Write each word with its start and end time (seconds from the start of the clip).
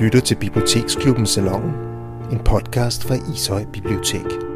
lytter 0.00 0.20
til 0.20 0.36
Biblioteksklubben 0.36 1.26
Salongen, 1.26 1.72
en 2.32 2.38
podcast 2.38 3.04
fra 3.04 3.14
Ishøj 3.34 3.64
Bibliotek. 3.72 4.53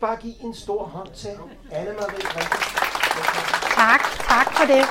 Ikke 0.00 0.06
bare 0.06 0.16
give 0.16 0.44
en 0.44 0.54
stor 0.54 0.84
hånd 0.84 1.08
til 1.14 1.30
Anne 1.72 1.92
Marie 1.92 2.20
Tak, 3.74 4.00
tak 4.28 4.52
for 4.52 4.64
det. 4.66 4.84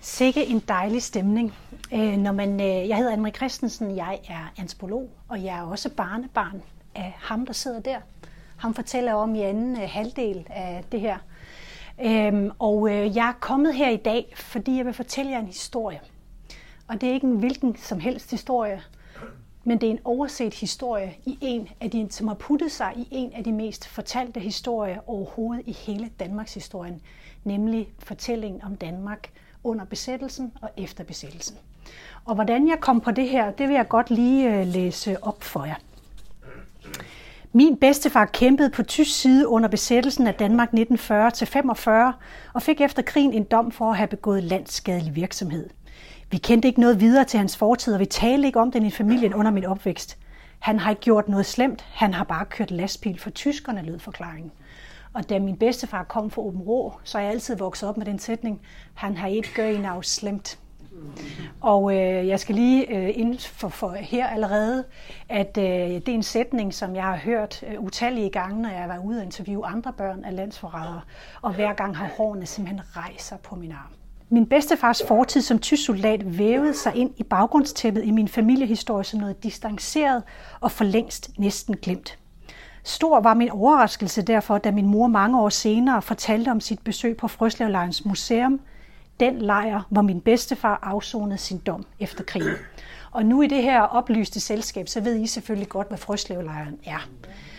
Sikke 0.00 0.46
en 0.46 0.58
dejlig 0.58 1.02
stemning. 1.02 1.54
Øh, 1.92 2.16
når 2.16 2.32
man, 2.32 2.60
øh, 2.60 2.88
jeg 2.88 2.96
hedder 2.96 3.16
Anne-Marie 3.16 3.36
Christensen, 3.36 3.96
jeg 3.96 4.20
er 4.28 4.52
antropolog, 4.58 5.10
og 5.28 5.44
jeg 5.44 5.58
er 5.58 5.62
også 5.62 5.90
barnebarn 5.90 6.62
af 6.94 7.16
ham, 7.18 7.46
der 7.46 7.52
sidder 7.52 7.80
der. 7.80 7.98
Han 8.56 8.74
fortæller 8.74 9.14
om 9.14 9.34
i 9.34 9.40
anden 9.42 9.82
øh, 9.82 9.88
halvdel 9.88 10.46
af 10.50 10.84
det 10.92 11.00
her. 11.00 11.18
Øhm, 12.04 12.50
og 12.58 12.90
øh, 12.90 13.16
jeg 13.16 13.28
er 13.28 13.38
kommet 13.40 13.74
her 13.74 13.88
i 13.88 13.96
dag, 13.96 14.34
fordi 14.36 14.76
jeg 14.76 14.86
vil 14.86 14.94
fortælle 14.94 15.30
jer 15.30 15.38
en 15.38 15.46
historie. 15.46 16.00
Og 16.88 17.00
det 17.00 17.08
er 17.08 17.12
ikke 17.12 17.26
en 17.26 17.38
hvilken 17.38 17.76
som 17.76 18.00
helst 18.00 18.30
historie, 18.30 18.82
men 19.66 19.80
det 19.80 19.86
er 19.86 19.90
en 19.90 20.00
overset 20.04 20.54
historie, 20.54 21.14
i 21.24 21.38
en 21.40 21.68
af 21.80 21.90
de, 21.90 22.06
som 22.10 22.28
har 22.28 22.34
puttet 22.34 22.72
sig 22.72 22.92
i 22.96 23.08
en 23.10 23.32
af 23.32 23.44
de 23.44 23.52
mest 23.52 23.88
fortalte 23.88 24.40
historier 24.40 24.98
overhovedet 25.06 25.62
i 25.66 25.72
hele 25.72 26.10
Danmarks 26.20 26.54
historien, 26.54 27.00
nemlig 27.44 27.88
fortællingen 27.98 28.62
om 28.62 28.76
Danmark 28.76 29.30
under 29.64 29.84
besættelsen 29.84 30.52
og 30.62 30.70
efter 30.76 31.04
besættelsen. 31.04 31.56
Og 32.24 32.34
hvordan 32.34 32.68
jeg 32.68 32.80
kom 32.80 33.00
på 33.00 33.10
det 33.10 33.28
her, 33.28 33.50
det 33.50 33.68
vil 33.68 33.74
jeg 33.74 33.88
godt 33.88 34.10
lige 34.10 34.54
øh, 34.54 34.66
læse 34.66 35.24
op 35.24 35.42
for 35.42 35.64
jer. 35.64 35.76
Min 37.52 37.76
bedstefar 37.76 38.24
kæmpede 38.24 38.70
på 38.70 38.82
tysk 38.82 39.20
side 39.20 39.48
under 39.48 39.68
besættelsen 39.68 40.26
af 40.26 40.34
Danmark 40.34 40.68
1940-45 40.72 41.90
og 42.54 42.62
fik 42.62 42.80
efter 42.80 43.02
krigen 43.02 43.32
en 43.32 43.44
dom 43.44 43.70
for 43.70 43.90
at 43.90 43.96
have 43.96 44.06
begået 44.06 44.42
landsskadelig 44.42 45.16
virksomhed. 45.16 45.68
Vi 46.30 46.36
kendte 46.36 46.68
ikke 46.68 46.80
noget 46.80 47.00
videre 47.00 47.24
til 47.24 47.38
hans 47.38 47.56
fortid, 47.56 47.94
og 47.94 48.00
vi 48.00 48.06
talte 48.06 48.46
ikke 48.46 48.60
om 48.60 48.72
den 48.72 48.86
i 48.86 48.90
familien 48.90 49.34
under 49.34 49.50
min 49.50 49.64
opvækst. 49.64 50.18
Han 50.58 50.78
har 50.78 50.90
ikke 50.90 51.02
gjort 51.02 51.28
noget 51.28 51.46
slemt, 51.46 51.86
han 51.92 52.14
har 52.14 52.24
bare 52.24 52.44
kørt 52.44 52.70
lastbil 52.70 53.18
for 53.18 53.30
tyskerne, 53.30 53.82
lød 53.82 53.98
forklaringen. 53.98 54.52
Og 55.12 55.28
da 55.28 55.38
min 55.38 55.56
bedstefar 55.56 56.04
kom 56.04 56.30
fra 56.30 56.42
Åben 56.42 56.60
Rå, 56.60 56.92
så 57.04 57.18
er 57.18 57.22
jeg 57.22 57.30
altid 57.30 57.56
vokset 57.56 57.88
op 57.88 57.96
med 57.96 58.06
den 58.06 58.18
sætning, 58.18 58.60
han 58.94 59.16
har 59.16 59.28
ikke 59.28 59.48
gjort 59.54 59.74
en 59.74 59.84
af 59.84 60.04
slemt. 60.04 60.58
Og 61.60 61.92
øh, 61.92 62.28
jeg 62.28 62.40
skal 62.40 62.54
lige 62.54 62.96
øh, 62.96 63.18
ind 63.18 63.38
for, 63.38 63.68
for 63.68 63.90
her 63.90 64.26
allerede, 64.26 64.84
at 65.28 65.58
øh, 65.58 65.64
det 65.64 66.08
er 66.08 66.14
en 66.14 66.22
sætning, 66.22 66.74
som 66.74 66.96
jeg 66.96 67.04
har 67.04 67.16
hørt 67.16 67.64
øh, 67.66 67.80
utallige 67.80 68.30
gange, 68.30 68.62
når 68.62 68.68
jeg 68.68 68.80
har 68.80 68.88
været 68.88 69.04
ude 69.04 69.18
og 69.18 69.24
interviewe 69.24 69.66
andre 69.66 69.92
børn 69.92 70.24
af 70.24 70.36
landsforrædere. 70.36 71.00
Og 71.42 71.54
hver 71.54 71.72
gang 71.72 71.96
har 71.96 72.08
hårene 72.16 72.46
simpelthen 72.46 72.96
rejser 72.96 73.36
på 73.36 73.54
min 73.54 73.72
arm. 73.72 74.05
Min 74.28 74.46
bedstefars 74.46 75.02
fortid 75.08 75.42
som 75.42 75.58
tysk 75.58 75.84
soldat 75.84 76.38
vævede 76.38 76.74
sig 76.74 76.94
ind 76.94 77.10
i 77.16 77.22
baggrundstæppet 77.22 78.04
i 78.04 78.10
min 78.10 78.28
familiehistorie 78.28 79.04
som 79.04 79.20
noget 79.20 79.42
distanceret 79.42 80.22
og 80.60 80.70
for 80.70 80.84
længst 80.84 81.38
næsten 81.38 81.76
glemt. 81.76 82.18
Stor 82.84 83.20
var 83.20 83.34
min 83.34 83.50
overraskelse 83.50 84.22
derfor, 84.22 84.58
da 84.58 84.70
min 84.70 84.86
mor 84.86 85.06
mange 85.06 85.40
år 85.40 85.48
senere 85.48 86.02
fortalte 86.02 86.48
om 86.48 86.60
sit 86.60 86.80
besøg 86.80 87.16
på 87.16 87.28
Frøslevlejrens 87.28 88.04
museum, 88.04 88.60
den 89.20 89.38
lejr, 89.38 89.82
hvor 89.90 90.02
min 90.02 90.20
bedstefar 90.20 90.78
afsonede 90.82 91.38
sin 91.38 91.58
dom 91.58 91.86
efter 92.00 92.24
krigen. 92.24 92.56
Og 93.10 93.26
nu 93.26 93.42
i 93.42 93.46
det 93.46 93.62
her 93.62 93.80
oplyste 93.80 94.40
selskab, 94.40 94.88
så 94.88 95.00
ved 95.00 95.16
I 95.16 95.26
selvfølgelig 95.26 95.68
godt, 95.68 95.88
hvad 95.88 95.98
Frøslevlejren 95.98 96.78
er. 96.84 97.08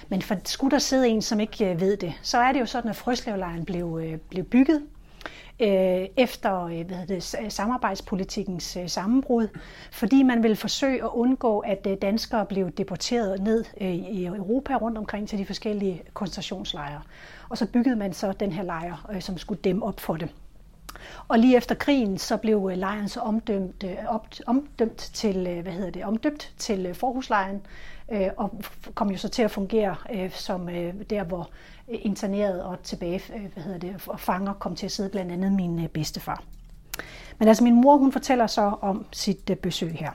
Men 0.09 0.21
for 0.21 0.35
skulle 0.45 0.71
der 0.71 0.79
sidde 0.79 1.07
en, 1.07 1.21
som 1.21 1.39
ikke 1.39 1.71
øh, 1.71 1.81
ved 1.81 1.97
det, 1.97 2.13
så 2.21 2.37
er 2.37 2.51
det 2.51 2.59
jo 2.59 2.65
sådan, 2.65 2.89
at 2.89 2.95
Frøslevlejren 2.95 3.65
blev, 3.65 3.99
øh, 4.03 4.17
blev 4.29 4.43
bygget 4.43 4.81
øh, 5.59 6.07
efter 6.17 6.63
øh, 6.63 6.87
hvad 6.87 7.07
det, 7.07 7.35
øh, 7.43 7.51
samarbejdspolitikkens 7.51 8.77
øh, 8.77 8.89
sammenbrud, 8.89 9.47
fordi 9.91 10.23
man 10.23 10.43
ville 10.43 10.55
forsøge 10.55 11.03
at 11.03 11.09
undgå, 11.13 11.59
at 11.59 11.87
øh, 11.89 11.97
danskere 12.01 12.45
blev 12.45 12.71
deporteret 12.71 13.43
ned 13.43 13.65
øh, 13.81 13.93
i 13.95 14.25
Europa 14.25 14.75
rundt 14.75 14.97
omkring 14.97 15.29
til 15.29 15.39
de 15.39 15.45
forskellige 15.45 16.03
koncentrationslejre. 16.13 17.01
Og 17.49 17.57
så 17.57 17.67
byggede 17.67 17.95
man 17.95 18.13
så 18.13 18.31
den 18.31 18.51
her 18.51 18.63
lejr, 18.63 19.09
øh, 19.13 19.21
som 19.21 19.37
skulle 19.37 19.61
dæmme 19.61 19.85
op 19.85 19.99
for 19.99 20.15
det. 20.15 20.29
Og 21.27 21.39
lige 21.39 21.57
efter 21.57 21.75
krigen, 21.75 22.17
så 22.17 22.37
blev 22.37 22.69
øh, 22.71 22.77
lejren 22.77 23.09
så 23.09 23.19
omdømt, 23.19 23.83
op, 24.07 24.27
omdømt 24.45 24.97
til, 24.97 25.61
hvad 25.61 25.73
hedder 25.73 25.91
det, 25.91 26.05
omdøbt 26.05 26.53
til 26.57 26.93
forhuslejren, 26.93 27.61
og 28.37 28.61
kom 28.95 29.11
jo 29.11 29.17
så 29.17 29.29
til 29.29 29.41
at 29.41 29.51
fungere 29.51 29.95
som 30.29 30.69
der, 31.09 31.23
hvor 31.23 31.49
interneret 31.87 32.63
og 32.63 32.83
tilbage, 32.83 33.21
øh, 33.35 33.53
hvad 33.53 33.63
hedder 33.63 33.79
det, 33.79 33.95
og 34.07 34.19
fanger 34.19 34.53
kom 34.53 34.75
til 34.75 34.85
at 34.85 34.91
sidde 34.91 35.09
blandt 35.09 35.31
andet 35.31 35.51
min 35.51 35.79
øh, 35.79 35.87
bedstefar. 35.87 36.43
Men 37.39 37.47
altså 37.47 37.63
min 37.63 37.81
mor, 37.81 37.97
hun 37.97 38.11
fortæller 38.11 38.47
så 38.47 38.61
om 38.81 39.05
sit 39.11 39.49
øh, 39.49 39.55
besøg 39.55 39.91
her. 39.91 40.11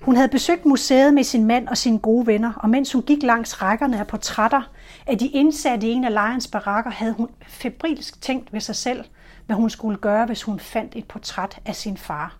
Hun 0.00 0.16
havde 0.16 0.28
besøgt 0.28 0.64
museet 0.64 1.14
med 1.14 1.24
sin 1.24 1.44
mand 1.44 1.68
og 1.68 1.76
sine 1.76 1.98
gode 1.98 2.26
venner, 2.26 2.52
og 2.56 2.70
mens 2.70 2.92
hun 2.92 3.02
gik 3.02 3.22
langs 3.22 3.62
rækkerne 3.62 3.98
af 3.98 4.06
portrætter 4.06 4.62
af 5.06 5.18
de 5.18 5.26
indsatte 5.26 5.86
i 5.86 5.90
en 5.90 6.04
af 6.04 6.12
lejrens 6.12 6.46
barakker, 6.46 6.90
havde 6.90 7.12
hun 7.12 7.28
febrilsk 7.46 8.22
tænkt 8.22 8.52
ved 8.52 8.60
sig 8.60 8.76
selv, 8.76 9.04
hvad 9.46 9.56
hun 9.56 9.70
skulle 9.70 9.98
gøre, 9.98 10.26
hvis 10.26 10.42
hun 10.42 10.60
fandt 10.60 10.96
et 10.96 11.04
portræt 11.04 11.60
af 11.66 11.76
sin 11.76 11.96
far. 11.96 12.36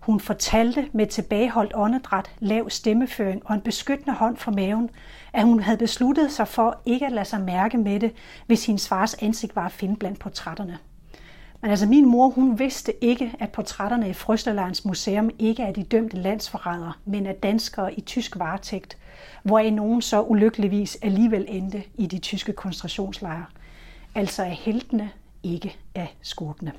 Hun 0.00 0.20
fortalte 0.20 0.88
med 0.92 1.06
tilbageholdt 1.06 1.72
åndedræt, 1.74 2.30
lav 2.38 2.70
stemmeføring 2.70 3.42
og 3.44 3.54
en 3.54 3.60
beskyttende 3.60 4.14
hånd 4.14 4.36
for 4.36 4.50
maven, 4.50 4.90
at 5.32 5.44
hun 5.44 5.60
havde 5.60 5.78
besluttet 5.78 6.32
sig 6.32 6.48
for 6.48 6.80
ikke 6.86 7.06
at 7.06 7.12
lade 7.12 7.24
sig 7.24 7.40
mærke 7.40 7.78
med 7.78 8.00
det, 8.00 8.12
hvis 8.46 8.66
hendes 8.66 8.88
fars 8.88 9.14
ansigt 9.14 9.56
var 9.56 9.66
at 9.66 9.72
finde 9.72 9.96
blandt 9.96 10.18
portrætterne. 10.18 10.78
Men 11.62 11.70
altså 11.70 11.86
min 11.86 12.08
mor, 12.08 12.28
hun 12.28 12.58
vidste 12.58 13.04
ikke, 13.04 13.34
at 13.38 13.52
portrætterne 13.52 14.10
i 14.10 14.12
Frøsterlejrens 14.12 14.84
museum 14.84 15.30
ikke 15.38 15.62
er 15.62 15.72
de 15.72 15.82
dømte 15.82 16.16
landsforrædere, 16.16 16.92
men 17.04 17.26
er 17.26 17.32
danskere 17.32 17.94
i 17.94 18.00
tysk 18.00 18.38
varetægt, 18.38 18.98
hvoraf 19.42 19.72
nogen 19.72 20.02
så 20.02 20.22
ulykkeligvis 20.22 20.98
alligevel 21.02 21.44
endte 21.48 21.82
i 21.94 22.06
de 22.06 22.18
tyske 22.18 22.52
koncentrationslejre. 22.52 23.44
Altså 24.14 24.42
er 24.42 24.48
heltene 24.48 25.10
ikke 25.42 25.76
af 25.94 26.16
skurkene. 26.22 26.72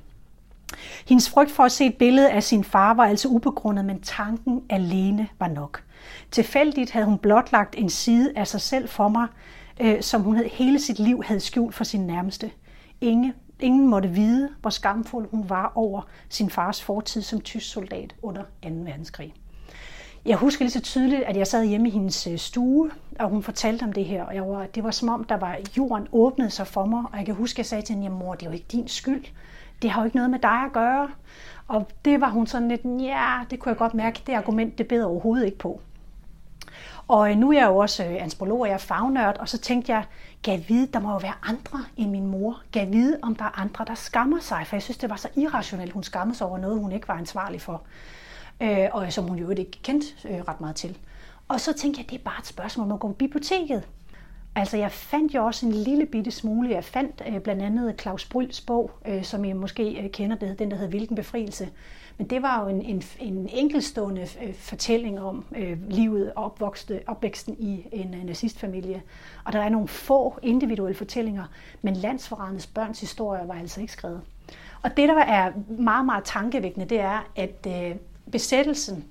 Hendes 1.07 1.29
frygt 1.29 1.51
for 1.51 1.63
at 1.63 1.71
se 1.71 1.85
et 1.85 1.95
billede 1.95 2.31
af 2.31 2.43
sin 2.43 2.63
far 2.63 2.93
var 2.93 3.05
altså 3.05 3.27
ubegrundet, 3.27 3.85
men 3.85 4.01
tanken 4.01 4.63
alene 4.69 5.27
var 5.39 5.47
nok. 5.47 5.83
Tilfældigt 6.31 6.91
havde 6.91 7.05
hun 7.05 7.17
blotlagt 7.17 7.75
en 7.77 7.89
side 7.89 8.33
af 8.35 8.47
sig 8.47 8.61
selv 8.61 8.89
for 8.89 9.07
mig, 9.07 9.27
øh, 9.81 10.01
som 10.01 10.21
hun 10.21 10.37
hele 10.51 10.79
sit 10.79 10.99
liv 10.99 11.23
havde 11.23 11.39
skjult 11.39 11.75
for 11.75 11.83
sin 11.83 12.01
nærmeste. 12.01 12.51
Inge, 13.01 13.33
ingen 13.59 13.87
måtte 13.87 14.09
vide, 14.09 14.49
hvor 14.61 14.69
skamfuld 14.69 15.29
hun 15.31 15.49
var 15.49 15.71
over 15.75 16.01
sin 16.29 16.49
fars 16.49 16.83
fortid 16.83 17.21
som 17.21 17.41
tysk 17.41 17.71
soldat 17.71 18.15
under 18.21 18.41
2. 18.41 18.69
verdenskrig. 18.69 19.33
Jeg 20.25 20.37
husker 20.37 20.65
lige 20.65 20.71
så 20.71 20.81
tydeligt, 20.81 21.23
at 21.23 21.37
jeg 21.37 21.47
sad 21.47 21.65
hjemme 21.65 21.87
i 21.87 21.91
hendes 21.91 22.27
øh, 22.27 22.37
stue, 22.37 22.91
og 23.19 23.29
hun 23.29 23.43
fortalte 23.43 23.83
om 23.83 23.93
det 23.93 24.05
her, 24.05 24.23
og 24.23 24.35
jeg 24.35 24.47
var, 24.47 24.65
det 24.65 24.83
var 24.83 24.91
som 24.91 25.09
om, 25.09 25.23
der 25.23 25.37
var 25.37 25.57
jorden 25.77 26.07
åbnede 26.11 26.49
sig 26.49 26.67
for 26.67 26.85
mig, 26.85 27.03
og 27.11 27.17
jeg 27.17 27.25
kan 27.25 27.35
huske, 27.35 27.55
at 27.55 27.57
jeg 27.57 27.65
sagde 27.65 27.85
til 27.85 27.95
hende, 27.95 28.09
mor, 28.09 28.33
det 28.35 28.45
er 28.45 28.49
jo 28.49 28.53
ikke 28.53 28.65
din 28.71 28.87
skyld. 28.87 29.25
Det 29.81 29.89
har 29.89 30.01
jo 30.01 30.05
ikke 30.05 30.17
noget 30.17 30.31
med 30.31 30.39
dig 30.39 30.63
at 30.65 30.71
gøre. 30.73 31.09
Og 31.67 31.87
det 32.05 32.21
var 32.21 32.29
hun 32.29 32.47
sådan 32.47 32.67
lidt, 32.67 32.81
ja, 32.85 33.39
det 33.49 33.59
kunne 33.59 33.69
jeg 33.69 33.77
godt 33.77 33.93
mærke, 33.93 34.21
det 34.27 34.33
argument, 34.33 34.77
det 34.77 34.87
beder 34.87 35.05
overhovedet 35.05 35.45
ikke 35.45 35.57
på. 35.57 35.81
Og 37.11 37.31
øh, 37.31 37.37
nu 37.37 37.49
er 37.51 37.59
jeg 37.59 37.67
jo 37.67 37.77
også 37.77 38.03
øh, 38.03 38.23
antropolog, 38.23 38.59
og 38.59 38.67
jeg 38.67 38.73
er 38.73 38.77
fagnørd, 38.77 39.37
og 39.37 39.49
så 39.49 39.57
tænkte 39.57 39.93
jeg, 39.93 40.03
gav 40.43 40.59
vide, 40.67 40.87
der 40.93 40.99
må 40.99 41.11
jo 41.11 41.17
være 41.17 41.33
andre 41.43 41.85
end 41.97 42.11
min 42.11 42.27
mor. 42.27 42.61
Gav 42.71 42.91
vide, 42.91 43.19
om 43.21 43.35
der 43.35 43.45
er 43.45 43.59
andre, 43.59 43.85
der 43.87 43.95
skammer 43.95 44.39
sig? 44.39 44.63
For 44.67 44.75
jeg 44.75 44.83
synes, 44.83 44.97
det 44.97 45.09
var 45.09 45.15
så 45.15 45.27
irrationelt, 45.35 45.93
hun 45.93 46.03
skammede 46.03 46.37
sig 46.37 46.47
over 46.47 46.57
noget, 46.57 46.79
hun 46.79 46.91
ikke 46.91 47.07
var 47.07 47.13
ansvarlig 47.13 47.61
for 47.61 47.81
øh, 48.61 48.87
og 48.91 49.13
som 49.13 49.27
hun 49.27 49.39
jo 49.39 49.49
ikke 49.49 49.79
kendte 49.83 50.07
øh, 50.29 50.41
ret 50.47 50.61
meget 50.61 50.75
til. 50.75 50.97
Og 51.47 51.59
så 51.59 51.73
tænkte 51.73 52.01
jeg, 52.01 52.09
det 52.09 52.19
er 52.19 52.23
bare 52.23 52.39
et 52.39 52.47
spørgsmål 52.47 52.85
om 52.85 52.91
at 52.91 52.99
gå 52.99 53.07
på 53.07 53.13
biblioteket. 53.13 53.83
Altså, 54.55 54.77
jeg 54.77 54.91
fandt 54.91 55.33
jo 55.35 55.45
også 55.45 55.65
en 55.65 55.71
lille 55.71 56.05
bitte 56.05 56.31
smule. 56.31 56.69
Jeg 56.69 56.83
fandt 56.83 57.21
øh, 57.27 57.39
blandt 57.39 57.61
andet 57.61 58.01
Claus 58.01 58.25
Bryls 58.25 58.61
bog, 58.61 58.91
øh, 59.07 59.23
som 59.23 59.45
I 59.45 59.53
måske 59.53 60.03
øh, 60.03 60.11
kender, 60.11 60.35
det, 60.35 60.59
den 60.59 60.71
der 60.71 60.77
hedder 60.77 60.89
Hvilken 60.89 61.15
befrielse. 61.15 61.69
Men 62.21 62.29
det 62.29 62.41
var 62.41 62.63
jo 62.63 62.67
en, 62.67 62.81
en, 62.81 63.03
en 63.19 63.49
enkelstående 63.53 64.27
øh, 64.43 64.53
fortælling 64.53 65.19
om 65.19 65.45
øh, 65.55 65.77
livet 65.89 66.33
og 66.33 66.43
opvokste, 66.43 67.01
opvæksten 67.07 67.55
i 67.59 67.87
en 67.91 68.13
øh, 68.13 68.23
nazistfamilie. 68.23 69.01
Og 69.43 69.53
der 69.53 69.59
er 69.59 69.69
nogle 69.69 69.87
få 69.87 70.39
individuelle 70.41 70.95
fortællinger, 70.95 71.43
men 71.81 71.93
landsforrædernes 71.93 72.67
børns 72.67 72.99
historier 72.99 73.45
var 73.45 73.53
altså 73.53 73.81
ikke 73.81 73.93
skrevet. 73.93 74.21
Og 74.81 74.97
det, 74.97 75.09
der 75.09 75.23
er 75.23 75.51
meget, 75.79 76.05
meget 76.05 76.23
tankevækkende, 76.23 76.85
det 76.85 76.99
er, 76.99 77.27
at 77.35 77.67
øh, 77.67 77.95
besættelsen 78.31 79.05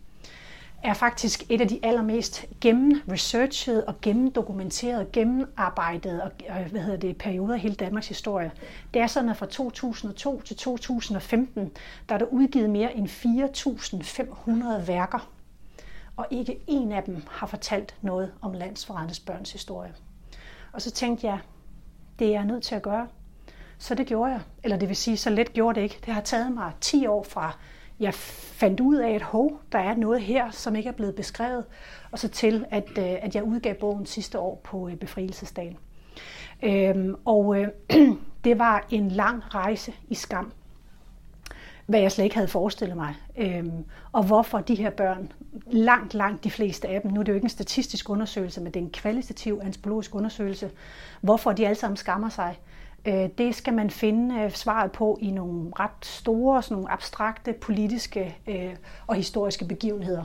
er 0.83 0.95
faktisk 0.95 1.45
et 1.49 1.61
af 1.61 1.69
de 1.69 1.81
allermest 1.83 2.47
gennemresearchede 2.61 3.85
og 3.85 4.01
gennemdokumenterede, 4.01 5.07
gennemarbejdede 5.13 6.23
og, 6.23 6.31
øh, 6.61 6.71
hvad 6.71 6.81
hedder 6.81 6.99
det, 6.99 7.19
perioder 7.19 7.55
i 7.55 7.59
hele 7.59 7.75
Danmarks 7.75 8.09
historie. 8.09 8.53
Det 8.95 9.03
er 9.03 9.07
sådan, 9.07 9.31
at 9.31 9.37
fra 9.37 9.47
2002 9.47 10.41
til 10.41 10.57
2015, 10.57 11.73
der 12.09 12.15
er 12.15 12.19
der 12.19 12.27
udgivet 12.27 12.71
mere 12.71 12.97
end 12.97 13.09
4.500 13.09 14.87
værker, 14.87 15.31
og 16.17 16.27
ikke 16.31 16.59
en 16.67 16.93
af 16.93 17.03
dem 17.03 17.23
har 17.31 17.47
fortalt 17.47 17.95
noget 18.03 18.33
om 18.43 18.53
landsforrendes 18.53 19.21
børns 19.21 19.53
historie. 19.53 19.95
Og 20.73 20.83
så 20.83 20.91
tænkte 20.91 21.27
jeg, 21.27 21.39
det 22.19 22.27
er 22.27 22.31
jeg 22.31 22.45
nødt 22.45 22.63
til 22.63 22.75
at 22.75 22.83
gøre. 22.83 23.09
Så 23.79 23.95
det 23.95 24.07
gjorde 24.07 24.33
jeg. 24.33 24.41
Eller 24.63 24.77
det 24.77 24.89
vil 24.89 24.97
sige, 24.97 25.17
så 25.17 25.31
let 25.31 25.53
gjorde 25.53 25.75
det 25.75 25.83
ikke. 25.83 25.99
Det 26.07 26.15
har 26.15 26.21
taget 26.21 26.53
mig 26.53 26.73
10 26.81 27.07
år 27.07 27.23
fra 27.23 27.57
jeg 28.01 28.15
fandt 28.15 28.81
ud 28.81 28.97
af, 28.97 29.11
at 29.11 29.23
hov, 29.23 29.61
der 29.73 29.79
er 29.79 29.97
noget 29.97 30.21
her, 30.21 30.51
som 30.51 30.77
ikke 30.77 30.89
er 30.89 30.93
blevet 30.93 31.15
beskrevet, 31.15 31.65
og 32.11 32.19
så 32.19 32.29
til, 32.29 32.65
at, 32.71 32.89
øh, 32.99 33.05
at 33.23 33.35
jeg 33.35 33.43
udgav 33.43 33.75
bogen 33.75 34.07
sidste 34.07 34.39
år 34.39 34.61
på 34.65 34.89
øh, 34.89 34.97
befrielsesdagen. 34.97 35.77
Øhm, 36.63 37.15
og 37.25 37.57
øh, 37.57 37.69
det 38.45 38.59
var 38.59 38.87
en 38.91 39.09
lang 39.09 39.55
rejse 39.55 39.93
i 40.09 40.15
skam, 40.15 40.53
hvad 41.87 42.01
jeg 42.01 42.13
slet 42.13 42.25
ikke 42.25 42.37
havde 42.37 42.49
forestillet 42.49 42.97
mig. 42.97 43.15
Øhm, 43.37 43.85
og 44.13 44.25
hvorfor 44.25 44.59
de 44.59 44.75
her 44.75 44.91
børn, 44.91 45.33
langt, 45.67 46.15
langt 46.15 46.45
de 46.45 46.51
fleste 46.51 46.89
af 46.89 47.01
dem, 47.01 47.11
nu 47.11 47.21
er 47.21 47.25
det 47.25 47.33
jo 47.33 47.35
ikke 47.35 47.45
en 47.45 47.51
statistisk 47.51 48.11
undersøgelse, 48.11 48.61
men 48.61 48.73
det 48.75 48.81
er 48.81 48.85
en 48.85 48.91
kvalitativ 48.91 49.61
antropologisk 49.63 50.15
undersøgelse, 50.15 50.71
hvorfor 51.21 51.53
de 51.53 51.67
alle 51.67 51.79
sammen 51.79 51.97
skammer 51.97 52.29
sig. 52.29 52.59
Øh, 53.05 53.29
det 53.39 53.55
skal 53.55 53.75
man 53.75 53.91
finde 53.91 54.41
øh, 54.41 54.51
svaret 54.51 54.93
på 54.93 55.19
i 55.21 55.31
nogle 55.31 55.71
ret 55.81 56.05
store, 56.05 56.63
sådan 56.63 56.75
nogle 56.75 56.91
abstrakte 56.91 57.53
politiske 57.53 58.37
øh, 58.47 58.77
og 59.07 59.15
historiske 59.15 59.65
begivenheder. 59.65 60.25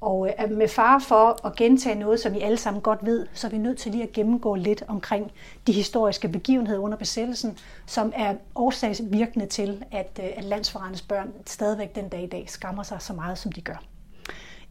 Og 0.00 0.28
øh, 0.28 0.50
med 0.50 0.68
far 0.68 0.98
for 0.98 1.46
at 1.46 1.56
gentage 1.56 1.98
noget, 1.98 2.20
som 2.20 2.34
I 2.34 2.40
alle 2.40 2.56
sammen 2.56 2.80
godt 2.80 2.98
ved, 3.02 3.26
så 3.32 3.46
er 3.46 3.50
vi 3.50 3.58
nødt 3.58 3.78
til 3.78 3.92
lige 3.92 4.02
at 4.02 4.12
gennemgå 4.12 4.54
lidt 4.54 4.82
omkring 4.88 5.32
de 5.66 5.72
historiske 5.72 6.28
begivenheder 6.28 6.80
under 6.80 6.98
besættelsen, 6.98 7.58
som 7.86 8.12
er 8.16 8.34
årsagsvirkende 8.54 9.46
til, 9.46 9.84
at, 9.90 10.20
at 10.36 10.44
landsforrendes 10.44 11.02
børn 11.02 11.32
stadigvæk 11.46 11.94
den 11.94 12.08
dag 12.08 12.22
i 12.22 12.26
dag 12.26 12.44
skammer 12.50 12.82
sig 12.82 13.02
så 13.02 13.12
meget, 13.12 13.38
som 13.38 13.52
de 13.52 13.60
gør. 13.60 13.82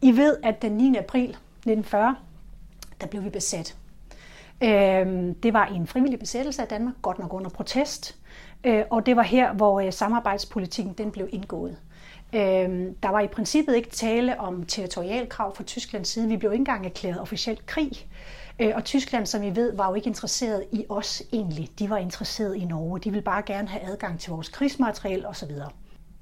I 0.02 0.16
ved, 0.16 0.36
at 0.42 0.62
den 0.62 0.72
9. 0.72 0.96
april 0.96 1.30
1940, 1.30 2.16
der 3.00 3.06
blev 3.06 3.24
vi 3.24 3.30
besat. 3.30 3.76
Øh, 4.62 5.34
det 5.42 5.52
var 5.52 5.66
en 5.66 5.86
frivillig 5.86 6.18
besættelse 6.18 6.62
af 6.62 6.68
Danmark, 6.68 6.94
godt 7.02 7.18
nok 7.18 7.32
under 7.32 7.50
protest, 7.50 8.16
øh, 8.64 8.84
og 8.90 9.06
det 9.06 9.16
var 9.16 9.22
her, 9.22 9.52
hvor 9.52 9.80
øh, 9.80 9.92
samarbejdspolitikken 9.92 10.94
den 10.98 11.10
blev 11.10 11.28
indgået. 11.32 11.76
Øh, 12.34 12.92
der 13.02 13.08
var 13.08 13.20
i 13.20 13.26
princippet 13.26 13.76
ikke 13.76 13.90
tale 13.90 14.40
om 14.40 14.62
territorialkrav 14.62 15.56
fra 15.56 15.64
Tysklands 15.64 16.08
side. 16.08 16.28
Vi 16.28 16.36
blev 16.36 16.52
ikke 16.52 16.60
engang 16.60 16.86
erklæret 16.86 17.20
officielt 17.20 17.66
krig. 17.66 17.90
Øh, 18.58 18.72
og 18.74 18.84
Tyskland, 18.84 19.26
som 19.26 19.42
I 19.42 19.56
ved, 19.56 19.76
var 19.76 19.88
jo 19.88 19.94
ikke 19.94 20.06
interesseret 20.06 20.64
i 20.72 20.84
os 20.88 21.22
egentlig. 21.32 21.68
De 21.78 21.90
var 21.90 21.96
interesseret 21.96 22.56
i 22.56 22.64
Norge. 22.64 23.00
De 23.00 23.10
ville 23.10 23.22
bare 23.22 23.42
gerne 23.42 23.68
have 23.68 23.82
adgang 23.92 24.20
til 24.20 24.30
vores 24.30 24.48
krigsmateriel 24.48 25.26
osv. 25.26 25.50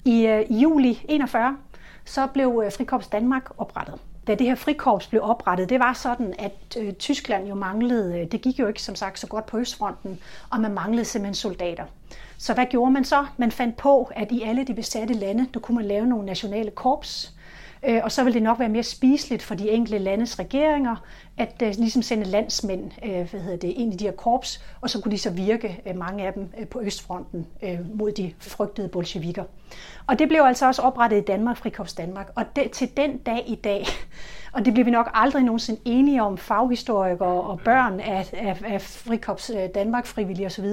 I, 0.05 0.26
øh, 0.26 0.46
I 0.50 0.61
juli 0.61 1.05
41 1.08 1.56
så 2.05 2.26
blev 2.26 2.62
øh, 2.64 2.73
Frikorps 2.73 3.08
Danmark 3.08 3.50
oprettet 3.58 3.99
da 4.26 4.34
det 4.34 4.46
her 4.46 4.54
frikorps 4.54 5.06
blev 5.06 5.22
oprettet, 5.22 5.69
det 5.69 5.80
var 5.80 5.92
sådan, 5.92 6.34
at 6.38 6.76
øh, 6.78 6.92
Tyskland 6.92 7.48
jo 7.48 7.54
manglede, 7.54 8.19
øh, 8.19 8.32
det 8.32 8.40
gik 8.40 8.58
jo 8.58 8.66
ikke 8.66 8.82
som 8.82 8.94
sagt 8.94 9.19
så 9.19 9.26
godt 9.26 9.46
på 9.46 9.58
Østfronten, 9.58 10.19
og 10.50 10.60
man 10.60 10.72
manglede 10.72 11.04
simpelthen 11.04 11.34
soldater. 11.34 11.84
Så 12.38 12.54
hvad 12.54 12.66
gjorde 12.66 12.90
man 12.90 13.04
så? 13.04 13.26
Man 13.36 13.50
fandt 13.50 13.76
på, 13.76 14.10
at 14.16 14.32
i 14.32 14.42
alle 14.42 14.64
de 14.64 14.74
besatte 14.74 15.14
lande, 15.14 15.46
der 15.54 15.60
kunne 15.60 15.76
man 15.76 15.84
lave 15.84 16.06
nogle 16.06 16.26
nationale 16.26 16.70
korps, 16.70 17.31
Øh, 17.88 18.00
og 18.05 18.12
så 18.12 18.25
ville 18.25 18.34
det 18.34 18.43
nok 18.43 18.58
være 18.58 18.69
mere 18.69 18.82
spiseligt 18.82 19.43
for 19.43 19.55
de 19.55 19.70
enkelte 19.70 19.99
landes 19.99 20.38
regeringer, 20.38 20.96
at 21.38 21.62
øh, 21.62 21.75
ligesom 21.79 22.02
sende 22.02 22.25
landsmænd 22.25 22.90
øh, 23.05 23.31
hvad 23.31 23.40
hedder 23.40 23.56
det, 23.56 23.69
ind 23.69 23.94
i 23.94 23.96
de 23.96 24.05
her 24.05 24.12
korps, 24.12 24.64
og 24.81 24.90
så 24.90 25.00
kunne 25.00 25.12
de 25.12 25.19
så 25.19 25.31
virke, 25.31 25.94
mange 25.94 26.26
af 26.26 26.32
dem, 26.32 26.49
på 26.70 26.81
Østfronten 26.81 27.46
mod 27.94 28.12
de 28.12 28.32
frygtede 28.38 28.88
bolsjevikker. 28.88 29.44
Og 30.06 30.19
det 30.19 30.29
blev 30.29 30.43
altså 30.43 30.67
også 30.67 30.82
oprettet 30.82 31.19
i 31.19 31.20
Danmark, 31.20 31.56
Frikorps 31.56 31.94
Danmark. 31.94 32.31
Og 32.34 32.44
det, 32.56 32.70
til 32.70 32.96
den 32.96 33.19
dag 33.19 33.44
i 33.46 33.55
dag, 33.55 33.87
og 34.55 34.64
det 34.64 34.73
bliver 34.73 34.85
vi 34.85 34.90
nok 34.90 35.11
aldrig 35.14 35.43
nogensinde 35.43 35.81
enige 35.85 36.23
om, 36.23 36.38
faghistorikere 36.38 37.43
og 37.43 37.61
børn 37.64 38.00
af, 38.00 38.31
af, 38.32 38.62
af 38.64 38.82
Frikorps 38.82 39.50
Danmark, 39.75 40.06
frivillige 40.06 40.46
osv., 40.46 40.67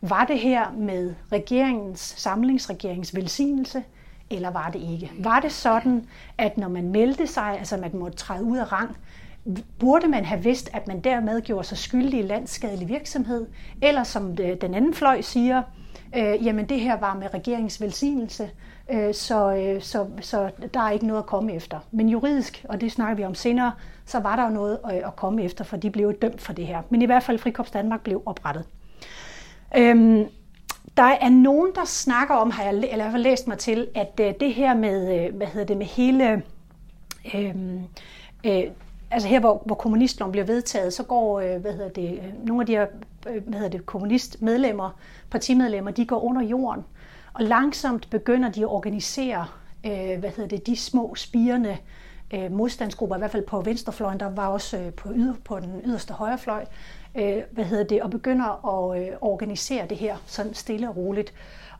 var 0.00 0.24
det 0.24 0.38
her 0.38 0.72
med 0.72 1.14
regeringens, 1.32 2.00
samlingsregeringens 2.00 3.14
velsignelse, 3.14 3.82
eller 4.30 4.50
var 4.50 4.70
det 4.70 4.80
ikke? 4.80 5.10
Var 5.18 5.40
det 5.40 5.52
sådan, 5.52 6.06
at 6.38 6.58
når 6.58 6.68
man 6.68 6.88
meldte 6.88 7.26
sig, 7.26 7.58
altså 7.58 7.76
man 7.76 7.90
måtte 7.94 8.16
træde 8.16 8.44
ud 8.44 8.58
af 8.58 8.72
rang, 8.72 8.96
burde 9.78 10.08
man 10.08 10.24
have 10.24 10.42
vidst, 10.42 10.70
at 10.72 10.86
man 10.88 11.00
dermed 11.00 11.40
gjorde 11.40 11.66
sig 11.66 11.78
skyldig 11.78 12.18
i 12.18 12.22
landsskadelig 12.22 12.88
virksomhed, 12.88 13.46
eller 13.82 14.02
som 14.02 14.30
øh, 14.40 14.60
den 14.60 14.74
anden 14.74 14.94
fløj 14.94 15.20
siger, 15.20 15.62
øh, 16.16 16.46
jamen 16.46 16.68
det 16.68 16.80
her 16.80 17.00
var 17.00 17.14
med 17.14 17.34
regeringens 17.34 17.80
velsignelse, 17.80 18.50
øh, 18.90 19.14
så, 19.14 19.54
øh, 19.54 19.82
så, 19.82 20.06
så 20.20 20.50
der 20.74 20.80
er 20.80 20.90
ikke 20.90 21.06
noget 21.06 21.20
at 21.20 21.26
komme 21.26 21.54
efter. 21.54 21.78
Men 21.90 22.08
juridisk, 22.08 22.64
og 22.68 22.80
det 22.80 22.92
snakker 22.92 23.14
vi 23.14 23.24
om 23.24 23.34
senere, 23.34 23.72
så 24.06 24.20
var 24.20 24.36
der 24.36 24.44
jo 24.44 24.50
noget 24.50 24.78
at, 24.84 24.96
at 24.96 25.16
komme 25.16 25.42
efter, 25.44 25.64
for 25.64 25.76
de 25.76 25.90
blev 25.90 26.14
dømt 26.22 26.40
for 26.40 26.52
det 26.52 26.66
her. 26.66 26.82
Men 26.90 27.02
i 27.02 27.06
hvert 27.06 27.22
fald 27.22 27.38
Frikorps 27.38 27.70
Danmark 27.70 28.00
blev 28.00 28.22
oprettet. 28.26 28.64
Øhm, 29.76 30.24
der 30.96 31.02
er 31.02 31.28
nogen, 31.28 31.72
der 31.74 31.84
snakker 31.84 32.34
om, 32.34 32.50
har 32.50 32.62
jeg 32.62 32.74
eller 32.74 32.92
i 32.92 32.94
hvert 32.94 33.12
fald 33.12 33.22
læst 33.22 33.48
mig 33.48 33.58
til, 33.58 33.88
at 33.94 34.20
øh, 34.20 34.34
det 34.40 34.54
her 34.54 34.74
med, 34.74 35.26
øh, 35.26 35.36
hvad 35.36 35.46
hedder 35.46 35.66
det, 35.66 35.76
med 35.76 35.86
hele 35.86 36.42
øh, 37.34 37.54
øh, 38.44 38.64
altså 39.10 39.28
her, 39.28 39.40
hvor, 39.40 39.62
hvor 39.66 39.74
kommunistloven 39.74 40.32
bliver 40.32 40.44
vedtaget, 40.44 40.92
så 40.92 41.02
går 41.02 41.40
øh, 41.40 41.60
hvad 41.60 41.72
hedder 41.72 41.88
det, 41.88 42.12
øh, 42.12 42.46
nogle 42.46 42.62
af 42.62 42.66
de 42.66 42.72
her 42.72 42.86
øh, 43.28 43.42
hvad 43.42 43.58
hedder 43.58 43.78
det, 43.78 43.86
kommunistmedlemmer, 43.86 44.90
partimedlemmer, 45.30 45.90
de 45.90 46.06
går 46.06 46.24
under 46.24 46.42
jorden. 46.42 46.84
Og 47.32 47.44
langsomt 47.44 48.10
begynder 48.10 48.48
de 48.50 48.60
at 48.60 48.68
organisere 48.68 49.46
øh, 49.86 50.18
hvad 50.18 50.30
hedder 50.30 50.48
det, 50.48 50.66
de 50.66 50.76
små 50.76 51.14
spirende 51.14 51.76
øh, 52.34 52.52
modstandsgrupper, 52.52 53.16
i 53.16 53.18
hvert 53.18 53.30
fald 53.30 53.46
på 53.46 53.60
venstrefløjen, 53.60 54.20
der 54.20 54.30
var 54.30 54.46
også 54.46 54.78
øh, 54.78 54.92
på, 54.92 55.08
yder, 55.14 55.34
på 55.44 55.60
den 55.60 55.80
yderste 55.84 56.14
højrefløj, 56.14 56.64
øh, 57.14 57.42
hvad 57.50 57.64
hedder 57.64 57.84
det, 57.84 58.02
og 58.02 58.10
begynder 58.10 58.80
at 58.80 59.02
øh, 59.02 59.08
organisere 59.20 59.86
det 59.86 59.96
her 59.96 60.16
sådan 60.26 60.54
stille 60.54 60.88
og 60.88 60.96
roligt. 60.96 61.34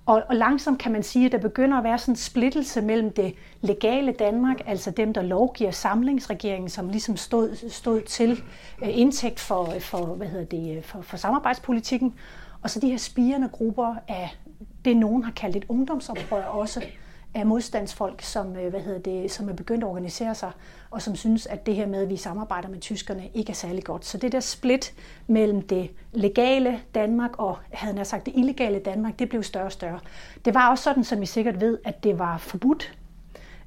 Og, 0.06 0.23
og 0.28 0.37
langsomt 0.37 0.78
kan 0.78 0.92
man 0.92 1.02
sige, 1.02 1.26
at 1.26 1.32
der 1.32 1.38
begynder 1.38 1.78
at 1.78 1.84
være 1.84 1.99
sådan 1.99 2.12
en 2.12 2.16
splittelse 2.16 2.80
mellem 2.80 3.12
det 3.12 3.34
legale 3.61 4.12
Danmark, 4.12 4.56
altså 4.66 4.90
dem, 4.90 5.14
der 5.14 5.23
lovgiver 5.23 5.70
samlingsregeringen, 5.70 6.68
som 6.68 6.88
ligesom 6.88 7.16
stod, 7.16 7.70
stod 7.70 8.00
til 8.00 8.42
øh, 8.82 8.99
indtægt 8.99 9.40
for, 9.40 9.75
for, 9.80 10.04
hvad 10.04 10.26
hedder 10.26 10.44
det, 10.44 10.76
øh, 10.76 10.82
for, 10.82 11.02
for 11.02 11.16
samarbejdspolitikken, 11.16 12.14
og 12.62 12.70
så 12.70 12.80
de 12.80 12.90
her 12.90 12.99
spirende 12.99 13.49
grupper 13.49 13.94
af 14.08 14.37
det, 14.84 14.96
nogen 14.96 15.25
har 15.25 15.32
kaldt 15.32 15.56
et 15.56 15.64
ungdomsoprør 15.68 16.42
også, 16.42 16.84
af 17.35 17.47
modstandsfolk, 17.47 18.23
som, 18.23 18.57
øh, 18.57 18.71
hvad 18.71 18.81
hedder 18.81 18.99
det, 18.99 19.31
som 19.31 19.49
er 19.49 19.53
begyndt 19.53 19.85
at 19.85 19.88
organisere 19.88 20.35
sig, 20.35 20.50
og 20.91 21.03
som 21.03 21.17
synes, 21.17 21.47
at 21.47 21.67
det 21.67 21.75
her 21.75 21.87
med, 21.87 22.03
at 22.03 22.09
vi 22.09 22.17
samarbejder 22.17 22.69
med 22.69 22.81
tyskerne, 22.81 23.29
ikke 23.35 23.50
er 23.50 23.55
særlig 23.55 23.85
godt. 23.85 24.05
Så 24.05 24.19
det 24.19 24.33
der 24.33 24.41
split 24.41 24.95
mellem 25.26 25.62
det 25.62 25.91
legale 26.12 26.81
Danmark 26.95 27.38
og, 27.38 27.57
havde 27.73 27.97
jeg 27.97 28.07
sagt, 28.07 28.26
det 28.26 28.33
illegale 28.37 28.79
Danmark, 28.79 29.19
det 29.19 29.29
blev 29.29 29.43
større 29.43 29.64
og 29.64 29.73
større. 29.73 29.99
Det 30.45 30.55
var 30.55 30.71
også 30.71 30.85
sådan, 30.85 31.05
som 31.05 31.23
I 31.23 31.26
sikkert 31.26 31.61
ved, 31.61 31.79
at 31.85 32.05
det 32.05 32.19
var 32.19 32.38
forbudt 32.38 32.93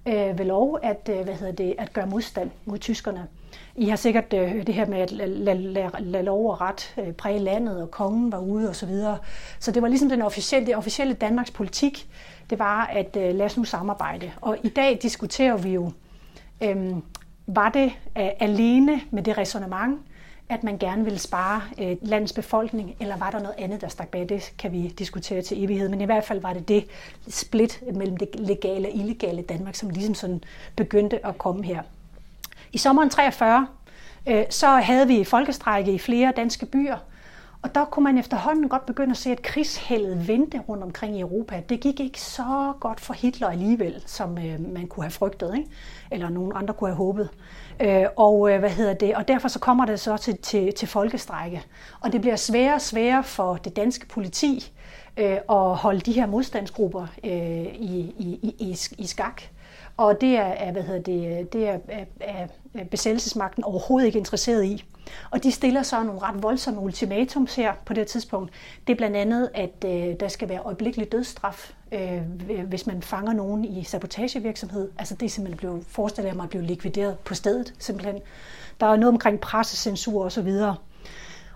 øh, 0.07 0.37
ved 0.39 0.45
lov 0.45 0.79
at, 0.83 1.09
øh, 1.11 1.23
hvad 1.23 1.33
hedder 1.33 1.53
det, 1.53 1.75
at 1.77 1.93
gøre 1.93 2.07
modstand 2.07 2.51
mod 2.65 2.77
tyskerne. 2.77 3.27
I 3.75 3.89
har 3.89 3.95
sikkert 3.95 4.33
øh, 4.33 4.67
det 4.67 4.75
her 4.75 4.85
med 4.85 4.99
at 4.99 5.11
lade 5.11 5.29
la, 5.29 5.53
la, 5.53 5.89
la 5.99 6.21
lov 6.21 6.51
og 6.51 6.61
ret 6.61 6.93
øh, 6.97 7.13
præge 7.13 7.39
landet, 7.39 7.81
og 7.81 7.91
kongen 7.91 8.31
var 8.31 8.39
ude 8.39 8.69
osv. 8.69 8.73
Så, 8.73 8.85
videre. 8.85 9.17
så 9.59 9.71
det 9.71 9.81
var 9.81 9.87
ligesom 9.87 10.09
den 10.09 10.21
officielle, 10.21 10.67
det 10.67 10.75
officielle 10.75 11.13
Danmarks 11.13 11.51
politik, 11.51 12.07
det 12.49 12.59
var 12.59 12.85
at 12.85 13.17
øh, 13.17 13.35
lad 13.35 13.45
os 13.45 13.57
nu 13.57 13.63
samarbejde. 13.63 14.31
Og 14.41 14.57
i 14.63 14.69
dag 14.69 14.99
diskuterer 15.01 15.57
vi 15.57 15.69
jo, 15.69 15.91
øh, 16.63 16.93
var 17.47 17.69
det 17.69 17.91
øh, 18.17 18.29
alene 18.39 19.01
med 19.11 19.23
det 19.23 19.37
resonemang, 19.37 19.99
at 20.49 20.63
man 20.63 20.77
gerne 20.77 21.03
ville 21.03 21.19
spare 21.19 21.61
øh, 21.79 21.97
landets 22.01 22.33
befolkning, 22.33 22.95
eller 22.99 23.17
var 23.17 23.31
der 23.31 23.39
noget 23.39 23.55
andet, 23.57 23.81
der 23.81 23.87
stak 23.87 24.07
bag? 24.07 24.29
Det 24.29 24.53
kan 24.57 24.71
vi 24.71 24.87
diskutere 24.87 25.41
til 25.41 25.63
evighed, 25.63 25.89
men 25.89 26.01
i 26.01 26.05
hvert 26.05 26.23
fald 26.23 26.41
var 26.41 26.53
det 26.53 26.67
det 26.67 26.85
split 27.27 27.83
mellem 27.93 28.17
det 28.17 28.29
legale 28.35 28.87
og 28.87 28.95
illegale 28.95 29.41
Danmark, 29.41 29.75
som 29.75 29.89
ligesom 29.89 30.15
sådan 30.15 30.43
begyndte 30.75 31.25
at 31.25 31.37
komme 31.37 31.63
her. 31.63 31.81
I 32.73 32.77
sommeren 32.77 33.09
43, 33.09 33.67
øh, 34.27 34.43
så 34.49 34.67
havde 34.67 35.07
vi 35.07 35.23
folkestrække 35.23 35.91
i 35.93 35.97
flere 35.97 36.33
danske 36.35 36.65
byer, 36.65 36.97
og 37.61 37.75
der 37.75 37.85
kunne 37.85 38.03
man 38.03 38.17
efterhånden 38.17 38.69
godt 38.69 38.85
begynde 38.85 39.11
at 39.11 39.17
se, 39.17 39.31
at 39.31 39.41
krigsheldet 39.41 40.27
vendte 40.27 40.59
rundt 40.69 40.83
omkring 40.83 41.17
i 41.17 41.21
Europa. 41.21 41.63
Det 41.69 41.79
gik 41.79 41.99
ikke 41.99 42.21
så 42.21 42.73
godt 42.79 42.99
for 42.99 43.13
Hitler 43.13 43.47
alligevel, 43.47 44.03
som 44.05 44.37
øh, 44.37 44.73
man 44.73 44.87
kunne 44.87 45.03
have 45.03 45.11
frygtet, 45.11 45.57
ikke? 45.57 45.69
eller 46.11 46.29
nogen 46.29 46.51
andre 46.55 46.73
kunne 46.73 46.89
have 46.89 46.97
håbet. 46.97 47.29
Øh, 47.79 48.05
og 48.17 48.51
øh, 48.51 48.59
hvad 48.59 48.69
hedder 48.69 48.93
det? 48.93 49.15
Og 49.15 49.27
derfor 49.27 49.47
så 49.47 49.59
kommer 49.59 49.85
det 49.85 49.99
så 49.99 50.17
til, 50.17 50.37
til, 50.37 50.73
til 50.73 50.87
folkestrække. 50.87 51.63
Og 52.01 52.11
det 52.11 52.21
bliver 52.21 52.35
sværere 52.35 52.75
og 52.75 52.81
sværere 52.81 53.23
for 53.23 53.55
det 53.55 53.75
danske 53.75 54.07
politi 54.07 54.71
øh, 55.17 55.37
at 55.49 55.75
holde 55.75 55.99
de 55.99 56.11
her 56.11 56.25
modstandsgrupper 56.25 57.07
øh, 57.23 57.31
i, 57.31 58.13
i, 58.19 58.55
i, 58.59 58.77
i 58.97 59.05
skak. 59.05 59.41
Og 59.97 60.21
det 60.21 60.37
er, 60.37 60.71
hvad 60.71 60.83
hedder 60.83 61.01
det, 61.01 61.53
det 61.53 61.67
er, 61.67 61.79
er, 61.89 62.05
er 62.19 62.83
besættelsesmagten 62.83 63.63
overhovedet 63.63 64.07
ikke 64.07 64.19
interesseret 64.19 64.65
i. 64.65 64.85
Og 65.31 65.43
de 65.43 65.51
stiller 65.51 65.83
så 65.83 66.03
nogle 66.03 66.21
ret 66.21 66.43
voldsomme 66.43 66.79
ultimatums 66.79 67.55
her 67.55 67.73
på 67.85 67.93
det 67.93 68.07
tidspunkt. 68.07 68.51
Det 68.87 68.93
er 68.93 68.97
blandt 68.97 69.15
andet, 69.15 69.49
at 69.53 69.85
øh, 69.85 70.15
der 70.19 70.27
skal 70.27 70.49
være 70.49 70.59
øjeblikkelig 70.59 71.11
dødsstraf, 71.11 71.73
øh, 71.91 72.21
hvis 72.67 72.87
man 72.87 73.01
fanger 73.01 73.33
nogen 73.33 73.65
i 73.65 73.83
sabotagevirksomhed. 73.83 74.91
Altså 74.97 75.15
det 75.15 75.25
er 75.25 75.29
simpelthen 75.29 75.57
blevet 75.57 75.85
forestillet 75.87 76.31
at 76.31 76.37
man 76.37 76.49
likvideret 76.53 77.19
på 77.19 77.33
stedet 77.33 77.73
simpelthen. 77.79 78.19
Der 78.79 78.85
er 78.85 78.95
noget 78.95 79.13
omkring 79.13 79.39
pressecensur 79.39 80.23
og 80.23 80.31
så 80.31 80.41
videre. 80.41 80.75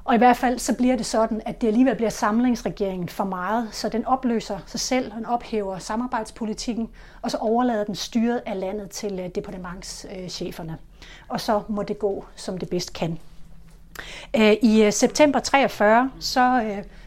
Og 0.03 0.15
i 0.15 0.17
hvert 0.17 0.38
fald 0.38 0.60
så 0.60 0.75
bliver 0.75 0.96
det 0.96 1.05
sådan, 1.05 1.41
at 1.46 1.62
det 1.62 1.67
alligevel 1.67 1.96
bliver 1.96 2.10
samlingsregeringen 2.10 3.10
for 3.10 3.24
meget, 3.24 3.70
så 3.72 3.89
den 3.89 4.05
opløser 4.05 4.60
sig 4.65 4.79
selv, 4.79 5.12
den 5.12 5.25
ophæver 5.25 5.77
samarbejdspolitikken, 5.77 6.89
og 7.22 7.31
så 7.31 7.38
overlader 7.38 7.84
den 7.84 7.96
styret 7.96 8.41
af 8.46 8.60
landet 8.60 8.89
til 8.89 9.20
øh, 9.20 9.29
departementscheferne. 9.36 10.77
Og 11.27 11.41
så 11.41 11.62
må 11.70 11.84
det 11.84 12.00
gå, 12.00 12.25
som 12.36 12.58
det 12.58 12.70
bedst 12.70 12.93
kan. 12.93 13.20
Øh, 14.36 14.53
I 14.62 14.84
øh, 14.84 14.93
september 14.93 15.39
43 15.39 16.12
så 16.20 16.63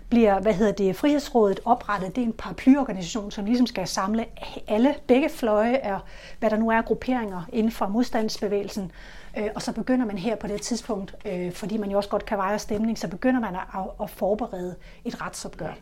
bliver 0.08 0.40
hvad 0.40 0.54
hedder 0.54 0.72
det, 0.72 0.96
Frihedsrådet 0.96 1.60
oprettet. 1.64 2.16
Det 2.16 2.22
er 2.22 2.26
en 2.26 2.32
paraplyorganisation, 2.32 3.30
som 3.30 3.44
ligesom 3.44 3.66
skal 3.66 3.86
samle 3.86 4.24
alle, 4.68 4.94
begge 5.06 5.28
fløje 5.28 5.76
af, 5.76 5.98
hvad 6.38 6.50
der 6.50 6.56
nu 6.56 6.70
er 6.70 6.82
grupperinger 6.82 7.42
inden 7.52 7.72
for 7.72 7.86
modstandsbevægelsen, 7.86 8.92
Øh, 9.36 9.48
og 9.54 9.62
så 9.62 9.72
begynder 9.72 10.06
man 10.06 10.18
her 10.18 10.36
på 10.36 10.46
det 10.46 10.62
tidspunkt, 10.62 11.14
øh, 11.26 11.52
fordi 11.52 11.76
man 11.76 11.90
jo 11.90 11.96
også 11.96 12.08
godt 12.08 12.24
kan 12.26 12.38
veje 12.38 12.58
stemning, 12.58 12.98
så 12.98 13.08
begynder 13.08 13.40
man 13.40 13.54
at, 13.54 13.84
at 14.02 14.10
forberede 14.10 14.74
et 15.04 15.20
retsopgør. 15.20 15.72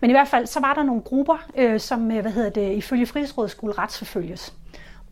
Men 0.00 0.10
i 0.10 0.12
hvert 0.12 0.28
fald, 0.28 0.46
så 0.46 0.60
var 0.60 0.74
der 0.74 0.82
nogle 0.82 1.02
grupper, 1.02 1.50
øh, 1.56 1.80
som 1.80 2.10
øh, 2.10 2.20
hvad 2.20 2.32
hedder 2.32 2.50
det, 2.50 2.72
ifølge 2.72 3.06
Frihedsrådet 3.06 3.50
skulle 3.50 3.78
retsforfølges. 3.78 4.54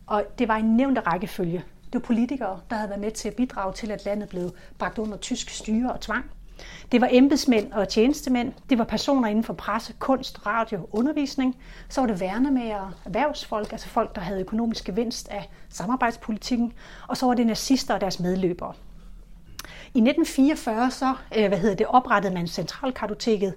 Og 0.07 0.23
det 0.39 0.47
var 0.47 0.55
en 0.55 0.77
nævnte 0.77 1.01
rækkefølge. 1.01 1.63
Det 1.85 1.93
var 1.93 1.99
politikere, 1.99 2.59
der 2.69 2.75
havde 2.75 2.89
været 2.89 3.01
med 3.01 3.11
til 3.11 3.29
at 3.29 3.35
bidrage 3.35 3.73
til, 3.73 3.91
at 3.91 4.05
landet 4.05 4.29
blev 4.29 4.51
bragt 4.77 4.97
under 4.97 5.17
tysk 5.17 5.49
styre 5.49 5.91
og 5.91 6.01
tvang. 6.01 6.25
Det 6.91 7.01
var 7.01 7.07
embedsmænd 7.11 7.71
og 7.71 7.89
tjenestemænd. 7.89 8.53
Det 8.69 8.77
var 8.77 8.83
personer 8.83 9.27
inden 9.27 9.43
for 9.43 9.53
presse, 9.53 9.93
kunst, 9.99 10.45
radio, 10.45 10.87
undervisning. 10.91 11.57
Så 11.89 12.01
var 12.01 12.07
det 12.07 12.19
værnemager, 12.19 12.93
erhvervsfolk, 13.05 13.71
altså 13.71 13.87
folk, 13.87 14.15
der 14.15 14.21
havde 14.21 14.41
økonomisk 14.41 14.85
gevinst 14.85 15.29
af 15.29 15.49
samarbejdspolitikken. 15.69 16.73
Og 17.07 17.17
så 17.17 17.25
var 17.25 17.33
det 17.33 17.47
nazister 17.47 17.93
og 17.93 18.01
deres 18.01 18.19
medløbere. 18.19 18.73
I 19.93 20.01
1944 20.01 20.91
så, 20.91 21.13
øh, 21.37 21.47
hvad 21.47 21.57
hedder 21.57 21.75
det, 21.75 21.87
oprettede 21.87 22.33
man 22.33 22.47
Centralkartoteket, 22.47 23.53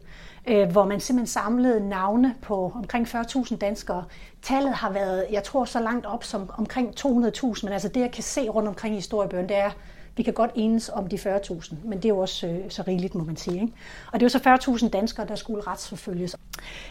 øh, 0.47 0.71
hvor 0.71 0.85
man 0.85 1.01
simpelthen 1.01 1.27
samlede 1.27 1.89
navne 1.89 2.35
på 2.43 2.73
omkring 2.75 3.09
40.000 3.09 3.57
danskere. 3.57 4.05
Tallet 4.43 4.75
har 4.75 4.93
været, 4.93 5.27
jeg 5.31 5.45
tror, 5.45 5.65
så 5.65 5.81
langt 5.81 6.07
op 6.07 6.25
som 6.25 6.51
omkring 6.59 6.95
200.000, 7.01 7.65
men 7.65 7.73
altså 7.73 7.89
det, 7.89 8.01
jeg 8.01 8.13
kan 8.13 8.23
se 8.23 8.49
rundt 8.49 8.69
omkring 8.69 8.95
i 8.95 8.97
historiebøgerne, 8.97 9.49
det 9.49 9.57
er, 9.57 9.71
vi 10.17 10.23
kan 10.23 10.35
godt 10.35 10.51
enes 10.55 10.89
om 10.89 11.09
de 11.09 11.17
40.000, 11.17 11.75
men 11.85 11.99
det 11.99 12.05
er 12.05 12.09
jo 12.09 12.19
også 12.19 12.47
øh, 12.47 12.71
så 12.71 12.83
rigeligt, 12.89 13.15
må 13.15 13.25
man 13.25 13.37
sige. 13.37 13.61
Ikke? 13.61 13.73
Og 14.13 14.21
det 14.21 14.27
er 14.27 14.41
jo 14.51 14.59
så 14.59 14.81
40.000 14.85 14.89
danskere, 14.89 15.27
der 15.27 15.35
skulle 15.35 15.63
retsforfølges. 15.67 16.37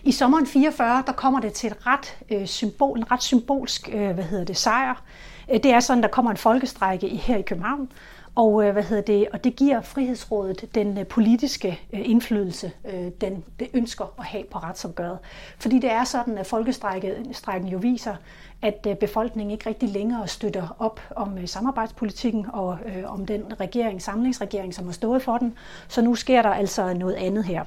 I 0.04 0.12
sommeren 0.12 0.48
44, 0.48 1.04
der 1.08 1.14
kommer 1.14 1.40
det 1.40 1.54
til 1.54 1.72
et 1.72 1.88
ret 1.88 2.18
øh, 2.32 2.48
symbol, 2.48 2.98
en 2.98 3.12
ret 3.12 3.24
symbolsk 3.24 3.90
øh, 3.94 4.12
hvad 4.12 4.24
hedder 4.24 4.46
det, 4.46 4.58
sejr. 4.58 5.04
Øh, 5.52 5.64
det 5.64 5.72
er 5.72 5.80
sådan, 5.80 6.04
der 6.04 6.10
kommer 6.10 6.32
en 6.32 6.38
folkestrække 6.38 7.08
her 7.08 7.38
i 7.38 7.42
København, 7.42 7.92
og, 8.36 8.66
øh, 8.66 8.74
hvad 8.74 8.84
hedder 8.84 9.04
det, 9.04 9.28
og 9.34 9.44
det 9.44 9.56
giver 9.56 9.82
Frihedsrådet 9.82 10.76
den 10.76 10.98
øh, 10.98 11.08
politiske 11.08 11.80
øh, 11.94 12.00
indflydelse, 12.04 12.72
øh, 12.94 13.12
den 13.22 13.44
det 13.60 13.68
ønsker 13.74 14.06
at 14.20 14.26
have 14.26 14.44
på 14.52 14.58
retsopgøret. 14.58 15.18
Fordi 15.60 15.80
det 15.80 15.92
er 15.92 16.04
sådan, 16.04 16.38
at 16.38 16.48
folkestrækken 16.48 17.68
jo 17.68 17.78
viser, 17.78 18.16
at 18.62 18.88
øh, 18.90 18.96
befolkningen 18.96 19.52
ikke 19.52 19.70
rigtig 19.70 19.90
længere 19.90 20.28
støtter 20.28 20.76
op 20.80 21.02
om 21.16 21.38
øh, 21.38 21.48
samarbejdspolitikken 21.48 22.46
og 22.54 22.78
øh, 22.86 23.14
om 23.14 23.26
den 23.26 23.44
regering, 23.60 24.02
samlingsregering, 24.02 24.74
som 24.74 24.86
har 24.86 24.94
stået 24.94 25.22
for 25.22 25.38
den. 25.38 25.58
Så 25.88 26.02
nu 26.02 26.16
sker 26.16 26.42
der 26.42 26.50
altså 26.50 26.94
noget 26.94 27.14
andet 27.14 27.44
her. 27.44 27.64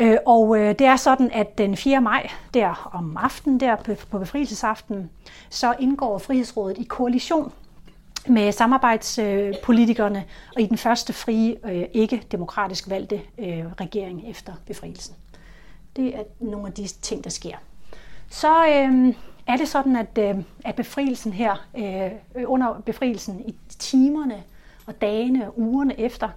Øh, 0.00 0.16
og 0.26 0.58
øh, 0.58 0.68
det 0.78 0.86
er 0.86 0.96
sådan, 0.96 1.30
at 1.32 1.58
den 1.58 1.76
4. 1.76 2.00
maj, 2.00 2.30
der 2.54 2.90
om 2.92 3.16
aftenen, 3.16 3.60
der 3.60 3.76
på 4.10 4.18
befrielsesaften, 4.18 5.10
så 5.50 5.74
indgår 5.78 6.18
Frihedsrådet 6.18 6.78
i 6.78 6.82
koalition 6.82 7.52
med 8.28 8.52
samarbejdspolitikerne 8.52 10.18
øh, 10.18 10.24
og 10.54 10.62
i 10.62 10.66
den 10.66 10.78
første 10.78 11.12
frie, 11.12 11.56
øh, 11.64 11.84
ikke-demokratisk 11.92 12.90
valgte 12.90 13.20
øh, 13.38 13.64
regering 13.80 14.30
efter 14.30 14.52
befrielsen. 14.66 15.14
Det 15.96 16.16
er 16.16 16.22
nogle 16.40 16.66
af 16.66 16.72
de 16.72 16.86
ting, 16.86 17.24
der 17.24 17.30
sker. 17.30 17.56
Så 18.30 18.66
øh, 18.66 19.14
er 19.46 19.56
det 19.56 19.68
sådan, 19.68 19.96
at, 19.96 20.18
øh, 20.18 20.34
at 20.64 20.74
befrielsen 20.74 21.32
her, 21.32 21.66
øh, 21.78 22.10
under 22.46 22.82
befrielsen 22.86 23.40
i 23.40 23.54
timerne 23.78 24.42
og 24.86 25.00
dagene 25.00 25.46
og 25.46 25.58
ugerne 25.60 26.00
efter, 26.00 26.28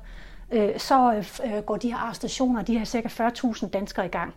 øh, 0.51 0.79
så 0.79 1.23
øh, 1.45 1.63
går 1.63 1.77
de 1.77 1.89
her 1.89 1.97
arrestationer, 1.97 2.61
de 2.61 2.77
her 2.77 2.85
cirka 2.85 3.07
40.000 3.07 3.69
danskere 3.69 4.05
i 4.05 4.09
gang. 4.09 4.33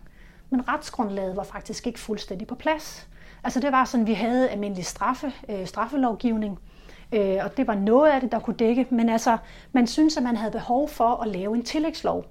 Men 0.49 0.67
retsgrundlaget 0.67 1.35
var 1.35 1.43
faktisk 1.43 1.87
ikke 1.87 1.99
fuldstændig 1.99 2.47
på 2.47 2.55
plads. 2.55 3.07
Altså 3.43 3.59
det 3.59 3.71
var 3.71 3.85
sådan, 3.85 4.07
vi 4.07 4.13
havde 4.13 4.49
almindelig 4.49 4.85
straffe, 4.85 5.33
øh, 5.49 5.67
straffelovgivning, 5.67 6.59
øh, 7.13 7.37
og 7.43 7.57
det 7.57 7.67
var 7.67 7.75
noget 7.75 8.11
af 8.11 8.21
det, 8.21 8.31
der 8.31 8.39
kunne 8.39 8.55
dække, 8.55 8.87
men 8.89 9.09
altså, 9.09 9.37
man 9.71 9.87
synes, 9.87 10.17
at 10.17 10.23
man 10.23 10.37
havde 10.37 10.51
behov 10.51 10.89
for 10.89 11.21
at 11.21 11.27
lave 11.27 11.55
en 11.55 11.63
tillægslov. 11.63 12.25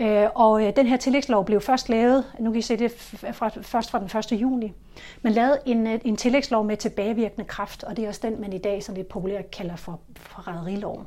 Øh, 0.00 0.26
og 0.34 0.66
øh, 0.66 0.76
den 0.76 0.86
her 0.86 0.96
tillægslov 0.96 1.44
blev 1.44 1.60
først 1.60 1.88
lavet, 1.88 2.24
nu 2.38 2.50
kan 2.50 2.58
I 2.58 2.62
se 2.62 2.76
det 2.76 2.90
fra, 3.32 3.48
først 3.48 3.90
fra 3.90 3.98
den 3.98 4.34
1. 4.34 4.40
juni, 4.40 4.72
man 5.22 5.32
lavede 5.32 5.58
en, 5.66 5.86
øh, 5.86 6.00
en 6.04 6.16
tillægslov 6.16 6.64
med 6.64 6.76
tilbagevirkende 6.76 7.44
kraft, 7.44 7.84
og 7.84 7.96
det 7.96 8.04
er 8.04 8.08
også 8.08 8.20
den, 8.24 8.40
man 8.40 8.52
i 8.52 8.58
dag 8.58 8.82
sådan 8.82 8.96
lidt 8.96 9.08
populært 9.08 9.50
kalder 9.50 9.76
for 9.76 10.00
forræderiloven. 10.16 11.06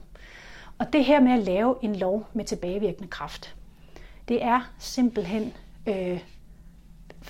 Og 0.77 0.93
det 0.93 1.05
her 1.05 1.19
med 1.19 1.31
at 1.31 1.39
lave 1.39 1.75
en 1.81 1.95
lov 1.95 2.27
med 2.33 2.45
tilbagevirkende 2.45 3.07
kraft, 3.07 3.55
det 4.27 4.43
er 4.43 4.71
simpelthen 4.79 5.53
øh, 5.88 6.19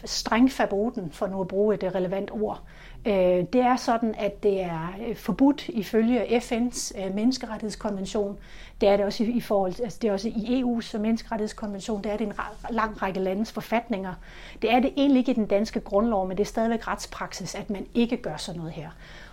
strengfaboten, 0.06 1.12
for 1.12 1.28
nu 1.28 1.42
at 1.42 1.48
bruge 1.48 1.76
et 1.76 1.84
øh, 1.84 1.96
relevant 1.96 2.32
ord. 2.32 2.62
Øh, 3.08 3.46
det 3.54 3.62
er 3.62 3.76
sådan, 3.76 4.16
at 4.18 4.44
det 4.44 4.62
er 4.62 4.94
øh, 5.08 5.16
forbudt 5.16 5.70
ifølge 5.70 6.26
FN's 6.26 7.06
øh, 7.06 7.16
menneskerettighedskonvention. 7.16 8.38
Det 8.82 8.90
er 8.90 8.98
det 8.98 9.06
også 9.06 9.24
i 9.24 9.42
forhold 9.42 9.74
altså 9.84 10.00
det 10.02 10.08
er 10.08 10.14
også 10.14 10.28
i 10.28 10.62
EU's 10.62 10.96
øh, 10.96 11.02
menneskerettighedskonvention. 11.02 12.04
Det 12.04 12.12
er 12.12 12.18
det 12.18 12.28
en 12.28 12.34
lang 12.70 13.02
række 13.02 13.20
landes 13.20 13.52
forfatninger. 13.52 14.14
Det 14.62 14.74
er 14.74 14.80
det 14.80 14.94
egentlig 14.98 15.20
ikke 15.20 15.32
i 15.32 15.36
den 15.36 15.46
danske 15.46 15.80
grundlov, 15.80 16.28
men 16.28 16.38
det 16.38 16.44
er 16.44 16.48
stadigvæk 16.48 16.88
retspraksis, 16.88 17.56
at 17.56 17.70
man 17.70 17.86
ikke 17.94 18.18
gør 18.18 18.38
sådan 18.38 18.60
noget 18.60 18.74
her. 18.74 18.90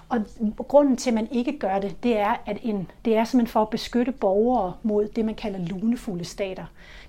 Og 0.09 0.21
grunden 0.69 0.97
til, 0.97 1.11
at 1.11 1.15
man 1.15 1.29
ikke 1.31 1.59
gør 1.59 1.79
det, 1.79 2.03
det 2.03 2.19
er, 2.19 2.37
at 2.47 2.59
en, 2.63 2.91
det 3.05 3.17
er 3.17 3.25
simpelthen 3.25 3.53
for 3.53 3.63
at 3.63 3.71
beskytte 3.71 4.13
borgere 4.13 4.75
mod 4.83 5.09
det, 5.09 5.25
man 5.25 5.35
kalder 5.35 5.59
lunefulde 5.59 6.25
stater. 6.25 6.65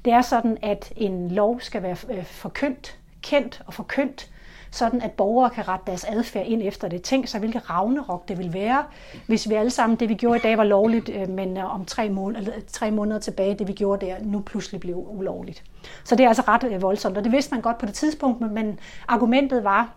Det 0.05 0.13
er 0.13 0.21
sådan, 0.21 0.57
at 0.61 0.93
en 0.95 1.31
lov 1.31 1.61
skal 1.61 1.83
være 1.83 2.23
forkyndt 2.23 2.97
kendt 3.21 3.61
og 3.65 3.73
forkyndt, 3.73 4.29
sådan 4.75 5.01
at 5.01 5.11
borgere 5.11 5.49
kan 5.49 5.67
rette 5.67 5.83
deres 5.87 6.03
adfærd 6.03 6.45
ind 6.45 6.61
efter 6.63 6.87
det. 6.87 7.01
Tænk 7.01 7.27
sig, 7.27 7.39
hvilke 7.39 7.59
ravnerok 7.59 8.27
det 8.27 8.37
vil 8.37 8.53
være, 8.53 8.83
hvis 9.27 9.49
vi 9.49 9.53
alle 9.53 9.71
sammen, 9.71 9.99
det 9.99 10.09
vi 10.09 10.13
gjorde 10.13 10.37
i 10.37 10.41
dag 10.41 10.57
var 10.57 10.63
lovligt, 10.63 11.09
øh, 11.09 11.29
men 11.29 11.57
øh, 11.57 11.75
om 11.75 11.85
tre, 11.85 12.09
måneder, 12.09 12.39
eller 12.39 12.55
øh, 12.55 12.61
tre 12.67 12.91
måneder 12.91 13.19
tilbage, 13.19 13.55
det 13.55 13.67
vi 13.67 13.73
gjorde 13.73 14.05
der, 14.05 14.15
nu 14.21 14.39
pludselig 14.39 14.81
blev 14.81 14.95
ulovligt. 15.09 15.63
Så 16.03 16.15
det 16.15 16.23
er 16.23 16.27
altså 16.27 16.43
ret 16.47 16.81
voldsomt, 16.81 17.17
og 17.17 17.23
det 17.23 17.31
vidste 17.31 17.53
man 17.53 17.61
godt 17.61 17.77
på 17.77 17.85
det 17.85 17.93
tidspunkt, 17.93 18.41
men 18.51 18.79
argumentet 19.07 19.63
var, 19.63 19.93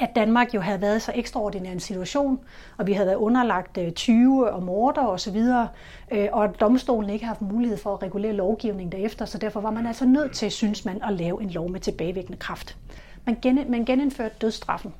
at 0.00 0.10
Danmark 0.14 0.54
jo 0.54 0.60
havde 0.60 0.80
været 0.80 0.96
i 0.96 1.00
så 1.00 1.12
ekstraordinær 1.14 1.72
en 1.72 1.80
situation, 1.80 2.40
og 2.78 2.86
vi 2.86 2.92
havde 2.92 3.06
været 3.06 3.16
underlagt 3.16 3.78
20 3.96 4.50
og 4.50 4.62
morder 4.62 5.06
osv., 5.06 5.36
og 6.32 6.44
at 6.44 6.60
domstolen 6.60 7.10
ikke 7.10 7.24
havde 7.24 7.36
haft 7.38 7.52
mulighed 7.52 7.78
for 7.78 7.94
at 7.94 8.02
regulere 8.02 8.32
lovgivningen 8.32 8.92
derefter, 8.92 9.24
så 9.24 9.38
derfor 9.38 9.60
var 9.60 9.70
man 9.70 9.86
altså 9.86 10.04
nødt 10.04 10.32
til, 10.32 10.50
synes 10.50 10.84
man, 10.84 11.02
at 11.02 11.12
lave 11.12 11.42
en 11.42 11.50
lov 11.50 11.70
med 11.70 11.80
tilbagevækkende 11.80 12.38
kraft. 12.38 12.76
Man, 13.24 13.38
gen, 13.42 13.70
man 13.70 13.84
genindførte 13.84 14.34
dødsstraffen. 14.40 14.94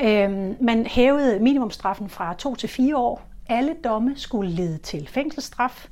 Øhm, 0.00 0.56
man 0.60 0.86
hævede 0.86 1.40
minimumstraffen 1.40 2.08
fra 2.08 2.34
to 2.34 2.54
til 2.54 2.68
fire 2.68 2.96
år. 2.96 3.22
Alle 3.48 3.74
domme 3.84 4.12
skulle 4.16 4.50
lede 4.50 4.78
til 4.78 5.08
fængselsstraf, 5.08 5.88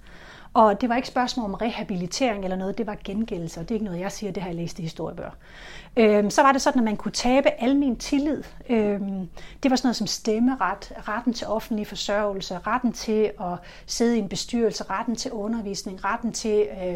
og 0.57 0.81
det 0.81 0.89
var 0.89 0.97
ikke 0.97 1.09
spørgsmål 1.09 1.45
om 1.45 1.55
rehabilitering 1.55 2.45
eller 2.45 2.57
noget, 2.57 2.79
det 2.79 2.87
var 2.87 2.97
gengældelse, 3.05 3.61
og 3.61 3.69
det 3.69 3.71
er 3.71 3.75
ikke 3.75 3.85
noget, 3.85 4.01
jeg 4.01 4.13
siger, 4.13 4.33
det 4.33 4.43
har 4.43 4.51
jeg 4.51 4.57
læst 4.57 4.79
i 4.79 4.83
historiebøger. 4.83 5.31
Øhm, 5.97 6.31
så 6.31 6.43
var 6.43 6.53
det 6.53 6.63
sådan, 6.63 6.81
at 6.81 6.85
man 6.85 6.97
kunne 6.97 7.13
tabe 7.13 7.49
almen 7.63 7.97
tillid. 7.97 8.43
Øhm, 8.69 9.29
det 9.63 9.71
var 9.71 9.77
sådan 9.77 9.87
noget 9.87 9.97
som 9.97 10.07
stemmeret, 10.07 10.93
retten 11.09 11.33
til 11.33 11.47
offentlig 11.47 11.87
forsørgelse, 11.87 12.59
retten 12.59 12.93
til 12.93 13.31
at 13.41 13.59
sidde 13.87 14.17
i 14.17 14.19
en 14.19 14.29
bestyrelse, 14.29 14.85
retten 14.91 15.17
til 15.17 15.33
undervisning, 15.33 16.05
retten 16.05 16.33
til 16.33 16.69
øh, 16.83 16.95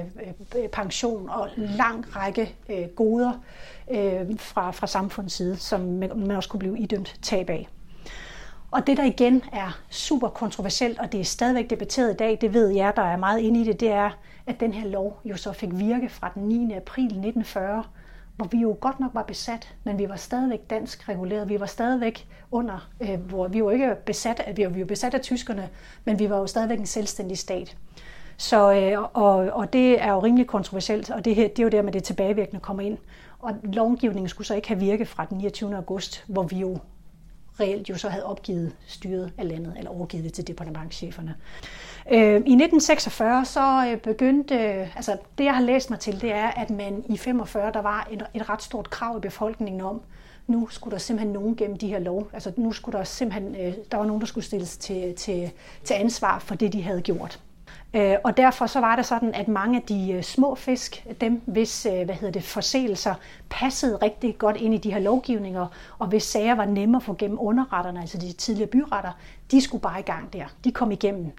øh 0.62 0.68
pension 0.68 1.28
og 1.28 1.48
lang 1.56 2.16
række 2.16 2.54
øh, 2.68 2.88
goder 2.96 3.32
øh, 3.90 4.38
fra, 4.38 4.70
fra 4.70 4.86
samfundets 4.86 5.34
side, 5.34 5.56
som 5.56 5.80
man 5.80 6.30
også 6.30 6.48
kunne 6.48 6.58
blive 6.58 6.78
idømt 6.78 7.16
tab 7.22 7.50
af. 7.50 7.68
Og 8.70 8.86
det, 8.86 8.96
der 8.96 9.04
igen 9.04 9.42
er 9.52 9.80
super 9.90 10.28
kontroversielt, 10.28 10.98
og 10.98 11.12
det 11.12 11.20
er 11.20 11.24
stadigvæk 11.24 11.70
debatteret 11.70 12.14
i 12.14 12.16
dag, 12.16 12.38
det 12.40 12.54
ved 12.54 12.68
jeg, 12.68 12.92
der 12.96 13.02
er 13.02 13.16
meget 13.16 13.40
inde 13.40 13.60
i 13.60 13.64
det, 13.64 13.80
det 13.80 13.90
er, 13.90 14.10
at 14.46 14.60
den 14.60 14.72
her 14.72 14.88
lov 14.88 15.20
jo 15.24 15.36
så 15.36 15.52
fik 15.52 15.68
virke 15.72 16.08
fra 16.08 16.30
den 16.34 16.42
9. 16.42 16.74
april 16.74 17.04
1940, 17.04 17.84
hvor 18.36 18.46
vi 18.46 18.58
jo 18.58 18.76
godt 18.80 19.00
nok 19.00 19.10
var 19.14 19.22
besat, 19.22 19.74
men 19.84 19.98
vi 19.98 20.08
var 20.08 20.16
stadigvæk 20.16 20.70
dansk 20.70 21.08
reguleret. 21.08 21.48
Vi 21.48 21.60
var 21.60 21.66
stadigvæk 21.66 22.28
under, 22.50 22.88
øh, 23.00 23.20
hvor 23.20 23.48
vi 23.48 23.64
var 23.64 23.70
ikke 23.70 23.94
besat, 24.06 24.52
vi 24.56 24.64
var, 24.64 24.70
vi 24.70 24.80
var 24.80 24.86
besat 24.86 25.14
af 25.14 25.20
tyskerne, 25.20 25.68
men 26.04 26.18
vi 26.18 26.30
var 26.30 26.38
jo 26.38 26.46
stadigvæk 26.46 26.78
en 26.78 26.86
selvstændig 26.86 27.38
stat. 27.38 27.76
Så, 28.36 28.72
øh, 28.72 29.02
og, 29.02 29.36
og 29.36 29.72
det 29.72 30.02
er 30.02 30.12
jo 30.12 30.18
rimelig 30.18 30.46
kontroversielt, 30.46 31.10
og 31.10 31.24
det, 31.24 31.34
her, 31.34 31.48
det 31.48 31.58
er 31.58 31.62
jo 31.62 31.68
der 31.68 31.82
med 31.82 31.92
det 31.92 32.04
tilbagevirkende 32.04 32.60
kommer 32.60 32.82
ind. 32.82 32.98
Og 33.38 33.54
lovgivningen 33.62 34.28
skulle 34.28 34.46
så 34.46 34.54
ikke 34.54 34.68
have 34.68 34.80
virket 34.80 35.08
fra 35.08 35.24
den 35.24 35.38
29. 35.38 35.76
august, 35.76 36.24
hvor 36.28 36.42
vi 36.42 36.56
jo 36.56 36.78
reelt 37.60 37.88
jo 37.88 37.96
så 37.96 38.08
havde 38.08 38.24
opgivet 38.24 38.72
styret 38.86 39.32
af 39.38 39.48
landet, 39.48 39.74
eller 39.78 39.90
overgivet 39.90 40.24
det 40.24 40.32
til 40.32 40.46
departementcheferne. 40.46 41.34
Øh, 42.12 42.18
I 42.20 42.34
1946 42.34 43.44
så 43.44 43.86
øh, 43.90 43.98
begyndte, 43.98 44.54
altså 44.96 45.16
det 45.38 45.44
jeg 45.44 45.54
har 45.54 45.62
læst 45.62 45.90
mig 45.90 45.98
til, 45.98 46.20
det 46.20 46.32
er, 46.32 46.48
at 46.48 46.70
man 46.70 47.04
i 47.08 47.16
45 47.16 47.72
der 47.72 47.82
var 47.82 48.08
et, 48.10 48.26
et 48.34 48.48
ret 48.48 48.62
stort 48.62 48.90
krav 48.90 49.16
i 49.16 49.20
befolkningen 49.20 49.80
om, 49.80 50.02
nu 50.46 50.68
skulle 50.68 50.92
der 50.92 50.98
simpelthen 50.98 51.32
nogen 51.32 51.56
gennem 51.56 51.78
de 51.78 51.88
her 51.88 51.98
lov, 51.98 52.28
altså 52.32 52.52
nu 52.56 52.72
skulle 52.72 52.98
der 52.98 53.04
simpelthen, 53.04 53.54
øh, 53.54 53.74
der 53.90 53.96
var 53.96 54.04
nogen, 54.04 54.20
der 54.20 54.26
skulle 54.26 54.44
stilles 54.44 54.76
til, 54.76 55.14
til, 55.14 55.50
til 55.84 55.94
ansvar 55.94 56.38
for 56.38 56.54
det, 56.54 56.72
de 56.72 56.82
havde 56.82 57.02
gjort. 57.02 57.40
Øh, 57.94 58.14
og 58.24 58.36
derfor 58.36 58.66
så 58.66 58.80
var 58.80 58.96
det 58.96 59.06
sådan, 59.06 59.34
at 59.34 59.48
mange 59.48 59.76
af 59.76 59.82
de 59.82 60.12
øh, 60.12 60.22
små 60.22 60.54
fisk, 60.54 61.04
dem 61.20 61.42
hvis 61.46 61.86
øh, 61.86 62.04
hvad 62.04 62.14
hedder 62.14 62.32
det, 62.32 62.42
forseelser 62.42 63.14
passede 63.50 63.96
rigtig 63.96 64.38
godt 64.38 64.56
ind 64.56 64.74
i 64.74 64.78
de 64.78 64.92
her 64.92 65.00
lovgivninger, 65.00 65.66
og 65.98 66.06
hvis 66.06 66.22
sager 66.22 66.54
var 66.54 66.64
nemmere 66.64 67.00
at 67.00 67.02
få 67.02 67.14
gennem 67.14 67.38
underretterne, 67.40 68.00
altså 68.00 68.18
de 68.18 68.32
tidligere 68.32 68.70
byretter, 68.70 69.12
de 69.50 69.60
skulle 69.60 69.82
bare 69.82 70.00
i 70.00 70.02
gang 70.02 70.32
der. 70.32 70.44
De 70.64 70.72
kom 70.72 70.90
igennem. 70.90 71.32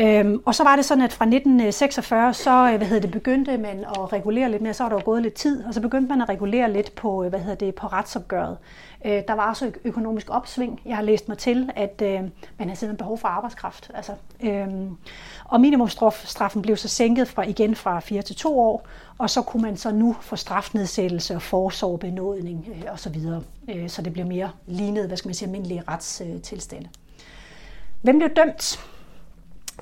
Øhm, 0.00 0.42
og 0.44 0.54
så 0.54 0.64
var 0.64 0.76
det 0.76 0.84
sådan, 0.84 1.04
at 1.04 1.12
fra 1.12 1.24
1946, 1.24 2.34
så 2.34 2.70
øh, 2.70 2.76
hvad 2.76 2.86
hedder 2.86 3.00
det, 3.00 3.10
begyndte 3.10 3.58
man 3.58 3.84
at 3.84 4.12
regulere 4.12 4.50
lidt 4.50 4.62
mere, 4.62 4.74
så 4.74 4.84
var 4.84 4.90
der 4.90 4.96
jo 4.96 5.02
gået 5.04 5.22
lidt 5.22 5.34
tid, 5.34 5.64
og 5.64 5.74
så 5.74 5.80
begyndte 5.80 6.08
man 6.08 6.22
at 6.22 6.28
regulere 6.28 6.72
lidt 6.72 6.94
på, 6.94 7.28
hvad 7.28 7.40
hedder 7.40 7.54
det, 7.54 7.74
på 7.74 7.86
retsopgøret. 7.86 8.56
Øh, 9.04 9.22
der 9.28 9.34
var 9.34 9.48
også 9.48 9.72
økonomisk 9.84 10.26
opsving. 10.30 10.80
Jeg 10.84 10.96
har 10.96 11.02
læst 11.02 11.28
mig 11.28 11.38
til, 11.38 11.70
at 11.76 12.02
øh, 12.02 12.12
man 12.12 12.30
havde 12.58 12.76
simpelthen 12.76 12.96
behov 12.96 13.18
for 13.18 13.28
arbejdskraft. 13.28 13.90
Altså, 13.94 14.12
øh, 14.42 14.68
og 15.44 15.60
minimumstraffen 15.60 16.62
blev 16.62 16.76
så 16.76 16.88
sænket 16.88 17.28
fra 17.28 17.42
igen 17.42 17.74
fra 17.74 18.00
4 18.00 18.22
til 18.22 18.36
2 18.36 18.60
år, 18.60 18.86
og 19.18 19.30
så 19.30 19.42
kunne 19.42 19.62
man 19.62 19.76
så 19.76 19.90
nu 19.90 20.16
få 20.20 20.36
strafnedsættelse 20.36 21.34
og 21.34 21.42
forsorg, 21.42 22.00
benådning 22.00 22.68
øh, 22.68 22.92
osv., 22.92 23.16
øh, 23.68 23.88
så 23.88 24.02
det 24.02 24.12
blev 24.12 24.26
mere 24.26 24.50
lignet, 24.66 25.06
hvad 25.06 25.16
skal 25.16 25.28
man 25.28 25.34
sige, 25.34 25.46
almindelige 25.46 25.82
retstilstande. 25.88 26.88
Hvem 28.02 28.18
blev 28.18 28.30
dømt? 28.30 28.80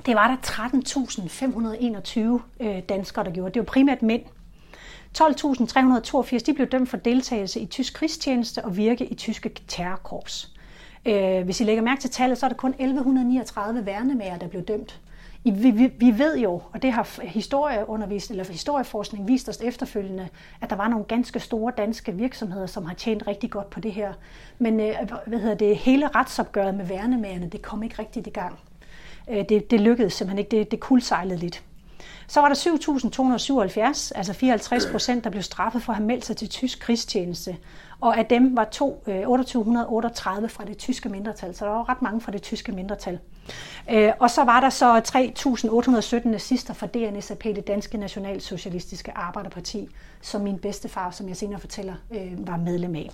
Det 0.06 0.14
var 0.14 0.28
der 0.28 0.36
13.521 2.60 2.64
øh, 2.66 2.82
danskere, 2.88 3.24
der 3.24 3.30
gjorde. 3.30 3.54
Det 3.54 3.60
var 3.60 3.64
primært 3.64 4.02
mænd. 4.02 4.22
12.382 5.18 6.38
de 6.38 6.54
blev 6.54 6.66
dømt 6.66 6.88
for 6.88 6.96
deltagelse 6.96 7.60
i 7.60 7.66
tysk 7.66 7.94
krigstjeneste 7.94 8.64
og 8.64 8.76
virke 8.76 9.06
i 9.06 9.14
tyske 9.14 9.50
terrorkorps. 9.68 10.54
Øh, 11.06 11.44
hvis 11.44 11.60
I 11.60 11.64
lægger 11.64 11.82
mærke 11.82 12.00
til 12.00 12.10
tallet, 12.10 12.38
så 12.38 12.46
er 12.46 12.48
der 12.48 12.56
kun 12.56 12.70
1139 12.70 13.86
værnemager, 13.86 14.38
der 14.38 14.48
blev 14.48 14.62
dømt. 14.62 15.00
Vi, 15.44 15.70
vi, 15.70 15.92
vi 15.98 16.18
ved 16.18 16.38
jo, 16.38 16.62
og 16.72 16.82
det 16.82 16.92
har 16.92 17.20
historieundervisning 17.22 18.40
eller 18.40 18.52
historieforskning 18.52 19.28
vist 19.28 19.48
os 19.48 19.60
efterfølgende, 19.60 20.28
at 20.60 20.70
der 20.70 20.76
var 20.76 20.88
nogle 20.88 21.04
ganske 21.04 21.40
store 21.40 21.72
danske 21.76 22.12
virksomheder, 22.12 22.66
som 22.66 22.84
har 22.84 22.94
tjent 22.94 23.26
rigtig 23.26 23.50
godt 23.50 23.70
på 23.70 23.80
det 23.80 23.92
her. 23.92 24.12
Men 24.58 24.80
øh, 24.80 24.94
hvad 25.26 25.38
hedder 25.38 25.54
det, 25.54 25.76
hele 25.76 26.08
retsopgøret 26.08 26.74
med 26.74 26.84
værnemagerne, 26.84 27.48
det 27.48 27.62
kom 27.62 27.82
ikke 27.82 27.98
rigtigt 27.98 28.26
i 28.26 28.30
gang. 28.30 28.58
Øh, 29.30 29.44
det, 29.48 29.70
det 29.70 29.80
lykkedes 29.80 30.12
simpelthen 30.12 30.38
ikke, 30.38 30.56
det, 30.56 30.70
det 30.70 30.80
kuldsejlede 30.80 31.38
lidt. 31.38 31.62
Så 32.30 32.40
var 32.40 32.48
der 32.48 32.54
7.277, 32.54 34.12
altså 34.14 34.32
54 34.32 34.86
procent, 34.86 35.24
der 35.24 35.30
blev 35.30 35.42
straffet 35.42 35.82
for 35.82 35.92
at 35.92 35.96
have 35.96 36.06
meldt 36.06 36.24
sig 36.24 36.36
til 36.36 36.48
tysk 36.48 36.80
krigstjeneste. 36.80 37.56
Og 38.00 38.18
af 38.18 38.26
dem 38.26 38.56
var 38.56 38.64
to, 38.64 39.02
2838 39.04 40.44
øh, 40.44 40.50
fra 40.50 40.64
det 40.64 40.78
tyske 40.78 41.08
mindretal, 41.08 41.54
så 41.54 41.64
der 41.64 41.70
var 41.70 41.88
ret 41.88 42.02
mange 42.02 42.20
fra 42.20 42.32
det 42.32 42.42
tyske 42.42 42.72
mindretal. 42.72 43.18
Øh, 43.90 44.12
og 44.18 44.30
så 44.30 44.44
var 44.44 44.60
der 44.60 44.70
så 44.70 44.98
3.817 46.24 46.28
nazister 46.28 46.74
fra 46.74 46.86
DNSAP, 46.86 47.44
det 47.44 47.66
danske 47.66 47.98
nationalsocialistiske 47.98 49.12
arbejderparti, 49.16 49.88
som 50.22 50.40
min 50.40 50.58
bedstefar, 50.58 51.10
som 51.10 51.28
jeg 51.28 51.36
senere 51.36 51.60
fortæller, 51.60 51.94
øh, 52.10 52.48
var 52.48 52.56
medlem 52.56 52.94
af. 52.94 53.10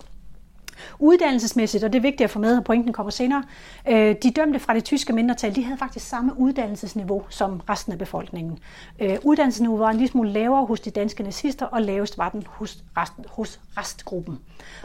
Uddannelsesmæssigt, 0.99 1.85
og 1.85 1.93
det 1.93 1.99
er 1.99 2.03
vigtigt 2.03 2.25
at 2.25 2.31
få 2.31 2.39
med, 2.39 2.57
at 2.57 2.65
pointen 2.65 2.93
kommer 2.93 3.11
senere, 3.11 3.45
øh, 3.89 4.15
de 4.23 4.31
dømte 4.31 4.59
fra 4.59 4.75
det 4.75 4.85
tyske 4.85 5.13
mindretal, 5.13 5.55
de 5.55 5.65
havde 5.65 5.79
faktisk 5.79 6.09
samme 6.09 6.39
uddannelsesniveau 6.39 7.23
som 7.29 7.61
resten 7.69 7.93
af 7.93 7.99
befolkningen. 7.99 8.59
Øh, 8.99 9.19
uddannelsesniveau 9.23 9.79
var 9.79 9.91
en 9.91 9.97
lille 9.97 10.11
smule 10.11 10.31
lavere 10.31 10.67
hos 10.67 10.81
de 10.81 10.91
danske 10.91 11.23
nazister, 11.23 11.67
og 11.67 11.83
lavest 11.83 12.19
var 12.19 12.29
den 12.29 12.45
hos, 12.47 12.85
rest, 12.97 13.13
hos 13.29 13.61
restgruppen. 13.77 14.39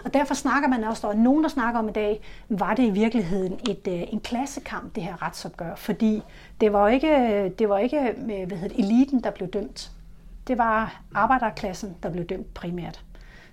Og 0.06 0.14
derfor 0.14 0.34
snakker 0.34 0.70
man 0.70 0.84
også, 0.84 1.08
og 1.08 1.16
nogen 1.16 1.44
der 1.44 1.50
snakker 1.50 1.80
om 1.80 1.90
i 1.90 1.92
dag, 1.92 2.22
var 2.50 2.74
det 2.74 2.84
i 2.84 2.90
virkeligheden 2.90 3.60
et, 3.70 3.88
øh, 3.88 4.02
en 4.14 4.20
klassekamp, 4.20 4.96
det 4.96 5.04
her 5.04 5.22
retsopgør, 5.22 5.76
fordi 5.76 6.22
det 6.62 6.74
var 6.74 6.88
ikke, 6.88 7.50
det 7.60 7.70
var 7.70 7.78
ikke 7.78 8.00
øh, 8.00 8.48
hvad 8.48 8.58
hedder 8.58 8.76
eliten, 8.76 9.24
der 9.24 9.32
blev 9.32 9.48
dømt. 9.48 9.92
Det 10.48 10.58
var 10.58 11.02
arbejderklassen, 11.16 11.96
der 12.04 12.10
blev 12.10 12.26
dømt 12.26 12.54
primært. 12.54 13.04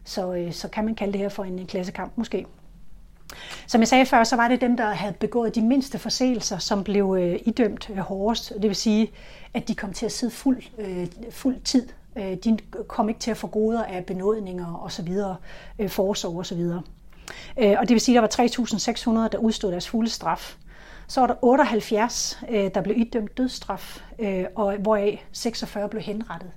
Så, 0.08 0.34
øh, 0.34 0.52
så 0.52 0.68
kan 0.68 0.84
man 0.84 0.94
kalde 0.94 1.12
det 1.12 1.20
her 1.20 1.28
for 1.28 1.44
en, 1.44 1.58
en 1.58 1.66
klassekamp 1.66 2.12
måske. 2.16 2.46
Som 3.66 3.80
jeg 3.80 3.88
sagde 3.88 4.06
før, 4.06 4.24
så 4.24 4.36
var 4.36 4.48
det 4.48 4.60
dem, 4.60 4.76
der 4.76 4.90
havde 4.90 5.12
begået 5.12 5.54
de 5.54 5.62
mindste 5.62 5.98
forseelser, 5.98 6.58
som 6.58 6.84
blev 6.84 7.16
øh, 7.20 7.38
idømt 7.46 7.90
øh, 7.90 7.96
hårdest. 7.96 8.52
Det 8.54 8.62
vil 8.62 8.76
sige, 8.76 9.10
at 9.54 9.68
de 9.68 9.74
kom 9.74 9.92
til 9.92 10.06
at 10.06 10.12
sidde 10.12 10.32
fuld, 10.32 10.62
øh, 10.78 11.06
fuld 11.30 11.60
tid. 11.60 11.88
Øh, 12.16 12.36
de 12.44 12.58
kom 12.88 13.08
ikke 13.08 13.20
til 13.20 13.30
at 13.30 13.36
få 13.36 13.46
goder 13.46 13.84
af 13.84 14.04
benådninger 14.04 14.82
osv., 14.84 15.08
øh, 15.78 15.90
forsorg 15.90 16.38
osv. 16.38 16.60
Øh, 17.58 17.76
og 17.78 17.88
det 17.88 17.90
vil 17.90 18.00
sige, 18.00 18.18
at 18.18 18.36
der 18.36 18.42
var 18.42 19.24
3.600, 19.26 19.28
der 19.32 19.38
udstod 19.38 19.70
deres 19.70 19.88
fulde 19.88 20.10
straf. 20.10 20.56
Så 21.08 21.20
var 21.20 21.26
der 21.26 21.34
78, 21.42 22.38
øh, 22.50 22.70
der 22.74 22.80
blev 22.80 22.98
idømt 22.98 23.38
dødsstraf, 23.38 24.02
øh, 24.18 24.44
og 24.54 24.76
hvoraf 24.76 25.24
46 25.32 25.88
blev 25.88 26.02
henrettet. 26.02 26.50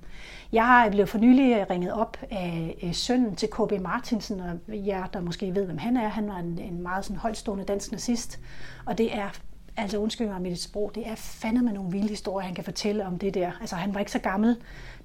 Jeg 0.52 0.84
blev 0.86 0.96
blevet 0.96 1.08
for 1.08 1.18
nylig 1.18 1.56
øh, 1.56 1.66
ringet 1.70 1.92
op 1.92 2.16
af 2.30 2.78
øh, 2.82 2.94
sønnen 2.94 3.36
til 3.36 3.48
KB 3.48 3.80
Martinsen, 3.80 4.40
og 4.40 4.58
jer, 4.68 5.06
der 5.06 5.20
måske 5.20 5.54
ved, 5.54 5.64
hvem 5.64 5.78
han 5.78 5.96
er, 5.96 6.08
han 6.08 6.28
var 6.28 6.36
en, 6.36 6.58
en 6.58 6.82
meget 6.82 7.04
sådan 7.04 7.16
højtstående 7.16 7.64
dansk 7.64 7.92
nazist, 7.92 8.40
og 8.84 8.98
det 8.98 9.14
er 9.14 9.28
altså 9.76 9.98
undskyld 9.98 10.28
mig 10.28 10.42
mit 10.42 10.60
sprog, 10.60 10.92
det 10.94 11.08
er 11.08 11.14
fandme 11.14 11.72
nogle 11.72 11.90
vilde 11.90 12.08
historier, 12.08 12.46
han 12.46 12.54
kan 12.54 12.64
fortælle 12.64 13.06
om 13.06 13.18
det 13.18 13.34
der. 13.34 13.50
Altså 13.60 13.76
han 13.76 13.94
var 13.94 14.00
ikke 14.00 14.12
så 14.12 14.18
gammel, 14.18 14.56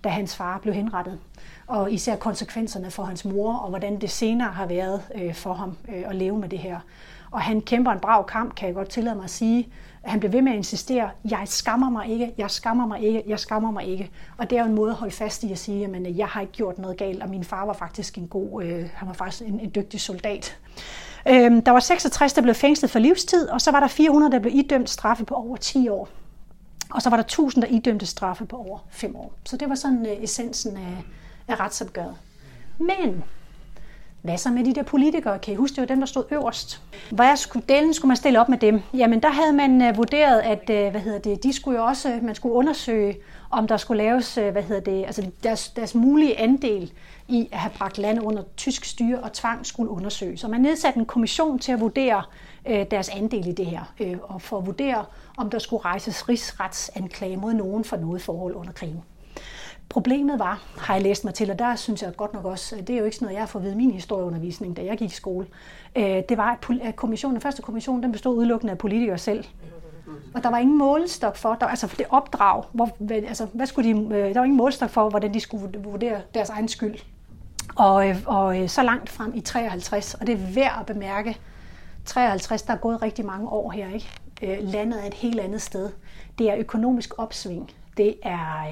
da 0.04 0.10
hans 0.10 0.36
far 0.36 0.58
blev 0.58 0.74
henrettet. 0.74 1.20
Og 1.68 1.92
især 1.92 2.16
konsekvenserne 2.16 2.92
for 2.92 3.04
hans 3.04 3.26
mor, 3.26 3.54
og 3.54 3.70
hvordan 3.70 4.02
det 4.02 4.10
senere 4.10 4.50
har 4.50 4.66
været 4.66 5.02
øh, 5.16 5.34
for 5.34 5.54
ham 5.54 5.78
øh, 5.90 6.04
at 6.10 6.16
leve 6.16 6.38
med 6.38 6.50
det 6.50 6.60
her. 6.60 6.80
Og 7.32 7.42
han 7.42 7.62
kæmper 7.62 7.92
en 7.92 8.00
brav 8.00 8.28
kamp, 8.28 8.56
kan 8.56 8.68
jeg 8.68 8.76
godt 8.76 8.90
tillade 8.90 9.16
mig 9.16 9.24
at 9.24 9.30
sige. 9.30 9.68
Han 10.04 10.20
blev 10.20 10.32
ved 10.32 10.42
med 10.42 10.52
at 10.52 10.58
insistere, 10.58 11.10
jeg 11.30 11.42
skammer 11.46 11.90
mig 11.90 12.08
ikke, 12.08 12.34
jeg 12.38 12.52
skammer 12.52 12.88
mig 12.88 13.04
ikke, 13.04 13.24
jeg 13.28 13.40
skammer 13.40 13.72
mig 13.72 13.86
ikke. 13.86 14.12
Og 14.38 14.50
det 14.50 14.58
er 14.58 14.62
jo 14.62 14.68
en 14.70 14.76
måde 14.76 14.92
at 14.92 14.98
holde 14.98 15.16
fast 15.16 15.44
i 15.44 15.52
at 15.52 15.60
sige, 15.60 15.86
at 15.86 16.18
jeg 16.18 16.28
har 16.28 16.42
ikke 16.42 16.54
gjort 16.54 16.80
noget 16.80 16.98
galt, 16.98 17.24
og 17.24 17.30
min 17.30 17.44
far 17.44 17.66
var 17.66 17.74
faktisk 17.74 18.18
en 18.18 18.28
god, 18.28 18.64
øh, 18.64 18.90
han 18.94 19.08
var 19.08 19.14
faktisk 19.14 19.44
en, 19.44 19.60
en 19.60 19.72
dygtig 19.76 20.02
soldat. 20.02 20.58
Øhm, 21.28 21.62
der 21.62 21.72
var 21.72 21.80
66, 21.80 22.34
der 22.34 22.42
blev 22.42 22.56
fængslet 22.56 22.92
for 22.92 23.00
livstid, 23.00 23.50
og 23.50 23.62
så 23.62 23.72
var 23.72 23.80
der 23.80 23.88
400, 23.88 24.32
der 24.32 24.40
blev 24.40 24.56
idømt 24.56 24.90
straffe 24.90 25.26
på 25.26 25.36
over 25.36 25.58
10 25.58 25.90
år. 25.90 26.10
Og 26.90 27.02
så 27.02 27.10
var 27.10 27.18
der 27.18 27.24
1000, 27.24 27.64
der 27.64 27.70
idømte 27.70 28.06
straffe 28.06 28.46
på 28.46 28.56
over 28.58 28.80
5 28.90 29.16
år. 29.16 29.34
Så 29.46 29.58
det 29.58 29.70
var 29.70 29.76
sådan 29.76 30.06
øh, 30.06 30.24
essensen 30.24 30.78
af, 30.78 31.04
af 31.48 31.60
retsopgøret. 31.60 32.16
Men 32.78 33.24
hvad 34.22 34.38
så 34.38 34.50
med 34.50 34.64
de 34.66 34.76
der 34.76 34.84
politikere? 34.84 35.40
Kan 35.40 35.54
I 35.54 35.58
huske, 35.58 35.76
det 35.76 35.82
var 35.82 35.88
dem, 35.88 36.00
der 36.00 36.06
stod 36.06 36.24
øverst? 36.32 36.82
Hvad 37.12 37.38
skulle, 37.38 37.66
delen 37.70 37.94
skulle 37.94 38.10
man 38.10 38.18
stille 38.18 38.42
op 38.42 38.50
med 38.50 38.58
dem? 38.58 38.82
Jamen, 38.94 39.22
der 39.22 39.30
havde 39.30 39.54
man 39.54 39.82
øh, 39.82 39.98
vurderet, 39.98 40.40
at 40.40 40.70
øh, 40.70 40.92
hvad 40.92 41.02
hedder 41.02 41.20
det, 41.20 41.44
de 41.44 41.54
skulle 41.54 41.80
jo 41.80 41.86
også, 41.86 42.20
man 42.22 42.36
skulle 42.36 42.56
undersøge, 42.56 43.18
om 43.50 43.68
der 43.68 43.78
skulle 43.78 44.04
laves, 44.04 44.38
øh, 44.38 44.52
hvad 44.52 44.64
hedder 44.64 44.82
det, 44.82 45.06
altså 45.06 45.32
deres, 45.44 45.70
deres 45.70 45.96
mulige 45.96 46.40
andel 46.40 46.92
i 47.28 47.50
at 47.52 47.60
have 47.60 47.72
bragt 47.78 47.98
landet 47.98 48.24
under 48.24 48.44
tysk 48.58 48.86
styre 48.86 49.20
og 49.20 49.34
tvang 49.34 49.66
skulle 49.66 49.92
undersøges. 49.92 50.40
Så 50.40 50.48
man 50.48 50.62
nedsatte 50.62 51.00
en 51.00 51.06
kommission 51.06 51.60
til 51.60 51.72
at 51.72 51.80
vurdere 51.80 52.24
øh, 52.66 52.86
deres 52.92 53.10
andel 53.10 53.48
i 53.48 53.52
det 53.52 53.66
her, 53.66 53.94
øh, 54.00 54.18
og 54.24 54.42
for 54.42 54.58
at 54.58 54.66
vurdere, 54.66 55.06
om 55.38 55.50
der 55.50 55.60
skulle 55.60 55.86
rejses 55.86 56.30
rigsretsanklage 56.30 57.38
mod 57.38 57.54
nogen 57.54 57.84
for 57.84 57.98
noget 57.98 58.22
forhold 58.22 58.56
under 58.56 58.74
krigen. 58.74 59.04
Problemet 59.90 60.40
var, 60.40 60.64
har 60.78 60.94
jeg 60.94 61.04
læst 61.04 61.24
mig 61.24 61.34
til, 61.34 61.52
og 61.52 61.60
der 61.60 61.76
synes 61.76 62.02
jeg 62.02 62.16
godt 62.16 62.34
nok 62.34 62.46
også, 62.46 62.76
det 62.76 62.90
er 62.90 62.98
jo 62.98 63.06
ikke 63.06 63.16
sådan 63.16 63.26
noget, 63.26 63.34
jeg 63.34 63.42
har 63.42 63.48
fået 63.48 63.64
ved 63.64 63.76
min 63.76 63.92
historieundervisning, 63.92 64.78
da 64.78 64.86
jeg 64.86 64.98
gik 64.98 65.12
i 65.12 65.16
skole, 65.16 65.48
øh, 65.96 66.22
det 66.30 66.38
var, 66.38 66.60
at 66.82 66.96
kommissionen, 66.96 67.36
den 67.36 67.42
første 67.42 67.62
kommission, 67.62 68.04
den 68.04 68.12
bestod 68.12 68.38
udelukkende 68.38 68.72
af 68.72 68.78
politikere 68.78 69.18
selv. 69.18 69.46
Og 70.34 70.44
der 70.44 70.50
var 70.50 70.58
ingen 70.58 70.78
målestok 70.78 71.36
for, 71.36 71.56
der, 71.56 71.66
altså 71.66 71.88
for 71.88 71.96
det 71.96 72.06
opdrag, 72.10 72.64
hvor, 72.72 72.90
altså, 73.12 73.48
hvad 73.54 73.66
skulle 73.66 73.94
de, 73.94 74.16
øh, 74.16 74.34
der 74.34 74.40
var 74.40 74.44
ingen 74.44 74.58
målestok 74.58 74.90
for, 74.90 75.10
hvordan 75.10 75.34
de 75.34 75.40
skulle 75.40 75.80
vurdere 75.80 76.22
deres 76.34 76.50
egen 76.50 76.68
skyld. 76.68 76.96
Og, 77.76 78.10
øh, 78.10 78.18
og 78.26 78.70
så 78.70 78.84
langt 78.84 79.10
frem 79.10 79.32
i 79.36 79.42
53, 79.42 80.14
og 80.14 80.28
det 80.28 80.34
er 80.34 80.54
værd 80.54 80.78
at 80.80 80.86
bemærke, 80.86 81.38
53, 82.06 82.62
der 82.62 82.74
er 82.74 82.78
gået 82.78 83.02
rigtig 83.02 83.26
mange 83.26 83.50
år 83.50 83.72
her, 83.72 83.94
ikke? 83.94 84.10
Landet 84.62 85.04
er 85.04 85.08
et 85.08 85.14
helt 85.14 85.40
andet 85.40 85.62
sted. 85.62 85.90
Det 86.40 86.50
er 86.50 86.56
økonomisk 86.58 87.14
opsving. 87.18 87.72
Det 87.98 88.16
er 88.24 88.66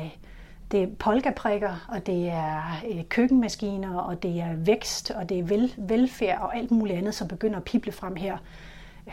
det 0.71 0.83
er 0.83 0.87
polkaprikker, 0.99 1.85
og 1.87 2.05
det 2.05 2.29
er 2.29 2.61
øh, 2.91 3.03
køkkenmaskiner, 3.09 3.97
og 3.99 4.23
det 4.23 4.39
er 4.41 4.55
vækst, 4.55 5.11
og 5.11 5.29
det 5.29 5.39
er 5.39 5.43
vel, 5.43 5.73
velfærd 5.77 6.41
og 6.41 6.57
alt 6.57 6.71
muligt 6.71 6.97
andet, 6.97 7.15
som 7.15 7.27
begynder 7.27 7.57
at 7.57 7.63
pible 7.63 7.91
frem 7.91 8.15
her. 8.15 8.37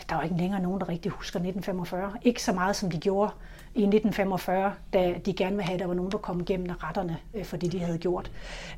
Der 0.08 0.16
var 0.16 0.22
ikke 0.22 0.36
længere 0.36 0.62
nogen, 0.62 0.80
der 0.80 0.88
rigtig 0.88 1.10
husker 1.10 1.38
1945. 1.38 2.12
Ikke 2.22 2.42
så 2.42 2.52
meget, 2.52 2.76
som 2.76 2.90
de 2.90 3.00
gjorde 3.00 3.32
i 3.74 3.82
1945, 3.82 4.72
da 4.92 5.14
de 5.26 5.32
gerne 5.32 5.56
ville 5.56 5.66
have, 5.66 5.74
at 5.74 5.80
der 5.80 5.86
var 5.86 5.94
nogen, 5.94 6.12
der 6.12 6.18
kom 6.18 6.40
igennem 6.40 6.70
retterne 6.82 7.16
øh, 7.34 7.44
for 7.44 7.56
det, 7.56 7.72
de 7.72 7.78
havde 7.78 7.98
gjort. 7.98 8.30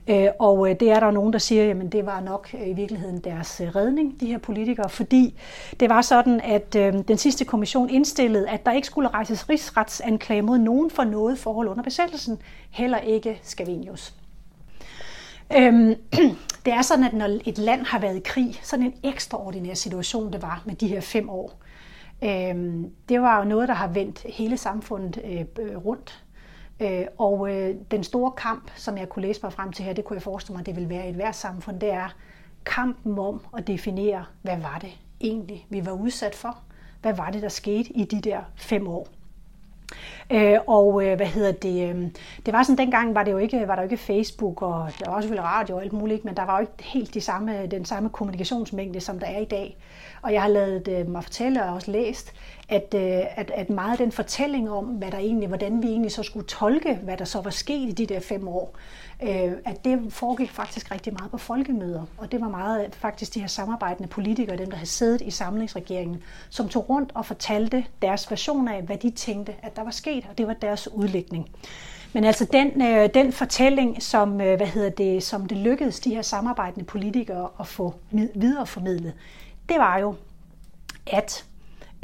Øh, 0.08 0.28
og 0.38 0.70
øh, 0.70 0.80
det 0.80 0.90
er 0.90 1.00
der 1.00 1.10
nogen, 1.10 1.32
der 1.32 1.38
siger, 1.38 1.70
at 1.70 1.92
det 1.92 2.06
var 2.06 2.20
nok 2.20 2.54
i 2.66 2.72
virkeligheden 2.72 3.18
deres 3.18 3.60
redning, 3.74 4.20
de 4.20 4.26
her 4.26 4.38
politikere, 4.38 4.88
fordi 4.88 5.34
det 5.80 5.88
var 5.88 6.02
sådan, 6.02 6.40
at 6.40 6.72
den 7.08 7.18
sidste 7.18 7.44
kommission 7.44 7.90
indstillede, 7.90 8.48
at 8.48 8.66
der 8.66 8.72
ikke 8.72 8.86
skulle 8.86 9.08
rejses 9.08 9.48
rigsretsanklage 9.48 10.42
mod 10.42 10.58
nogen 10.58 10.90
for 10.90 11.04
noget 11.04 11.38
forhold 11.38 11.68
under 11.68 11.82
besættelsen, 11.82 12.38
heller 12.70 12.98
ikke 12.98 13.40
Scavenius. 13.42 14.14
Øhm, 15.56 15.94
det 16.64 16.72
er 16.72 16.82
sådan, 16.82 17.04
at 17.04 17.12
når 17.12 17.38
et 17.44 17.58
land 17.58 17.84
har 17.86 17.98
været 17.98 18.16
i 18.16 18.22
krig, 18.24 18.60
sådan 18.62 18.86
en 18.86 18.94
ekstraordinær 19.02 19.74
situation, 19.74 20.32
det 20.32 20.42
var 20.42 20.62
med 20.64 20.74
de 20.74 20.88
her 20.88 21.00
fem 21.00 21.30
år, 21.30 21.52
Øh, 22.24 22.84
det 23.08 23.20
var 23.20 23.38
jo 23.38 23.44
noget, 23.44 23.68
der 23.68 23.74
har 23.74 23.88
vendt 23.88 24.22
hele 24.22 24.56
samfundet 24.56 25.22
øh, 25.58 25.76
rundt. 25.76 26.24
Øh, 26.80 27.06
og 27.18 27.50
øh, 27.50 27.74
den 27.90 28.04
store 28.04 28.32
kamp, 28.36 28.70
som 28.76 28.98
jeg 28.98 29.08
kunne 29.08 29.22
læse 29.26 29.40
mig 29.42 29.52
frem 29.52 29.72
til 29.72 29.84
her, 29.84 29.92
det 29.92 30.04
kunne 30.04 30.14
jeg 30.14 30.22
forestille 30.22 30.56
mig, 30.56 30.66
det 30.66 30.76
vil 30.76 30.88
være 30.88 31.06
i 31.06 31.08
et 31.08 31.14
hvert 31.14 31.36
samfund, 31.36 31.80
det 31.80 31.92
er 31.92 32.14
kampen 32.64 33.18
om 33.18 33.40
at 33.56 33.66
definere, 33.66 34.24
hvad 34.42 34.56
var 34.58 34.78
det 34.80 34.90
egentlig, 35.20 35.66
vi 35.70 35.86
var 35.86 35.92
udsat 35.92 36.34
for? 36.34 36.58
Hvad 37.02 37.14
var 37.14 37.30
det, 37.30 37.42
der 37.42 37.48
skete 37.48 37.92
i 37.92 38.04
de 38.04 38.20
der 38.20 38.40
fem 38.56 38.88
år? 38.88 39.08
Øh, 40.30 40.58
og 40.66 41.04
øh, 41.04 41.16
hvad 41.16 41.26
hedder 41.26 41.52
det? 41.52 41.88
Øh, 41.88 42.10
det 42.46 42.54
var 42.54 42.62
sådan 42.62 42.78
dengang 42.78 43.14
var 43.14 43.24
det 43.24 43.32
jo 43.32 43.38
ikke 43.38 43.68
var 43.68 43.74
der 43.74 43.82
jo 43.82 43.88
ikke 43.90 43.96
Facebook 43.96 44.62
og 44.62 44.90
der 44.98 45.10
var 45.10 45.16
også 45.16 45.26
selvfølgelig 45.26 45.50
radio 45.50 45.76
og 45.76 45.82
alt 45.82 45.92
muligt, 45.92 46.24
men 46.24 46.36
der 46.36 46.44
var 46.44 46.56
jo 46.56 46.60
ikke 46.60 46.84
helt 46.84 47.14
de 47.14 47.20
samme, 47.20 47.66
den 47.66 47.84
samme 47.84 48.08
kommunikationsmængde 48.08 49.00
som 49.00 49.18
der 49.18 49.26
er 49.26 49.38
i 49.38 49.44
dag. 49.44 49.76
Og 50.24 50.32
jeg 50.32 50.42
har 50.42 50.48
lavet 50.48 50.88
øh, 50.88 51.08
mig 51.08 51.24
fortælle 51.24 51.64
og 51.64 51.74
også 51.74 51.90
læst, 51.90 52.32
at, 52.68 52.94
øh, 52.94 53.20
at, 53.36 53.50
at 53.54 53.70
meget 53.70 53.92
af 53.92 53.98
den 53.98 54.12
fortælling 54.12 54.70
om, 54.70 54.84
hvad 54.84 55.10
der 55.10 55.18
egentlig, 55.18 55.48
hvordan 55.48 55.82
vi 55.82 55.88
egentlig 55.88 56.12
så 56.12 56.22
skulle 56.22 56.46
tolke, 56.46 56.94
hvad 56.94 57.16
der 57.16 57.24
så 57.24 57.40
var 57.40 57.50
sket 57.50 57.88
i 57.88 57.92
de 57.92 58.06
der 58.06 58.20
fem 58.20 58.48
år, 58.48 58.76
øh, 59.22 59.52
at 59.64 59.84
det 59.84 60.12
foregik 60.12 60.50
faktisk 60.50 60.90
rigtig 60.90 61.12
meget 61.12 61.30
på 61.30 61.38
folkemøder. 61.38 62.02
Og 62.18 62.32
det 62.32 62.40
var 62.40 62.48
meget 62.48 62.84
øh, 62.84 62.92
faktisk 62.92 63.34
de 63.34 63.40
her 63.40 63.46
samarbejdende 63.46 64.08
politikere, 64.08 64.56
dem 64.56 64.70
der 64.70 64.76
havde 64.76 64.90
siddet 64.90 65.20
i 65.20 65.30
samlingsregeringen, 65.30 66.22
som 66.50 66.68
tog 66.68 66.88
rundt 66.88 67.10
og 67.14 67.26
fortalte 67.26 67.84
deres 68.02 68.30
version 68.30 68.68
af, 68.68 68.82
hvad 68.82 68.96
de 68.96 69.10
tænkte, 69.10 69.54
at 69.62 69.76
der 69.76 69.84
var 69.84 69.90
sket, 69.90 70.26
og 70.30 70.38
det 70.38 70.46
var 70.46 70.54
deres 70.54 70.88
udlægning. 70.92 71.50
Men 72.12 72.24
altså 72.24 72.46
den, 72.52 72.82
øh, 72.82 73.08
den 73.14 73.32
fortælling, 73.32 74.02
som, 74.02 74.40
øh, 74.40 74.56
hvad 74.56 74.66
hedder 74.66 74.90
det, 74.90 75.22
som 75.22 75.46
det 75.46 75.58
lykkedes 75.58 76.00
de 76.00 76.14
her 76.14 76.22
samarbejdende 76.22 76.84
politikere 76.84 77.48
at 77.60 77.66
få 77.66 77.94
videreformidlet, 78.34 79.12
det 79.68 79.78
var 79.78 79.98
jo, 79.98 80.14
at 81.06 81.44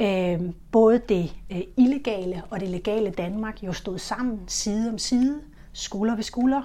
øh, 0.01 0.39
både 0.71 1.01
det 1.09 1.35
øh, 1.51 1.61
illegale 1.77 2.43
og 2.49 2.59
det 2.59 2.69
legale 2.69 3.11
Danmark 3.11 3.63
jo 3.63 3.73
stod 3.73 3.99
sammen 3.99 4.39
side 4.47 4.89
om 4.89 4.97
side, 4.97 5.41
skulder 5.73 6.15
ved 6.15 6.23
skulder, 6.23 6.61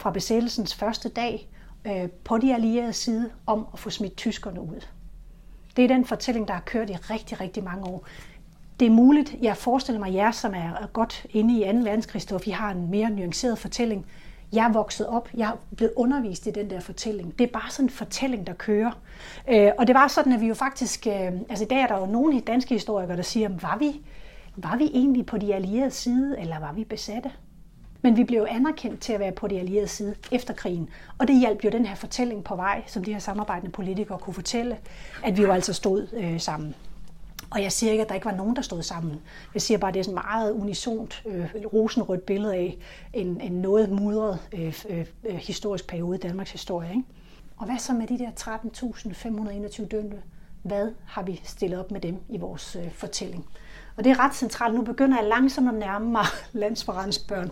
fra 0.00 0.10
besættelsens 0.10 0.74
første 0.74 1.08
dag 1.08 1.48
øh, 1.86 2.08
på 2.24 2.38
de 2.38 2.54
allierede 2.54 2.92
side 2.92 3.30
om 3.46 3.66
at 3.72 3.78
få 3.78 3.90
smidt 3.90 4.16
tyskerne 4.16 4.60
ud. 4.60 4.86
Det 5.76 5.84
er 5.84 5.88
den 5.88 6.04
fortælling, 6.04 6.48
der 6.48 6.54
har 6.54 6.60
kørt 6.60 6.90
i 6.90 6.94
rigtig, 6.94 7.40
rigtig 7.40 7.64
mange 7.64 7.84
år. 7.84 8.06
Det 8.80 8.86
er 8.86 8.90
muligt, 8.90 9.34
jeg 9.42 9.56
forestiller 9.56 9.98
mig 10.00 10.14
jer, 10.14 10.30
som 10.30 10.54
er 10.54 10.86
godt 10.92 11.26
inde 11.30 11.60
i 11.60 11.72
2. 11.72 11.78
verdenskrigsstof, 11.78 12.46
I 12.46 12.50
har 12.50 12.70
en 12.70 12.90
mere 12.90 13.10
nuanceret 13.10 13.58
fortælling. 13.58 14.06
Jeg 14.52 14.64
er 14.64 14.72
vokset 14.72 15.06
op, 15.06 15.28
jeg 15.34 15.48
er 15.48 15.74
blevet 15.76 15.92
undervist 15.96 16.46
i 16.46 16.50
den 16.50 16.70
der 16.70 16.80
fortælling. 16.80 17.38
Det 17.38 17.44
er 17.44 17.52
bare 17.52 17.70
sådan 17.70 17.84
en 17.86 17.90
fortælling, 17.90 18.46
der 18.46 18.52
kører. 18.52 18.90
Øh, 19.48 19.70
og 19.78 19.86
det 19.86 19.94
var 19.94 20.08
sådan, 20.08 20.32
at 20.32 20.40
vi 20.40 20.46
jo 20.46 20.54
faktisk, 20.54 21.06
øh, 21.06 21.32
altså 21.48 21.64
i 21.64 21.68
dag 21.68 21.80
er 21.80 21.86
der 21.86 21.98
jo 21.98 22.06
nogle 22.06 22.40
danske 22.40 22.74
historikere, 22.74 23.16
der 23.16 23.22
siger, 23.22 23.48
var 23.48 23.76
vi, 23.78 24.00
var 24.56 24.76
vi 24.76 24.84
egentlig 24.94 25.26
på 25.26 25.38
de 25.38 25.54
allierede 25.54 25.90
side, 25.90 26.40
eller 26.40 26.58
var 26.58 26.72
vi 26.72 26.84
besatte? 26.84 27.30
Men 28.02 28.16
vi 28.16 28.24
blev 28.24 28.46
anerkendt 28.50 29.00
til 29.00 29.12
at 29.12 29.20
være 29.20 29.32
på 29.32 29.48
de 29.48 29.58
allierede 29.58 29.88
side 29.88 30.14
efter 30.32 30.54
krigen. 30.54 30.88
Og 31.18 31.28
det 31.28 31.40
hjalp 31.40 31.64
jo 31.64 31.70
den 31.70 31.86
her 31.86 31.94
fortælling 31.94 32.44
på 32.44 32.56
vej, 32.56 32.82
som 32.86 33.04
de 33.04 33.12
her 33.12 33.18
samarbejdende 33.18 33.72
politikere 33.72 34.18
kunne 34.18 34.34
fortælle, 34.34 34.76
at 35.24 35.36
vi 35.36 35.42
jo 35.42 35.52
altså 35.52 35.72
stod 35.72 36.06
øh, 36.12 36.40
sammen. 36.40 36.74
Og 37.50 37.62
jeg 37.62 37.72
siger 37.72 37.92
ikke, 37.92 38.02
at 38.02 38.08
der 38.08 38.14
ikke 38.14 38.24
var 38.24 38.36
nogen, 38.36 38.56
der 38.56 38.62
stod 38.62 38.82
sammen. 38.82 39.20
Jeg 39.54 39.62
siger 39.62 39.78
bare, 39.78 39.88
at 39.88 39.94
det 39.94 40.00
er 40.00 40.04
sådan 40.04 40.20
meget 40.26 40.52
unisont, 40.52 41.22
øh, 41.26 41.46
rosenrødt 41.72 42.26
billede 42.26 42.54
af 42.54 42.78
en, 43.12 43.40
en 43.40 43.52
noget 43.52 43.90
mudret 43.90 44.38
øh, 44.52 44.82
øh, 44.88 45.06
øh, 45.24 45.34
historisk 45.34 45.86
periode 45.86 46.16
i 46.16 46.20
Danmarks 46.20 46.52
historie. 46.52 46.90
Ikke? 46.90 47.02
Og 47.56 47.66
hvad 47.66 47.78
så 47.78 47.92
med 47.92 48.06
de 48.06 48.18
der 48.18 48.30
13.521 48.40 49.86
dømte? 49.86 50.22
Hvad 50.62 50.90
har 51.06 51.22
vi 51.22 51.40
stillet 51.44 51.78
op 51.78 51.90
med 51.90 52.00
dem 52.00 52.16
i 52.28 52.38
vores 52.38 52.76
øh, 52.76 52.92
fortælling? 52.92 53.46
Og 53.96 54.04
det 54.04 54.10
er 54.10 54.18
ret 54.18 54.34
centralt. 54.34 54.74
Nu 54.74 54.82
begynder 54.82 55.18
jeg 55.18 55.28
langsomt 55.28 55.68
at 55.68 55.74
nærme 55.74 56.10
mig 56.10 56.24
landsforrendsbørn. 56.52 57.50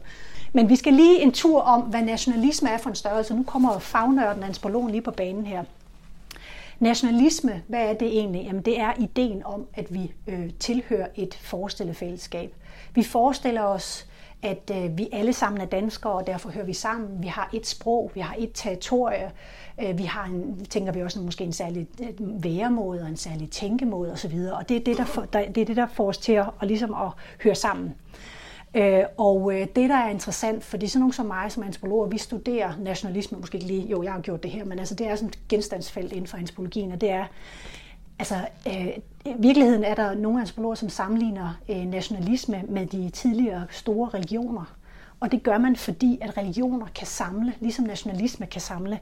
Men 0.52 0.68
vi 0.68 0.76
skal 0.76 0.92
lige 0.92 1.22
en 1.22 1.32
tur 1.32 1.60
om, 1.60 1.80
hvad 1.80 2.02
nationalisme 2.02 2.68
er 2.68 2.78
for 2.78 2.90
en 2.90 2.96
størrelse. 2.96 3.34
Nu 3.34 3.42
kommer 3.42 3.78
fagnørden 3.78 4.42
antropologen 4.42 4.90
lige 4.90 5.02
på 5.02 5.10
banen 5.10 5.46
her. 5.46 5.64
Nationalisme, 6.80 7.62
hvad 7.68 7.88
er 7.88 7.94
det 7.94 8.08
egentlig? 8.08 8.44
Jamen 8.44 8.62
det 8.62 8.80
er 8.80 8.92
ideen 8.98 9.42
om, 9.44 9.66
at 9.74 9.94
vi 9.94 10.12
øh, 10.26 10.50
tilhører 10.60 11.06
et 11.14 11.34
forestillet 11.34 11.96
fællesskab. 11.96 12.54
Vi 12.94 13.02
forestiller 13.02 13.62
os, 13.62 14.06
at 14.42 14.70
øh, 14.74 14.98
vi 14.98 15.08
alle 15.12 15.32
sammen 15.32 15.60
er 15.60 15.66
danskere, 15.66 16.12
og 16.12 16.26
derfor 16.26 16.50
hører 16.50 16.64
vi 16.64 16.72
sammen. 16.72 17.22
Vi 17.22 17.26
har 17.26 17.50
et 17.52 17.66
sprog, 17.66 18.10
vi 18.14 18.20
har 18.20 18.34
et 18.38 18.50
territorie, 18.54 19.30
øh, 19.82 19.98
vi 19.98 20.02
har 20.02 20.24
en, 20.24 20.64
tænker 20.64 20.92
vi 20.92 21.02
også 21.02 21.20
måske 21.20 21.44
en 21.44 21.52
særlig 21.52 21.86
øh, 22.02 22.44
væremåde 22.44 23.02
og 23.02 23.08
en 23.08 23.16
særlig 23.16 23.50
tænkemåde 23.50 24.12
osv. 24.12 24.38
Og 24.52 24.68
det 24.68 24.76
er 24.76 24.84
det, 24.84 24.98
der, 24.98 25.04
for, 25.04 25.22
der, 25.22 25.48
det 25.48 25.60
er 25.60 25.64
det, 25.64 25.76
der 25.76 25.86
får 25.86 26.08
os 26.08 26.18
til 26.18 26.32
at, 26.32 26.46
og 26.58 26.66
ligesom 26.66 26.94
at 26.94 27.10
høre 27.42 27.54
sammen. 27.54 27.94
Øh, 28.74 29.04
og 29.18 29.54
øh, 29.54 29.60
det, 29.60 29.90
der 29.90 29.96
er 29.96 30.10
interessant, 30.10 30.64
fordi 30.64 30.88
sådan 30.88 31.00
nogen 31.00 31.12
som 31.12 31.26
mig 31.26 31.52
som 31.52 31.62
antropologer, 31.62 32.06
vi 32.06 32.18
studerer 32.18 32.72
nationalisme, 32.80 33.38
måske 33.38 33.56
ikke 33.56 33.66
lige, 33.66 33.86
jo, 33.86 34.02
jeg 34.02 34.12
har 34.12 34.20
gjort 34.20 34.42
det 34.42 34.50
her, 34.50 34.64
men 34.64 34.78
altså 34.78 34.94
det 34.94 35.06
er 35.06 35.16
sådan 35.16 35.28
et 35.28 35.48
genstandsfelt 35.48 36.12
inden 36.12 36.26
for 36.26 36.36
antropologien, 36.36 36.92
og 36.92 37.00
det 37.00 37.10
er, 37.10 37.24
altså 38.18 38.34
øh, 38.66 38.88
i 39.24 39.34
virkeligheden 39.38 39.84
er 39.84 39.94
der 39.94 40.14
nogle 40.14 40.40
antropologer, 40.40 40.74
som 40.74 40.88
sammenligner 40.88 41.60
øh, 41.68 41.84
nationalisme 41.84 42.62
med 42.68 42.86
de 42.86 43.10
tidligere 43.10 43.66
store 43.70 44.08
religioner. 44.14 44.76
Og 45.20 45.32
det 45.32 45.42
gør 45.42 45.58
man, 45.58 45.76
fordi 45.76 46.18
at 46.22 46.36
religioner 46.36 46.86
kan 46.94 47.06
samle, 47.06 47.52
ligesom 47.60 47.84
nationalisme 47.84 48.46
kan 48.46 48.60
samle. 48.60 48.98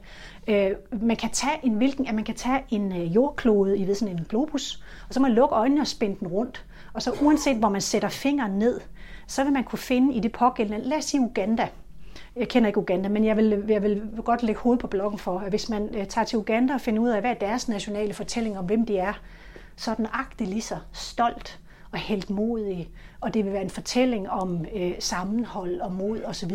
Øh, 0.47 0.71
man 1.01 1.15
kan 1.15 1.29
tage 1.29 1.59
en 1.63 1.73
hvilken, 1.73 2.07
at 2.07 2.15
man 2.15 2.23
kan 2.23 2.35
tage 2.35 2.63
en 2.69 2.91
øh, 2.91 3.15
jordklode 3.15 3.77
i 3.77 3.87
ved 3.87 3.95
sådan 3.95 4.17
en 4.17 4.25
globus, 4.29 4.83
og 5.07 5.13
så 5.13 5.19
man 5.19 5.31
lukke 5.31 5.55
øjnene 5.55 5.81
og 5.81 5.87
spænde 5.87 6.19
den 6.19 6.27
rundt. 6.27 6.65
Og 6.93 7.01
så 7.01 7.11
uanset 7.21 7.57
hvor 7.57 7.69
man 7.69 7.81
sætter 7.81 8.09
fingeren 8.09 8.51
ned, 8.51 8.79
så 9.27 9.43
vil 9.43 9.53
man 9.53 9.63
kunne 9.63 9.79
finde 9.79 10.13
i 10.13 10.19
det 10.19 10.31
pågældende, 10.31 10.89
lad 10.89 10.97
os 10.97 11.05
sige 11.05 11.21
Uganda, 11.21 11.69
jeg 12.35 12.47
kender 12.47 12.67
ikke 12.67 12.79
Uganda, 12.79 13.09
men 13.09 13.25
jeg 13.25 13.37
vil, 13.37 13.63
jeg 13.67 13.83
vil 13.83 14.01
godt 14.25 14.43
lægge 14.43 14.61
hovedet 14.61 14.81
på 14.81 14.87
bloggen 14.87 15.19
for, 15.19 15.39
at 15.39 15.49
hvis 15.49 15.69
man 15.69 15.95
øh, 15.95 16.07
tager 16.07 16.25
til 16.25 16.39
Uganda 16.39 16.73
og 16.73 16.81
finder 16.81 17.01
ud 17.01 17.09
af, 17.09 17.21
hvad 17.21 17.31
er 17.31 17.35
deres 17.35 17.67
nationale 17.67 18.13
fortælling 18.13 18.57
om, 18.57 18.65
hvem 18.65 18.85
de 18.85 18.97
er, 18.97 19.13
så 19.75 19.91
er 19.91 19.95
den 19.95 20.07
agtig 20.13 20.47
lige 20.47 20.61
så 20.61 20.77
stolt 20.93 21.59
og 21.91 21.99
helt 21.99 22.29
modig, 22.29 22.89
og 23.21 23.33
det 23.33 23.45
vil 23.45 23.53
være 23.53 23.61
en 23.61 23.69
fortælling 23.69 24.29
om 24.29 24.65
øh, 24.75 24.91
sammenhold 24.99 25.81
og 25.81 25.91
mod 25.91 26.23
osv., 26.23 26.51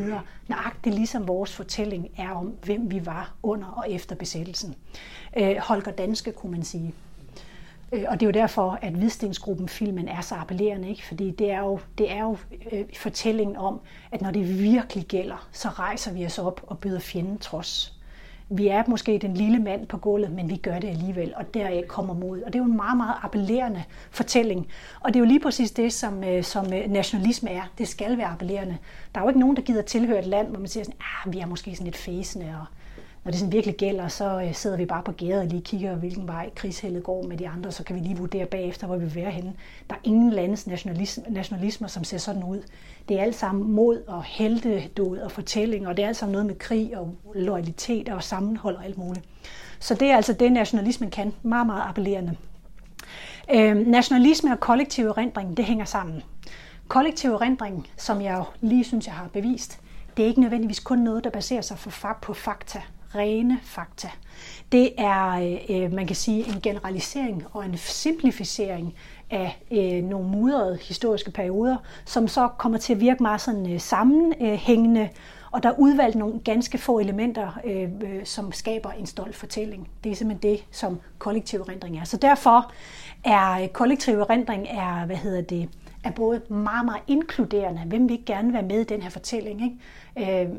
nøjagtigt 0.48 0.94
ligesom 0.94 1.28
vores 1.28 1.52
fortælling 1.52 2.08
er 2.18 2.30
om, 2.30 2.46
hvem 2.64 2.90
vi 2.90 3.06
var 3.06 3.34
under 3.42 3.66
og 3.66 3.90
efter 3.90 4.16
besættelsen. 4.16 4.74
Øh, 5.38 5.56
Holger 5.56 5.92
Danske, 5.92 6.32
kunne 6.32 6.52
man 6.52 6.62
sige. 6.62 6.94
Øh, 7.92 8.04
og 8.08 8.20
det 8.20 8.26
er 8.26 8.30
jo 8.30 8.40
derfor, 8.40 8.78
at 8.82 8.92
Hvidstensgruppen 8.92 9.68
filmen 9.68 10.08
er 10.08 10.20
så 10.20 10.34
appellerende, 10.34 10.88
ikke? 10.88 11.06
fordi 11.06 11.30
det 11.30 11.50
er 11.50 11.60
jo, 11.60 11.78
det 11.98 12.12
er 12.12 12.20
jo 12.20 12.36
øh, 12.72 12.84
fortællingen 12.96 13.56
om, 13.56 13.80
at 14.12 14.22
når 14.22 14.30
det 14.30 14.58
virkelig 14.62 15.04
gælder, 15.04 15.48
så 15.52 15.68
rejser 15.68 16.12
vi 16.12 16.26
os 16.26 16.38
op 16.38 16.60
og 16.66 16.78
byder 16.78 17.00
fjenden 17.00 17.38
trods. 17.38 17.96
vi 18.52 18.68
er 18.68 18.82
måske 18.88 19.18
den 19.18 19.34
lille 19.34 19.58
mand 19.58 19.86
på 19.86 19.96
gulvet, 19.96 20.32
men 20.32 20.50
vi 20.50 20.56
gør 20.56 20.78
det 20.78 20.88
alligevel, 20.88 21.32
og 21.36 21.54
deraf 21.54 21.84
kommer 21.88 22.14
mod. 22.14 22.42
Og 22.42 22.46
det 22.52 22.54
er 22.54 22.62
jo 22.62 22.70
en 22.70 22.76
meget, 22.76 22.96
meget 22.96 23.14
appellerende 23.22 23.84
fortælling. 24.10 24.68
Og 25.00 25.08
det 25.08 25.16
er 25.16 25.20
jo 25.20 25.26
lige 25.26 25.40
præcis 25.40 25.70
det, 25.70 25.92
som, 25.92 26.24
øh, 26.24 26.44
som 26.44 26.72
øh, 26.72 26.90
nationalisme 26.90 27.50
er. 27.50 27.62
Det 27.78 27.88
skal 27.88 28.18
være 28.18 28.26
appellerende. 28.26 28.78
Der 29.14 29.20
er 29.20 29.24
jo 29.24 29.28
ikke 29.28 29.40
nogen, 29.40 29.56
der 29.56 29.62
gider 29.62 29.82
tilhøre 29.82 30.18
et 30.18 30.26
land, 30.26 30.48
hvor 30.48 30.58
man 30.58 30.68
siger 30.68 30.84
sådan, 30.84 31.00
ah, 31.00 31.32
vi 31.32 31.38
er 31.38 31.46
måske 31.46 31.74
sådan 31.74 31.84
lidt 31.84 31.96
fæsende, 31.96 32.46
og 32.60 32.66
når 33.24 33.30
det 33.30 33.40
sådan 33.40 33.52
virkelig 33.52 33.76
gælder, 33.76 34.08
så 34.08 34.40
øh, 34.40 34.54
sidder 34.54 34.76
vi 34.76 34.86
bare 34.86 35.02
på 35.02 35.12
gæret 35.12 35.40
og 35.40 35.46
lige 35.46 35.62
kigger, 35.62 35.94
hvilken 35.94 36.28
vej 36.28 36.50
krigsheldet 36.54 37.02
går 37.02 37.22
med 37.22 37.36
de 37.36 37.48
andre, 37.48 37.72
så 37.72 37.84
kan 37.84 37.96
vi 37.96 38.00
lige 38.00 38.16
vurdere 38.16 38.46
bagefter, 38.46 38.86
hvor 38.86 38.96
vi 38.96 39.04
vil 39.04 39.14
være 39.14 39.30
henne. 39.30 39.52
Der 39.90 39.94
er 39.94 40.00
ingen 40.04 40.30
landes 40.30 40.66
nationalisme, 40.66 41.24
nationalismer, 41.28 41.88
som 41.88 42.04
ser 42.04 42.18
sådan 42.18 42.44
ud. 42.44 42.62
Det 43.08 43.18
er 43.18 43.22
alt 43.22 43.34
sammen 43.34 43.72
mod 43.72 44.02
og 44.06 44.24
heltedåd 44.24 45.18
og 45.18 45.30
fortælling, 45.30 45.88
og 45.88 45.96
det 45.96 46.02
er 46.02 46.08
alt 46.08 46.16
sammen 46.16 46.32
noget 46.32 46.46
med 46.46 46.54
krig 46.54 46.98
og 46.98 47.14
loyalitet 47.34 48.08
og 48.08 48.22
sammenhold 48.22 48.76
og 48.76 48.84
alt 48.84 48.98
muligt. 48.98 49.24
Så 49.80 49.94
det 49.94 50.10
er 50.10 50.16
altså 50.16 50.32
det, 50.32 50.52
nationalismen 50.52 51.10
kan. 51.10 51.32
Meget, 51.42 51.66
meget 51.66 51.82
appellerende. 51.86 52.36
Øh, 53.54 53.76
nationalisme 53.86 54.52
og 54.52 54.60
kollektiv 54.60 55.06
erindring, 55.06 55.56
det 55.56 55.64
hænger 55.64 55.84
sammen. 55.84 56.22
Kollektiv 56.88 57.30
erindring, 57.30 57.86
som 57.96 58.22
jeg 58.22 58.38
jo 58.38 58.44
lige 58.60 58.84
synes, 58.84 59.06
jeg 59.06 59.14
har 59.14 59.28
bevist, 59.32 59.80
det 60.16 60.22
er 60.22 60.26
ikke 60.26 60.40
nødvendigvis 60.40 60.80
kun 60.80 60.98
noget, 60.98 61.24
der 61.24 61.30
baserer 61.30 61.60
sig 61.60 61.76
på 62.22 62.34
fakta 62.34 62.82
rene 63.14 63.60
fakta. 63.62 64.08
Det 64.72 64.92
er, 64.98 65.30
øh, 65.30 65.82
øh, 65.82 65.92
man 65.92 66.06
kan 66.06 66.16
sige, 66.16 66.48
en 66.48 66.60
generalisering 66.62 67.46
og 67.52 67.64
en 67.64 67.76
simplificering 67.76 68.94
af 69.30 69.62
øh, 69.70 70.04
nogle 70.04 70.28
mudrede 70.28 70.78
historiske 70.82 71.30
perioder, 71.30 71.76
som 72.04 72.28
så 72.28 72.48
kommer 72.48 72.78
til 72.78 72.92
at 72.92 73.00
virke 73.00 73.22
meget 73.22 73.40
sådan 73.40 73.72
øh, 73.72 73.80
sammenhængende, 73.80 75.08
og 75.50 75.62
der 75.62 75.68
er 75.68 75.78
udvalgt 75.78 76.16
nogle 76.16 76.40
ganske 76.44 76.78
få 76.78 76.98
elementer, 76.98 77.60
øh, 77.64 77.88
øh, 78.00 78.24
som 78.24 78.52
skaber 78.52 78.90
en 78.90 79.06
stolt 79.06 79.36
fortælling. 79.36 79.88
Det 80.04 80.12
er 80.12 80.16
simpelthen 80.16 80.52
det, 80.52 80.64
som 80.70 81.00
kollektiv 81.18 81.60
erindring 81.60 81.98
er. 81.98 82.04
Så 82.04 82.16
derfor 82.16 82.72
er 83.24 83.62
øh, 83.62 83.68
kollektiv 83.68 84.20
erindring 84.20 84.66
er, 84.68 85.06
hvad 85.06 85.16
hedder 85.16 85.40
det, 85.42 85.68
er 86.04 86.10
både 86.10 86.40
meget, 86.48 86.84
meget 86.84 87.02
inkluderende. 87.06 87.80
Hvem 87.86 88.08
vil 88.08 88.12
ikke 88.12 88.24
gerne 88.24 88.52
være 88.52 88.62
med 88.62 88.80
i 88.80 88.84
den 88.84 89.02
her 89.02 89.10
fortælling? 89.10 89.62
Ikke? 89.64 90.50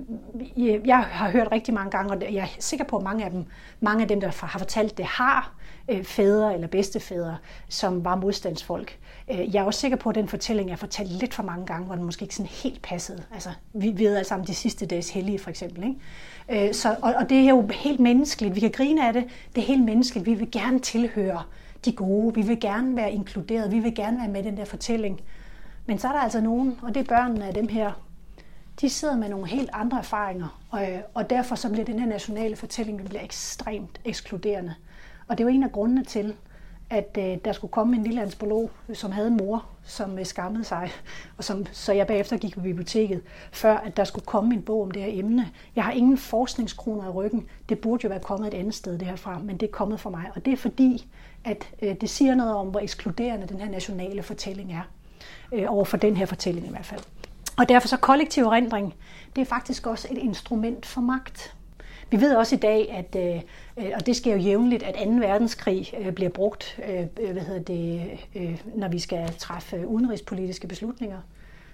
Øh, 0.58 0.88
jeg 0.88 0.98
har 0.98 1.30
hørt 1.30 1.48
rigtig 1.52 1.74
mange 1.74 1.92
gange, 1.92 2.14
og 2.14 2.34
jeg 2.34 2.44
er 2.44 2.48
sikker 2.60 2.86
på, 2.86 2.98
at 2.98 3.04
mange 3.04 3.26
af 3.26 3.32
dem, 3.32 3.46
mange 3.80 4.02
af 4.02 4.08
dem 4.08 4.22
der 4.22 4.46
har 4.46 4.60
fortalt 4.60 4.98
det, 4.98 5.06
har 5.06 5.54
øh, 5.90 6.04
fædre 6.04 6.54
eller 6.54 6.68
bedstefædre, 6.68 7.38
som 7.70 8.06
var 8.06 8.16
modstandsfolk. 8.16 9.00
Øh, 9.32 9.56
jeg 9.56 9.62
er 9.62 9.66
også 9.66 9.80
sikker 9.80 9.98
på, 9.98 10.10
at 10.10 10.16
den 10.16 10.28
fortælling 10.28 10.72
er 10.72 10.76
fortalt 10.76 11.12
lidt 11.12 11.34
for 11.34 11.44
mange 11.44 11.66
gange, 11.66 11.86
hvor 11.86 11.96
den 11.96 12.04
måske 12.04 12.24
ikke 12.24 12.36
sådan 12.36 12.52
helt 12.64 12.82
passede. 12.82 13.24
Altså, 13.34 13.50
vi 13.74 13.94
ved 13.98 14.16
alle 14.16 14.28
sammen 14.28 14.48
de 14.48 14.56
sidste 14.56 14.86
dages 14.86 15.10
hellige, 15.10 15.40
for 15.40 15.50
eksempel. 15.50 15.84
Ikke? 15.84 16.68
Øh, 16.68 16.74
så, 16.74 16.96
og, 17.02 17.14
og 17.14 17.30
det 17.30 17.38
er 17.38 17.50
jo 17.50 17.68
helt 17.74 18.00
menneskeligt. 18.00 18.56
Vi 18.56 18.60
kan 18.60 18.72
grine 18.72 19.08
af 19.08 19.14
det. 19.14 19.24
Det 19.56 19.62
er 19.62 19.66
helt 19.66 19.86
menneskeligt. 19.86 20.26
Vi 20.26 20.34
vil 20.34 20.52
gerne 20.52 20.80
tilhøre 20.80 21.44
de 21.86 21.92
gode. 21.92 22.36
Vi 22.36 22.42
vil 22.42 22.60
gerne 22.60 22.96
være 22.96 23.12
inkluderet. 23.12 23.72
Vi 23.72 23.80
vil 23.80 23.96
gerne 23.96 24.18
være 24.18 24.28
med 24.28 24.44
i 24.44 24.48
den 24.48 24.58
der 24.58 24.66
fortælling. 24.66 25.22
Men 25.86 26.00
så 26.00 26.08
er 26.08 26.12
der 26.12 26.20
altså 26.20 26.42
nogen, 26.42 26.80
og 26.82 26.94
det 26.94 27.00
er 27.00 27.16
børnene 27.16 27.48
af 27.48 27.54
dem 27.54 27.68
her, 27.68 27.92
de 28.82 28.90
sidder 28.90 29.18
med 29.18 29.30
nogle 29.30 29.48
helt 29.48 29.70
andre 29.74 29.98
erfaringer, 29.98 30.62
og, 30.70 30.88
og 31.14 31.30
derfor 31.30 31.56
så 31.56 31.70
bliver 31.70 31.86
den 31.86 32.00
her 32.00 32.08
nationale 32.08 32.56
fortælling 32.56 33.00
den 33.00 33.08
bliver 33.08 33.24
ekstremt 33.24 34.02
ekskluderende. 34.06 34.76
Og 35.28 35.38
det 35.38 35.46
var 35.46 35.52
en 35.52 35.64
af 35.64 35.72
grundene 35.72 36.04
til, 36.04 36.36
at 36.90 37.18
øh, 37.20 37.38
der 37.46 37.52
skulle 37.52 37.72
komme 37.72 37.96
en 37.96 38.04
lille 38.04 38.22
antropolog, 38.22 38.72
som 38.94 39.12
havde 39.12 39.28
en 39.28 39.38
mor, 39.38 39.66
som 39.84 40.20
øh, 40.20 40.26
skammede 40.26 40.64
sig, 40.64 40.92
og 41.38 41.44
som, 41.44 41.66
så 41.72 41.94
jeg 41.94 42.08
bagefter 42.08 42.38
gik 42.38 42.56
på 42.56 42.62
biblioteket, 42.62 43.22
før 43.52 43.78
at 43.78 43.98
der 43.98 44.04
skulle 44.04 44.26
komme 44.26 44.54
en 44.54 44.62
bog 44.62 44.82
om 44.82 44.92
det 44.92 45.02
her 45.02 45.10
emne. 45.14 45.50
Jeg 45.76 45.84
har 45.84 45.92
ingen 45.92 46.18
forskningskroner 46.18 47.08
i 47.08 47.10
ryggen. 47.10 47.48
Det 47.70 47.80
burde 47.80 48.04
jo 48.04 48.10
være 48.10 48.20
kommet 48.20 48.54
et 48.54 48.58
andet 48.58 48.74
sted 48.74 48.98
det 48.98 49.08
herfra, 49.08 49.40
men 49.40 49.58
det 49.58 49.68
er 49.68 49.72
kommet 49.72 50.00
fra 50.00 50.10
mig. 50.10 50.32
Og 50.36 50.46
det 50.46 50.54
er 50.54 50.58
fordi, 50.58 51.08
at 51.46 51.70
øh, 51.82 51.96
det 52.02 52.10
siger 52.10 52.36
noget 52.36 52.54
om, 52.54 52.68
hvor 52.68 52.80
ekskluderende 52.80 53.48
den 53.48 53.60
her 53.60 53.70
nationale 53.70 54.24
fortælling 54.24 54.74
er. 54.74 54.82
Øh, 55.54 55.66
over 55.68 55.86
for 55.86 55.98
den 55.98 56.18
her 56.18 56.26
fortælling 56.26 56.68
i 56.68 56.70
hvert 56.70 56.86
fald. 56.86 57.02
Og 57.58 57.70
derfor 57.70 57.88
så 57.88 57.98
kollektiv 57.98 58.44
erindring, 58.44 58.94
det 59.36 59.42
er 59.42 59.46
faktisk 59.46 59.88
også 59.88 60.08
et 60.12 60.18
instrument 60.18 60.86
for 60.86 61.02
magt. 61.02 61.56
Vi 62.10 62.22
ved 62.22 62.36
også 62.36 62.56
i 62.56 62.60
dag, 62.60 62.92
at, 62.92 63.16
øh, 63.16 63.42
øh 63.78 63.92
og 63.96 64.06
det 64.06 64.16
sker 64.16 64.32
jo 64.32 64.38
jævnligt, 64.38 64.84
at 64.84 64.96
2. 64.96 65.12
verdenskrig 65.12 65.94
øh, 66.00 66.12
bliver 66.12 66.30
brugt, 66.30 66.80
øh, 66.90 67.32
hvad 67.32 67.42
hedder 67.42 67.62
det, 67.62 68.20
når 68.76 68.88
vi 68.88 69.00
skal 69.00 69.34
træffe 69.38 69.88
udenrigspolitiske 69.88 70.68
beslutninger. 70.68 71.20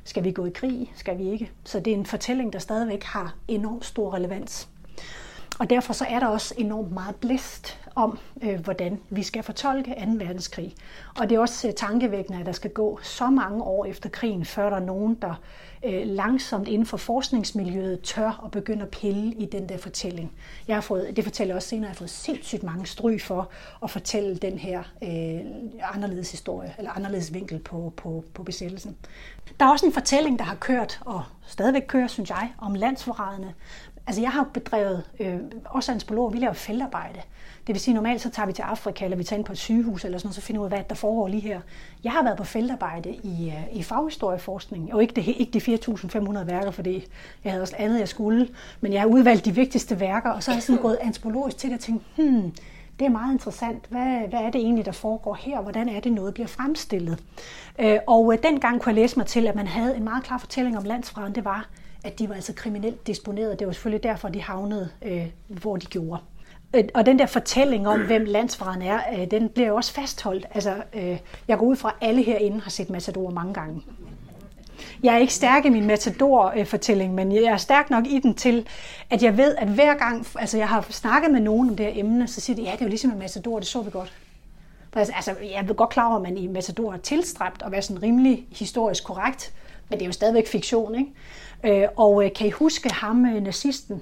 Skal 0.03 0.23
vi 0.23 0.31
gå 0.31 0.45
i 0.45 0.49
krig? 0.49 0.91
Skal 0.95 1.17
vi 1.17 1.29
ikke? 1.29 1.51
Så 1.63 1.79
det 1.79 1.93
er 1.93 1.97
en 1.97 2.05
fortælling, 2.05 2.53
der 2.53 2.59
stadigvæk 2.59 3.03
har 3.03 3.35
enormt 3.47 3.85
stor 3.85 4.13
relevans. 4.13 4.69
Og 5.59 5.69
derfor 5.69 5.93
så 5.93 6.05
er 6.09 6.19
der 6.19 6.27
også 6.27 6.53
enormt 6.57 6.91
meget 6.91 7.15
blæst 7.15 7.79
om, 7.95 8.19
øh, 8.41 8.59
hvordan 8.59 8.99
vi 9.09 9.23
skal 9.23 9.43
fortolke 9.43 9.95
2. 10.05 10.11
verdenskrig. 10.25 10.75
Og 11.19 11.29
det 11.29 11.35
er 11.35 11.39
også 11.39 11.67
øh, 11.67 11.73
tankevækkende, 11.73 12.39
at 12.39 12.45
der 12.45 12.51
skal 12.51 12.71
gå 12.71 12.99
så 13.03 13.29
mange 13.29 13.63
år 13.63 13.85
efter 13.85 14.09
krigen, 14.09 14.45
før 14.45 14.69
der 14.69 14.75
er 14.75 14.85
nogen, 14.85 15.15
der 15.15 15.41
øh, 15.85 16.01
langsomt 16.05 16.67
inden 16.67 16.85
for 16.85 16.97
forskningsmiljøet 16.97 18.01
tør 18.01 18.41
at 18.45 18.51
begynde 18.51 18.81
at 18.81 18.89
pille 18.89 19.33
i 19.33 19.45
den 19.45 19.69
der 19.69 19.77
fortælling. 19.77 20.31
Jeg 20.67 20.75
har 20.75 20.81
fået, 20.81 21.15
det 21.15 21.23
fortæller 21.23 21.51
jeg 21.51 21.55
også 21.55 21.69
senere, 21.69 21.85
at 21.85 21.89
jeg 21.89 21.95
har 21.95 21.97
fået 21.97 22.09
sindssygt 22.09 22.63
mange 22.63 22.85
stryg 22.85 23.21
for 23.21 23.49
at 23.83 23.89
fortælle 23.89 24.37
den 24.37 24.57
her 24.57 24.79
øh, 25.03 25.39
anderledes 25.95 26.31
historie, 26.31 26.75
eller 26.77 26.91
anderledes 26.91 27.33
vinkel 27.33 27.59
på, 27.59 27.93
på, 27.97 28.23
på 28.33 28.43
besættelsen. 28.43 28.97
Der 29.59 29.65
er 29.65 29.71
også 29.71 29.85
en 29.85 29.93
fortælling, 29.93 30.39
der 30.39 30.45
har 30.45 30.55
kørt, 30.55 30.99
og 31.05 31.23
stadigvæk 31.47 31.83
kører, 31.87 32.07
synes 32.07 32.29
jeg, 32.29 32.53
om 32.57 32.73
landsforræderne, 32.73 33.53
Altså 34.07 34.21
jeg 34.21 34.31
har 34.31 34.47
bedrevet, 34.53 35.03
øh, 35.19 35.35
også 35.65 35.91
antropologer, 35.91 36.29
vi 36.29 36.37
laver 36.37 36.53
feltarbejde. 36.53 37.19
Det 37.67 37.73
vil 37.73 37.79
sige, 37.79 37.93
normalt 37.93 38.21
så 38.21 38.29
tager 38.29 38.47
vi 38.47 38.53
til 38.53 38.61
Afrika, 38.61 39.05
eller 39.05 39.17
vi 39.17 39.23
tager 39.23 39.37
ind 39.37 39.45
på 39.45 39.51
et 39.51 39.57
sygehus, 39.57 40.05
eller 40.05 40.17
sådan 40.17 40.27
noget, 40.27 40.35
så 40.35 40.41
finder 40.41 40.61
vi 40.61 40.65
ud 40.65 40.71
af, 40.71 40.77
hvad 40.77 40.83
der 40.89 40.95
foregår 40.95 41.27
lige 41.27 41.41
her. 41.41 41.61
Jeg 42.03 42.11
har 42.11 42.23
været 42.23 42.37
på 42.37 42.43
feltarbejde 42.43 43.09
i, 43.23 43.47
øh, 43.47 43.77
i 43.77 43.83
faghistorieforskning, 43.83 44.93
og 44.93 45.01
ikke, 45.01 45.13
det, 45.13 45.27
ikke 45.27 45.59
de 45.59 45.75
4.500 45.75 46.43
værker, 46.43 46.71
fordi 46.71 47.05
jeg 47.43 47.51
havde 47.51 47.61
også 47.61 47.75
andet, 47.77 47.99
jeg 47.99 48.07
skulle, 48.07 48.49
men 48.81 48.93
jeg 48.93 49.01
har 49.01 49.07
udvalgt 49.07 49.45
de 49.45 49.55
vigtigste 49.55 49.99
værker, 49.99 50.29
og 50.29 50.43
så 50.43 50.51
har 50.51 50.55
jeg 50.55 50.63
sådan 50.63 50.81
gået 50.81 50.97
antropologisk 51.01 51.57
til 51.57 51.73
at 51.73 51.79
tænke, 51.79 52.05
hmm, 52.15 52.53
det 52.99 53.05
er 53.05 53.09
meget 53.09 53.33
interessant. 53.33 53.85
Hvad, 53.89 54.29
hvad 54.29 54.39
er 54.39 54.49
det 54.49 54.61
egentlig, 54.61 54.85
der 54.85 54.91
foregår 54.91 55.33
her? 55.33 55.61
Hvordan 55.61 55.89
er 55.89 55.99
det, 55.99 56.11
noget 56.11 56.33
bliver 56.33 56.47
fremstillet? 56.47 57.23
Øh, 57.79 57.99
og 58.07 58.33
øh, 58.33 58.43
dengang 58.43 58.81
kunne 58.81 58.89
jeg 58.89 58.95
læse 58.95 59.17
mig 59.17 59.25
til, 59.25 59.47
at 59.47 59.55
man 59.55 59.67
havde 59.67 59.97
en 59.97 60.03
meget 60.03 60.23
klar 60.23 60.37
fortælling 60.37 60.77
om 60.77 60.83
landsfraden. 60.83 61.35
Det 61.35 61.45
var, 61.45 61.67
at 62.03 62.19
de 62.19 62.29
var 62.29 62.35
altså 62.35 62.53
kriminelt 62.53 63.07
disponeret. 63.07 63.59
Det 63.59 63.67
var 63.67 63.73
selvfølgelig 63.73 64.03
derfor, 64.03 64.29
de 64.29 64.41
havnede, 64.41 64.89
øh, 65.01 65.27
hvor 65.47 65.77
de 65.77 65.85
gjorde. 65.85 66.21
Øh, 66.75 66.83
og 66.93 67.05
den 67.05 67.19
der 67.19 67.25
fortælling 67.25 67.87
om, 67.87 68.05
hvem 68.05 68.25
landsfaren 68.25 68.81
er, 68.81 68.99
øh, 69.13 69.31
den 69.31 69.49
bliver 69.49 69.67
jo 69.67 69.75
også 69.75 69.93
fastholdt. 69.93 70.45
Altså, 70.53 70.75
øh, 70.93 71.17
jeg 71.47 71.57
går 71.57 71.65
ud 71.65 71.75
fra, 71.75 71.95
at 72.01 72.07
alle 72.07 72.23
herinde 72.23 72.59
har 72.61 72.69
set 72.69 72.89
Matador 72.89 73.29
mange 73.29 73.53
gange. 73.53 73.81
Jeg 75.03 75.13
er 75.13 75.17
ikke 75.17 75.33
stærk 75.33 75.65
i 75.65 75.69
min 75.69 75.87
Matador-fortælling, 75.87 77.13
men 77.13 77.31
jeg 77.31 77.43
er 77.43 77.57
stærk 77.57 77.89
nok 77.89 78.07
i 78.07 78.19
den 78.19 78.33
til, 78.33 78.67
at 79.09 79.23
jeg 79.23 79.37
ved, 79.37 79.55
at 79.55 79.67
hver 79.67 79.97
gang, 79.97 80.27
altså 80.35 80.57
jeg 80.57 80.69
har 80.69 80.87
snakket 80.89 81.31
med 81.31 81.39
nogen 81.39 81.69
om 81.69 81.75
det 81.75 81.85
her 81.85 81.99
emne, 81.99 82.27
så 82.27 82.41
siger 82.41 82.55
de, 82.55 82.61
ja, 82.61 82.71
det 82.71 82.81
er 82.81 82.85
jo 82.85 82.89
ligesom 82.89 83.11
en 83.11 83.19
Matador, 83.19 83.59
det 83.59 83.67
så 83.67 83.81
vi 83.81 83.91
godt. 83.91 84.13
Altså, 84.95 85.13
altså 85.15 85.35
jeg 85.41 85.65
er 85.69 85.73
godt 85.73 85.89
klar 85.89 86.07
over, 86.07 86.15
at 86.15 86.21
man 86.21 86.37
i 86.37 86.47
Matador 86.47 86.93
er 86.93 86.97
tilstræbt 86.97 87.63
at 87.65 87.71
være 87.71 87.81
sådan 87.81 88.03
rimelig 88.03 88.45
historisk 88.51 89.03
korrekt, 89.03 89.53
men 89.89 89.99
det 89.99 90.05
er 90.05 90.07
jo 90.07 90.11
stadigvæk 90.11 90.47
fiktion, 90.47 90.95
ikke? 90.95 91.81
Øh, 91.83 91.87
og 91.97 92.25
øh, 92.25 92.33
kan 92.35 92.47
I 92.47 92.49
huske 92.49 92.93
ham, 92.93 93.25
øh, 93.25 93.43
nazisten? 93.43 94.01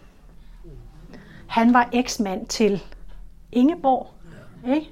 Han 1.48 1.74
var 1.74 1.90
eksmand 1.94 2.48
til 2.48 2.84
Ingeborg, 3.52 4.08
ikke? 4.76 4.90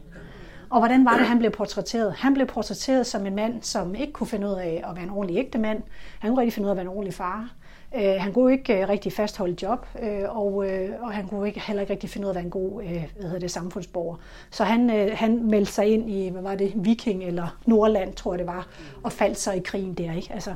Og 0.70 0.80
hvordan 0.80 1.06
var 1.06 1.18
det, 1.18 1.28
han 1.28 1.40
blev 1.40 1.52
portrætteret? 1.52 2.14
Han 2.14 2.34
blev 2.34 2.48
portrætteret 2.48 3.08
som 3.08 3.26
en 3.26 3.36
mand, 3.36 3.62
som 3.62 3.96
ikke 3.96 4.14
kunne 4.14 4.28
finde 4.28 4.48
ud 4.48 4.54
af 4.54 4.84
at 4.90 4.96
være 4.96 5.04
en 5.04 5.10
ordentlig 5.10 5.38
ægte 5.38 5.58
mand. 5.58 5.84
Han 6.20 6.30
kunne 6.30 6.42
rigtig 6.42 6.54
finde 6.54 6.66
ud 6.66 6.70
af 6.70 6.74
at 6.74 6.78
være 6.78 6.82
en 6.82 6.90
ordentlig 6.90 7.14
far. 7.14 7.54
Øh, 7.96 8.16
han 8.20 8.34
kunne 8.34 8.54
ikke 8.54 8.82
øh, 8.82 8.90
rigtig 8.90 9.14
fastholde 9.14 9.56
job, 9.62 9.86
øh, 10.04 10.38
og, 10.38 10.54
og 11.02 11.12
han 11.12 11.28
kunne 11.28 11.48
ikke, 11.48 11.62
heller 11.68 11.82
ikke 11.82 11.94
rigtig 11.94 12.10
finde 12.10 12.28
ud 12.28 12.30
af 12.30 12.32
at 12.32 12.36
være 12.36 12.44
en 12.44 12.50
god 12.50 12.84
hvad 12.84 13.24
hedder 13.24 13.40
det, 13.40 13.52
samfundsborger. 13.52 14.16
Så 14.52 14.64
han, 14.64 15.10
han 15.14 15.50
meldte 15.50 15.72
sig 15.72 15.86
ind 15.86 16.10
i, 16.10 16.30
hvad 16.30 16.42
var 16.42 16.56
det, 16.56 16.74
Viking 16.76 17.24
eller 17.24 17.58
Nordland, 17.66 18.14
tror 18.14 18.34
jeg 18.34 18.40
det 18.40 18.48
var, 18.48 18.68
og 19.04 19.12
faldt 19.12 19.40
sig 19.40 19.58
i 19.58 19.60
krigen 19.60 19.94
der. 19.94 20.14
Ikke? 20.14 20.34
Altså, 20.34 20.54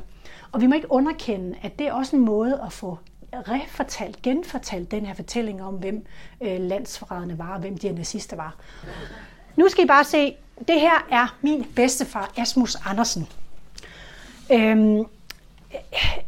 og 0.52 0.60
vi 0.60 0.66
må 0.66 0.74
ikke 0.74 0.92
underkende, 0.92 1.58
at 1.62 1.78
det 1.78 1.86
er 1.86 1.92
også 1.92 2.16
en 2.16 2.24
måde 2.24 2.60
at 2.66 2.72
få 2.72 2.98
refortalt, 3.32 4.22
genfortalt 4.22 4.90
den 4.90 5.06
her 5.06 5.14
fortælling 5.14 5.62
om, 5.62 5.74
hvem 5.74 6.06
øh, 6.40 6.60
landsforræderne 6.60 7.38
var, 7.38 7.54
og 7.54 7.60
hvem 7.60 7.78
de 7.78 7.88
her 7.88 7.94
nazister 7.94 8.36
var. 8.36 8.56
Nu 9.56 9.68
skal 9.68 9.84
I 9.84 9.86
bare 9.86 10.04
se, 10.04 10.36
det 10.68 10.80
her 10.80 11.06
er 11.10 11.36
min 11.42 11.66
bedstefar, 11.76 12.32
Asmus 12.36 12.76
Andersen. 12.86 13.28
Øhm, 14.52 15.04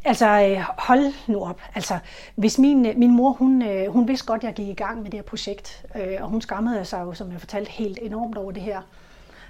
altså, 0.04 0.26
øh, 0.26 0.64
hold 0.78 1.12
nu 1.26 1.44
op. 1.44 1.60
Altså, 1.74 1.98
hvis 2.34 2.58
min, 2.58 2.86
øh, 2.86 2.96
min 2.96 3.10
mor, 3.10 3.32
hun, 3.32 3.62
øh, 3.62 3.92
hun 3.92 4.08
vidste 4.08 4.26
godt, 4.26 4.38
at 4.38 4.44
jeg 4.44 4.54
gik 4.54 4.68
i 4.68 4.74
gang 4.74 5.02
med 5.02 5.10
det 5.10 5.18
her 5.18 5.22
projekt, 5.22 5.84
øh, 5.94 6.16
og 6.20 6.28
hun 6.28 6.40
skammede 6.40 6.84
sig 6.84 7.00
jo, 7.00 7.14
som 7.14 7.32
jeg 7.32 7.40
fortalte, 7.40 7.70
helt 7.70 7.98
enormt 8.02 8.36
over 8.36 8.52
det 8.52 8.62
her. 8.62 8.80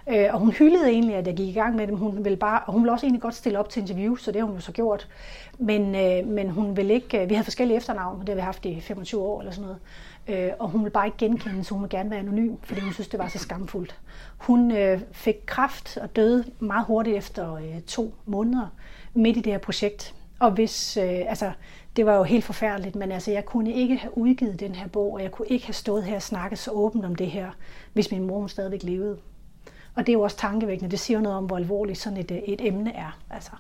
Øh, 0.09 0.27
og 0.33 0.39
hun 0.41 0.51
hyldede 0.51 0.91
egentlig, 0.91 1.17
at 1.17 1.27
jeg 1.27 1.37
gik 1.37 1.49
i 1.49 1.53
gang 1.53 1.77
med 1.77 1.87
dem. 1.87 1.97
Hun 1.97 2.25
ville, 2.25 2.37
bare, 2.37 2.61
og 2.67 2.73
hun 2.73 2.83
ville 2.83 2.93
også 2.93 3.07
egentlig 3.07 3.23
godt 3.23 3.35
stille 3.35 3.59
op 3.59 3.69
til 3.69 3.81
interview, 3.81 4.17
så 4.17 4.33
det 4.33 4.41
har 4.41 4.47
hun 4.47 4.55
jo 4.55 4.61
så 4.61 4.73
gjort. 4.73 5.09
Men, 5.59 5.95
øh, 5.95 6.27
men 6.27 6.51
hun 6.51 6.77
ville 6.77 6.95
ikke... 6.95 7.23
Øh, 7.23 7.29
vi 7.29 7.35
havde 7.35 7.45
forskellige 7.45 7.77
efternavn, 7.77 8.21
det 8.21 8.29
har 8.29 8.35
vi 8.35 8.41
haft 8.41 8.67
i 8.67 8.81
25 8.81 9.21
år 9.21 9.41
eller 9.41 9.53
sådan 9.53 9.63
noget. 9.63 9.79
Øh, 10.29 10.53
og 10.59 10.69
hun 10.69 10.81
ville 10.81 10.93
bare 10.93 11.07
ikke 11.07 11.19
genkende, 11.19 11.65
så 11.65 11.75
hun 11.75 11.83
ville 11.83 11.99
gerne 11.99 12.11
være 12.11 12.21
anonym, 12.21 12.57
fordi 12.63 12.81
hun 12.81 12.93
synes, 12.93 13.09
det 13.09 13.19
var 13.19 13.29
så 13.29 13.39
skamfuldt. 13.39 13.99
Hun 14.39 14.71
øh, 14.71 15.01
fik 15.13 15.37
kraft 15.47 15.97
og 15.97 16.17
døde 16.17 16.45
meget 16.61 16.87
hurtigt 16.87 17.17
efter 17.17 17.55
øh, 17.55 17.81
to 17.87 18.15
måneder 18.27 18.67
midt 19.15 19.37
i 19.37 19.41
det 19.41 19.53
her 19.53 19.59
projekt. 19.59 20.15
Og 20.39 20.51
hvis, 20.51 20.97
øh, 20.97 21.21
altså, 21.29 21.53
det 21.97 22.07
var 22.07 22.17
jo 22.17 22.23
helt 22.23 22.45
forfærdeligt, 22.45 22.97
men 22.97 23.13
altså, 23.13 23.31
jeg 23.31 23.45
kunne 23.45 23.73
ikke 23.73 23.97
have 23.97 24.19
udgivet 24.19 24.61
den 24.61 24.75
her 24.75 24.89
bog, 24.89 25.15
og 25.15 25.23
jeg 25.23 25.31
kunne 25.31 25.49
ikke 25.49 25.67
have 25.67 25.75
stået 25.75 26.05
her 26.05 26.17
og 26.17 26.23
snakket 26.23 26.59
så 26.59 26.71
åbent 26.71 27.05
om 27.05 27.15
det 27.15 27.27
her, 27.27 27.51
hvis 27.93 28.11
min 28.11 28.27
mor 28.27 28.39
hun 28.39 28.49
stadigvæk 28.49 28.83
levede. 28.83 29.17
Og 29.95 30.07
det 30.07 30.13
er 30.13 30.15
jo 30.15 30.21
også 30.21 30.37
tankevækkende. 30.37 30.91
Det 30.91 31.01
siger 31.01 31.21
noget 31.21 31.39
om, 31.39 31.45
hvor 31.45 31.57
alvorligt 31.57 31.99
sådan 31.99 32.19
et, 32.19 32.31
øh, 32.31 32.37
et 32.37 32.67
emne 32.67 32.97
er. 32.97 33.19
Altså. 33.31 33.51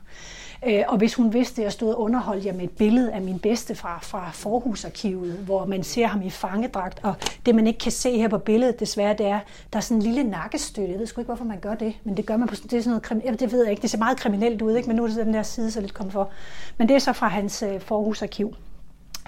Øh, 0.67 0.83
og 0.89 0.99
hvis 0.99 1.15
hun 1.15 1.33
vidste, 1.33 1.63
at 1.63 1.65
jeg 1.65 1.73
stod 1.73 1.93
og 1.95 2.01
underholdt 2.01 2.47
jer 2.47 2.53
med 2.53 2.65
et 2.65 2.71
billede 2.71 3.13
af 3.13 3.23
min 3.23 3.39
bedste 3.39 3.75
fra, 3.75 3.99
fra 4.03 4.31
forhusarkivet, 4.31 5.33
hvor 5.33 5.67
man 5.67 5.83
ser 5.83 6.07
ham 6.07 6.23
i 6.23 6.31
fangedragt, 6.31 7.01
og 7.03 7.15
det 7.47 7.55
man 7.55 7.67
ikke 7.67 7.79
kan 7.79 7.93
se 7.93 8.17
her 8.17 8.29
på 8.29 8.39
billedet 8.39 8.81
desværre, 8.81 9.15
det 9.19 9.27
er, 9.27 9.41
der 9.73 9.77
er 9.77 9.81
sådan 9.81 9.97
en 9.97 10.03
lille 10.03 10.23
nakkestøtte. 10.23 10.91
Jeg 10.91 10.99
ved 10.99 11.07
sgu 11.07 11.21
ikke, 11.21 11.27
hvorfor 11.27 11.45
man 11.45 11.61
gør 11.61 11.75
det, 11.75 11.95
men 12.05 12.17
det 12.17 12.27
gør 12.27 12.37
man 12.37 12.49
på 12.49 12.55
det 12.55 12.73
er 12.73 12.83
sådan 12.83 13.21
noget, 13.25 13.41
det 13.41 13.53
ved 13.53 13.63
jeg 13.63 13.71
ikke, 13.71 13.83
det 13.83 13.91
ser 13.91 13.99
meget 13.99 14.19
kriminelt 14.19 14.63
ud, 14.63 14.77
ikke? 14.77 14.89
men 14.89 14.97
nu 14.97 15.05
er 15.05 15.09
det 15.09 15.17
den 15.17 15.35
der 15.35 15.43
side 15.43 15.71
så 15.71 15.81
lidt 15.81 15.95
kommet 15.95 16.13
for. 16.13 16.31
Men 16.79 16.89
det 16.89 16.95
er 16.95 16.99
så 16.99 17.13
fra 17.13 17.29
hans 17.29 17.63
øh, 17.63 17.81
forhusarkiv, 17.81 18.55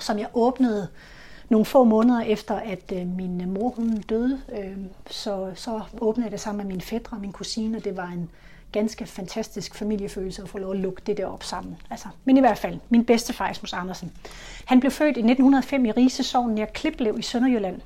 som 0.01 0.19
jeg 0.19 0.29
åbnede 0.35 0.89
nogle 1.53 1.65
få 1.65 1.85
måneder 1.85 2.21
efter, 2.21 2.55
at 2.55 2.93
øh, 2.93 3.07
min 3.07 3.41
øh, 3.41 3.49
mor 3.49 3.69
hun 3.69 3.97
døde, 3.97 4.41
øh, 4.59 4.77
så, 5.11 5.53
så 5.55 5.81
åbnede 6.01 6.27
jeg 6.27 6.33
det 6.33 6.41
sammen 6.41 6.67
med 6.67 6.75
min 6.75 6.81
fætter 6.81 7.11
og 7.11 7.21
min 7.21 7.33
kusine, 7.33 7.77
og 7.77 7.85
det 7.85 7.97
var 7.97 8.07
en 8.07 8.31
ganske 8.73 9.07
fantastisk 9.07 9.75
familiefølelse 9.75 10.43
at 10.43 10.49
få 10.49 10.59
lov 10.59 10.71
at 10.71 10.79
lukke 10.79 11.03
det 11.07 11.17
der 11.17 11.27
op 11.27 11.43
sammen. 11.43 11.77
Altså, 11.91 12.09
men 12.25 12.37
i 12.37 12.41
hvert 12.41 12.59
fald, 12.59 12.79
min 12.89 13.05
bedste 13.05 13.33
far, 13.33 13.49
Asmus 13.49 13.73
Andersen. 13.73 14.13
Han 14.65 14.81
blev 14.81 14.91
født 14.91 15.17
i 15.17 15.21
1905 15.21 15.85
i 15.85 15.91
Risesovn 15.91 16.55
nær 16.55 16.67
Kliplev 16.67 17.19
i 17.19 17.23
Sønderjylland. 17.23 17.81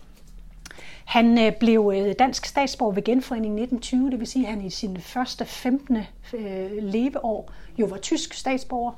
Han 1.05 1.39
øh, 1.39 1.53
blev 1.61 1.93
øh, 1.97 2.15
dansk 2.19 2.47
statsborger 2.47 2.95
ved 2.95 3.05
genforeningen 3.05 3.59
1920, 3.59 4.11
det 4.11 4.21
vil 4.21 4.27
sige, 4.27 4.47
at 4.47 4.53
han 4.53 4.65
i 4.65 4.71
sin 4.71 5.01
første 5.01 5.45
15. 5.45 5.99
Leveår 6.81 7.53
jo 7.79 7.87
var 7.87 7.97
tysk 7.97 8.35
statsborger. 8.35 8.93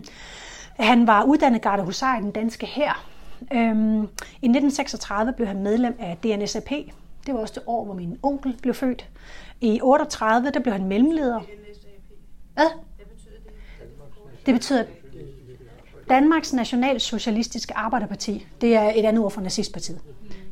han 0.90 1.06
var 1.06 1.24
uddannet 1.24 1.62
garde 1.62 1.82
i 2.20 2.22
den 2.22 2.30
danske 2.30 2.66
hær. 2.66 3.15
Øhm, 3.52 4.02
I 4.42 4.48
1936 4.48 5.32
blev 5.32 5.48
han 5.48 5.62
medlem 5.62 5.96
af 5.98 6.16
DNSAP. 6.22 6.70
Det 7.26 7.34
var 7.34 7.40
også 7.40 7.54
det 7.54 7.62
år, 7.66 7.84
hvor 7.84 7.94
min 7.94 8.18
onkel 8.22 8.56
blev 8.62 8.74
født. 8.74 9.08
I 9.60 9.80
38 9.82 10.50
der 10.50 10.60
blev 10.60 10.72
han 10.72 10.84
mellemleder. 10.84 11.40
Hvad? 12.54 12.66
Det 14.46 14.54
betyder 14.54 14.84
Danmarks 16.08 16.52
Nationalsocialistiske 16.52 17.76
Arbejderparti. 17.76 18.46
Det 18.60 18.74
er 18.74 18.92
et 18.94 19.04
andet 19.04 19.24
ord 19.24 19.30
for 19.30 19.40
nazistpartiet. 19.40 20.00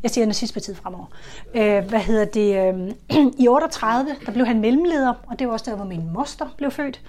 Jeg 0.03 0.11
siger 0.11 0.27
nazistpartiet 0.27 0.77
fremover. 0.77 1.07
Øh, 1.55 1.85
hvad 1.89 2.01
hedder 2.01 2.25
det? 2.25 2.69
Øhm, 2.69 2.93
I 3.45 3.49
38 3.49 4.17
der 4.27 4.33
blev 4.33 4.47
han 4.47 4.61
mellemleder, 4.61 5.15
og 5.27 5.39
det 5.39 5.47
var 5.47 5.53
også 5.53 5.71
der, 5.71 5.77
hvor 5.77 5.85
min 5.85 6.13
moster 6.13 6.55
blev 6.57 6.71
født. 6.71 7.01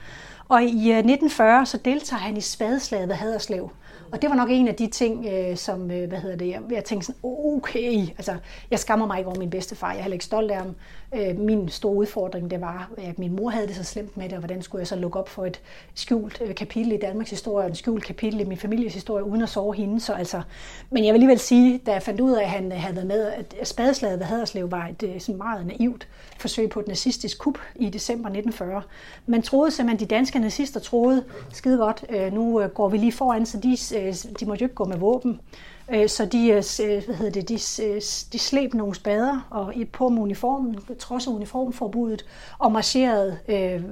Og 0.50 0.64
i 0.64 0.92
øh, 0.92 0.98
1940 0.98 1.66
så 1.66 1.78
deltager 1.78 2.20
han 2.20 2.38
i 2.38 2.42
spadeslaget 2.42 3.08
ved 3.08 3.16
Haderslev. 3.16 3.70
Og 4.16 4.22
det 4.22 4.30
var 4.30 4.36
nok 4.36 4.50
en 4.52 4.68
af 4.68 4.76
de 4.76 4.88
ting, 4.88 5.26
øh, 5.26 5.58
som, 5.58 5.92
øh, 5.92 6.10
hvad 6.10 6.20
hedder 6.20 6.36
det, 6.36 6.48
jeg, 6.50 6.62
jeg 6.72 6.84
tænkte 6.84 7.06
sådan, 7.06 7.20
okay, 7.24 8.08
altså, 8.18 8.36
jeg 8.72 8.80
skammer 8.80 9.08
mig 9.08 9.18
ikke 9.18 9.28
over 9.28 9.40
min 9.40 9.50
bedstefar, 9.50 9.92
jeg 9.92 9.98
er 9.98 10.02
heller 10.02 10.14
ikke 10.14 10.26
stolt 10.26 10.52
af 10.52 10.58
ham. 10.58 10.76
Øh, 11.16 11.40
min 11.40 11.70
store 11.70 11.94
udfordring, 11.94 12.52
det 12.52 12.62
var, 12.62 12.92
at 12.98 13.20
min 13.20 13.36
mor 13.36 13.50
havde 13.50 13.68
det 13.68 13.76
så 13.76 13.84
slemt 13.84 14.18
med 14.18 14.26
det, 14.26 14.34
og 14.34 14.40
hvordan 14.40 14.62
skulle 14.62 14.80
jeg 14.80 14.88
så 14.88 14.96
lukke 14.96 15.20
op 15.20 15.30
for 15.30 15.46
et 15.46 15.62
skjult 15.96 16.42
øh, 16.46 16.56
kapitel 16.56 16.92
i 16.92 16.98
Danmarks 16.98 17.30
historie, 17.30 17.66
og 17.66 17.72
et 17.72 17.78
skjult 17.78 18.04
kapitel 18.06 18.40
i 18.40 18.44
min 18.44 18.58
families 18.58 18.94
historie, 18.94 19.24
uden 19.24 19.42
at 19.42 19.50
sove 19.50 19.76
hende. 19.76 20.00
Så 20.00 20.14
altså, 20.14 20.42
men 20.90 21.06
jeg 21.06 21.14
vil 21.14 21.18
alligevel 21.18 21.40
sige, 21.40 21.82
da 21.86 21.92
jeg 21.92 22.04
fandt 22.04 22.22
ud 22.22 22.32
af, 22.32 22.44
at 22.44 22.50
han 22.50 22.72
øh, 22.72 22.78
havde 22.78 22.96
været 22.96 23.08
med, 23.08 23.28
at 23.28 23.68
spadeslaget 23.68 24.20
ved 24.20 24.26
Haderslev 24.26 24.72
var 24.72 24.88
et 24.88 25.04
øh, 25.04 25.22
sådan 25.22 25.38
meget 25.38 25.66
naivt 25.66 26.08
forsøg 26.38 26.70
på 26.70 26.80
et 26.80 26.88
nazistisk 26.88 27.40
kup 27.40 27.58
i 27.76 27.90
december 27.90 28.30
1940. 28.30 28.82
Man 29.26 29.42
troede 29.42 29.72
simpelthen, 29.72 30.10
de 30.10 30.16
danske 30.16 30.40
nazister 30.40 30.80
troede, 30.80 31.24
skide 31.54 31.78
godt, 31.78 32.06
øh, 32.10 32.34
nu 32.34 32.62
øh, 32.62 32.70
går 32.70 32.90
vi 32.90 32.98
lige 32.98 33.12
foran, 33.12 33.46
så 33.46 33.58
de, 33.58 33.78
øh, 33.98 34.05
Øh, 34.08 34.14
de 34.40 34.46
måtte 34.46 34.62
jo 34.62 34.66
ikke 34.66 34.76
gå 34.76 34.86
med 34.86 34.98
våben. 34.98 35.40
Øh, 35.94 36.10
så 36.10 36.26
de, 36.26 36.48
øh, 36.48 37.06
hvad 37.06 37.16
hedder 37.16 37.32
det, 37.32 37.50
de, 37.50 37.56
de 38.34 38.40
slæb 38.40 38.74
nogle 38.74 38.96
spader 38.96 39.48
og 39.50 39.74
på 39.92 40.10
med 40.10 40.22
uniformen, 40.22 40.80
trods 41.00 41.28
uniformforbuddet, 41.28 42.26
og 42.60 42.72
marcherede 42.72 43.38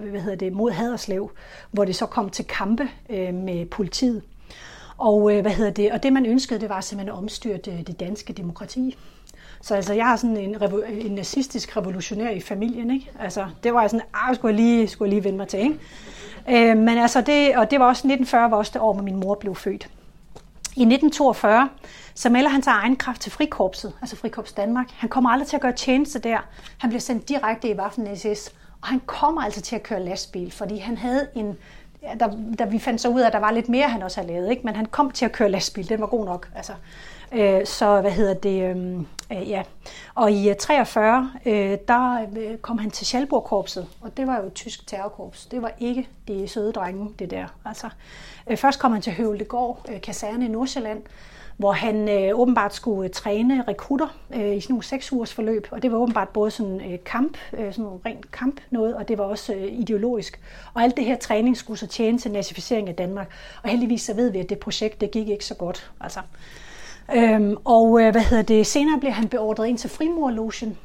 hvad 0.09 0.21
hedder 0.21 0.35
det, 0.35 0.53
mod 0.53 0.71
Haderslev, 0.71 1.31
hvor 1.71 1.85
det 1.85 1.95
så 1.95 2.05
kom 2.05 2.29
til 2.29 2.45
kampe 2.45 2.89
med 3.33 3.65
politiet. 3.65 4.21
Og, 4.97 5.21
hvad 5.21 5.51
hedder 5.51 5.71
det, 5.71 5.91
og 5.91 6.03
det 6.03 6.13
man 6.13 6.25
ønskede, 6.25 6.59
det 6.59 6.69
var 6.69 6.81
simpelthen 6.81 7.15
at 7.15 7.17
omstyrte 7.17 7.83
det 7.87 7.99
danske 7.99 8.33
demokrati. 8.33 8.97
Så 9.63 9.75
altså, 9.75 9.93
jeg 9.93 10.05
har 10.05 10.15
sådan 10.15 10.37
en, 10.37 10.55
en 10.89 11.11
nazistisk 11.11 11.77
revolutionær 11.77 12.29
i 12.29 12.39
familien, 12.39 12.91
ikke? 12.91 13.11
Altså, 13.19 13.47
det 13.63 13.73
var 13.73 13.81
jeg 13.81 13.89
sådan, 13.89 14.05
ah, 14.13 14.35
skulle 14.35 14.55
jeg 14.55 14.63
lige, 14.63 14.87
skulle 14.87 15.09
jeg 15.09 15.13
lige 15.13 15.23
vende 15.23 15.37
mig 15.37 15.47
til, 15.47 15.59
ikke? 15.59 16.69
Øh, 16.71 16.77
men 16.77 16.97
altså, 16.97 17.21
det, 17.21 17.55
og 17.55 17.71
det 17.71 17.79
var 17.79 17.85
også 17.85 17.99
1940, 17.99 18.51
var 18.51 18.57
også 18.57 18.71
det 18.73 18.81
år, 18.81 18.93
hvor 18.93 19.03
min 19.03 19.19
mor 19.19 19.35
blev 19.35 19.55
født. 19.55 19.89
I 20.75 20.81
1942, 20.81 21.69
så 22.15 22.29
melder 22.29 22.49
han 22.49 22.63
sig 22.63 22.71
egen 22.71 22.95
kraft 22.95 23.21
til 23.21 23.31
Frikorpset, 23.31 23.93
altså 24.01 24.15
Frikorps 24.15 24.53
Danmark. 24.53 24.87
Han 24.91 25.09
kommer 25.09 25.29
aldrig 25.29 25.47
til 25.47 25.55
at 25.55 25.61
gøre 25.61 25.73
tjeneste 25.73 26.19
der. 26.19 26.37
Han 26.77 26.89
bliver 26.89 27.01
sendt 27.01 27.29
direkte 27.29 27.69
i 27.69 27.73
Waffen-SS, 27.73 28.51
og 28.81 28.87
han 28.87 29.01
kommer 29.05 29.41
altså 29.41 29.61
til 29.61 29.75
at 29.75 29.83
køre 29.83 30.03
lastbil, 30.03 30.51
fordi 30.51 30.77
han 30.77 30.97
havde 30.97 31.27
en 31.35 31.57
ja, 32.03 32.13
der, 32.19 32.31
der 32.59 32.65
vi 32.65 32.79
fandt 32.79 33.01
så 33.01 33.09
ud 33.09 33.21
af, 33.21 33.27
at 33.27 33.33
der 33.33 33.39
var 33.39 33.51
lidt 33.51 33.69
mere, 33.69 33.87
han 33.89 34.01
også 34.01 34.21
havde 34.21 34.33
lavet, 34.33 34.49
ikke? 34.49 34.61
men 34.65 34.75
han 34.75 34.85
kom 34.85 35.11
til 35.11 35.25
at 35.25 35.31
køre 35.31 35.49
lastbil, 35.49 35.89
den 35.89 36.01
var 36.01 36.07
god 36.07 36.25
nok. 36.25 36.49
Altså. 36.55 36.73
Øh, 37.33 37.65
så 37.65 38.01
hvad 38.01 38.11
hedder 38.11 38.33
det, 38.33 38.63
øhm, 38.69 39.07
øh, 39.31 39.49
ja. 39.49 39.63
Og 40.15 40.31
i 40.31 40.49
øh, 40.49 40.55
43, 40.55 41.31
øh, 41.45 41.77
der 41.87 42.27
øh, 42.37 42.57
kom 42.57 42.77
han 42.77 42.91
til 42.91 43.05
Schalburg-korpset, 43.05 43.87
og 44.01 44.17
det 44.17 44.27
var 44.27 44.37
jo 44.37 44.47
et 44.47 44.53
tysk 44.53 44.87
terrorkorps. 44.87 45.45
Det 45.45 45.61
var 45.61 45.71
ikke 45.79 46.07
de 46.27 46.47
søde 46.47 46.71
drenge, 46.71 47.09
det 47.19 47.31
der. 47.31 47.45
Altså, 47.65 47.89
øh, 48.47 48.57
først 48.57 48.79
kom 48.79 48.91
han 48.91 49.01
til 49.01 49.13
Høvlegård, 49.13 49.85
øh, 49.91 50.01
kaserne 50.01 50.45
i 50.45 50.47
Nordsjælland, 50.47 51.01
hvor 51.57 51.71
han 51.71 52.09
øh, 52.09 52.39
åbenbart 52.39 52.73
skulle 52.73 53.07
øh, 53.09 53.13
træne 53.13 53.63
rekrutter 53.67 54.07
øh, 54.33 54.55
i 54.55 54.61
sådan 54.61 54.73
nogle 54.73 54.83
seks 54.83 55.13
ugers 55.13 55.33
forløb, 55.33 55.67
og 55.71 55.81
det 55.81 55.91
var 55.91 55.97
åbenbart 55.97 56.29
både 56.29 56.51
sådan 56.51 56.91
øh, 56.91 56.99
kamp, 57.05 57.37
øh, 57.53 57.73
sådan 57.73 57.99
rent 58.05 58.31
kamp 58.31 58.61
noget, 58.69 58.95
og 58.95 59.07
det 59.07 59.17
var 59.17 59.23
også 59.23 59.53
øh, 59.53 59.67
ideologisk. 59.71 60.39
Og 60.73 60.83
alt 60.83 60.97
det 60.97 61.05
her 61.05 61.17
træning 61.17 61.57
skulle 61.57 61.79
så 61.79 61.87
tjene 61.87 62.17
til 62.17 62.31
nazificering 62.31 62.89
af 62.89 62.95
Danmark, 62.95 63.31
og 63.63 63.69
heldigvis 63.69 64.01
så 64.01 64.13
ved 64.13 64.29
vi, 64.29 64.39
at 64.39 64.49
det 64.49 64.59
projekt, 64.59 65.01
det 65.01 65.11
gik 65.11 65.29
ikke 65.29 65.45
så 65.45 65.55
godt. 65.55 65.91
Altså, 66.01 66.19
Øhm, 67.15 67.57
og 67.65 68.01
øh, 68.01 68.11
hvad 68.11 68.21
hedder 68.21 68.43
det, 68.43 68.67
senere 68.67 68.99
blev 68.99 69.11
han 69.11 69.27
beordret 69.27 69.67
ind 69.67 69.77
til 69.77 69.89
frimurlogen, 69.89 70.77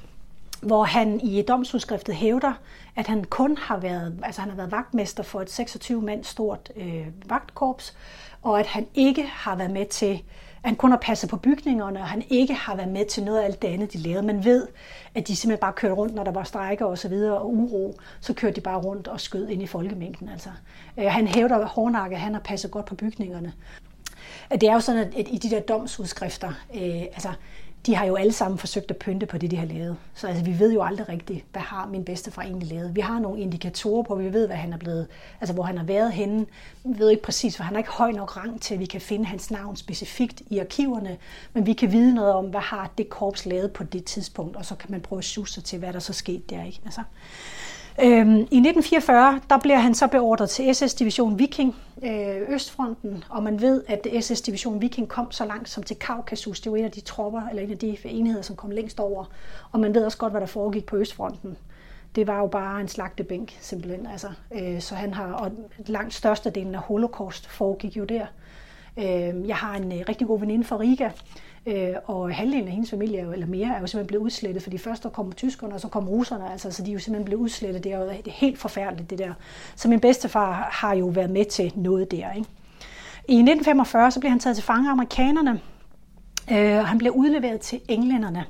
hvor 0.63 0.85
han 0.85 1.21
i 1.21 1.43
domsudskriftet 1.43 2.15
hævder, 2.15 2.53
at 2.97 3.07
han 3.07 3.25
kun 3.25 3.57
har 3.57 3.77
været, 3.77 4.19
altså 4.23 4.41
han 4.41 4.51
har 4.51 4.57
været 4.57 4.73
vagtmester 4.73 5.23
for 5.23 5.41
et 5.41 5.51
26 5.51 6.03
mand 6.03 6.25
stort 6.25 6.73
øh, 6.77 7.07
vagtkorps, 7.27 7.97
og 8.43 8.61
at 8.61 8.67
han 8.67 8.87
ikke 8.95 9.23
har 9.23 9.57
været 9.57 9.71
med 9.71 9.87
til, 9.87 10.23
han 10.63 10.77
kun 10.77 10.91
har 10.91 10.99
passet 10.99 11.31
på 11.31 11.37
bygningerne, 11.37 12.01
og 12.01 12.07
han 12.07 12.23
ikke 12.31 12.55
har 12.55 12.77
været 12.77 12.89
med 12.89 13.05
til 13.07 13.25
noget 13.25 13.39
af 13.39 13.45
alt 13.45 13.63
det 13.63 13.69
andet, 13.69 13.93
de 13.93 13.99
lavede. 13.99 14.27
Man 14.27 14.45
ved, 14.45 14.67
at 15.15 15.29
de 15.29 15.37
simpelthen 15.37 15.61
bare 15.61 15.73
kørte 15.73 15.95
rundt, 15.95 16.15
når 16.15 16.25
der 16.25 16.33
var 16.33 16.45
strejker 16.45 16.85
og 16.85 16.99
så 16.99 17.09
videre, 17.09 17.39
og 17.39 17.55
uro, 17.55 17.95
så 18.21 18.35
kørte 18.35 18.57
de 18.57 18.61
bare 18.61 18.79
rundt 18.79 19.09
og 19.09 19.21
skød 19.21 19.49
ind 19.49 19.63
i 19.63 19.67
folkemængden. 19.67 20.29
Altså. 20.29 20.51
Øh, 20.99 21.07
han 21.07 21.27
hævder 21.27 21.67
hårdnakke, 21.67 22.17
at 22.17 22.23
han 22.23 22.35
har 22.35 22.41
passet 22.41 22.71
godt 22.71 22.87
på 22.87 22.95
bygningerne. 22.95 23.53
Det 24.51 24.63
er 24.63 24.73
jo 24.73 24.81
sådan, 24.81 25.13
at 25.17 25.29
i 25.29 25.39
de 25.39 25.51
der 25.51 25.61
domsudskrifter, 25.61 26.49
øh, 26.75 27.03
altså, 27.03 27.33
de 27.87 27.95
har 27.95 28.05
jo 28.05 28.17
alle 28.17 28.33
sammen 28.33 28.59
forsøgt 28.59 28.91
at 28.91 28.97
pynte 28.97 29.27
på 29.27 29.39
det, 29.39 29.51
de 29.51 29.57
har 29.57 29.67
lavet. 29.67 29.97
Så 30.15 30.27
altså, 30.27 30.45
vi 30.45 30.59
ved 30.59 30.73
jo 30.73 30.83
aldrig 30.83 31.09
rigtigt, 31.09 31.45
hvad 31.53 31.63
har 31.63 31.87
min 31.87 32.05
bedstefar 32.05 32.43
egentlig 32.43 32.69
lavet. 32.69 32.97
Vi 32.97 33.01
har 33.01 33.19
nogle 33.19 33.41
indikatorer 33.41 34.03
på, 34.03 34.15
vi 34.15 34.33
ved, 34.33 34.47
hvad 34.47 34.57
han 34.57 34.73
er 34.73 34.77
blevet, 34.77 35.07
altså 35.41 35.55
hvor 35.55 35.63
han 35.63 35.79
har 35.79 35.85
været 35.85 36.13
henne. 36.13 36.47
Vi 36.85 36.99
ved 36.99 37.11
ikke 37.11 37.23
præcis, 37.23 37.57
for 37.57 37.65
han 37.65 37.75
har 37.75 37.79
ikke 37.79 37.91
høj 37.91 38.11
nok 38.11 38.37
rang 38.37 38.61
til, 38.63 38.75
at 38.75 38.81
vi 38.81 38.87
kan 38.87 39.01
finde 39.01 39.25
hans 39.25 39.51
navn 39.51 39.77
specifikt 39.77 40.43
i 40.51 40.59
arkiverne, 40.59 41.17
men 41.53 41.67
vi 41.67 41.73
kan 41.73 41.93
vide 41.93 42.15
noget 42.15 42.33
om, 42.33 42.45
hvad 42.45 42.61
har 42.61 42.91
det 42.99 43.09
korps 43.09 43.47
lavet 43.47 43.73
på 43.73 43.85
det 43.85 44.05
tidspunkt, 44.05 44.57
og 44.57 44.65
så 44.65 44.75
kan 44.75 44.91
man 44.91 45.01
prøve 45.01 45.19
at 45.19 45.25
suge 45.25 45.49
sig 45.49 45.65
til, 45.65 45.79
hvad 45.79 45.93
der 45.93 45.99
så 45.99 46.13
skete 46.13 46.43
der. 46.51 46.65
Ikke? 46.65 46.81
Altså, 46.85 47.03
Øhm, 48.03 48.37
I 48.37 48.59
1944 48.59 49.41
der 49.51 49.59
bliver 49.59 49.79
han 49.79 49.95
så 49.95 50.07
beordret 50.07 50.51
til 50.51 50.75
SS 50.75 50.95
Division 50.95 51.39
Viking, 51.39 51.77
øh, 52.03 52.41
Østfronten, 52.49 53.25
og 53.29 53.43
man 53.43 53.61
ved, 53.61 53.83
at 53.89 54.25
SS 54.25 54.41
Division 54.41 54.81
Viking 54.81 55.09
kom 55.09 55.31
så 55.31 55.45
langt 55.45 55.69
som 55.69 55.83
til 55.83 55.97
Kaukasus. 55.97 56.61
Det 56.61 56.73
var 56.73 56.79
en 56.79 56.85
af 56.85 56.91
de 56.91 57.01
tropper, 57.01 57.43
eller 57.51 57.63
en 57.63 57.71
af 57.71 57.79
de 57.79 57.97
enheder, 58.05 58.43
som 58.43 58.57
kom 58.57 58.71
længst 58.71 59.01
over. 59.01 59.25
Og 59.73 59.81
man 59.81 59.95
ved 59.95 60.05
også 60.05 60.19
godt, 60.19 60.33
hvad 60.33 60.41
der 60.41 60.47
foregik 60.47 60.87
på 60.87 60.97
Østfronten. 60.97 61.57
Det 62.15 62.27
var 62.27 62.39
jo 62.39 62.47
bare 62.47 62.81
en 62.81 62.89
slagtebænk, 62.89 63.57
simpelthen. 63.61 64.07
Altså, 64.07 64.29
øh, 64.55 64.81
så 64.81 64.95
han 64.95 65.15
har, 65.15 65.33
og 65.33 65.53
langt 65.87 66.15
størstedelen 66.15 66.75
af 66.75 66.81
holocaust 66.81 67.49
foregik 67.49 67.97
jo 67.97 68.05
der. 68.05 68.27
Øh, 68.99 69.49
jeg 69.49 69.57
har 69.57 69.75
en 69.77 69.93
øh, 69.93 69.99
rigtig 70.09 70.27
god 70.27 70.41
veninde 70.41 70.65
fra 70.65 70.79
Riga, 70.79 71.11
øh, 71.69 71.95
og 72.05 72.35
halvdelen 72.35 72.67
af 72.67 72.73
hendes 72.73 72.91
familie, 72.91 73.33
eller 73.33 73.47
mere, 73.47 73.67
er 73.67 73.81
jo 73.81 73.87
simpelthen 73.87 74.07
blevet 74.07 74.25
udslettet, 74.25 74.63
fordi 74.63 74.79
først 74.79 75.03
der 75.03 75.09
kom 75.09 75.33
tyskerne, 75.33 75.75
og 75.75 75.81
så 75.81 75.89
kom 75.89 76.09
russerne, 76.09 76.53
altså, 76.53 76.71
så 76.71 76.83
de 76.83 76.91
er 76.91 76.93
jo 76.93 76.99
simpelthen 76.99 77.25
blevet 77.25 77.41
udslettet. 77.41 77.85
Det 77.85 77.93
er 77.93 77.99
jo 77.99 78.11
helt 78.27 78.59
forfærdeligt, 78.59 79.11
det 79.11 79.19
der. 79.19 79.33
Så 79.77 79.89
min 79.89 80.01
bedstefar 80.01 80.69
har 80.73 80.95
jo 80.95 81.07
været 81.07 81.31
med 81.31 81.45
til 81.45 81.73
noget 81.77 82.11
der. 82.11 82.33
Ikke? 82.33 82.49
I 83.29 83.35
1945 83.35 84.11
så 84.11 84.21
blev 84.21 84.31
han 84.31 84.41
taget 84.41 84.57
til 84.57 84.65
fange 84.65 84.89
af 84.89 84.93
amerikanerne, 84.93 85.61
øh, 86.53 86.79
og 86.79 86.89
han 86.89 86.99
blev 86.99 87.13
udleveret 87.13 87.61
til 87.61 87.81
englænderne, 87.89 88.45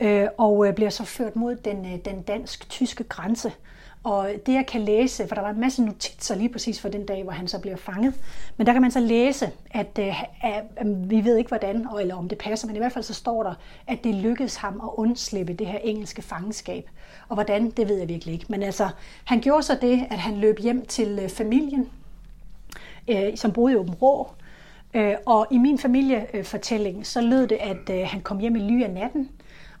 øh, 0.00 0.26
og 0.38 0.68
øh, 0.68 0.74
bliver 0.74 0.90
så 0.90 1.04
ført 1.04 1.36
mod 1.36 1.56
den, 1.56 1.86
øh, 1.86 1.98
den 2.04 2.22
dansk-tyske 2.22 3.04
grænse. 3.04 3.52
Og 4.06 4.30
det 4.46 4.52
jeg 4.52 4.66
kan 4.66 4.80
læse, 4.80 5.28
for 5.28 5.34
der 5.34 5.42
var 5.42 5.50
en 5.50 5.60
masse 5.60 5.84
notitser 5.84 6.34
lige 6.34 6.48
præcis 6.48 6.80
for 6.80 6.88
den 6.88 7.06
dag, 7.06 7.22
hvor 7.22 7.32
han 7.32 7.48
så 7.48 7.58
bliver 7.58 7.76
fanget, 7.76 8.14
men 8.56 8.66
der 8.66 8.72
kan 8.72 8.82
man 8.82 8.90
så 8.90 9.00
læse, 9.00 9.50
at, 9.70 9.98
at, 9.98 10.14
at, 10.42 10.64
at 10.76 11.10
vi 11.10 11.24
ved 11.24 11.36
ikke 11.36 11.48
hvordan, 11.48 11.86
eller 12.00 12.14
om 12.14 12.28
det 12.28 12.38
passer, 12.38 12.66
men 12.66 12.76
i 12.76 12.78
hvert 12.78 12.92
fald 12.92 13.04
så 13.04 13.14
står 13.14 13.42
der, 13.42 13.54
at 13.86 14.04
det 14.04 14.14
lykkedes 14.14 14.56
ham 14.56 14.80
at 14.84 14.88
undslippe 14.94 15.52
det 15.52 15.66
her 15.66 15.78
engelske 15.78 16.22
fangenskab. 16.22 16.90
Og 17.28 17.34
hvordan, 17.34 17.70
det 17.70 17.88
ved 17.88 17.98
jeg 17.98 18.08
virkelig 18.08 18.32
ikke. 18.34 18.46
Men 18.48 18.62
altså, 18.62 18.88
han 19.24 19.40
gjorde 19.40 19.62
så 19.62 19.78
det, 19.80 20.06
at 20.10 20.18
han 20.18 20.36
løb 20.36 20.58
hjem 20.58 20.86
til 20.86 21.18
øh, 21.22 21.28
familien, 21.28 21.90
øh, 23.08 23.36
som 23.36 23.52
boede 23.52 23.72
i 23.72 23.76
Åben 23.76 23.94
Rå, 23.94 24.28
og 25.26 25.46
i 25.50 25.58
min 25.58 25.78
familiefortælling, 25.78 27.06
så 27.06 27.20
lød 27.20 27.46
det, 27.46 27.58
at 27.60 28.08
han 28.08 28.20
kom 28.20 28.38
hjem 28.38 28.56
i 28.56 28.58
ly 28.58 28.82
af 28.82 28.90
natten, 28.90 29.30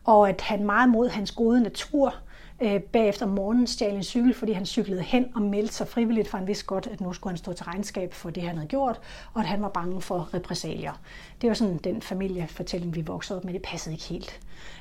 og 0.04 0.28
at 0.28 0.40
han 0.40 0.64
meget 0.64 0.88
mod 0.88 1.08
hans 1.08 1.32
gode 1.32 1.62
natur 1.62 2.14
øh, 2.60 2.80
bagefter 2.80 3.26
morgenen 3.26 3.66
stjal 3.66 3.94
en 3.94 4.02
cykel, 4.02 4.34
fordi 4.34 4.52
han 4.52 4.66
cyklede 4.66 5.02
hen 5.02 5.26
og 5.34 5.42
meldte 5.42 5.74
sig 5.74 5.88
frivilligt, 5.88 6.28
for 6.28 6.38
han 6.38 6.46
vidste 6.46 6.64
godt, 6.66 6.86
at 6.86 7.00
nu 7.00 7.12
skulle 7.12 7.30
han 7.30 7.38
stå 7.38 7.52
til 7.52 7.64
regnskab 7.64 8.14
for 8.14 8.30
det, 8.30 8.42
han 8.42 8.56
havde 8.56 8.68
gjort, 8.68 9.00
og 9.34 9.40
at 9.40 9.46
han 9.46 9.62
var 9.62 9.68
bange 9.68 10.00
for 10.00 10.34
repressalier. 10.34 10.92
Det 11.40 11.48
var 11.48 11.54
sådan 11.54 11.76
den 11.76 12.02
familiefortælling, 12.02 12.94
vi 12.94 13.00
voksede 13.00 13.36
op 13.36 13.44
med. 13.44 13.52
Det 13.52 13.62
passede 13.62 13.94
ikke 13.94 14.04
helt. 14.04 14.40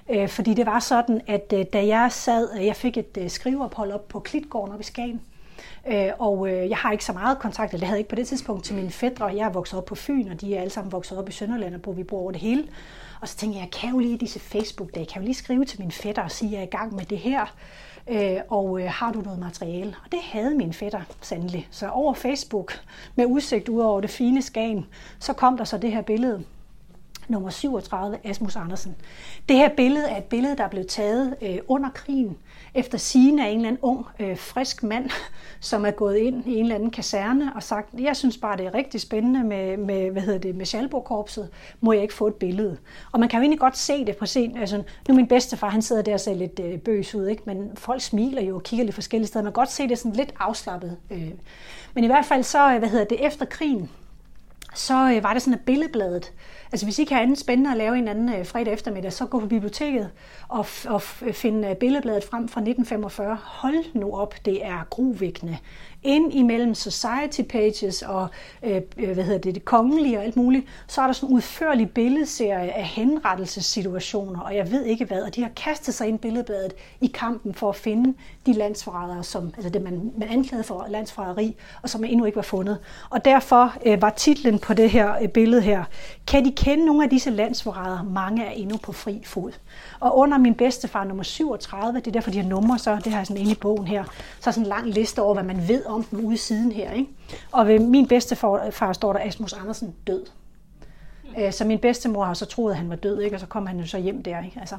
Øh, 0.09 0.29
fordi 0.29 0.53
det 0.53 0.65
var 0.65 0.79
sådan, 0.79 1.21
at 1.27 1.53
øh, 1.53 1.65
da 1.73 1.87
jeg 1.87 2.11
sad, 2.11 2.49
øh, 2.57 2.65
jeg 2.65 2.75
fik 2.75 2.97
et 2.97 3.17
øh, 3.17 3.29
skriveophold 3.29 3.91
op 3.91 4.07
på 4.07 4.19
Klitgården 4.19 4.73
op 4.73 4.79
i 4.79 4.83
Skagen, 4.83 5.21
Øh, 5.87 6.11
og 6.19 6.49
øh, 6.49 6.69
jeg 6.69 6.77
har 6.77 6.91
ikke 6.91 7.05
så 7.05 7.13
meget 7.13 7.39
kontakt, 7.39 7.73
eller 7.73 7.79
det 7.79 7.87
havde 7.87 7.95
jeg 7.95 7.99
ikke 7.99 8.09
på 8.09 8.15
det 8.15 8.27
tidspunkt, 8.27 8.63
til 8.63 8.75
mine 8.75 8.91
fædre. 8.91 9.25
Jeg 9.25 9.45
er 9.45 9.49
vokset 9.49 9.79
op 9.79 9.85
på 9.85 9.95
Fyn, 9.95 10.27
og 10.31 10.41
de 10.41 10.55
er 10.55 10.61
alle 10.61 10.69
sammen 10.69 10.91
vokset 10.91 11.17
op 11.17 11.29
i 11.29 11.31
Sønderland, 11.31 11.85
og 11.85 11.97
vi 11.97 12.03
bor 12.03 12.19
over 12.19 12.31
det 12.31 12.41
hele. 12.41 12.67
Og 13.21 13.27
så 13.27 13.37
tænkte 13.37 13.59
jeg, 13.59 13.65
jeg 13.65 13.81
kan 13.81 13.89
jo 13.89 13.99
lige 13.99 14.17
disse 14.17 14.39
Facebook-dage, 14.39 14.99
jeg 14.99 15.07
kan 15.07 15.21
jo 15.21 15.25
lige 15.25 15.35
skrive 15.35 15.65
til 15.65 15.79
min 15.79 15.91
fætter 15.91 16.23
og 16.23 16.31
sige, 16.31 16.49
at 16.49 16.53
jeg 16.53 16.59
er 16.59 16.67
i 16.67 16.77
gang 16.77 16.95
med 16.95 17.05
det 17.05 17.17
her. 17.17 17.45
Øh, 18.07 18.37
og 18.49 18.81
øh, 18.81 18.89
har 18.89 19.11
du 19.11 19.21
noget 19.21 19.39
materiale? 19.39 19.95
Og 20.05 20.11
det 20.11 20.19
havde 20.23 20.55
min 20.55 20.73
fætter 20.73 21.01
sandelig. 21.21 21.67
Så 21.71 21.89
over 21.89 22.13
Facebook, 22.13 22.73
med 23.15 23.25
udsigt 23.25 23.69
ud 23.69 23.81
over 23.81 24.01
det 24.01 24.09
fine 24.09 24.41
Skagen, 24.41 24.85
så 25.19 25.33
kom 25.33 25.57
der 25.57 25.63
så 25.63 25.77
det 25.77 25.91
her 25.91 26.01
billede 26.01 26.43
nummer 27.27 27.49
37, 27.49 28.17
Asmus 28.23 28.55
Andersen. 28.55 28.95
Det 29.49 29.57
her 29.57 29.69
billede 29.77 30.09
er 30.09 30.17
et 30.17 30.23
billede, 30.23 30.57
der 30.57 30.67
blev 30.67 30.85
taget 30.85 31.35
øh, 31.41 31.57
under 31.67 31.89
krigen, 31.89 32.37
efter 32.75 32.97
sigende 32.97 33.45
af 33.45 33.49
en 33.49 33.55
eller 33.55 33.67
anden 33.67 33.81
ung, 33.81 34.05
øh, 34.19 34.37
frisk 34.37 34.83
mand, 34.83 35.09
som 35.59 35.85
er 35.85 35.91
gået 35.91 36.17
ind 36.17 36.47
i 36.47 36.55
en 36.55 36.61
eller 36.61 36.75
anden 36.75 36.91
kaserne 36.91 37.51
og 37.55 37.63
sagt, 37.63 37.89
jeg 37.99 38.15
synes 38.15 38.37
bare, 38.37 38.57
det 38.57 38.65
er 38.65 38.73
rigtig 38.73 39.01
spændende 39.01 39.43
med, 39.43 39.77
med 39.77 40.11
hvad 40.11 40.21
hedder 40.21 40.39
det, 40.39 40.55
med 40.55 40.65
Schalborg-korpset, 40.65 41.49
må 41.81 41.93
jeg 41.93 42.01
ikke 42.01 42.13
få 42.13 42.27
et 42.27 42.35
billede? 42.35 42.77
Og 43.11 43.19
man 43.19 43.29
kan 43.29 43.37
jo 43.37 43.41
egentlig 43.41 43.59
godt 43.59 43.77
se 43.77 44.05
det 44.05 44.17
på 44.17 44.25
scenen. 44.25 44.57
Altså, 44.57 44.83
nu 45.07 45.15
min 45.15 45.27
bedstefar, 45.27 45.69
han 45.69 45.81
sidder 45.81 46.01
der 46.01 46.13
og 46.13 46.19
ser 46.19 46.33
lidt 46.33 46.59
øh, 46.59 46.79
bøs 46.79 47.15
ud, 47.15 47.27
ikke? 47.27 47.43
men 47.45 47.71
folk 47.75 48.01
smiler 48.01 48.41
jo 48.41 48.55
og 48.55 48.63
kigger 48.63 48.85
lidt 48.85 48.95
forskellige 48.95 49.27
steder. 49.27 49.43
Man 49.43 49.51
kan 49.51 49.61
godt 49.61 49.71
se 49.71 49.87
det 49.87 49.99
sådan 49.99 50.15
lidt 50.15 50.33
afslappet. 50.39 50.97
Øh. 51.11 51.31
Men 51.93 52.03
i 52.03 52.07
hvert 52.07 52.25
fald 52.25 52.43
så, 52.43 52.73
øh, 52.73 52.79
hvad 52.79 52.89
hedder 52.89 53.05
det, 53.05 53.25
efter 53.25 53.45
krigen, 53.45 53.89
så 54.75 55.13
øh, 55.15 55.23
var 55.23 55.33
det 55.33 55.41
sådan, 55.41 55.59
at 55.59 55.65
billedbladet, 55.65 56.33
altså 56.75 56.85
hvis 56.85 56.99
I 56.99 57.03
kan 57.03 57.17
have 57.17 57.23
andet 57.23 57.39
spændende 57.39 57.71
at 57.71 57.77
lave 57.77 57.97
en 57.97 58.07
anden 58.07 58.33
øh, 58.33 58.45
fredag 58.45 58.73
eftermiddag, 58.73 59.13
så 59.13 59.25
gå 59.25 59.39
på 59.39 59.47
biblioteket 59.47 60.09
og, 60.47 60.65
og 60.87 61.01
øh, 61.21 61.33
finde 61.33 61.67
øh, 61.67 61.75
billedbladet 61.75 62.23
frem 62.23 62.47
fra 62.47 62.61
1945. 62.61 63.37
Hold 63.43 63.93
nu 63.93 64.15
op, 64.15 64.35
det 64.45 64.65
er 64.65 64.87
grovækkende 64.89 65.57
ind 66.05 66.33
imellem 66.33 66.75
society 66.75 67.41
pages 67.41 68.01
og 68.01 68.27
øh, 68.63 68.81
øh, 68.97 69.11
hvad 69.13 69.23
hedder 69.23 69.39
det, 69.39 69.55
det 69.55 69.65
kongelige 69.65 70.17
og 70.17 70.23
alt 70.23 70.35
muligt, 70.35 70.65
så 70.87 71.01
er 71.01 71.05
der 71.05 71.13
sådan 71.13 71.29
en 71.29 71.35
udførlig 71.35 71.89
billedserie 71.89 72.71
af 72.71 72.83
henrettelsessituationer, 72.83 74.39
og 74.39 74.55
jeg 74.55 74.71
ved 74.71 74.85
ikke 74.85 75.05
hvad, 75.05 75.21
og 75.21 75.35
de 75.35 75.41
har 75.41 75.49
kastet 75.55 75.93
sig 75.93 76.07
ind 76.07 76.15
i 76.15 76.21
billedbladet 76.21 76.73
i 77.01 77.07
kampen 77.07 77.53
for 77.53 77.69
at 77.69 77.75
finde 77.75 78.13
de 78.45 78.53
landsforrædere, 78.53 79.23
som, 79.23 79.53
altså 79.55 79.69
det 79.69 79.81
man, 79.81 80.11
man 80.17 80.27
anklagede 80.29 80.63
for 80.63 80.85
landsforræderi, 80.89 81.55
og 81.81 81.89
som 81.89 82.03
endnu 82.03 82.25
ikke 82.25 82.35
var 82.35 82.41
fundet. 82.41 82.77
Og 83.09 83.25
derfor 83.25 83.73
øh, 83.85 84.01
var 84.01 84.09
titlen 84.09 84.59
på 84.59 84.73
det 84.73 84.89
her 84.89 85.15
øh, 85.21 85.27
billede 85.27 85.61
her, 85.61 85.83
kan 86.27 86.45
de 86.45 86.51
kende 86.65 86.85
nogle 86.85 87.03
af 87.03 87.09
disse 87.09 87.29
landsforrædere? 87.29 88.03
Mange 88.03 88.45
er 88.45 88.51
endnu 88.51 88.77
på 88.77 88.91
fri 88.91 89.21
fod. 89.25 89.51
Og 89.99 90.17
under 90.17 90.37
min 90.37 90.55
bedstefar 90.55 91.03
nummer 91.03 91.23
37, 91.23 91.99
det 91.99 92.07
er 92.07 92.11
derfor 92.11 92.31
de 92.31 92.37
har 92.37 92.49
numre, 92.49 92.79
så 92.79 92.95
det 92.95 93.07
har 93.07 93.19
jeg 93.19 93.27
sådan 93.27 93.41
inde 93.41 93.51
i 93.51 93.55
bogen 93.55 93.87
her, 93.87 94.03
så 94.39 94.49
er 94.49 94.51
sådan 94.51 94.63
en 94.63 94.69
lang 94.69 94.89
liste 94.89 95.21
over, 95.21 95.33
hvad 95.33 95.43
man 95.43 95.67
ved 95.67 95.85
om 95.85 96.03
dem 96.03 96.25
ude 96.25 96.37
siden 96.37 96.71
her. 96.71 96.91
Ikke? 96.91 97.09
Og 97.51 97.67
ved 97.67 97.79
min 97.79 98.07
bedstefar 98.07 98.93
står 98.93 99.13
der 99.13 99.19
Asmus 99.19 99.53
Andersen 99.53 99.95
død. 100.07 100.25
Øh, 101.39 101.51
så 101.51 101.65
min 101.65 101.79
bedstemor 101.79 102.25
har 102.25 102.33
så 102.33 102.45
troet, 102.45 102.71
at 102.71 102.77
han 102.77 102.89
var 102.89 102.95
død, 102.95 103.21
ikke? 103.21 103.35
og 103.35 103.39
så 103.39 103.45
kom 103.45 103.67
han 103.67 103.79
jo 103.79 103.87
så 103.87 103.97
hjem 103.97 104.23
der. 104.23 104.43
Ikke? 104.43 104.59
Altså. 104.59 104.75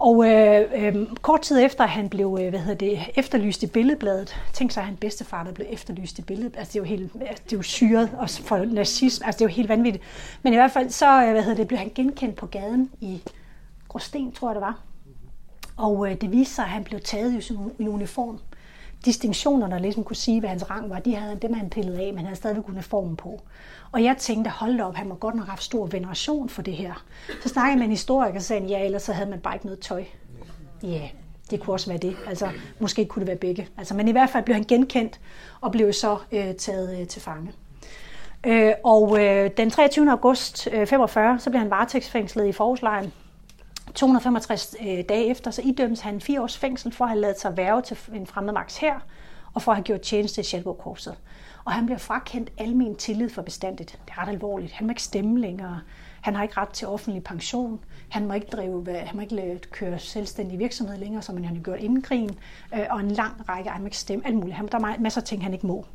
Og 0.00 0.28
øh, 0.28 0.64
øh, 0.74 1.06
kort 1.22 1.40
tid 1.40 1.60
efter, 1.64 1.84
at 1.84 1.90
han 1.90 2.08
blev 2.08 2.38
øh, 2.40 2.48
hvad 2.48 2.60
hedder 2.60 2.74
det, 2.74 2.98
efterlyst 3.14 3.62
i 3.62 3.66
billedbladet, 3.66 4.36
tænk 4.52 4.70
sig, 4.70 4.80
at 4.80 4.86
han 4.86 4.96
bedstefar, 4.96 5.44
der 5.44 5.52
blev 5.52 5.66
efterlyst 5.70 6.18
i 6.18 6.22
billedet. 6.22 6.56
Altså, 6.56 6.72
det 6.72 6.78
er 6.78 6.80
jo 6.80 6.84
helt 6.84 7.12
altså, 7.20 7.42
det 7.44 7.52
er 7.52 7.56
jo 7.56 7.62
syret 7.62 8.10
og 8.18 8.30
for 8.30 8.56
nazisme. 8.56 9.26
Altså, 9.26 9.38
det 9.38 9.44
er 9.44 9.48
jo 9.48 9.54
helt 9.54 9.68
vanvittigt. 9.68 10.04
Men 10.42 10.52
i 10.52 10.56
hvert 10.56 10.70
fald, 10.70 10.90
så 10.90 11.24
øh, 11.24 11.32
hvad 11.32 11.42
hedder 11.42 11.56
det, 11.56 11.68
blev 11.68 11.78
han 11.78 11.92
genkendt 11.94 12.36
på 12.36 12.46
gaden 12.46 12.90
i 13.00 13.22
Gråsten, 13.88 14.32
tror 14.32 14.48
jeg 14.48 14.54
det 14.54 14.62
var. 14.62 14.80
Og 15.76 16.10
øh, 16.10 16.20
det 16.20 16.32
viste 16.32 16.54
sig, 16.54 16.64
at 16.64 16.70
han 16.70 16.84
blev 16.84 17.00
taget 17.00 17.50
i 17.50 17.52
en 17.82 17.88
uniform 17.88 18.38
distinktioner, 19.04 19.68
der 19.68 19.78
ligesom 19.78 20.04
kunne 20.04 20.16
sige, 20.16 20.40
hvad 20.40 20.48
hans 20.50 20.70
rang 20.70 20.90
var, 20.90 20.98
de 20.98 21.14
havde 21.14 21.38
dem, 21.42 21.52
han 21.52 21.70
pillede 21.70 21.98
af, 21.98 22.06
men 22.06 22.16
han 22.16 22.24
havde 22.24 22.36
stadigvæk 22.36 22.68
uniformen 22.68 23.16
på. 23.16 23.40
Og 23.92 24.04
jeg 24.04 24.16
tænkte, 24.18 24.50
hold 24.50 24.80
op, 24.80 24.94
han 24.94 25.08
må 25.08 25.14
godt 25.14 25.34
nok 25.34 25.44
have 25.44 25.50
haft 25.50 25.62
stor 25.62 25.86
veneration 25.86 26.48
for 26.48 26.62
det 26.62 26.74
her. 26.74 27.04
Så 27.42 27.48
snakkede 27.48 27.70
jeg 27.70 27.78
med 27.78 27.84
en 27.84 27.90
historiker 27.90 28.34
og 28.34 28.42
sagde, 28.42 28.66
ja, 28.66 28.84
ellers 28.84 29.02
så 29.02 29.12
havde 29.12 29.30
man 29.30 29.40
bare 29.40 29.54
ikke 29.54 29.66
noget 29.66 29.80
tøj. 29.80 30.04
Ja, 30.82 30.88
yeah, 30.88 31.08
det 31.50 31.60
kunne 31.60 31.74
også 31.74 31.90
være 31.90 31.98
det. 31.98 32.16
Altså, 32.26 32.48
måske 32.78 33.04
kunne 33.04 33.20
det 33.20 33.26
være 33.26 33.36
begge. 33.36 33.68
Altså, 33.78 33.94
men 33.94 34.08
i 34.08 34.12
hvert 34.12 34.30
fald 34.30 34.44
blev 34.44 34.54
han 34.54 34.64
genkendt 34.64 35.20
og 35.60 35.72
blev 35.72 35.92
så 35.92 36.16
øh, 36.32 36.54
taget 36.54 37.00
øh, 37.00 37.06
til 37.06 37.22
fange. 37.22 37.52
Øh, 38.46 38.72
og 38.84 39.24
øh, 39.24 39.50
den 39.56 39.70
23. 39.70 40.10
august 40.10 40.68
øh, 40.72 40.86
45, 40.86 41.38
så 41.38 41.50
blev 41.50 41.60
han 41.60 41.70
varetægtsfængslet 41.70 42.46
i 42.46 42.52
forårslejren 42.52 43.12
265 43.94 44.76
øh, 44.80 45.04
dage 45.08 45.26
efter, 45.26 45.50
så 45.50 45.62
idømmes 45.64 46.00
han 46.00 46.20
fire 46.20 46.42
års 46.42 46.58
fængsel 46.58 46.92
for 46.92 47.04
at 47.04 47.10
have 47.10 47.20
lavet 47.20 47.40
sig 47.40 47.56
værve 47.56 47.82
til 47.82 47.98
en 48.12 48.26
fremmed 48.26 48.52
magts 48.52 48.76
her, 48.76 48.94
og 49.54 49.62
for 49.62 49.72
at 49.72 49.76
have 49.76 49.84
gjort 49.84 50.00
tjeneste 50.00 50.40
i 50.40 50.44
Schalburg-korpset. 50.44 51.16
Og 51.64 51.72
han 51.72 51.86
bliver 51.86 51.98
frakendt 51.98 52.50
almen 52.58 52.94
tillid 52.96 53.30
for 53.30 53.42
bestandigt. 53.42 53.98
Det 54.06 54.12
er 54.16 54.22
ret 54.22 54.28
alvorligt. 54.28 54.72
Han 54.72 54.86
må 54.86 54.90
ikke 54.90 55.02
stemme 55.02 55.40
længere. 55.40 55.80
Han 56.20 56.34
har 56.34 56.42
ikke 56.42 56.60
ret 56.60 56.68
til 56.68 56.88
offentlig 56.88 57.24
pension. 57.24 57.80
Han 58.08 58.26
må 58.26 58.34
ikke, 58.34 58.46
drive, 58.46 58.86
han 58.94 59.16
må 59.16 59.22
ikke 59.22 59.60
køre 59.70 59.98
selvstændig 59.98 60.58
virksomhed 60.58 60.98
længere, 60.98 61.22
som 61.22 61.44
han 61.44 61.56
har 61.56 61.62
gjort 61.62 61.80
inden 61.80 62.02
krigen. 62.02 62.38
Øh, 62.74 62.86
og 62.90 63.00
en 63.00 63.10
lang 63.10 63.48
række, 63.48 63.70
han 63.70 63.80
må 63.80 63.86
ikke 63.86 63.96
stemme, 63.96 64.26
alt 64.26 64.36
muligt. 64.36 64.72
Der 64.72 64.78
er 64.78 64.98
masser 65.00 65.20
af 65.20 65.24
ting, 65.24 65.42
han 65.42 65.52
ikke 65.52 65.66
må. 65.66 65.86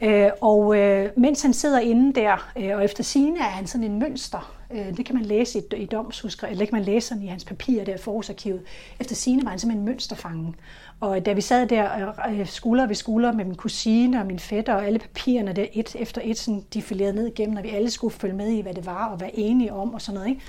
Øh, 0.00 0.30
og 0.40 0.78
øh, 0.78 1.10
mens 1.16 1.42
han 1.42 1.52
sidder 1.52 1.78
inde 1.78 2.20
der, 2.20 2.50
øh, 2.56 2.76
og 2.76 2.84
efter 2.84 3.02
sine 3.02 3.38
er 3.38 3.42
han 3.42 3.66
sådan 3.66 3.84
en 3.84 3.98
mønster, 3.98 4.54
øh, 4.70 4.96
det 4.96 5.06
kan 5.06 5.14
man 5.14 5.24
læse 5.24 5.58
i, 5.58 5.62
i 5.76 5.88
eller 5.92 6.58
det 6.58 6.68
kan 6.68 6.68
man 6.72 6.82
læse 6.82 7.08
sådan 7.08 7.22
i 7.22 7.26
hans 7.26 7.44
papirer 7.44 7.84
der 7.84 7.94
i 7.94 7.98
forårsarkivet. 7.98 8.62
Efter 9.00 9.14
sine 9.14 9.44
var 9.44 9.50
han 9.50 9.58
simpelthen 9.58 9.80
en 9.80 9.84
mønsterfange. 9.84 10.54
Og 11.00 11.26
da 11.26 11.32
vi 11.32 11.40
sad 11.40 11.66
der 11.66 12.14
øh, 12.28 12.40
øh, 12.40 12.46
skulder 12.46 12.86
ved 12.86 12.94
skulder 12.94 13.32
med 13.32 13.44
min 13.44 13.54
kusine 13.54 14.20
og 14.20 14.26
min 14.26 14.38
fætter 14.38 14.74
og 14.74 14.86
alle 14.86 14.98
papirerne 14.98 15.52
der 15.52 15.66
et 15.72 15.96
efter 15.98 16.20
et, 16.24 16.38
sådan 16.38 16.64
defilerede 16.74 17.16
ned 17.16 17.26
igennem, 17.26 17.56
og 17.56 17.62
vi 17.62 17.68
alle 17.68 17.90
skulle 17.90 18.14
følge 18.14 18.34
med 18.34 18.48
i, 18.48 18.60
hvad 18.60 18.74
det 18.74 18.86
var 18.86 19.06
og 19.06 19.20
være 19.20 19.38
enige 19.38 19.72
om 19.72 19.94
og 19.94 20.00
sådan 20.00 20.14
noget, 20.14 20.28
ikke? 20.28 20.42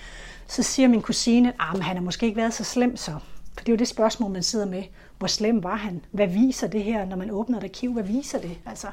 så 0.48 0.64
siger 0.64 0.88
min 0.88 1.02
kusine, 1.02 1.50
at 1.50 1.84
han 1.84 1.96
har 1.96 2.04
måske 2.04 2.26
ikke 2.26 2.38
været 2.38 2.54
så 2.54 2.64
slem 2.64 2.98
så. 2.98 3.12
For 3.58 3.64
det 3.66 3.70
er 3.70 3.74
jo 3.74 3.78
det 3.78 3.88
spørgsmål, 3.88 4.32
man 4.32 4.44
sidder 4.44 4.66
med. 4.66 4.84
Hvor 5.18 5.28
slem 5.28 5.64
var 5.64 5.76
han? 5.76 6.02
Hvad 6.12 6.28
viser 6.28 6.68
det 6.68 6.84
her, 6.84 7.06
når 7.06 7.16
man 7.16 7.32
åbner 7.32 7.58
et 7.58 7.64
arkiv? 7.64 7.94
Hvad 7.94 8.04
viser 8.04 8.40
det? 8.40 8.58
Altså, 8.66 8.88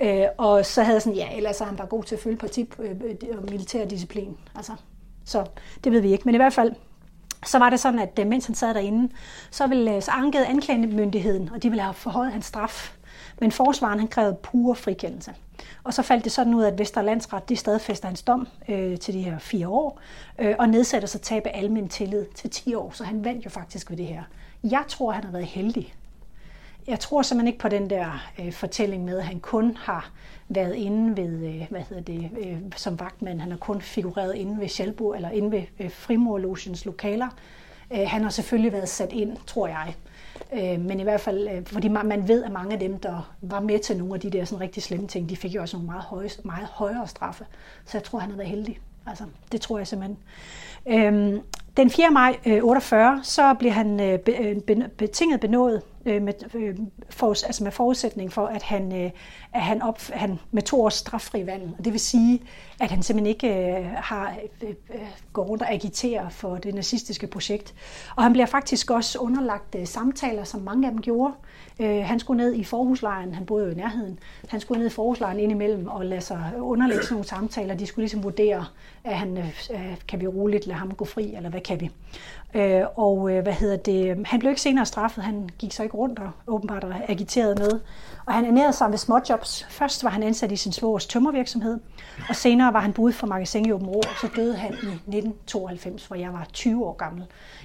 øh, 0.00 0.24
og 0.38 0.66
så 0.66 0.82
havde 0.82 0.94
jeg 0.94 1.02
sådan, 1.02 1.16
ja, 1.16 1.36
ellers 1.36 1.60
er 1.60 1.64
han 1.64 1.76
bare 1.76 1.86
god 1.86 2.04
til 2.04 2.14
at 2.14 2.20
følge 2.20 2.36
parti 2.36 2.70
og 2.78 2.84
øh, 2.84 3.50
militær 3.50 3.84
disciplin. 3.84 4.36
Altså, 4.56 4.72
så 5.24 5.44
det 5.84 5.92
ved 5.92 6.00
vi 6.00 6.12
ikke. 6.12 6.24
Men 6.24 6.34
i 6.34 6.38
hvert 6.38 6.52
fald, 6.52 6.72
så 7.46 7.58
var 7.58 7.70
det 7.70 7.80
sådan, 7.80 7.98
at 7.98 8.18
øh, 8.18 8.26
mens 8.26 8.46
han 8.46 8.54
sad 8.54 8.74
derinde, 8.74 9.12
så, 9.50 9.66
ville, 9.66 9.96
øh, 9.96 10.02
så 10.02 10.10
ankede 10.10 10.46
anklagemyndigheden, 10.46 11.50
og 11.54 11.62
de 11.62 11.68
ville 11.68 11.82
have 11.82 11.94
forhøjet 11.94 12.32
hans 12.32 12.46
straf. 12.46 12.96
Men 13.40 13.52
forsvaren 13.52 13.98
han 13.98 14.08
krævede 14.08 14.36
pure 14.42 14.74
frikendelse. 14.74 15.34
Og 15.84 15.94
så 15.94 16.02
faldt 16.02 16.24
det 16.24 16.32
sådan 16.32 16.54
ud, 16.54 16.64
at 16.64 16.78
Vesterlandsret 16.78 17.48
de 17.48 17.56
stadfæster 17.56 18.08
hans 18.08 18.22
dom 18.22 18.48
øh, 18.68 18.98
til 18.98 19.14
de 19.14 19.22
her 19.22 19.38
fire 19.38 19.68
år, 19.68 20.00
øh, 20.38 20.54
og 20.58 20.68
nedsætter 20.68 21.08
sig 21.08 21.20
tab 21.20 21.46
af 21.46 21.58
almen 21.58 21.88
tillid 21.88 22.24
til 22.34 22.50
10 22.50 22.74
år. 22.74 22.90
Så 22.94 23.04
han 23.04 23.24
vandt 23.24 23.44
jo 23.44 23.50
faktisk 23.50 23.90
ved 23.90 23.96
det 23.96 24.06
her. 24.06 24.22
Jeg 24.64 24.84
tror, 24.88 25.12
han 25.12 25.24
har 25.24 25.32
været 25.32 25.46
heldig 25.46 25.94
jeg 26.86 27.00
tror 27.00 27.22
simpelthen 27.22 27.46
ikke 27.46 27.58
på 27.58 27.68
den 27.68 27.90
der 27.90 28.30
øh, 28.40 28.52
fortælling 28.52 29.04
med, 29.04 29.18
at 29.18 29.24
han 29.24 29.40
kun 29.40 29.76
har 29.76 30.10
været 30.48 30.74
inde 30.74 31.16
ved, 31.16 31.46
øh, 31.46 31.66
hvad 31.70 31.80
hedder 31.80 32.02
det, 32.02 32.30
øh, 32.38 32.58
som 32.76 33.00
vagtmand. 33.00 33.40
Han 33.40 33.50
har 33.50 33.58
kun 33.58 33.80
figureret 33.80 34.34
inde 34.34 34.60
ved 34.60 34.68
Sjælbo, 34.68 35.14
eller 35.14 35.30
inde 35.30 35.52
ved 35.52 35.62
øh, 35.80 35.90
Frimorlogens 35.90 36.84
lokaler. 36.84 37.28
Øh, 37.92 38.06
han 38.06 38.22
har 38.22 38.30
selvfølgelig 38.30 38.72
været 38.72 38.88
sat 38.88 39.12
ind, 39.12 39.36
tror 39.46 39.66
jeg. 39.66 39.94
Øh, 40.52 40.80
men 40.80 41.00
i 41.00 41.02
hvert 41.02 41.20
fald, 41.20 41.48
øh, 41.48 41.66
fordi 41.66 41.88
man, 41.88 42.06
man 42.06 42.28
ved, 42.28 42.44
at 42.44 42.52
mange 42.52 42.72
af 42.72 42.78
dem, 42.78 42.98
der 42.98 43.34
var 43.42 43.60
med 43.60 43.78
til 43.78 43.96
nogle 43.96 44.14
af 44.14 44.20
de 44.20 44.30
der 44.30 44.44
sådan 44.44 44.60
rigtig 44.60 44.82
slemme 44.82 45.08
ting, 45.08 45.28
de 45.28 45.36
fik 45.36 45.54
jo 45.54 45.60
også 45.60 45.76
nogle 45.76 45.86
meget, 45.86 46.02
høje, 46.02 46.28
meget 46.44 46.66
højere 46.66 47.08
straffe. 47.08 47.46
Så 47.84 47.98
jeg 47.98 48.04
tror, 48.04 48.18
han 48.18 48.30
har 48.30 48.36
været 48.36 48.50
heldig. 48.50 48.78
Altså, 49.06 49.24
det 49.52 49.60
tror 49.60 49.78
jeg 49.78 49.86
simpelthen. 49.86 50.18
Øhm, 50.86 51.40
den 51.76 51.90
4. 51.90 52.10
maj 52.10 52.36
øh, 52.46 52.64
48, 52.64 53.20
så 53.22 53.54
bliver 53.54 53.72
han 53.72 54.00
øh, 54.00 54.18
øh, 54.28 54.88
betinget 54.98 55.40
benådet 55.40 55.82
med, 56.04 56.32
altså 57.22 57.64
med 57.64 57.72
forudsætning 57.72 58.32
for, 58.32 58.46
at 58.46 58.62
han, 58.62 59.12
at 59.52 59.60
han, 59.60 59.82
op, 59.82 60.00
han 60.12 60.38
med 60.50 60.62
to 60.62 60.82
års 60.82 60.94
straffri 60.94 61.46
vand. 61.46 61.62
Og 61.78 61.84
det 61.84 61.92
vil 61.92 62.00
sige, 62.00 62.42
at 62.80 62.90
han 62.90 63.02
simpelthen 63.02 63.26
ikke 63.26 63.88
har 63.96 64.34
går 65.32 65.44
rundt 65.44 65.62
og 65.62 65.72
agiterer 65.72 66.28
for 66.28 66.56
det 66.56 66.74
nazistiske 66.74 67.26
projekt. 67.26 67.74
Og 68.16 68.22
han 68.22 68.32
bliver 68.32 68.46
faktisk 68.46 68.90
også 68.90 69.18
underlagt 69.18 69.76
samtaler, 69.84 70.44
som 70.44 70.60
mange 70.60 70.86
af 70.86 70.92
dem 70.92 71.02
gjorde. 71.02 71.34
Øh, 71.80 72.04
han 72.04 72.20
skulle 72.20 72.44
ned 72.44 72.54
i 72.54 72.64
forhuslejren, 72.64 73.34
han 73.34 73.46
boede 73.46 73.64
jo 73.64 73.70
i 73.70 73.74
nærheden, 73.74 74.18
han 74.48 74.60
skulle 74.60 74.78
ned 74.78 74.86
i 74.86 74.94
forhuslejren 74.94 75.40
indimellem 75.40 75.88
og 75.88 76.06
lade 76.06 76.20
sig 76.20 76.52
underlægge 76.58 77.02
sådan 77.02 77.14
nogle 77.14 77.28
samtaler. 77.28 77.74
De 77.74 77.86
skulle 77.86 78.02
ligesom 78.02 78.22
vurdere, 78.22 78.64
at 79.04 79.16
han, 79.16 79.38
øh, 79.38 79.96
kan 80.08 80.20
vi 80.20 80.26
roligt 80.26 80.66
lade 80.66 80.78
ham 80.78 80.94
gå 80.94 81.04
fri, 81.04 81.34
eller 81.34 81.50
hvad 81.50 81.60
kan 81.60 81.80
vi? 81.80 81.90
Øh, 82.54 82.82
og 82.96 83.30
øh, 83.30 83.42
hvad 83.42 83.52
hedder 83.52 83.76
det? 83.76 84.26
Han 84.26 84.40
blev 84.40 84.50
ikke 84.50 84.60
senere 84.60 84.86
straffet, 84.86 85.24
han 85.24 85.48
gik 85.58 85.72
så 85.72 85.82
ikke 85.82 85.96
rundt 85.96 86.18
og 86.18 86.30
åbenbart 86.46 86.86
agiterede 87.08 87.54
med. 87.54 87.80
Og 88.26 88.34
han 88.34 88.44
ernærede 88.44 88.72
sig 88.72 88.90
med 88.90 88.98
småjobs. 88.98 89.66
Først 89.70 90.04
var 90.04 90.10
han 90.10 90.22
ansat 90.22 90.52
i 90.52 90.56
sin 90.56 90.72
svogers 90.72 91.06
tømmervirksomhed, 91.06 91.80
og 92.28 92.36
senere 92.36 92.72
var 92.72 92.80
han 92.80 92.92
bud 92.92 93.12
for 93.12 93.26
magasin 93.26 93.66
i 93.66 93.72
Åben 93.72 93.86
Rå, 93.86 93.98
og 93.98 94.16
så 94.20 94.28
døde 94.36 94.56
han 94.56 94.70
i 94.72 94.74
1992, 94.74 96.06
hvor 96.06 96.16
jeg 96.16 96.32
var 96.32 96.46
20 96.52 96.84
år 96.86 96.92
gammel. 96.92 97.24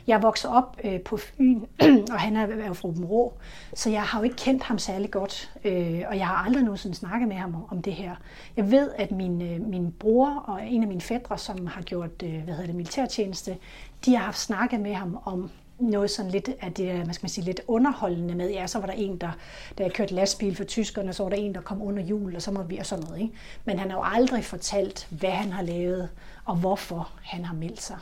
Jeg 0.10 0.24
voksede 0.24 0.53
op 0.53 0.78
øh, 0.84 1.01
på 1.01 1.18
Fyn, 1.18 1.62
og 2.14 2.20
han 2.20 2.36
er 2.36 2.68
jo 2.68 2.74
fra 2.74 2.88
Rå, 2.88 3.34
så 3.74 3.89
jeg 3.89 4.01
har 4.01 4.20
jo 4.20 4.24
ikke 4.24 4.36
kendt 4.36 4.64
ham 4.64 4.80
særlig 4.80 5.12
godt, 5.12 5.51
øh, 5.64 6.01
og 6.07 6.18
jeg 6.18 6.28
har 6.28 6.36
aldrig 6.36 6.64
nogensinde 6.64 6.95
snakket 6.95 7.28
med 7.28 7.36
ham 7.36 7.55
om 7.70 7.82
det 7.82 7.93
her. 7.93 8.16
Jeg 8.57 8.72
ved, 8.72 8.91
at 8.97 9.12
min, 9.12 9.41
øh, 9.41 9.62
min 9.62 9.91
bror 9.91 10.43
og 10.47 10.68
en 10.68 10.82
af 10.82 10.88
mine 10.88 11.01
fædre, 11.01 11.38
som 11.38 11.68
har 11.68 11.82
gjort 11.82 12.24
øh, 12.24 12.43
hvad 12.43 12.53
hedder 12.53 12.66
det, 12.66 12.76
militærtjeneste, 12.76 13.57
de 14.05 14.16
har 14.16 14.24
haft 14.24 14.39
snakket 14.39 14.80
med 14.80 14.93
ham 14.93 15.18
om 15.26 15.49
noget 15.80 16.12
sådan 16.12 16.32
lidt 16.32 16.49
af 16.62 16.74
det, 16.74 16.91
hvad 17.03 17.14
skal 17.14 17.24
man 17.24 17.30
sige, 17.30 17.45
lidt 17.45 17.62
underholdende 17.68 18.36
med. 18.36 18.49
Ja, 18.51 18.68
så 18.68 18.80
var 18.80 18.86
der 18.86 18.93
en, 18.93 19.18
der, 19.18 19.32
der 19.78 19.89
kørte 19.89 20.14
lastbil 20.14 20.55
for 20.55 20.64
tyskerne, 20.64 21.14
så 21.14 21.24
var 21.24 21.30
der 21.30 21.38
en, 21.38 21.55
der 21.55 21.62
kom 21.62 21.82
under 21.82 22.03
jul, 22.03 22.36
og 22.36 22.41
så 22.41 22.51
må 22.51 22.64
vi 22.64 22.78
og 22.78 22.86
sådan 22.86 23.05
noget. 23.05 23.22
Ikke? 23.22 23.34
Men 23.66 23.80
han 23.80 23.91
har 23.91 23.97
jo 23.97 24.03
aldrig 24.05 24.45
fortalt, 24.45 25.07
hvad 25.10 25.30
han 25.30 25.51
har 25.51 25.64
lavet, 25.64 26.10
og 26.45 26.55
hvorfor 26.55 27.12
han 27.22 27.45
har 27.45 27.55
meldt 27.55 27.82
sig. 27.82 27.97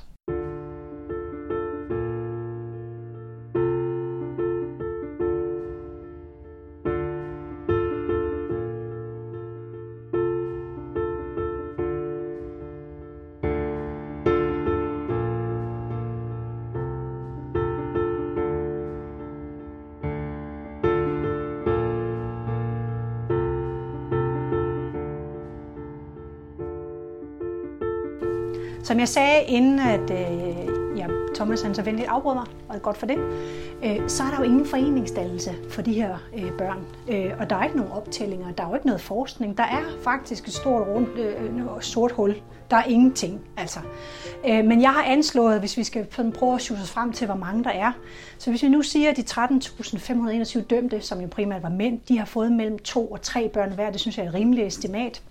Som 28.87 28.99
jeg 28.99 29.07
sagde, 29.07 29.43
inden 29.43 29.79
at 29.79 30.11
øh, 30.11 30.97
ja, 30.97 31.07
Thomas 31.35 31.61
han 31.61 31.75
så 31.75 31.81
venligt 31.81 32.07
afbrød 32.07 32.35
mig, 32.35 32.45
og 32.67 32.73
det 32.73 32.75
er 32.75 32.79
godt 32.79 32.97
for 32.97 33.05
det, 33.05 33.17
øh, 33.83 34.09
så 34.09 34.23
er 34.23 34.29
der 34.29 34.37
jo 34.37 34.43
ingen 34.43 34.65
foreningsdannelse 34.65 35.51
for 35.69 35.81
de 35.81 35.93
her 35.93 36.17
øh, 36.37 36.51
børn. 36.57 36.85
Øh, 37.09 37.31
og 37.39 37.49
der 37.49 37.55
er 37.55 37.63
ikke 37.63 37.77
nogen 37.77 37.91
optællinger, 37.91 38.51
der 38.51 38.63
er 38.63 38.67
jo 38.67 38.73
ikke 38.73 38.85
noget 38.85 39.01
forskning. 39.01 39.57
Der 39.57 39.63
er 39.63 39.83
faktisk 40.03 40.47
et 40.47 40.53
stort 40.53 40.87
rundt, 40.87 41.09
øh, 41.17 41.43
øh 41.43 41.81
sort 41.81 42.11
hul. 42.11 42.35
Der 42.71 42.77
er 42.77 42.83
ingenting, 42.83 43.41
altså. 43.57 43.79
Øh, 44.47 44.65
men 44.65 44.81
jeg 44.81 44.91
har 44.91 45.03
anslået, 45.03 45.59
hvis 45.59 45.77
vi 45.77 45.83
skal 45.83 46.05
prøve 46.05 46.53
at 46.53 46.71
os 46.71 46.91
frem 46.91 47.13
til, 47.13 47.25
hvor 47.25 47.35
mange 47.35 47.63
der 47.63 47.71
er. 47.71 47.91
Så 48.37 48.49
hvis 48.49 48.63
vi 48.63 48.69
nu 48.69 48.81
siger, 48.81 49.09
at 49.09 49.17
de 49.17 49.23
13.521 49.31 50.61
dømte, 50.61 51.01
som 51.01 51.21
jo 51.21 51.27
primært 51.27 51.63
var 51.63 51.69
mænd, 51.69 51.99
de 52.07 52.17
har 52.17 52.25
fået 52.25 52.51
mellem 52.51 52.79
to 52.79 53.07
og 53.07 53.21
tre 53.21 53.49
børn 53.49 53.71
hver, 53.71 53.91
det 53.91 53.99
synes 53.99 54.17
jeg 54.17 54.23
er 54.23 54.29
et 54.29 54.35
rimeligt 54.35 54.67
estimat 54.67 55.21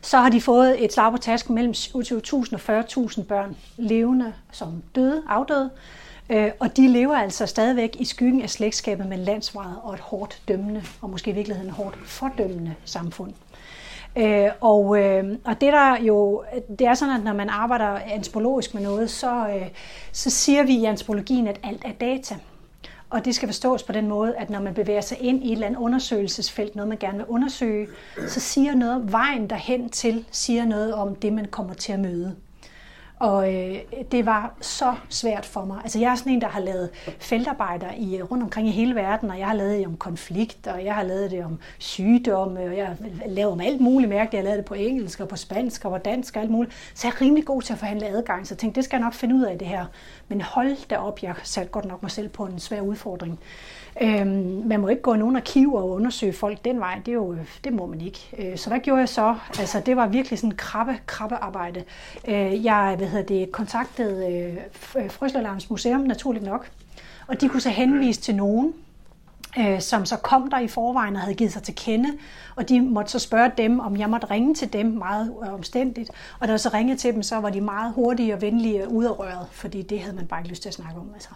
så 0.00 0.18
har 0.18 0.28
de 0.30 0.40
fået 0.40 0.84
et 0.84 0.92
slag 0.92 1.12
på 1.12 1.18
tasken 1.18 1.54
mellem 1.54 1.72
27.000 1.72 2.54
og 2.68 2.80
40.000 2.80 3.22
børn 3.22 3.56
levende 3.76 4.32
som 4.52 4.82
døde, 4.94 5.22
afdøde. 5.28 5.70
Øh, 6.30 6.50
og 6.58 6.76
de 6.76 6.88
lever 6.88 7.16
altså 7.16 7.46
stadigvæk 7.46 7.96
i 7.98 8.04
skyggen 8.04 8.42
af 8.42 8.50
slægtskabet 8.50 9.06
med 9.06 9.18
landsvaret 9.18 9.76
og 9.82 9.94
et 9.94 10.00
hårdt 10.00 10.42
dømmende, 10.48 10.82
og 11.00 11.10
måske 11.10 11.30
i 11.30 11.34
virkeligheden 11.34 11.70
hårdt 11.70 11.96
fordømmende 12.06 12.74
samfund. 12.84 13.32
Øh, 14.16 14.48
og, 14.60 14.98
øh, 14.98 15.38
og 15.44 15.60
det 15.60 15.72
der 15.72 15.96
jo, 16.00 16.44
det 16.78 16.86
er 16.86 16.94
sådan, 16.94 17.16
at 17.16 17.24
når 17.24 17.32
man 17.32 17.48
arbejder 17.48 17.98
antropologisk 18.06 18.74
med 18.74 18.82
noget, 18.82 19.10
så, 19.10 19.48
øh, 19.48 19.68
så 20.12 20.30
siger 20.30 20.62
vi 20.62 20.72
i 20.72 20.84
antropologien, 20.84 21.48
at 21.48 21.60
alt 21.62 21.82
er 21.84 21.92
data. 21.92 22.34
Og 23.10 23.24
det 23.24 23.34
skal 23.34 23.48
forstås 23.48 23.82
på 23.82 23.92
den 23.92 24.08
måde, 24.08 24.36
at 24.36 24.50
når 24.50 24.60
man 24.60 24.74
bevæger 24.74 25.00
sig 25.00 25.18
ind 25.20 25.44
i 25.44 25.46
et 25.46 25.52
eller 25.52 25.66
andet 25.66 25.78
undersøgelsesfelt, 25.80 26.76
noget 26.76 26.88
man 26.88 26.98
gerne 26.98 27.18
vil 27.18 27.26
undersøge, 27.26 27.88
så 28.28 28.40
siger 28.40 28.74
noget, 28.74 29.12
vejen 29.12 29.50
derhen 29.50 29.90
til, 29.90 30.24
siger 30.30 30.64
noget 30.64 30.94
om 30.94 31.14
det, 31.14 31.32
man 31.32 31.44
kommer 31.44 31.74
til 31.74 31.92
at 31.92 32.00
møde. 32.00 32.36
Og 33.18 33.54
øh, 33.54 33.76
det 34.12 34.26
var 34.26 34.54
så 34.60 34.94
svært 35.08 35.46
for 35.46 35.64
mig. 35.64 35.80
Altså 35.82 35.98
jeg 35.98 36.12
er 36.12 36.14
sådan 36.14 36.32
en, 36.32 36.40
der 36.40 36.48
har 36.48 36.60
lavet 36.60 36.90
feltarbejder 37.18 37.92
i, 37.96 38.16
øh, 38.16 38.30
rundt 38.30 38.42
omkring 38.42 38.68
i 38.68 38.70
hele 38.70 38.94
verden, 38.94 39.30
og 39.30 39.38
jeg 39.38 39.46
har 39.46 39.54
lavet 39.54 39.78
det 39.78 39.86
om 39.86 39.96
konflikt, 39.96 40.66
og 40.66 40.84
jeg 40.84 40.94
har 40.94 41.02
lavet 41.02 41.30
det 41.30 41.44
om 41.44 41.58
sygdomme, 41.78 42.60
og 42.60 42.76
jeg 42.76 42.86
har 42.86 42.96
lavet 43.26 43.52
om 43.52 43.60
alt 43.60 43.80
muligt 43.80 44.08
mærke. 44.08 44.28
Jeg 44.32 44.38
har 44.38 44.44
lavet 44.44 44.58
det 44.58 44.64
på 44.64 44.74
engelsk 44.74 45.20
og 45.20 45.28
på 45.28 45.36
spansk 45.36 45.84
og 45.84 45.90
på 45.90 45.98
dansk 45.98 46.36
og 46.36 46.42
alt 46.42 46.50
muligt. 46.50 46.74
Så 46.94 47.06
jeg 47.06 47.14
er 47.14 47.20
rimelig 47.20 47.44
god 47.44 47.62
til 47.62 47.72
at 47.72 47.78
forhandle 47.78 48.06
adgang, 48.06 48.46
så 48.46 48.54
jeg 48.54 48.58
tænkte, 48.58 48.76
det 48.76 48.84
skal 48.84 48.96
jeg 48.96 49.04
nok 49.04 49.14
finde 49.14 49.34
ud 49.34 49.42
af 49.42 49.58
det 49.58 49.68
her. 49.68 49.86
Men 50.28 50.40
hold 50.40 50.88
da 50.88 50.96
op, 50.96 51.22
jeg 51.22 51.34
satte 51.42 51.70
godt 51.70 51.84
nok 51.84 52.02
mig 52.02 52.10
selv 52.10 52.28
på 52.28 52.44
en 52.46 52.58
svær 52.58 52.80
udfordring. 52.80 53.40
Øhm, 54.00 54.62
man 54.66 54.80
må 54.80 54.88
ikke 54.88 55.02
gå 55.02 55.14
i 55.14 55.18
nogen 55.18 55.36
arkiver 55.36 55.80
og 55.80 55.90
undersøge 55.90 56.32
folk 56.32 56.64
den 56.64 56.80
vej. 56.80 57.00
Det, 57.06 57.08
er 57.08 57.16
jo, 57.16 57.36
det 57.64 57.72
må 57.72 57.86
man 57.86 58.00
ikke. 58.00 58.28
Øh, 58.38 58.58
så 58.58 58.68
hvad 58.68 58.80
gjorde 58.80 59.00
jeg 59.00 59.08
så? 59.08 59.34
Altså, 59.58 59.80
det 59.86 59.96
var 59.96 60.06
virkelig 60.06 60.38
sådan 60.38 60.56
krabbe, 60.56 60.98
krabbe 61.06 61.36
arbejde. 61.36 61.84
Øh, 62.28 62.64
jeg 62.64 62.94
hvad 62.98 63.08
hedder 63.08 63.26
det, 63.26 63.52
kontaktede 63.52 64.32
øh, 64.96 65.10
Frøslerlarms 65.10 65.70
Museum, 65.70 66.00
naturligt 66.00 66.44
nok. 66.44 66.70
Og 67.26 67.40
de 67.40 67.48
kunne 67.48 67.60
så 67.60 67.70
henvise 67.70 68.20
til 68.20 68.34
nogen, 68.34 68.74
øh, 69.58 69.80
som 69.80 70.06
så 70.06 70.16
kom 70.16 70.50
der 70.50 70.58
i 70.58 70.68
forvejen 70.68 71.16
og 71.16 71.20
havde 71.20 71.34
givet 71.34 71.52
sig 71.52 71.62
til 71.62 71.74
kende, 71.74 72.08
og 72.56 72.68
de 72.68 72.80
måtte 72.80 73.10
så 73.10 73.18
spørge 73.18 73.50
dem, 73.58 73.80
om 73.80 73.96
jeg 73.96 74.10
måtte 74.10 74.30
ringe 74.30 74.54
til 74.54 74.72
dem 74.72 74.86
meget 74.86 75.34
omstændigt. 75.52 76.10
Og 76.40 76.48
da 76.48 76.52
jeg 76.52 76.60
så 76.60 76.70
ringede 76.74 76.98
til 76.98 77.14
dem, 77.14 77.22
så 77.22 77.36
var 77.36 77.50
de 77.50 77.60
meget 77.60 77.92
hurtige 77.92 78.34
og 78.34 78.42
venlige 78.42 78.88
ud 78.88 79.04
af 79.04 79.18
røret, 79.18 79.46
fordi 79.52 79.82
det 79.82 80.00
havde 80.00 80.16
man 80.16 80.26
bare 80.26 80.40
ikke 80.40 80.50
lyst 80.50 80.62
til 80.62 80.68
at 80.68 80.74
snakke 80.74 81.00
om. 81.00 81.10
Altså. 81.14 81.30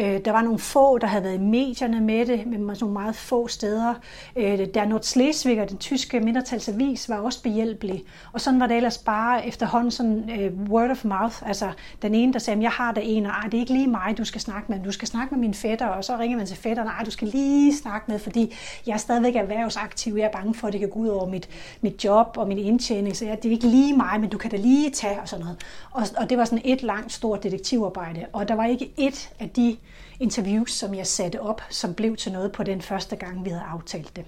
Øh, 0.00 0.20
der 0.24 0.32
var 0.32 0.42
nogle 0.42 0.58
få, 0.58 0.98
der 0.98 1.06
havde 1.06 1.24
været 1.24 1.34
i 1.34 1.38
medierne 1.38 2.00
med 2.00 2.26
det, 2.26 2.46
men 2.46 2.60
nogle 2.60 2.92
meget 2.92 3.16
få 3.16 3.48
steder. 3.48 3.94
Øh, 4.36 4.66
der 4.74 4.86
Nordslesvig 4.86 5.62
og 5.62 5.70
den 5.70 5.78
tyske 5.78 6.20
mindretalsavis 6.20 7.08
var 7.08 7.16
også 7.16 7.42
behjælpelig. 7.42 8.04
Og 8.32 8.40
sådan 8.40 8.60
var 8.60 8.66
det 8.66 8.76
ellers 8.76 8.98
bare 8.98 9.46
efterhånden 9.46 9.90
sådan 9.90 10.30
øh, 10.40 10.52
word 10.68 10.90
of 10.90 11.04
mouth. 11.04 11.48
Altså 11.48 11.70
den 12.02 12.14
ene, 12.14 12.32
der 12.32 12.38
sagde, 12.38 12.62
jeg 12.62 12.70
har 12.70 12.92
der 12.92 13.00
en, 13.00 13.26
og 13.26 13.32
det 13.44 13.54
er 13.54 13.58
ikke 13.58 13.72
lige 13.72 13.86
mig, 13.86 14.14
du 14.18 14.24
skal 14.24 14.40
snakke 14.40 14.72
med, 14.72 14.84
du 14.84 14.92
skal 14.92 15.08
snakke 15.08 15.34
med 15.34 15.40
min 15.40 15.54
fætter, 15.54 15.86
og 15.86 16.04
så 16.04 16.16
ringer 16.18 16.36
man 16.36 16.46
til 16.46 16.56
fætteren, 16.56 16.88
nej, 16.88 17.04
du 17.04 17.10
skal 17.10 17.28
lige 17.28 17.76
snakke 17.76 18.10
med, 18.10 18.18
fordi 18.18 18.54
jeg 18.86 18.92
er 18.92 18.96
stadigvæk 18.96 19.36
erhvervsaktiv, 19.36 20.14
jeg 20.14 20.24
er 20.24 20.32
bange 20.32 20.54
for, 20.54 20.66
at 20.66 20.72
det 20.72 20.80
kan 20.80 20.90
gå 20.90 20.98
ud 20.98 21.08
over 21.08 21.28
mit, 21.28 21.48
mit 21.80 22.04
job 22.04 22.34
og 22.36 22.48
min 22.48 22.58
indtjening, 22.58 23.16
så 23.16 23.24
jeg, 23.24 23.42
det 23.42 23.48
er 23.48 23.52
ikke 23.52 23.66
lige 23.66 23.96
mig, 23.96 24.20
men 24.20 24.30
du 24.30 24.38
kan 24.38 24.50
da 24.50 24.56
lige 24.56 24.90
tage 24.90 25.20
og 25.20 25.28
sådan 25.28 25.44
noget. 25.44 25.64
Og, 25.90 26.02
og 26.16 26.30
det 26.30 26.38
var 26.38 26.44
sådan 26.44 26.62
et 26.64 26.82
langt, 26.82 27.12
stort 27.12 27.42
detektivarbejde, 27.42 28.26
og 28.32 28.48
der 28.48 28.54
var 28.54 28.64
ikke 28.64 28.92
et 28.96 29.30
af 29.40 29.50
de 29.50 29.76
interviews, 30.20 30.72
som 30.72 30.94
jeg 30.94 31.06
satte 31.06 31.40
op, 31.40 31.62
som 31.70 31.94
blev 31.94 32.16
til 32.16 32.32
noget 32.32 32.52
på 32.52 32.62
den 32.62 32.82
første 32.82 33.16
gang, 33.16 33.44
vi 33.44 33.50
havde 33.50 33.64
aftalt 33.72 34.16
det. 34.16 34.24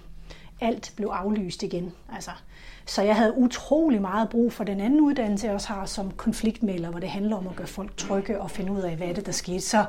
Alt 0.61 0.93
blev 0.97 1.09
aflyst 1.09 1.63
igen. 1.63 1.93
Altså, 2.15 2.31
så 2.87 3.03
jeg 3.03 3.17
havde 3.17 3.35
utrolig 3.37 4.01
meget 4.01 4.29
brug 4.29 4.53
for 4.53 4.65
den 4.65 4.81
anden 4.81 5.01
uddannelse, 5.01 5.47
jeg 5.47 5.55
også 5.55 5.69
har 5.69 5.87
som 5.87 6.11
konfliktmælder, 6.11 6.91
hvor 6.91 7.01
det 7.01 7.09
handler 7.09 7.37
om 7.37 7.47
at 7.49 7.57
gøre 7.57 7.67
folk 7.67 7.97
trygge 7.97 8.41
og 8.41 8.51
finde 8.51 8.73
ud 8.73 8.81
af, 8.81 8.97
hvad 8.97 9.15
det 9.15 9.27
der 9.27 9.33
skete. 9.33 9.61
Så, 9.61 9.85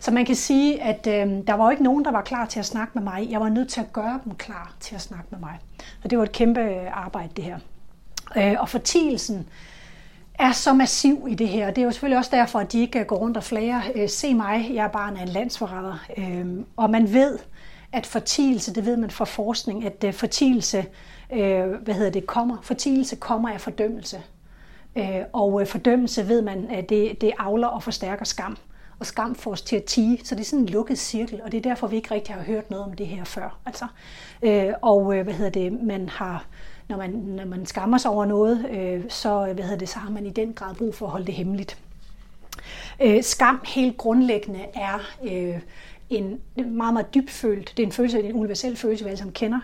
så 0.00 0.10
man 0.10 0.24
kan 0.24 0.34
sige, 0.34 0.82
at 0.82 1.06
øh, 1.06 1.46
der 1.46 1.54
var 1.54 1.70
ikke 1.70 1.82
nogen, 1.82 2.04
der 2.04 2.10
var 2.10 2.22
klar 2.22 2.46
til 2.46 2.58
at 2.58 2.66
snakke 2.66 2.92
med 2.94 3.02
mig. 3.02 3.28
Jeg 3.30 3.40
var 3.40 3.48
nødt 3.48 3.68
til 3.68 3.80
at 3.80 3.92
gøre 3.92 4.20
dem 4.24 4.34
klar 4.34 4.74
til 4.80 4.94
at 4.94 5.00
snakke 5.00 5.26
med 5.30 5.38
mig. 5.38 5.58
Og 6.04 6.10
det 6.10 6.18
var 6.18 6.24
et 6.24 6.32
kæmpe 6.32 6.60
øh, 6.60 6.86
arbejde, 6.92 7.32
det 7.36 7.44
her. 7.44 7.58
Øh, 8.36 8.54
og 8.58 8.68
fortielsen, 8.68 9.48
er 10.42 10.52
så 10.52 10.72
massiv 10.72 11.26
i 11.30 11.34
det 11.34 11.48
her. 11.48 11.70
Det 11.70 11.78
er 11.78 11.84
jo 11.84 11.90
selvfølgelig 11.90 12.18
også 12.18 12.30
derfor, 12.34 12.58
at 12.58 12.72
de 12.72 12.80
ikke 12.80 13.00
øh, 13.00 13.06
går 13.06 13.16
rundt 13.16 13.36
og 13.36 13.44
flager. 13.44 13.80
Øh, 13.94 14.08
se 14.08 14.34
mig, 14.34 14.70
jeg 14.74 14.84
er 14.84 14.88
barn 14.88 15.16
af 15.16 15.22
en 15.22 15.28
landsforræder. 15.28 16.06
Øh, 16.16 16.46
og 16.76 16.90
man 16.90 17.12
ved, 17.12 17.38
at 17.92 18.06
fortielse, 18.06 18.74
det 18.74 18.86
ved 18.86 18.96
man 18.96 19.10
fra 19.10 19.24
forskning, 19.24 19.84
at 19.86 20.04
uh, 20.04 20.12
fortielse, 20.12 20.86
øh, 21.32 21.70
hvad 21.84 21.94
hedder 21.94 22.10
det, 22.10 22.26
kommer, 22.26 22.56
fortielse 22.62 23.16
kommer 23.16 23.48
af 23.48 23.60
fordømmelse. 23.60 24.22
Øh, 24.96 25.20
og 25.32 25.60
øh, 25.60 25.66
fordømmelse 25.66 26.28
ved 26.28 26.42
man, 26.42 26.70
at 26.70 26.88
det, 26.88 27.20
det 27.20 27.32
avler 27.38 27.68
og 27.68 27.82
forstærker 27.82 28.24
skam. 28.24 28.56
Og 28.98 29.06
skam 29.06 29.34
får 29.34 29.50
os 29.50 29.62
til 29.62 29.76
at 29.76 29.84
tige, 29.84 30.20
så 30.24 30.34
det 30.34 30.40
er 30.40 30.44
sådan 30.44 30.64
en 30.64 30.68
lukket 30.68 30.98
cirkel, 30.98 31.40
og 31.44 31.52
det 31.52 31.58
er 31.58 31.62
derfor, 31.62 31.86
vi 31.86 31.96
ikke 31.96 32.14
rigtig 32.14 32.34
har 32.34 32.42
hørt 32.42 32.70
noget 32.70 32.84
om 32.84 32.92
det 32.92 33.06
her 33.06 33.24
før. 33.24 33.58
Altså, 33.66 33.86
øh, 34.42 34.72
og 34.82 35.16
øh, 35.16 35.24
hvad 35.24 35.34
hedder 35.34 35.50
det, 35.50 35.72
man 35.82 36.08
har, 36.08 36.46
når 36.92 36.98
man, 36.98 37.10
når 37.10 37.44
man 37.44 37.66
skammer 37.66 37.98
sig 37.98 38.10
over 38.10 38.24
noget, 38.24 38.66
øh, 38.70 39.04
så, 39.08 39.52
hvad 39.54 39.64
hedder 39.64 39.78
det, 39.78 39.88
så 39.88 39.98
har 39.98 40.10
man 40.10 40.26
i 40.26 40.30
den 40.30 40.52
grad 40.52 40.74
brug 40.74 40.94
for 40.94 41.06
at 41.06 41.12
holde 41.12 41.26
det 41.26 41.34
hemmeligt. 41.34 41.78
Øh, 43.02 43.22
skam 43.22 43.60
helt 43.64 43.96
grundlæggende 43.96 44.60
er 44.74 44.98
øh, 45.24 45.60
en 46.10 46.40
meget, 46.56 46.92
meget 46.92 47.14
dybfølt, 47.14 47.72
det 47.76 47.82
er 47.82 47.86
en 47.86 47.92
følelse, 47.92 48.16
det 48.16 48.24
er 48.24 48.28
en 48.28 48.36
universel 48.36 48.76
følelse, 48.76 49.04
vi 49.04 49.08
alle 49.08 49.18
sammen 49.18 49.32
kender, 49.32 49.60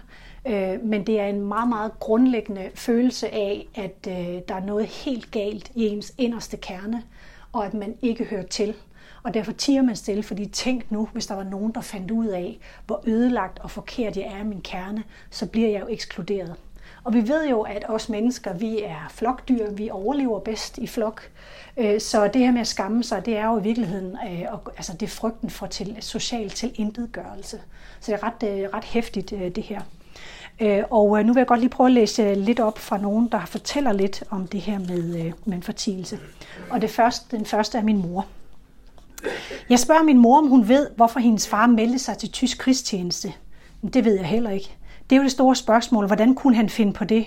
øh, 0.46 0.84
men 0.84 1.06
det 1.06 1.20
er 1.20 1.26
en 1.26 1.40
meget, 1.40 1.68
meget 1.68 1.92
grundlæggende 2.00 2.70
følelse 2.74 3.34
af, 3.34 3.66
at 3.74 4.06
øh, 4.08 4.40
der 4.48 4.54
er 4.54 4.64
noget 4.64 4.86
helt 4.86 5.30
galt 5.30 5.72
i 5.74 5.86
ens 5.86 6.14
inderste 6.18 6.56
kerne, 6.56 7.02
og 7.52 7.66
at 7.66 7.74
man 7.74 7.94
ikke 8.02 8.24
hører 8.24 8.46
til. 8.46 8.74
Og 9.22 9.34
derfor 9.34 9.52
tiger 9.52 9.82
man 9.82 9.96
stille, 9.96 10.22
fordi 10.22 10.46
tænk 10.46 10.90
nu, 10.90 11.08
hvis 11.12 11.26
der 11.26 11.34
var 11.34 11.44
nogen, 11.44 11.72
der 11.72 11.80
fandt 11.80 12.10
ud 12.10 12.26
af, 12.26 12.58
hvor 12.86 13.02
ødelagt 13.06 13.58
og 13.58 13.70
forkert 13.70 14.16
jeg 14.16 14.24
er 14.24 14.40
i 14.40 14.44
min 14.44 14.60
kerne, 14.60 15.02
så 15.30 15.46
bliver 15.46 15.68
jeg 15.68 15.80
jo 15.80 15.86
ekskluderet. 15.88 16.54
Og 17.08 17.14
vi 17.14 17.28
ved 17.28 17.48
jo, 17.48 17.60
at 17.60 17.84
os 17.88 18.08
mennesker, 18.08 18.52
vi 18.52 18.82
er 18.82 19.08
flokdyr, 19.10 19.70
vi 19.70 19.90
overlever 19.90 20.40
bedst 20.40 20.78
i 20.78 20.86
flok. 20.86 21.30
Øh, 21.76 22.00
så 22.00 22.28
det 22.28 22.40
her 22.40 22.50
med 22.50 22.60
at 22.60 22.66
skamme 22.66 23.04
sig, 23.04 23.26
det 23.26 23.36
er 23.36 23.46
jo 23.46 23.58
i 23.58 23.62
virkeligheden 23.62 24.12
øh, 24.12 24.52
altså 24.76 24.92
det 24.92 25.02
er 25.02 25.10
frygten 25.10 25.50
for 25.50 25.66
til, 25.66 25.96
social 26.00 26.50
tilintetgørelse. 26.50 27.60
Så 28.00 28.12
det 28.12 28.22
er 28.22 28.26
ret, 28.26 28.58
øh, 28.58 28.68
ret 28.74 28.84
hæftigt, 28.84 29.30
det 29.30 29.64
her. 29.64 29.80
Og 30.90 31.24
nu 31.24 31.32
vil 31.32 31.40
jeg 31.40 31.46
godt 31.46 31.60
lige 31.60 31.70
prøve 31.70 31.86
at 31.86 31.92
læse 31.92 32.34
lidt 32.34 32.60
op 32.60 32.78
fra 32.78 32.98
nogen, 32.98 33.28
der 33.32 33.44
fortæller 33.46 33.92
lidt 33.92 34.24
om 34.30 34.46
det 34.46 34.60
her 34.60 34.78
med, 34.78 35.32
med 35.44 35.62
fortielse. 35.62 36.18
Og 36.70 36.82
det 36.82 36.90
første, 36.90 37.36
den 37.36 37.46
første 37.46 37.78
er 37.78 37.82
min 37.82 38.02
mor. 38.02 38.26
Jeg 39.70 39.78
spørger 39.78 40.02
min 40.02 40.18
mor, 40.18 40.38
om 40.38 40.46
hun 40.48 40.68
ved, 40.68 40.88
hvorfor 40.96 41.20
hendes 41.20 41.48
far 41.48 41.66
meldte 41.66 41.98
sig 41.98 42.18
til 42.18 42.30
tysk 42.30 42.58
krigstjeneste. 42.58 43.32
Det 43.94 44.04
ved 44.04 44.16
jeg 44.16 44.26
heller 44.26 44.50
ikke. 44.50 44.77
Det 45.10 45.16
er 45.16 45.20
jo 45.20 45.24
det 45.24 45.32
store 45.32 45.56
spørgsmål. 45.56 46.06
Hvordan 46.06 46.34
kunne 46.34 46.56
han 46.56 46.68
finde 46.68 46.92
på 46.92 47.04
det? 47.04 47.26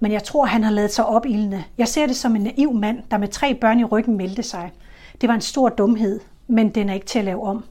Men 0.00 0.12
jeg 0.12 0.24
tror, 0.24 0.44
han 0.44 0.64
har 0.64 0.70
lavet 0.70 0.90
sig 0.90 1.06
opildne. 1.06 1.64
Jeg 1.78 1.88
ser 1.88 2.06
det 2.06 2.16
som 2.16 2.36
en 2.36 2.42
naiv 2.42 2.74
mand, 2.74 3.02
der 3.10 3.18
med 3.18 3.28
tre 3.28 3.54
børn 3.54 3.80
i 3.80 3.84
ryggen 3.84 4.16
meldte 4.16 4.42
sig. 4.42 4.72
Det 5.20 5.28
var 5.28 5.34
en 5.34 5.40
stor 5.40 5.68
dumhed, 5.68 6.20
men 6.46 6.68
den 6.68 6.88
er 6.88 6.94
ikke 6.94 7.06
til 7.06 7.18
at 7.18 7.24
lave 7.24 7.42
om. 7.42 7.64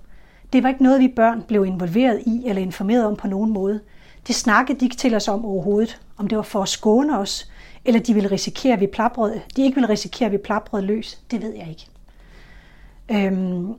Det 0.54 0.64
var 0.64 0.70
ikke 0.70 0.84
noget, 0.84 1.00
vi 1.00 1.08
børn 1.08 1.42
blev 1.42 1.66
involveret 1.66 2.22
i 2.26 2.44
eller 2.46 2.62
informeret 2.62 3.06
om 3.06 3.16
på 3.16 3.28
nogen 3.28 3.54
måde. 3.54 3.80
Det 4.28 4.36
snakkede 4.36 4.80
de 4.80 4.86
ikke 4.86 4.96
til 4.96 5.16
os 5.16 5.28
om 5.28 5.46
overhovedet. 5.46 6.00
Om 6.18 6.28
det 6.28 6.36
var 6.36 6.44
for 6.44 6.62
at 6.62 6.70
skåne 6.70 7.18
os, 7.18 7.52
eller 7.86 8.00
de 8.00 8.14
ville 8.14 8.32
risikere, 8.32 8.74
at 8.74 8.80
vi 8.80 8.88
plabrød, 8.88 9.40
de 9.56 9.62
ikke 9.64 9.76
ville 9.76 9.90
risikere, 9.90 10.26
at 10.26 10.32
vi 10.32 10.38
plabrød 10.38 10.82
løs, 10.82 11.20
det 11.32 11.42
ved 11.42 11.54
jeg 11.56 11.70
ikke. 11.70 11.88
Øhm, 13.12 13.74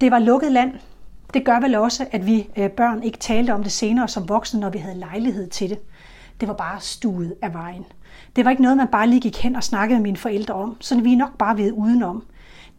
det 0.00 0.10
var 0.10 0.18
lukket 0.18 0.52
land. 0.52 0.72
Det 1.34 1.44
gør 1.44 1.60
vel 1.60 1.74
også, 1.74 2.06
at 2.12 2.26
vi 2.26 2.48
øh, 2.56 2.70
børn 2.70 3.02
ikke 3.02 3.18
talte 3.18 3.54
om 3.54 3.62
det 3.62 3.72
senere 3.72 4.08
som 4.08 4.28
voksne, 4.28 4.60
når 4.60 4.70
vi 4.70 4.78
havde 4.78 4.98
lejlighed 4.98 5.48
til 5.48 5.70
det. 5.70 5.78
Det 6.40 6.48
var 6.48 6.54
bare 6.54 6.80
stuet 6.80 7.34
af 7.42 7.54
vejen. 7.54 7.84
Det 8.36 8.44
var 8.44 8.50
ikke 8.50 8.62
noget, 8.62 8.76
man 8.76 8.88
bare 8.88 9.06
lige 9.06 9.20
gik 9.20 9.42
hen 9.42 9.56
og 9.56 9.64
snakkede 9.64 9.98
med 9.98 10.02
mine 10.02 10.16
forældre 10.16 10.54
om, 10.54 10.76
så 10.80 11.00
vi 11.00 11.14
nok 11.14 11.38
bare 11.38 11.56
ved 11.56 11.72
udenom. 11.72 12.24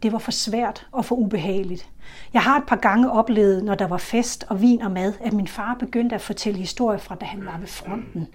Det 0.02 0.12
var 0.12 0.18
for 0.18 0.30
svært 0.30 0.86
og 0.92 1.04
for 1.04 1.16
ubehageligt. 1.16 1.88
Jeg 2.32 2.42
har 2.42 2.58
et 2.58 2.64
par 2.66 2.76
gange 2.76 3.10
oplevet, 3.10 3.64
når 3.64 3.74
der 3.74 3.86
var 3.86 3.98
fest 3.98 4.44
og 4.48 4.62
vin 4.62 4.82
og 4.82 4.90
mad, 4.90 5.12
at 5.20 5.32
min 5.32 5.48
far 5.48 5.74
begyndte 5.74 6.14
at 6.14 6.20
fortælle 6.22 6.58
historier 6.58 6.98
fra, 6.98 7.14
da 7.14 7.24
han 7.24 7.44
var 7.44 7.58
ved 7.58 7.66
fronten. 7.66 8.26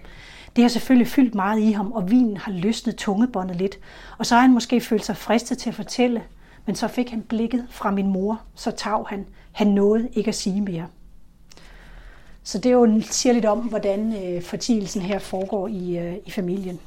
Det 0.56 0.64
har 0.64 0.68
selvfølgelig 0.68 1.08
fyldt 1.08 1.34
meget 1.34 1.60
i 1.60 1.72
ham, 1.72 1.92
og 1.92 2.10
vinen 2.10 2.36
har 2.36 2.52
løsnet 2.52 2.96
tungebåndet 2.96 3.56
lidt. 3.56 3.78
Og 4.18 4.26
så 4.26 4.34
har 4.34 4.42
han 4.42 4.52
måske 4.52 4.80
følt 4.80 5.04
sig 5.04 5.16
fristet 5.16 5.58
til 5.58 5.68
at 5.68 5.74
fortælle, 5.74 6.22
men 6.66 6.74
så 6.74 6.88
fik 6.88 7.10
han 7.10 7.22
blikket 7.22 7.66
fra 7.70 7.90
min 7.90 8.06
mor, 8.06 8.40
så 8.54 8.70
tav 8.70 9.06
han. 9.08 9.26
Han 9.52 9.66
nåede 9.66 10.08
ikke 10.12 10.28
at 10.28 10.34
sige 10.34 10.60
mere. 10.60 10.86
Så 12.42 12.58
det 12.58 12.66
er 12.68 12.72
jo 12.72 13.00
siger 13.10 13.32
lidt 13.32 13.44
om, 13.44 13.58
hvordan 13.58 14.24
øh, 14.24 14.42
fortielsen 14.42 15.02
her 15.02 15.18
foregår 15.18 15.68
i, 15.68 15.98
øh, 15.98 16.14
i 16.26 16.30
familien. 16.30 16.80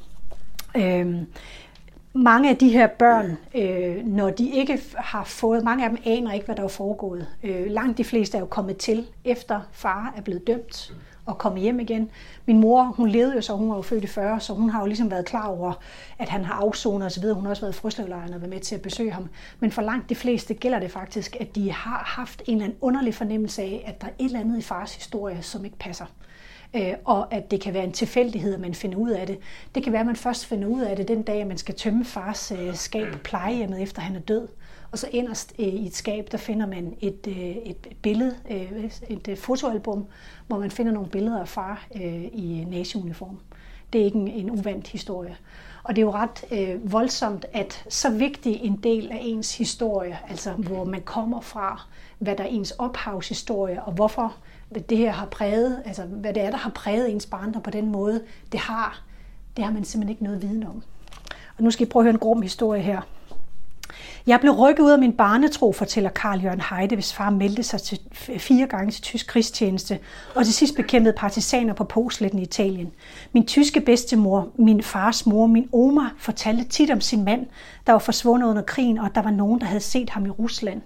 Øh, 0.76 1.16
mange 2.12 2.50
af 2.50 2.56
de 2.56 2.68
her 2.68 2.86
børn, 2.86 3.36
øh, 3.54 4.06
når 4.06 4.30
de 4.30 4.50
ikke 4.50 4.80
har 4.96 5.24
fået, 5.24 5.64
mange 5.64 5.84
af 5.84 5.90
dem 5.90 5.98
aner 6.04 6.32
ikke, 6.32 6.46
hvad 6.46 6.56
der 6.56 6.64
er 6.64 6.68
foregået. 6.68 7.26
Øh, 7.42 7.70
langt 7.70 7.98
de 7.98 8.04
fleste 8.04 8.36
er 8.36 8.40
jo 8.40 8.46
kommet 8.46 8.76
til, 8.76 9.06
efter 9.24 9.60
far 9.72 10.14
er 10.16 10.20
blevet 10.20 10.46
dømt 10.46 10.92
og 11.26 11.38
komme 11.38 11.58
hjem 11.58 11.80
igen. 11.80 12.10
Min 12.46 12.60
mor, 12.60 12.82
hun 12.82 13.08
levede 13.08 13.34
jo 13.34 13.40
så, 13.40 13.52
hun 13.52 13.68
var 13.68 13.76
jo 13.76 13.82
født 13.82 14.04
i 14.04 14.06
40, 14.06 14.40
så 14.40 14.54
hun 14.54 14.70
har 14.70 14.80
jo 14.80 14.86
ligesom 14.86 15.10
været 15.10 15.24
klar 15.24 15.46
over, 15.46 15.72
at 16.18 16.28
han 16.28 16.44
har 16.44 16.54
afsonet 16.54 17.06
osv. 17.06 17.24
Hun 17.24 17.42
har 17.42 17.50
også 17.50 17.62
været 17.62 17.74
i 17.74 17.78
Frøslevlejren 17.78 18.34
og 18.34 18.40
været 18.40 18.52
med 18.52 18.60
til 18.60 18.74
at 18.74 18.82
besøge 18.82 19.12
ham. 19.12 19.28
Men 19.60 19.72
for 19.72 19.82
langt 19.82 20.08
de 20.08 20.14
fleste 20.14 20.54
gælder 20.54 20.78
det 20.78 20.90
faktisk, 20.90 21.36
at 21.40 21.54
de 21.54 21.72
har 21.72 22.02
haft 22.06 22.42
en 22.46 22.54
eller 22.54 22.64
anden 22.64 22.78
underlig 22.80 23.14
fornemmelse 23.14 23.62
af, 23.62 23.84
at 23.86 24.00
der 24.00 24.06
er 24.06 24.12
et 24.18 24.24
eller 24.24 24.40
andet 24.40 24.58
i 24.58 24.62
fars 24.62 24.94
historie, 24.94 25.42
som 25.42 25.64
ikke 25.64 25.78
passer 25.78 26.06
øh, 26.74 26.94
og 27.04 27.34
at 27.34 27.50
det 27.50 27.60
kan 27.60 27.74
være 27.74 27.84
en 27.84 27.92
tilfældighed, 27.92 28.54
at 28.54 28.60
man 28.60 28.74
finder 28.74 28.98
ud 28.98 29.10
af 29.10 29.26
det. 29.26 29.38
Det 29.74 29.82
kan 29.82 29.92
være, 29.92 30.00
at 30.00 30.06
man 30.06 30.16
først 30.16 30.46
finder 30.46 30.68
ud 30.68 30.80
af 30.80 30.96
det 30.96 31.08
den 31.08 31.22
dag, 31.22 31.40
at 31.40 31.46
man 31.46 31.58
skal 31.58 31.74
tømme 31.74 32.04
fars 32.04 32.52
øh, 32.52 32.74
skab 32.74 33.12
på 33.12 33.18
plejehjemmet, 33.18 33.82
efter 33.82 34.02
han 34.02 34.16
er 34.16 34.20
død. 34.20 34.48
Og 34.96 35.00
så 35.00 35.08
inderst 35.12 35.52
øh, 35.58 35.66
i 35.66 35.86
et 35.86 35.94
skab, 35.94 36.28
der 36.32 36.38
finder 36.38 36.66
man 36.66 36.94
et, 37.00 37.26
øh, 37.28 37.56
et 37.56 37.88
billede, 38.02 38.36
øh, 38.50 38.90
et 39.08 39.28
øh, 39.28 39.36
fotoalbum, 39.36 40.06
hvor 40.46 40.58
man 40.58 40.70
finder 40.70 40.92
nogle 40.92 41.08
billeder 41.08 41.40
af 41.40 41.48
far 41.48 41.86
øh, 41.94 42.24
i 42.24 42.66
naziuniform. 42.70 43.38
Det 43.92 44.00
er 44.00 44.04
ikke 44.04 44.18
en, 44.18 44.28
en 44.28 44.50
uvandt 44.50 44.88
historie. 44.88 45.36
Og 45.82 45.96
det 45.96 46.02
er 46.02 46.06
jo 46.06 46.12
ret 46.12 46.44
øh, 46.50 46.92
voldsomt, 46.92 47.46
at 47.52 47.84
så 47.88 48.10
vigtig 48.10 48.60
en 48.62 48.76
del 48.76 49.12
af 49.12 49.18
ens 49.20 49.58
historie, 49.58 50.18
altså 50.28 50.52
hvor 50.52 50.84
man 50.84 51.02
kommer 51.02 51.40
fra, 51.40 51.86
hvad 52.18 52.36
der 52.36 52.44
er 52.44 52.48
ens 52.48 52.70
ophavshistorie, 52.70 53.82
og 53.82 53.92
hvorfor 53.92 54.36
det 54.88 54.98
her 54.98 55.10
har 55.10 55.26
præget, 55.26 55.82
altså 55.84 56.02
hvad 56.02 56.34
det 56.34 56.42
er, 56.42 56.50
der 56.50 56.58
har 56.58 56.70
præget 56.70 57.12
ens 57.12 57.26
barndom 57.26 57.62
på 57.62 57.70
den 57.70 57.92
måde, 57.92 58.22
det 58.52 58.60
har, 58.60 59.02
det 59.56 59.64
har 59.64 59.72
man 59.72 59.84
simpelthen 59.84 60.10
ikke 60.10 60.24
noget 60.24 60.42
viden 60.42 60.62
om. 60.62 60.82
Og 61.56 61.64
nu 61.64 61.70
skal 61.70 61.86
I 61.86 61.90
prøve 61.90 62.00
at 62.00 62.04
høre 62.04 62.14
en 62.14 62.18
grum 62.18 62.42
historie 62.42 62.82
her. 62.82 63.00
Jeg 64.26 64.40
blev 64.40 64.52
rykket 64.52 64.84
ud 64.84 64.90
af 64.90 64.98
min 64.98 65.12
barnetro, 65.12 65.72
fortæller 65.72 66.10
Karl 66.10 66.40
Jørgen 66.40 66.60
Heide, 66.60 66.94
hvis 66.94 67.14
far 67.14 67.30
meldte 67.30 67.62
sig 67.62 67.82
til 67.82 67.98
fire 68.38 68.66
gange 68.66 68.90
til 68.90 69.02
tysk 69.02 69.26
krigstjeneste, 69.26 69.98
og 70.34 70.44
til 70.44 70.54
sidst 70.54 70.76
bekæmpede 70.76 71.14
partisaner 71.16 71.74
på 71.74 71.84
Posletten 71.84 72.38
i 72.38 72.42
Italien. 72.42 72.92
Min 73.32 73.46
tyske 73.46 73.80
bedstemor, 73.80 74.48
min 74.58 74.82
fars 74.82 75.26
mor, 75.26 75.46
min 75.46 75.68
oma 75.72 76.02
fortalte 76.18 76.64
tit 76.64 76.90
om 76.90 77.00
sin 77.00 77.24
mand, 77.24 77.46
der 77.86 77.92
var 77.92 77.98
forsvundet 77.98 78.48
under 78.48 78.62
krigen, 78.62 78.98
og 78.98 79.14
der 79.14 79.22
var 79.22 79.30
nogen, 79.30 79.60
der 79.60 79.66
havde 79.66 79.80
set 79.80 80.10
ham 80.10 80.26
i 80.26 80.30
Rusland. 80.30 80.82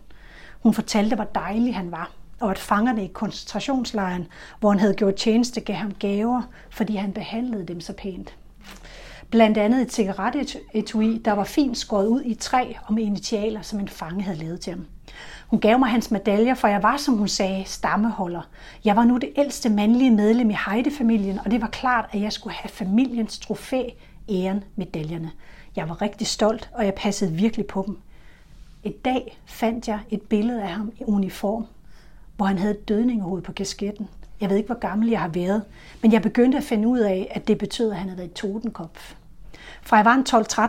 Hun 0.62 0.74
fortalte, 0.74 1.16
hvor 1.16 1.24
dejlig 1.24 1.76
han 1.76 1.90
var, 1.92 2.10
og 2.40 2.50
at 2.50 2.58
fangerne 2.58 3.04
i 3.04 3.10
koncentrationslejren, 3.12 4.26
hvor 4.60 4.70
han 4.70 4.80
havde 4.80 4.94
gjort 4.94 5.14
tjeneste, 5.14 5.60
gav 5.60 5.76
ham 5.76 5.92
gaver, 5.98 6.42
fordi 6.70 6.96
han 6.96 7.12
behandlede 7.12 7.66
dem 7.66 7.80
så 7.80 7.92
pænt. 7.92 8.34
Blandt 9.30 9.58
andet 9.58 9.82
et 9.82 9.92
cigaretetui, 9.92 11.18
der 11.24 11.32
var 11.32 11.44
fint 11.44 11.78
skåret 11.78 12.06
ud 12.06 12.22
i 12.24 12.34
træ 12.34 12.72
og 12.86 12.94
med 12.94 13.02
initialer, 13.02 13.62
som 13.62 13.80
en 13.80 13.88
fange 13.88 14.22
havde 14.22 14.38
lavet 14.38 14.60
til 14.60 14.72
ham. 14.72 14.86
Hun 15.48 15.60
gav 15.60 15.78
mig 15.78 15.88
hans 15.88 16.10
medaljer, 16.10 16.54
for 16.54 16.68
jeg 16.68 16.82
var, 16.82 16.96
som 16.96 17.14
hun 17.14 17.28
sagde, 17.28 17.64
stammeholder. 17.66 18.48
Jeg 18.84 18.96
var 18.96 19.04
nu 19.04 19.16
det 19.16 19.30
ældste 19.36 19.70
mandlige 19.70 20.10
medlem 20.10 20.50
i 20.50 20.56
Heide-familien, 20.66 21.38
og 21.44 21.50
det 21.50 21.60
var 21.60 21.66
klart, 21.66 22.08
at 22.12 22.20
jeg 22.20 22.32
skulle 22.32 22.54
have 22.54 22.70
familiens 22.70 23.38
trofæ, 23.38 23.82
æren, 24.28 24.64
medaljerne. 24.76 25.30
Jeg 25.76 25.88
var 25.88 26.02
rigtig 26.02 26.26
stolt, 26.26 26.70
og 26.74 26.84
jeg 26.84 26.94
passede 26.94 27.32
virkelig 27.32 27.66
på 27.66 27.84
dem. 27.86 27.98
Et 28.84 29.04
dag 29.04 29.38
fandt 29.46 29.88
jeg 29.88 29.98
et 30.10 30.22
billede 30.22 30.62
af 30.62 30.68
ham 30.68 30.92
i 31.00 31.04
uniform, 31.04 31.66
hvor 32.36 32.46
han 32.46 32.58
havde 32.58 32.74
et 32.74 32.88
dødningehoved 32.88 33.42
på 33.42 33.52
kasketten. 33.52 34.08
Jeg 34.40 34.50
ved 34.50 34.56
ikke, 34.56 34.66
hvor 34.66 34.78
gammel 34.78 35.08
jeg 35.08 35.20
har 35.20 35.28
været, 35.28 35.62
men 36.02 36.12
jeg 36.12 36.22
begyndte 36.22 36.58
at 36.58 36.64
finde 36.64 36.88
ud 36.88 36.98
af, 36.98 37.28
at 37.30 37.48
det 37.48 37.58
betød, 37.58 37.90
at 37.90 37.96
han 37.96 38.08
havde 38.08 38.18
været 38.18 38.30
i 38.30 38.34
totenkopf. 38.34 39.14
Fra 39.82 39.96
jeg 39.96 40.04
var 40.04 40.14
en 40.14 40.26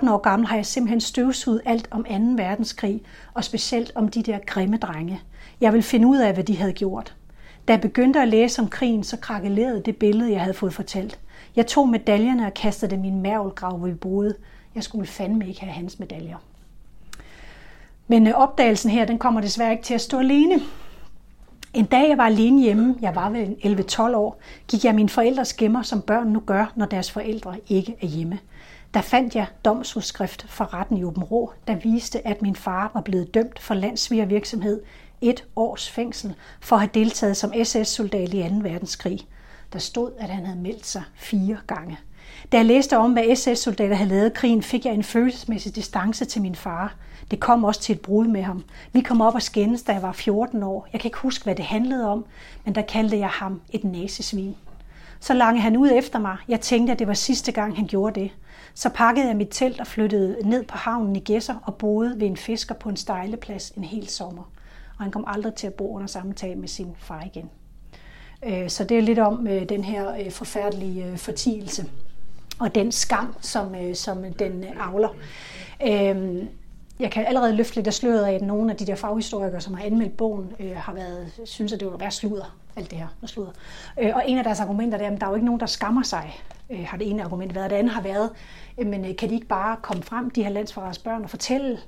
12-13 0.07 0.11
år 0.11 0.17
gammel, 0.17 0.47
har 0.47 0.55
jeg 0.55 0.65
simpelthen 0.65 1.01
støvsuget 1.01 1.61
alt 1.65 1.87
om 1.91 2.03
2. 2.03 2.09
verdenskrig, 2.43 3.01
og 3.33 3.43
specielt 3.43 3.91
om 3.95 4.07
de 4.07 4.23
der 4.23 4.39
grimme 4.45 4.77
drenge. 4.77 5.21
Jeg 5.61 5.73
ville 5.73 5.83
finde 5.83 6.07
ud 6.07 6.17
af, 6.17 6.33
hvad 6.33 6.43
de 6.43 6.57
havde 6.57 6.73
gjort. 6.73 7.15
Da 7.67 7.73
jeg 7.73 7.81
begyndte 7.81 8.21
at 8.21 8.27
læse 8.27 8.61
om 8.61 8.67
krigen, 8.67 9.03
så 9.03 9.17
krakelerede 9.17 9.81
det 9.85 9.97
billede, 9.97 10.31
jeg 10.31 10.41
havde 10.41 10.53
fået 10.53 10.73
fortalt. 10.73 11.19
Jeg 11.55 11.67
tog 11.67 11.89
medaljerne 11.89 12.45
og 12.45 12.53
kastede 12.53 12.91
dem 12.91 13.03
i 13.03 13.07
en 13.07 13.21
mærvelgrav, 13.21 13.77
hvor 13.77 13.87
vi 13.87 13.93
boede. 13.93 14.35
Jeg 14.75 14.83
skulle 14.83 15.07
fandme 15.07 15.47
ikke 15.47 15.61
have 15.61 15.73
hans 15.73 15.99
medaljer. 15.99 16.37
Men 18.07 18.27
øh, 18.27 18.33
opdagelsen 18.33 18.91
her, 18.91 19.05
den 19.05 19.19
kommer 19.19 19.41
desværre 19.41 19.71
ikke 19.71 19.83
til 19.83 19.93
at 19.93 20.01
stå 20.01 20.19
alene. 20.19 20.59
En 21.73 21.85
dag 21.85 22.09
jeg 22.09 22.17
var 22.17 22.25
alene 22.25 22.61
hjemme, 22.61 22.95
jeg 23.01 23.15
var 23.15 23.29
vel 23.29 23.55
11-12 23.63 24.15
år, 24.15 24.39
gik 24.67 24.85
jeg 24.85 24.95
min 24.95 25.09
forældres 25.09 25.53
gemmer, 25.53 25.81
som 25.81 26.01
børn 26.01 26.27
nu 26.27 26.39
gør, 26.39 26.71
når 26.75 26.85
deres 26.85 27.11
forældre 27.11 27.55
ikke 27.67 27.95
er 28.01 28.07
hjemme. 28.07 28.39
Der 28.93 29.01
fandt 29.01 29.35
jeg 29.35 29.47
domsudskrift 29.65 30.45
fra 30.49 30.65
retten 30.65 30.97
i 30.97 31.03
Åben 31.03 31.23
Rå, 31.23 31.53
der 31.67 31.75
viste, 31.75 32.27
at 32.27 32.41
min 32.41 32.55
far 32.55 32.91
var 32.93 33.01
blevet 33.01 33.33
dømt 33.33 33.59
for 33.59 33.73
landsvigervirksomhed 33.73 34.81
et 35.21 35.45
års 35.55 35.89
fængsel 35.89 36.33
for 36.61 36.75
at 36.75 36.79
have 36.79 36.89
deltaget 36.93 37.37
som 37.37 37.53
SS-soldat 37.63 38.33
i 38.33 38.49
2. 38.49 38.55
verdenskrig. 38.61 39.19
Der 39.73 39.79
stod, 39.79 40.11
at 40.19 40.29
han 40.29 40.45
havde 40.45 40.59
meldt 40.59 40.85
sig 40.85 41.03
fire 41.15 41.57
gange. 41.67 41.97
Da 42.51 42.57
jeg 42.57 42.65
læste 42.65 42.97
om, 42.97 43.13
hvad 43.13 43.35
SS-soldater 43.35 43.95
havde 43.95 44.09
lavet 44.09 44.33
krigen, 44.33 44.63
fik 44.63 44.85
jeg 44.85 44.93
en 44.93 45.03
følelsesmæssig 45.03 45.75
distance 45.75 46.25
til 46.25 46.41
min 46.41 46.55
far. 46.55 46.95
Det 47.31 47.39
kom 47.39 47.63
også 47.63 47.81
til 47.81 47.95
et 47.95 48.01
brud 48.01 48.27
med 48.27 48.43
ham. 48.43 48.63
Vi 48.93 49.01
kom 49.01 49.21
op 49.21 49.35
og 49.35 49.41
skændes, 49.41 49.83
da 49.83 49.93
jeg 49.93 50.01
var 50.01 50.11
14 50.11 50.63
år. 50.63 50.87
Jeg 50.93 51.01
kan 51.01 51.07
ikke 51.07 51.17
huske, 51.17 51.43
hvad 51.43 51.55
det 51.55 51.65
handlede 51.65 52.07
om, 52.07 52.25
men 52.65 52.75
der 52.75 52.81
kaldte 52.81 53.17
jeg 53.17 53.29
ham 53.29 53.61
et 53.69 53.83
nazisvin. 53.83 54.55
Så 55.19 55.33
lange 55.33 55.61
han 55.61 55.77
ud 55.77 55.91
efter 55.93 56.19
mig. 56.19 56.37
Jeg 56.47 56.61
tænkte, 56.61 56.93
at 56.93 56.99
det 56.99 57.07
var 57.07 57.13
sidste 57.13 57.51
gang, 57.51 57.75
han 57.75 57.87
gjorde 57.87 58.19
det. 58.19 58.31
Så 58.73 58.89
pakkede 58.89 59.27
jeg 59.27 59.35
mit 59.35 59.47
telt 59.51 59.79
og 59.79 59.87
flyttede 59.87 60.37
ned 60.49 60.63
på 60.63 60.77
havnen 60.77 61.15
i 61.15 61.19
Gæsser 61.19 61.55
og 61.63 61.75
boede 61.75 62.19
ved 62.19 62.27
en 62.27 62.37
fisker 62.37 62.75
på 62.75 62.89
en 62.89 62.97
stejleplads 62.97 63.69
en 63.69 63.83
hel 63.83 64.07
sommer. 64.07 64.51
Og 64.97 65.03
han 65.05 65.11
kom 65.11 65.23
aldrig 65.27 65.53
til 65.53 65.67
at 65.67 65.73
bo 65.73 65.95
under 65.95 66.07
samme 66.07 66.33
tag 66.33 66.57
med 66.57 66.67
sin 66.67 66.95
far 66.97 67.23
igen. 67.23 67.49
Øh, 68.45 68.69
så 68.69 68.83
det 68.83 68.97
er 68.97 69.01
lidt 69.01 69.19
om 69.19 69.47
øh, 69.47 69.69
den 69.69 69.83
her 69.83 70.11
øh, 70.11 70.31
forfærdelige 70.31 71.17
fortielse 71.17 71.89
og 72.59 72.75
den 72.75 72.91
skam, 72.91 73.35
som, 73.41 73.75
som 73.93 74.33
den 74.33 74.65
avler. 74.79 75.09
Jeg 76.99 77.11
kan 77.11 77.25
allerede 77.25 77.55
løfte 77.55 77.75
lidt 77.75 77.87
af 77.87 77.93
sløret 77.93 78.25
af, 78.25 78.33
at 78.33 78.41
nogle 78.41 78.71
af 78.71 78.77
de 78.77 78.85
der 78.85 78.95
faghistorikere, 78.95 79.61
som 79.61 79.73
har 79.73 79.85
anmeldt 79.85 80.17
bogen, 80.17 80.51
har 80.75 80.93
været, 80.93 81.41
synes, 81.45 81.73
at 81.73 81.79
det 81.79 81.91
var 81.91 81.97
værd 81.97 82.11
sludder, 82.11 82.55
alt 82.75 82.91
det 82.91 82.97
her 82.97 83.07
med 83.21 83.29
sludder. 83.29 83.51
Og 83.97 84.23
en 84.27 84.37
af 84.37 84.43
deres 84.43 84.59
argumenter 84.59 84.97
er, 84.97 85.11
at 85.11 85.21
der 85.21 85.27
er 85.27 85.29
jo 85.29 85.35
ikke 85.35 85.45
nogen, 85.45 85.59
der 85.59 85.65
skammer 85.65 86.03
sig, 86.03 86.41
Øh, 86.71 86.85
har 86.87 86.97
det 86.97 87.09
ene 87.09 87.23
argument 87.23 87.55
været. 87.55 87.69
Det 87.69 87.75
andet 87.75 87.93
har 87.93 88.01
været, 88.01 88.29
øh, 88.77 88.87
men 88.87 89.05
øh, 89.05 89.15
kan 89.15 89.29
de 89.29 89.33
ikke 89.33 89.47
bare 89.47 89.77
komme 89.81 90.03
frem, 90.03 90.29
de 90.29 90.43
her 90.43 90.49
landsforræders 90.49 90.99
børn, 90.99 91.23
og 91.23 91.29
fortælle, 91.29 91.79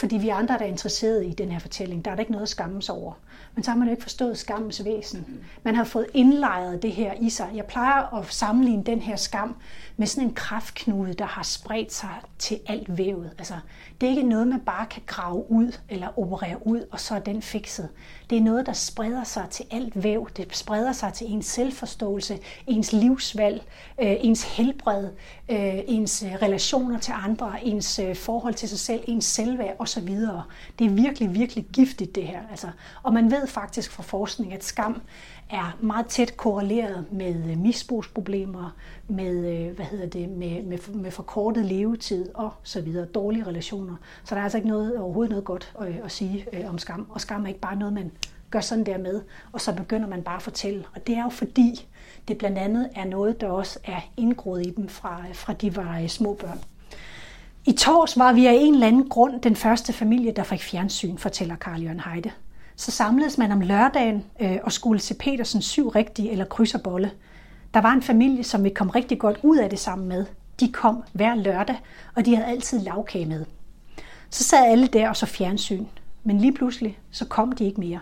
fordi 0.00 0.16
vi 0.16 0.28
andre, 0.28 0.58
der 0.58 0.64
er 0.64 0.68
interesseret 0.68 1.26
i 1.26 1.30
den 1.30 1.50
her 1.50 1.58
fortælling, 1.58 2.04
der 2.04 2.10
er 2.10 2.14
der 2.14 2.20
ikke 2.20 2.32
noget 2.32 2.42
at 2.42 2.48
skamme 2.48 2.82
sig 2.82 2.94
over. 2.94 3.12
Men 3.54 3.64
så 3.64 3.70
har 3.70 3.78
man 3.78 3.88
jo 3.88 3.92
ikke 3.92 4.02
forstået 4.02 4.38
skammens 4.38 4.84
væsen. 4.84 5.26
Man 5.62 5.74
har 5.74 5.84
fået 5.84 6.06
indlejret 6.14 6.82
det 6.82 6.92
her 6.92 7.12
i 7.20 7.30
sig. 7.30 7.50
Jeg 7.54 7.64
plejer 7.64 8.18
at 8.18 8.26
sammenligne 8.26 8.84
den 8.84 9.00
her 9.00 9.16
skam 9.16 9.56
med 9.96 10.06
sådan 10.06 10.28
en 10.28 10.34
kraftknude, 10.34 11.14
der 11.14 11.24
har 11.24 11.42
spredt 11.42 11.92
sig 11.92 12.14
til 12.38 12.60
alt 12.66 12.98
vævet. 12.98 13.30
Altså, 13.38 13.54
det 14.02 14.08
er 14.08 14.16
ikke 14.16 14.28
noget, 14.28 14.48
man 14.48 14.60
bare 14.60 14.86
kan 14.86 15.02
grave 15.06 15.50
ud 15.50 15.78
eller 15.88 16.18
operere 16.18 16.66
ud, 16.66 16.86
og 16.90 17.00
så 17.00 17.14
er 17.14 17.18
den 17.18 17.42
fikset. 17.42 17.88
Det 18.30 18.38
er 18.38 18.42
noget, 18.42 18.66
der 18.66 18.72
spreder 18.72 19.24
sig 19.24 19.46
til 19.50 19.64
alt 19.70 20.02
væv. 20.02 20.28
Det 20.36 20.56
spreder 20.56 20.92
sig 20.92 21.12
til 21.12 21.32
ens 21.32 21.46
selvforståelse, 21.46 22.38
ens 22.66 22.92
livsvalg, 22.92 23.62
øh, 24.00 24.14
ens 24.20 24.56
helbred, 24.56 25.04
øh, 25.48 25.78
ens 25.86 26.22
øh, 26.22 26.32
relationer 26.42 26.98
til 26.98 27.14
andre, 27.16 27.64
ens 27.64 27.98
øh, 27.98 28.16
forhold 28.16 28.54
til 28.54 28.68
sig 28.68 28.78
selv, 28.78 29.04
ens 29.06 29.24
selvværd 29.24 29.76
osv. 29.78 30.08
Det 30.78 30.86
er 30.86 30.90
virkelig, 30.90 31.34
virkelig 31.34 31.64
giftigt 31.72 32.14
det 32.14 32.26
her. 32.26 32.40
Altså, 32.50 32.68
og 33.02 33.12
man 33.12 33.30
ved 33.30 33.46
faktisk 33.46 33.90
fra 33.90 34.02
forskning, 34.02 34.52
at 34.52 34.64
skam 34.64 35.02
er 35.50 35.78
meget 35.80 36.06
tæt 36.06 36.36
korreleret 36.36 37.04
med 37.12 37.50
øh, 37.50 37.58
misbrugsproblemer, 37.58 38.74
med, 39.08 39.36
øh, 39.36 39.76
hvad 39.76 39.86
hedder 39.86 40.06
det, 40.06 40.28
med, 40.28 40.62
med, 40.62 40.78
med 40.94 41.10
forkortet 41.10 41.64
levetid 41.64 42.34
og 42.34 42.50
så 42.62 42.80
videre, 42.80 43.06
dårlige 43.06 43.46
relationer. 43.46 43.96
Så 44.24 44.34
der 44.34 44.40
er 44.40 44.44
altså 44.44 44.58
ikke 44.58 44.68
noget, 44.68 44.98
overhovedet 44.98 45.30
noget 45.30 45.44
godt 45.44 45.72
at, 45.80 45.88
at 46.04 46.12
sige 46.12 46.46
om 46.68 46.78
skam. 46.78 47.06
Og 47.10 47.20
skam 47.20 47.44
er 47.44 47.48
ikke 47.48 47.60
bare 47.60 47.76
noget, 47.76 47.94
man 47.94 48.10
gør 48.50 48.60
sådan 48.60 48.86
der 48.86 48.98
med, 48.98 49.20
og 49.52 49.60
så 49.60 49.74
begynder 49.74 50.08
man 50.08 50.22
bare 50.22 50.36
at 50.36 50.42
fortælle. 50.42 50.84
Og 50.94 51.06
det 51.06 51.16
er 51.16 51.22
jo 51.22 51.28
fordi, 51.28 51.86
det 52.28 52.38
blandt 52.38 52.58
andet 52.58 52.90
er 52.94 53.04
noget, 53.04 53.40
der 53.40 53.48
også 53.48 53.78
er 53.84 54.00
indgroet 54.16 54.66
i 54.66 54.70
dem 54.70 54.88
fra, 54.88 55.22
fra 55.32 55.52
de 55.52 55.76
var 55.76 56.06
små 56.06 56.34
børn. 56.34 56.60
I 57.64 57.72
tors 57.72 58.18
var 58.18 58.32
vi 58.32 58.46
af 58.46 58.52
en 58.60 58.74
eller 58.74 58.86
anden 58.86 59.08
grund 59.08 59.40
den 59.40 59.56
første 59.56 59.92
familie, 59.92 60.32
der 60.32 60.42
fik 60.42 60.62
fjernsyn, 60.62 61.16
fortæller 61.16 61.56
Karl 61.56 61.82
Jørgen 61.82 62.00
Heide. 62.00 62.30
Så 62.76 62.90
samledes 62.90 63.38
man 63.38 63.52
om 63.52 63.60
lørdagen 63.60 64.24
øh, 64.40 64.58
og 64.62 64.72
skulle 64.72 65.00
se 65.00 65.14
Petersens 65.14 65.64
syv 65.64 65.88
rigtige 65.88 66.30
eller 66.30 66.44
krydserbolle. 66.44 67.10
Der 67.74 67.80
var 67.80 67.92
en 67.92 68.02
familie, 68.02 68.44
som 68.44 68.64
vi 68.64 68.70
kom 68.70 68.90
rigtig 68.90 69.18
godt 69.18 69.38
ud 69.42 69.58
af 69.58 69.70
det 69.70 69.78
sammen 69.78 70.08
med. 70.08 70.26
De 70.60 70.72
kom 70.72 71.04
hver 71.12 71.34
lørdag, 71.34 71.76
og 72.14 72.26
de 72.26 72.36
havde 72.36 72.48
altid 72.48 72.80
lavkage 72.80 73.26
med. 73.26 73.44
Så 74.30 74.44
sad 74.44 74.66
alle 74.66 74.86
der 74.86 75.08
og 75.08 75.16
så 75.16 75.26
fjernsyn. 75.26 75.84
Men 76.24 76.38
lige 76.38 76.52
pludselig, 76.52 76.98
så 77.10 77.24
kom 77.24 77.52
de 77.52 77.64
ikke 77.64 77.80
mere. 77.80 78.00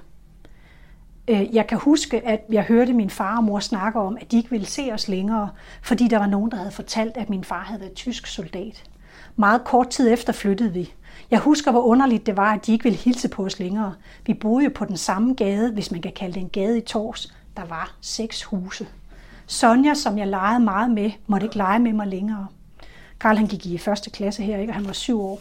Øh, 1.29 1.55
jeg 1.55 1.67
kan 1.67 1.79
huske, 1.79 2.27
at 2.27 2.41
jeg 2.53 2.63
hørte 2.63 2.93
min 2.93 3.11
far 3.11 3.37
og 3.37 3.45
mor 3.45 3.61
snakke 3.61 4.01
om, 4.01 4.17
at 4.21 4.33
de 4.33 4.37
ikke 4.37 4.51
ville 4.51 4.67
se 4.67 4.91
os 4.93 5.09
længere, 5.09 5.51
fordi 5.83 6.09
der 6.09 6.19
var 6.19 6.27
nogen, 6.27 6.51
der 6.51 6.57
havde 6.57 6.71
fortalt, 6.71 7.17
at 7.17 7.31
min 7.31 7.45
far 7.45 7.63
havde 7.63 7.81
været 7.81 7.95
tysk 7.95 8.27
soldat. 8.27 8.85
Meget 9.37 9.65
kort 9.65 9.89
tid 9.89 10.13
efter 10.13 10.33
flyttede 10.33 10.73
vi. 10.73 10.93
Jeg 11.31 11.39
husker, 11.39 11.71
hvor 11.71 11.81
underligt 11.83 12.27
det 12.27 12.37
var, 12.37 12.53
at 12.53 12.67
de 12.67 12.73
ikke 12.73 12.83
ville 12.83 12.99
hilse 12.99 13.29
på 13.29 13.45
os 13.45 13.59
længere. 13.59 13.95
Vi 14.27 14.35
boede 14.35 14.65
jo 14.65 14.71
på 14.75 14.85
den 14.85 14.97
samme 14.97 15.35
gade, 15.35 15.73
hvis 15.73 15.91
man 15.91 16.03
kan 16.03 16.13
kalde 16.13 16.35
det 16.35 16.41
en 16.41 16.49
gade 16.49 16.79
i 16.79 16.81
Tors. 16.81 17.35
Der 17.57 17.65
var 17.65 17.95
seks 18.01 18.43
huse. 18.45 18.87
Sonja, 19.47 19.95
som 19.95 20.19
jeg 20.19 20.27
legede 20.27 20.61
meget 20.61 20.91
med, 20.91 21.11
måtte 21.27 21.47
ikke 21.47 21.57
lege 21.57 21.79
med 21.79 21.93
mig 21.93 22.07
længere. 22.07 22.47
Karl 23.21 23.37
han 23.37 23.47
gik 23.47 23.67
i 23.67 23.79
første 23.79 24.11
klasse 24.11 24.43
her, 24.43 24.59
ikke? 24.59 24.71
og 24.71 24.75
han 24.75 24.87
var 24.87 24.93
syv 24.93 25.21
år. 25.21 25.41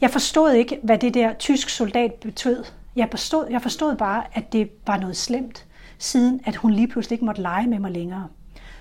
Jeg 0.00 0.10
forstod 0.10 0.52
ikke, 0.52 0.78
hvad 0.82 0.98
det 0.98 1.14
der 1.14 1.32
tysk 1.32 1.68
soldat 1.68 2.12
betød. 2.12 2.64
Jeg 2.96 3.08
forstod, 3.10 3.46
jeg 3.50 3.62
forstod 3.62 3.96
bare, 3.96 4.24
at 4.32 4.52
det 4.52 4.70
var 4.86 4.96
noget 4.96 5.16
slemt, 5.16 5.66
siden 5.98 6.40
at 6.44 6.56
hun 6.56 6.72
lige 6.72 6.88
pludselig 6.88 7.14
ikke 7.14 7.24
måtte 7.24 7.42
lege 7.42 7.66
med 7.66 7.78
mig 7.78 7.90
længere. 7.90 8.26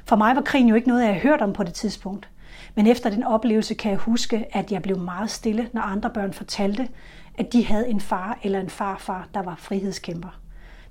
For 0.05 0.15
mig 0.15 0.35
var 0.35 0.41
krigen 0.41 0.67
jo 0.67 0.75
ikke 0.75 0.87
noget, 0.87 1.01
jeg 1.01 1.09
havde 1.09 1.21
hørt 1.21 1.41
om 1.41 1.53
på 1.53 1.63
det 1.63 1.73
tidspunkt. 1.73 2.29
Men 2.75 2.87
efter 2.87 3.09
den 3.09 3.23
oplevelse 3.23 3.73
kan 3.73 3.91
jeg 3.91 3.99
huske, 3.99 4.45
at 4.51 4.71
jeg 4.71 4.81
blev 4.81 4.97
meget 4.97 5.29
stille, 5.29 5.69
når 5.73 5.81
andre 5.81 6.09
børn 6.09 6.33
fortalte, 6.33 6.89
at 7.37 7.53
de 7.53 7.65
havde 7.65 7.89
en 7.89 8.01
far 8.01 8.39
eller 8.43 8.59
en 8.59 8.69
farfar, 8.69 9.27
der 9.33 9.41
var 9.41 9.55
frihedskæmper. 9.55 10.39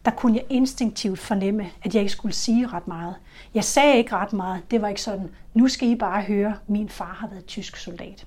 Der 0.05 0.11
kunne 0.11 0.37
jeg 0.37 0.45
instinktivt 0.49 1.19
fornemme, 1.19 1.71
at 1.83 1.95
jeg 1.95 2.03
ikke 2.03 2.13
skulle 2.13 2.35
sige 2.35 2.67
ret 2.67 2.89
meget. 2.89 3.15
Jeg 3.55 3.65
sagde 3.65 3.97
ikke 3.97 4.17
ret 4.17 4.33
meget. 4.33 4.71
Det 4.71 4.83
var 4.83 4.89
ikke 4.89 5.03
sådan, 5.03 5.31
nu 5.55 5.69
skal 5.69 5.89
I 5.89 5.95
bare 5.95 6.23
høre, 6.23 6.55
min 6.67 6.89
far 6.89 7.17
har 7.21 7.29
været 7.29 7.45
tysk 7.45 7.77
soldat. 7.77 8.27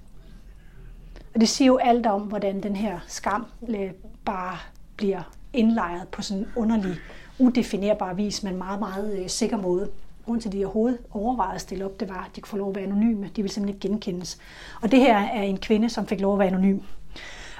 Og 1.33 1.41
det 1.41 1.49
siger 1.49 1.67
jo 1.67 1.77
alt 1.77 2.05
om, 2.05 2.21
hvordan 2.21 2.63
den 2.63 2.75
her 2.75 2.99
skam 3.07 3.45
øh, 3.69 3.91
bare 4.25 4.57
bliver 4.97 5.21
indlejret 5.53 6.07
på 6.07 6.21
sådan 6.21 6.43
en 6.43 6.49
underlig, 6.55 6.95
udefinerbar 7.39 8.13
vis, 8.13 8.43
men 8.43 8.57
meget, 8.57 8.79
meget 8.79 9.19
øh, 9.19 9.29
sikker 9.29 9.57
måde 9.57 9.89
grund 10.25 10.41
til, 10.41 10.49
at 10.49 10.53
de 10.53 10.65
overhovedet 10.65 10.99
overvejede 11.11 11.55
at 11.55 11.61
stille 11.61 11.85
op, 11.85 11.99
det 11.99 12.09
var, 12.09 12.23
at 12.29 12.35
de 12.35 12.41
kunne 12.41 12.49
få 12.49 12.57
lov 12.57 12.69
at 12.69 12.75
være 12.75 12.85
anonyme. 12.85 13.25
De 13.35 13.41
ville 13.41 13.51
simpelthen 13.51 13.67
ikke 13.67 13.87
genkendes. 13.87 14.37
Og 14.81 14.91
det 14.91 14.99
her 14.99 15.17
er 15.17 15.43
en 15.43 15.57
kvinde, 15.57 15.89
som 15.89 16.07
fik 16.07 16.21
lov 16.21 16.33
at 16.33 16.39
være 16.39 16.47
anonym. 16.47 16.79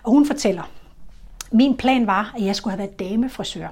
Og 0.03 0.11
hun 0.11 0.26
fortæller, 0.26 0.64
min 1.51 1.78
plan 1.78 2.07
var, 2.07 2.34
at 2.36 2.45
jeg 2.45 2.55
skulle 2.55 2.72
have 2.72 2.80
været 2.80 2.99
damefrisør. 2.99 3.68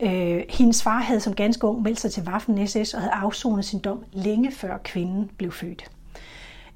Øh, 0.00 0.42
hendes 0.48 0.82
far 0.82 0.98
havde 0.98 1.20
som 1.20 1.34
ganske 1.34 1.66
ung 1.66 1.82
meldt 1.82 2.00
sig 2.00 2.12
til 2.12 2.22
Waffen 2.22 2.66
SS 2.66 2.94
og 2.94 3.00
havde 3.00 3.12
afsonet 3.12 3.64
sin 3.64 3.78
dom 3.78 4.04
længe 4.12 4.52
før 4.52 4.78
kvinden 4.78 5.30
blev 5.36 5.52
født. 5.52 5.90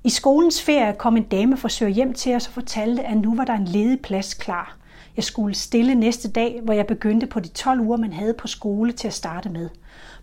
I 0.05 0.11
skolens 0.11 0.63
ferie 0.63 0.95
kom 0.99 1.17
en 1.17 1.23
damefrisør 1.23 1.89
hjem 1.89 2.15
til 2.15 2.35
os 2.35 2.47
og 2.47 2.53
fortalte, 2.53 3.03
at 3.03 3.17
nu 3.17 3.35
var 3.35 3.45
der 3.45 3.53
en 3.53 3.65
ledig 3.65 4.01
plads 4.01 4.35
klar. 4.35 4.77
Jeg 5.17 5.25
skulle 5.25 5.55
stille 5.55 5.95
næste 5.95 6.31
dag, 6.31 6.61
hvor 6.65 6.73
jeg 6.75 6.87
begyndte 6.87 7.27
på 7.27 7.41
de 7.41 7.49
12 7.49 7.81
uger, 7.81 7.97
man 7.97 8.13
havde 8.13 8.35
på 8.35 8.47
skole 8.47 8.93
til 8.93 9.09
at 9.09 9.15
starte 9.15 9.49
med. 9.49 9.69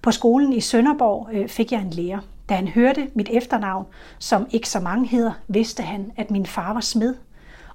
På 0.06 0.12
skolen 0.12 0.53
i 0.53 0.60
Sønderborg 0.60 1.30
øh, 1.34 1.49
fik 1.49 1.72
jeg 1.72 1.82
en 1.82 1.89
lærer. 1.89 2.20
Da 2.49 2.56
han 2.56 2.68
hørte 2.68 3.08
mit 3.14 3.30
efternavn, 3.32 3.86
som 4.20 4.47
ikke 4.51 4.70
så 4.70 4.80
mange 4.80 5.08
hedder, 5.08 5.32
vidste 5.47 5.84
han, 5.84 6.12
at 6.18 6.32
min 6.32 6.45
far 6.45 6.74
var 6.74 6.82
smed, 6.82 7.16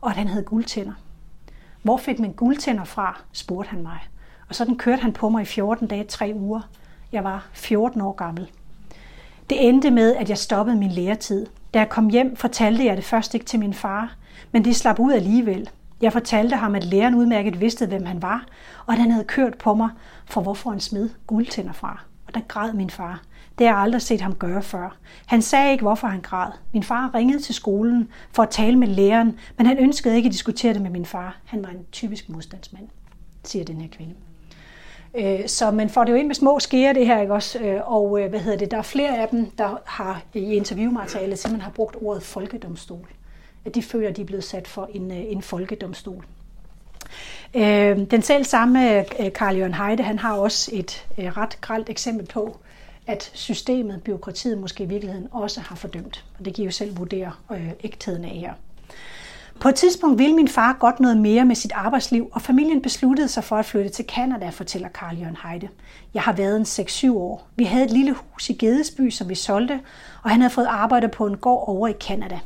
og 0.01 0.11
at 0.11 0.16
han 0.16 0.28
havde 0.28 0.45
guldtænder. 0.45 0.93
Hvor 1.83 1.97
fik 1.97 2.18
man 2.18 2.33
guldtænder 2.33 2.85
fra, 2.85 3.20
spurgte 3.33 3.70
han 3.70 3.83
mig. 3.83 3.99
Og 4.49 4.55
sådan 4.55 4.76
kørte 4.76 5.03
han 5.03 5.12
på 5.12 5.28
mig 5.28 5.43
i 5.43 5.45
14 5.45 5.87
dage, 5.87 6.05
3 6.05 6.33
uger. 6.35 6.61
Jeg 7.12 7.24
var 7.24 7.49
14 7.53 8.01
år 8.01 8.12
gammel. 8.12 8.51
Det 9.51 9.68
endte 9.68 9.91
med, 9.91 10.16
at 10.16 10.28
jeg 10.28 10.39
stoppede 10.39 10.76
min 10.76 10.91
læretid. 10.91 11.47
Da 11.74 11.78
jeg 11.78 11.89
kom 11.89 12.09
hjem, 12.09 12.37
fortalte 12.37 12.85
jeg 12.85 12.97
det 12.97 13.05
først 13.05 13.35
ikke 13.35 13.47
til 13.47 13.61
min 13.61 13.74
far, 13.74 14.14
men 14.53 14.64
det 14.64 14.76
slap 14.76 14.99
ud 14.99 15.12
alligevel. 15.12 15.70
Jeg 16.01 16.12
fortalte 16.12 16.57
ham, 16.57 16.74
at 16.74 16.85
læreren 16.85 17.14
udmærket 17.14 17.61
vidste, 17.61 17.87
hvem 17.87 18.07
han 18.07 18.22
var, 18.22 18.47
og 18.87 18.93
at 18.93 18.99
han 18.99 19.11
havde 19.11 19.24
kørt 19.24 19.59
på 19.59 19.74
mig, 19.74 19.91
for 20.26 20.41
hvorfor 20.41 20.70
han 20.70 20.81
smed 20.81 21.11
guldtænder 21.26 21.72
fra. 21.72 22.01
Og 22.31 22.35
der 22.35 22.41
græd 22.49 22.72
min 22.72 22.91
far. 22.91 23.22
Det 23.59 23.66
har 23.66 23.74
jeg 23.74 23.83
aldrig 23.83 24.03
set 24.03 24.20
ham 24.20 24.35
gøre 24.35 24.62
før. 24.62 24.97
Han 25.26 25.43
sagde 25.43 25.72
ikke, 25.72 25.83
hvorfor 25.83 26.07
han 26.07 26.20
græd. 26.20 26.51
Min 26.72 26.83
far 26.83 27.11
ringede 27.14 27.43
til 27.43 27.55
skolen 27.55 28.09
for 28.33 28.43
at 28.43 28.51
tale 28.51 28.76
med 28.76 28.89
læreren, 28.89 29.39
men 29.57 29.66
han 29.66 29.78
ønskede 29.78 30.16
ikke 30.16 30.26
at 30.26 30.33
diskutere 30.33 30.74
det 30.74 30.83
med 30.83 30.91
min 30.91 31.07
far. 31.07 31.37
Han 31.45 31.62
var 31.62 31.68
en 31.68 31.87
typisk 31.93 32.28
modstandsmand, 32.28 32.89
siger 33.45 33.64
den 33.64 33.81
her 33.81 33.89
kvinde. 33.89 34.14
Øh, 35.14 35.49
så 35.49 35.70
man 35.70 35.91
får 35.91 36.05
det 36.05 36.12
jo 36.12 36.16
ind 36.16 36.26
med 36.26 36.35
små 36.35 36.59
skære 36.59 36.95
det 36.95 37.07
her, 37.07 37.20
ikke 37.20 37.35
også? 37.35 37.59
Øh, 37.59 37.93
og 37.93 38.20
øh, 38.20 38.31
hvad 38.31 38.41
hedder 38.41 38.59
det, 38.59 38.70
der 38.70 38.78
er 38.78 38.83
flere 38.83 39.18
af 39.18 39.28
dem, 39.28 39.51
der 39.51 39.78
har 39.85 40.22
i 40.35 40.41
interviewmaterialet 40.41 41.39
simpelthen 41.39 41.64
har 41.64 41.70
brugt 41.70 41.97
ordet 42.03 42.22
folkedomstol 42.22 43.09
at 43.64 43.74
de 43.74 43.83
føler, 43.83 44.09
at 44.09 44.16
de 44.16 44.22
er 44.22 44.26
blevet 44.26 44.45
sat 44.45 44.68
for 44.68 44.89
en, 44.93 45.11
en 45.11 45.43
folkedomstol. 45.43 46.24
Øh, 47.55 48.11
den 48.11 48.23
selv 48.23 48.45
samme 48.45 48.99
øh, 48.99 49.33
Karl 49.35 49.57
Jørgen 49.57 49.75
Heide, 49.75 50.03
han 50.03 50.19
har 50.19 50.33
også 50.33 50.71
et 50.75 51.07
øh, 51.19 51.37
ret 51.37 51.61
gralt 51.61 51.91
eksempel 51.91 52.27
på, 52.27 52.59
at 53.07 53.31
systemet, 53.35 54.03
byråkratiet 54.03 54.59
måske 54.59 54.85
i 54.85 54.87
virkeligheden 54.87 55.29
også 55.33 55.61
har 55.61 55.77
fordømt. 55.77 56.25
Og 56.39 56.45
det 56.45 56.55
giver 56.55 56.67
jo 56.67 56.73
selv 56.73 56.99
vurdere 56.99 57.33
øh, 57.53 57.71
ægtheden 57.85 58.25
af 58.25 58.31
her. 58.31 58.53
På 59.61 59.69
et 59.69 59.75
tidspunkt 59.75 60.19
ville 60.19 60.35
min 60.35 60.49
far 60.49 60.77
godt 60.81 61.01
noget 61.01 61.17
mere 61.17 61.45
med 61.45 61.55
sit 61.55 61.73
arbejdsliv, 61.73 62.29
og 62.33 62.43
familien 62.43 62.83
besluttede 62.83 63.29
sig 63.29 63.45
for 63.45 63.57
at 63.57 63.65
flytte 63.65 63.91
til 63.91 64.07
Kanada, 64.07 64.49
fortæller 64.49 64.89
Karl 64.89 65.19
Jørgen 65.19 65.37
Heide. 65.45 65.69
Jeg 66.15 66.23
har 66.23 66.33
været 66.33 66.57
en 66.57 66.63
6-7 66.63 67.13
år. 67.13 67.47
Vi 67.57 67.65
havde 67.65 67.85
et 67.85 67.91
lille 67.91 68.13
hus 68.13 68.51
i 68.51 68.53
Gedesby, 68.53 69.11
som 69.11 69.29
vi 69.29 69.35
solgte, 69.35 69.81
og 70.23 70.31
han 70.31 70.41
havde 70.41 70.55
fået 70.55 70.67
arbejde 70.67 71.09
på 71.09 71.27
en 71.27 71.37
gård 71.37 71.69
over 71.69 71.89
i 71.89 71.93
Kanada. 71.93 72.41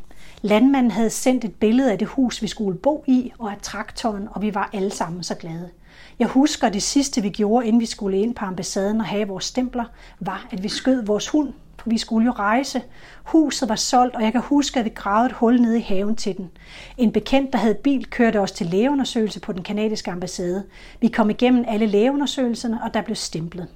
Landmanden 0.45 0.91
havde 0.91 1.11
sendt 1.11 1.45
et 1.45 1.55
billede 1.55 1.93
af 1.93 1.99
det 1.99 2.09
hus, 2.09 2.43
vi 2.43 2.47
skulle 2.47 2.79
bo 2.79 3.05
i, 3.07 3.33
og 3.39 3.51
af 3.51 3.57
traktoren, 3.63 4.29
og 4.31 4.43
vi 4.43 4.55
var 4.55 4.71
alle 4.73 4.91
sammen 4.91 5.23
så 5.23 5.35
glade. 5.35 5.71
Jeg 6.19 6.29
husker, 6.29 6.69
det 6.69 6.83
sidste 6.83 7.23
vi 7.23 7.31
gjorde, 7.31 7.67
inden 7.67 7.81
vi 7.81 7.87
skulle 7.87 8.19
ind 8.19 8.35
på 8.35 8.45
ambassaden 8.45 9.01
og 9.01 9.07
have 9.07 9.29
vores 9.29 9.45
stempler, 9.45 9.85
var, 10.21 10.49
at 10.51 10.63
vi 10.63 10.69
skød 10.69 11.05
vores 11.05 11.29
hund, 11.29 11.53
for 11.79 11.91
vi 11.91 11.99
skulle 11.99 12.27
jo 12.27 12.33
rejse. 12.33 12.83
Huset 13.25 13.69
var 13.69 13.77
solgt, 13.77 14.17
og 14.17 14.23
jeg 14.23 14.33
kan 14.33 14.41
huske, 14.41 14.79
at 14.79 14.85
vi 14.85 14.91
gravede 14.91 15.27
et 15.27 15.33
hul 15.33 15.61
nede 15.61 15.79
i 15.79 15.83
haven 15.83 16.17
til 16.17 16.37
den. 16.37 16.51
En 16.97 17.13
bekendt, 17.13 17.53
der 17.53 17.59
havde 17.59 17.75
bil, 17.75 18.07
kørte 18.11 18.41
os 18.41 18.53
til 18.53 18.67
lægeundersøgelse 18.67 19.41
på 19.41 19.53
den 19.53 19.63
kanadiske 19.63 20.11
ambassade. 20.11 20.65
Vi 21.01 21.09
kom 21.09 21.31
igennem 21.31 21.65
alle 21.69 21.87
lægeundersøgelserne, 21.87 22.81
og 22.85 22.95
der 22.95 23.03
blev 23.03 23.17
stemplet. 23.17 23.69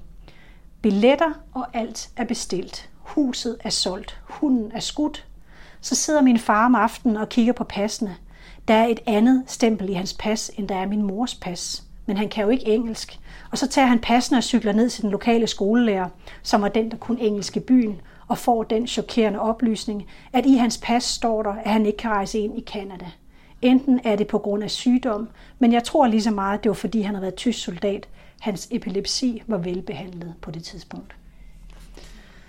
Billetter 0.81 1.31
og 1.53 1.65
alt 1.73 2.09
er 2.17 2.25
bestilt. 2.25 2.89
Huset 2.97 3.57
er 3.59 3.69
solgt. 3.69 4.19
Hunden 4.23 4.71
er 4.71 4.79
skudt. 4.79 5.28
Så 5.81 5.95
sidder 5.95 6.21
min 6.21 6.39
far 6.39 6.65
om 6.65 6.75
aftenen 6.75 7.17
og 7.17 7.29
kigger 7.29 7.53
på 7.53 7.63
passene. 7.63 8.15
Der 8.67 8.73
er 8.73 8.85
et 8.85 8.99
andet 9.05 9.43
stempel 9.47 9.89
i 9.89 9.93
hans 9.93 10.13
pas, 10.13 10.51
end 10.57 10.67
der 10.67 10.75
er 10.75 10.87
min 10.87 11.01
mors 11.01 11.35
pas 11.35 11.83
men 12.09 12.17
han 12.17 12.29
kan 12.29 12.43
jo 12.43 12.49
ikke 12.49 12.67
engelsk. 12.67 13.19
Og 13.51 13.57
så 13.57 13.67
tager 13.67 13.87
han 13.87 13.99
passene 13.99 14.37
og 14.37 14.43
cykler 14.43 14.73
ned 14.73 14.89
til 14.89 15.01
den 15.03 15.11
lokale 15.11 15.47
skolelærer, 15.47 16.09
som 16.43 16.61
var 16.61 16.67
den, 16.67 16.91
der 16.91 16.97
kunne 16.97 17.21
engelsk 17.21 17.57
i 17.57 17.59
byen, 17.59 18.01
og 18.27 18.37
får 18.37 18.63
den 18.63 18.87
chokerende 18.87 19.39
oplysning, 19.39 20.05
at 20.33 20.45
i 20.45 20.55
hans 20.55 20.77
pas 20.77 21.03
står 21.03 21.43
der, 21.43 21.53
at 21.53 21.71
han 21.71 21.85
ikke 21.85 21.97
kan 21.97 22.11
rejse 22.11 22.39
ind 22.39 22.57
i 22.57 22.61
Kanada. 22.61 23.05
Enten 23.61 23.99
er 24.03 24.15
det 24.15 24.27
på 24.27 24.37
grund 24.37 24.63
af 24.63 24.71
sygdom, 24.71 25.29
men 25.59 25.73
jeg 25.73 25.83
tror 25.83 26.07
lige 26.07 26.21
så 26.21 26.31
meget, 26.31 26.57
at 26.57 26.63
det 26.63 26.69
var 26.69 26.75
fordi, 26.75 27.01
han 27.01 27.15
havde 27.15 27.21
været 27.21 27.35
tysk 27.35 27.63
soldat. 27.63 28.07
Hans 28.39 28.67
epilepsi 28.71 29.43
var 29.47 29.57
velbehandlet 29.57 30.33
på 30.41 30.51
det 30.51 30.63
tidspunkt. 30.63 31.15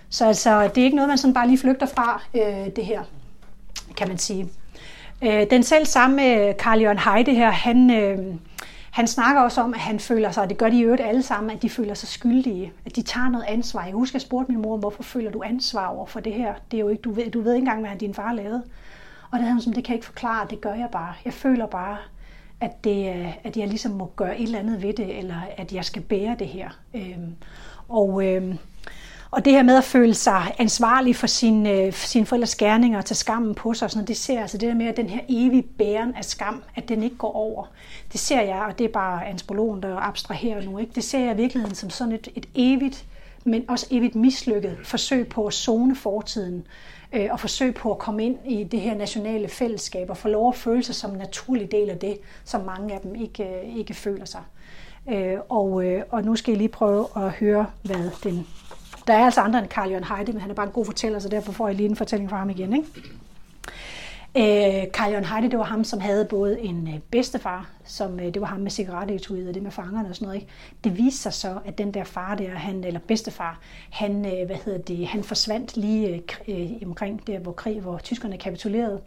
Så 0.09 0.25
altså, 0.25 0.63
det 0.67 0.77
er 0.77 0.85
ikke 0.85 0.95
noget, 0.95 1.09
man 1.09 1.17
sådan 1.17 1.33
bare 1.33 1.47
lige 1.47 1.57
flygter 1.57 1.85
fra, 1.85 2.23
øh, 2.33 2.75
det 2.75 2.85
her, 2.85 3.03
kan 3.97 4.07
man 4.07 4.17
sige. 4.17 4.49
Øh, 5.23 5.45
den 5.49 5.63
selv 5.63 5.85
samme 5.85 6.35
øh, 6.35 6.57
Karl 6.57 6.81
Jørgen 6.81 6.99
Heide 6.99 7.33
her, 7.33 7.49
han, 7.49 7.91
øh, 7.91 8.35
han 8.91 9.07
snakker 9.07 9.41
også 9.41 9.61
om, 9.61 9.73
at 9.73 9.79
han 9.79 9.99
føler 9.99 10.31
sig, 10.31 10.43
og 10.43 10.49
det 10.49 10.57
gør 10.57 10.69
de 10.69 10.79
i 10.79 10.83
øvrigt 10.83 11.01
alle 11.01 11.23
sammen, 11.23 11.51
at 11.51 11.61
de 11.61 11.69
føler 11.69 11.93
sig 11.93 12.09
skyldige, 12.09 12.73
at 12.85 12.95
de 12.95 13.01
tager 13.01 13.29
noget 13.29 13.45
ansvar. 13.47 13.83
Jeg 13.85 13.93
husker, 13.93 14.15
jeg 14.15 14.21
spurgte 14.21 14.51
min 14.51 14.61
mor, 14.61 14.77
hvorfor 14.77 15.03
føler 15.03 15.31
du 15.31 15.43
ansvar 15.43 15.87
over 15.87 16.05
for 16.05 16.19
det 16.19 16.33
her? 16.33 16.53
Det 16.71 16.77
er 16.77 16.81
jo 16.81 16.89
ikke, 16.89 17.01
du, 17.01 17.11
ved, 17.11 17.31
du 17.31 17.41
ved 17.41 17.53
ikke 17.53 17.61
engang, 17.61 17.87
hvad 17.87 17.97
din 17.97 18.13
far 18.13 18.33
lavede. 18.33 18.63
Og 19.31 19.39
det 19.39 19.41
havde 19.41 19.53
hun 19.53 19.61
som, 19.61 19.73
det 19.73 19.83
kan 19.83 19.91
jeg 19.91 19.97
ikke 19.97 20.05
forklare, 20.05 20.47
det 20.49 20.61
gør 20.61 20.73
jeg 20.73 20.87
bare. 20.91 21.13
Jeg 21.25 21.33
føler 21.33 21.65
bare, 21.65 21.97
at, 22.61 22.83
det, 22.83 23.09
øh, 23.15 23.33
at 23.43 23.57
jeg 23.57 23.67
ligesom 23.67 23.91
må 23.91 24.11
gøre 24.15 24.39
et 24.39 24.43
eller 24.43 24.59
andet 24.59 24.81
ved 24.81 24.93
det, 24.93 25.17
eller 25.17 25.35
at 25.57 25.73
jeg 25.73 25.85
skal 25.85 26.01
bære 26.01 26.35
det 26.39 26.47
her. 26.47 26.69
Øhm, 26.93 27.35
og 27.89 28.25
øhm, 28.25 28.57
og 29.31 29.45
det 29.45 29.53
her 29.53 29.63
med 29.63 29.77
at 29.77 29.83
føle 29.83 30.13
sig 30.13 30.55
ansvarlig 30.59 31.15
for 31.15 31.27
sin, 31.27 31.67
øh, 31.67 31.93
for 31.93 32.07
sine 32.07 32.25
forældres 32.25 32.55
gerninger 32.55 32.97
og 32.97 33.05
tage 33.05 33.15
skammen 33.15 33.55
på 33.55 33.73
sig, 33.73 33.91
sådan, 33.91 34.07
det 34.07 34.17
ser 34.17 34.41
altså 34.41 34.57
det 34.57 34.69
der 34.69 34.75
med, 34.75 34.85
at 34.85 34.97
den 34.97 35.09
her 35.09 35.21
evige 35.29 35.63
bæren 35.63 36.15
af 36.15 36.25
skam, 36.25 36.63
at 36.75 36.89
den 36.89 37.03
ikke 37.03 37.15
går 37.15 37.35
over. 37.35 37.65
Det 38.11 38.19
ser 38.19 38.41
jeg, 38.41 38.61
og 38.67 38.79
det 38.79 38.85
er 38.85 38.89
bare 38.89 39.27
antropologen, 39.27 39.83
der 39.83 39.95
abstraherer 39.95 40.61
nu, 40.61 40.77
ikke? 40.77 40.91
det 40.95 41.03
ser 41.03 41.19
jeg 41.19 41.33
i 41.33 41.37
virkeligheden 41.37 41.75
som 41.75 41.89
sådan 41.89 42.13
et, 42.13 42.27
et 42.35 42.45
evigt, 42.55 43.05
men 43.43 43.65
også 43.69 43.87
evigt 43.91 44.15
mislykket 44.15 44.77
forsøg 44.83 45.27
på 45.27 45.45
at 45.47 45.53
zone 45.53 45.95
fortiden 45.95 46.67
øh, 47.13 47.27
og 47.31 47.39
forsøg 47.39 47.75
på 47.75 47.91
at 47.91 47.97
komme 47.97 48.25
ind 48.25 48.37
i 48.45 48.63
det 48.63 48.81
her 48.81 48.95
nationale 48.95 49.47
fællesskab 49.47 50.09
og 50.09 50.17
få 50.17 50.27
lov 50.27 50.49
at 50.49 50.55
føle 50.55 50.83
sig 50.83 50.95
som 50.95 51.11
en 51.11 51.17
naturlig 51.17 51.71
del 51.71 51.89
af 51.89 51.97
det, 51.97 52.17
som 52.45 52.61
mange 52.61 52.93
af 52.93 52.99
dem 53.01 53.15
ikke, 53.15 53.43
øh, 53.43 53.77
ikke 53.77 53.93
føler 53.93 54.25
sig. 54.25 54.41
Øh, 55.09 55.37
og, 55.49 55.85
øh, 55.85 56.03
og 56.09 56.23
nu 56.23 56.35
skal 56.35 56.51
jeg 56.51 56.57
lige 56.57 56.69
prøve 56.69 57.07
at 57.15 57.31
høre, 57.31 57.65
hvad 57.83 58.11
den 58.23 58.47
der 59.07 59.13
er 59.13 59.25
altså 59.25 59.41
andre 59.41 59.59
end 59.59 59.67
Karl 59.67 59.89
Jørgen 59.89 60.03
Heide, 60.03 60.31
men 60.31 60.41
han 60.41 60.51
er 60.51 60.55
bare 60.55 60.65
en 60.65 60.71
god 60.71 60.85
fortæller, 60.85 61.19
så 61.19 61.29
derfor 61.29 61.51
får 61.51 61.67
jeg 61.67 61.75
lige 61.75 61.89
en 61.89 61.95
fortælling 61.95 62.29
fra 62.29 62.37
ham 62.37 62.49
igen. 62.49 62.73
Ikke? 62.73 62.87
Øh, 64.37 64.91
Karl 64.93 65.11
Jørgen 65.11 65.25
Heide, 65.25 65.51
det 65.51 65.59
var 65.59 65.65
ham, 65.65 65.83
som 65.83 65.99
havde 65.99 66.25
både 66.25 66.61
en 66.61 66.87
øh, 66.87 66.99
bedstefar, 67.11 67.69
som 67.85 68.19
øh, 68.19 68.33
det 68.33 68.41
var 68.41 68.47
ham 68.47 68.59
med 68.59 68.71
cigarettetuiet 68.71 69.47
og 69.47 69.53
det 69.53 69.63
med 69.63 69.71
fangerne 69.71 70.09
og 70.09 70.15
sådan 70.15 70.25
noget. 70.25 70.41
Ikke? 70.41 70.51
Det 70.83 70.97
viste 70.97 71.21
sig 71.21 71.33
så, 71.33 71.59
at 71.65 71.77
den 71.77 71.93
der 71.93 72.03
far 72.03 72.35
der, 72.35 72.49
han, 72.49 72.83
eller 72.83 72.99
bedstefar, 72.99 73.59
han, 73.89 74.25
øh, 74.25 74.45
hvad 74.45 74.55
hedder 74.65 74.79
det, 74.79 75.07
han 75.07 75.23
forsvandt 75.23 75.77
lige 75.77 76.23
øh, 76.47 76.61
øh 76.61 76.71
omkring 76.85 77.27
der, 77.27 77.39
hvor 77.39 77.51
krig, 77.51 77.81
hvor 77.81 77.97
tyskerne 77.97 78.37
kapitulerede. 78.37 79.01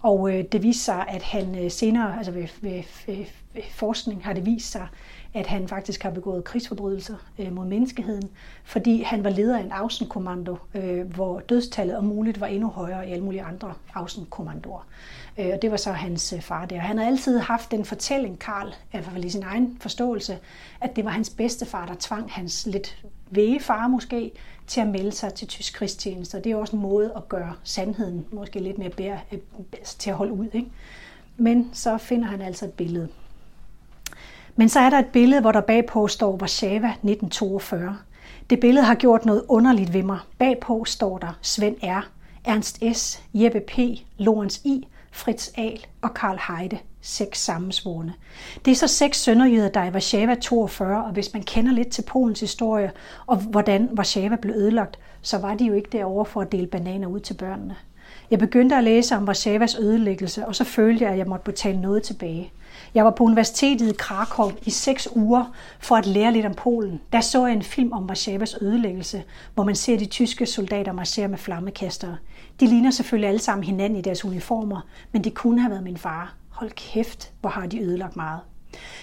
Og 0.00 0.32
øh, 0.32 0.44
det 0.52 0.62
viste 0.62 0.84
sig, 0.84 1.04
at 1.08 1.22
han 1.22 1.64
øh, 1.64 1.70
senere, 1.70 2.16
altså 2.16 2.32
ved, 2.32 2.48
ved, 2.60 2.82
ved, 3.06 3.24
ved 3.54 3.62
forskning 3.70 4.24
har 4.24 4.32
det 4.32 4.46
vist 4.46 4.70
sig, 4.70 4.86
at 5.34 5.46
han 5.46 5.68
faktisk 5.68 6.02
har 6.02 6.10
begået 6.10 6.44
krigsforbrydelser 6.44 7.14
øh, 7.38 7.52
mod 7.52 7.66
menneskeheden, 7.66 8.30
fordi 8.64 9.02
han 9.02 9.24
var 9.24 9.30
leder 9.30 9.58
af 9.58 9.62
en 9.62 9.72
Außenkommando, 9.72 10.56
øh, 10.74 11.14
hvor 11.14 11.40
dødstallet 11.40 11.96
om 11.96 12.04
muligt 12.04 12.40
var 12.40 12.46
endnu 12.46 12.68
højere 12.68 13.08
i 13.08 13.12
alle 13.12 13.24
mulige 13.24 13.42
andre 13.42 13.74
Außenkommandoer. 13.94 14.86
Øh, 15.38 15.50
og 15.54 15.62
det 15.62 15.70
var 15.70 15.76
så 15.76 15.92
hans 15.92 16.32
øh, 16.32 16.40
far 16.40 16.66
der. 16.66 16.78
Han 16.78 16.98
har 16.98 17.06
altid 17.06 17.38
haft 17.38 17.70
den 17.70 17.84
fortælling, 17.84 18.38
Karl, 18.38 18.68
i 18.68 18.72
hvert 18.90 19.04
fald 19.04 19.24
i 19.24 19.30
sin 19.30 19.42
egen 19.42 19.76
forståelse, 19.80 20.38
at 20.80 20.96
det 20.96 21.04
var 21.04 21.10
hans 21.10 21.30
bedstefar, 21.30 21.86
der 21.86 21.94
tvang 22.00 22.32
hans 22.32 22.66
lidt 22.66 23.04
væge 23.30 23.60
far 23.60 23.88
måske 23.88 24.32
til 24.66 24.80
at 24.80 24.86
melde 24.86 25.12
sig 25.12 25.34
til 25.34 25.48
tysk 25.48 25.74
krigstjeneste. 25.74 26.36
Og 26.36 26.44
det 26.44 26.52
er 26.52 26.56
også 26.56 26.76
en 26.76 26.82
måde 26.82 27.12
at 27.16 27.28
gøre 27.28 27.54
sandheden 27.64 28.26
måske 28.32 28.60
lidt 28.60 28.78
mere 28.78 28.90
bære, 28.90 29.18
øh, 29.32 29.38
til 29.84 30.10
at 30.10 30.16
holde 30.16 30.32
ud. 30.32 30.48
Ikke? 30.52 30.68
Men 31.36 31.70
så 31.72 31.98
finder 31.98 32.28
han 32.28 32.40
altså 32.42 32.64
et 32.64 32.72
billede. 32.72 33.08
Men 34.56 34.68
så 34.68 34.80
er 34.80 34.90
der 34.90 34.98
et 34.98 35.06
billede, 35.06 35.40
hvor 35.40 35.52
der 35.52 35.60
bagpå 35.60 36.08
står 36.08 36.36
Warszawa 36.36 36.88
1942. 36.88 37.96
Det 38.50 38.60
billede 38.60 38.86
har 38.86 38.94
gjort 38.94 39.26
noget 39.26 39.44
underligt 39.48 39.92
ved 39.92 40.02
mig. 40.02 40.18
Bagpå 40.38 40.84
står 40.84 41.18
der 41.18 41.38
Svend 41.42 41.76
R., 41.82 42.08
Ernst 42.44 42.80
S., 42.94 43.22
Jeppe 43.34 43.60
P., 43.60 43.78
Lorenz 44.18 44.58
I., 44.64 44.86
Fritz 45.12 45.48
Ahl 45.56 45.86
og 46.02 46.14
Karl 46.14 46.38
Heide, 46.48 46.78
seks 47.00 47.44
sammensvorne. 47.44 48.14
Det 48.64 48.70
er 48.70 48.74
så 48.74 48.86
seks 48.86 49.20
sønderjyder, 49.20 49.68
der 49.68 49.80
er 49.80 49.90
i 49.90 49.90
Warszawa 49.90 50.34
42, 50.34 51.04
og 51.04 51.12
hvis 51.12 51.32
man 51.32 51.42
kender 51.42 51.72
lidt 51.72 51.88
til 51.88 52.02
Polens 52.02 52.40
historie 52.40 52.92
og 53.26 53.36
hvordan 53.36 53.88
Warszawa 53.96 54.36
blev 54.36 54.54
ødelagt, 54.54 54.98
så 55.22 55.38
var 55.38 55.54
de 55.54 55.64
jo 55.64 55.74
ikke 55.74 55.88
derovre 55.92 56.24
for 56.24 56.40
at 56.40 56.52
dele 56.52 56.66
bananer 56.66 57.08
ud 57.08 57.20
til 57.20 57.34
børnene. 57.34 57.76
Jeg 58.30 58.38
begyndte 58.38 58.76
at 58.76 58.84
læse 58.84 59.16
om 59.16 59.24
Warszawas 59.24 59.74
ødelæggelse, 59.74 60.46
og 60.46 60.56
så 60.56 60.64
følte 60.64 61.04
jeg, 61.04 61.12
at 61.12 61.18
jeg 61.18 61.26
måtte 61.26 61.44
betale 61.44 61.80
noget 61.80 62.02
tilbage. 62.02 62.52
Jeg 62.94 63.04
var 63.04 63.10
på 63.10 63.24
universitetet 63.24 63.88
i 63.88 63.96
Krakow 63.98 64.50
i 64.62 64.70
seks 64.70 65.08
uger 65.16 65.44
for 65.78 65.96
at 65.96 66.06
lære 66.06 66.32
lidt 66.32 66.46
om 66.46 66.54
Polen. 66.54 67.00
Der 67.12 67.20
så 67.20 67.46
jeg 67.46 67.56
en 67.56 67.62
film 67.62 67.92
om 67.92 68.06
Warszawas 68.06 68.56
ødelæggelse, 68.60 69.22
hvor 69.54 69.64
man 69.64 69.74
ser 69.74 69.98
de 69.98 70.06
tyske 70.06 70.46
soldater 70.46 70.92
marchere 70.92 71.28
med 71.28 71.38
flammekastere. 71.38 72.16
De 72.60 72.66
ligner 72.66 72.90
selvfølgelig 72.90 73.28
alle 73.28 73.40
sammen 73.40 73.64
hinanden 73.64 73.98
i 73.98 74.02
deres 74.02 74.24
uniformer, 74.24 74.80
men 75.12 75.24
det 75.24 75.34
kunne 75.34 75.60
have 75.60 75.70
været 75.70 75.84
min 75.84 75.96
far. 75.96 76.34
Hold 76.48 76.70
kæft, 76.70 77.32
hvor 77.40 77.50
har 77.50 77.66
de 77.66 77.80
ødelagt 77.80 78.16
meget. 78.16 78.40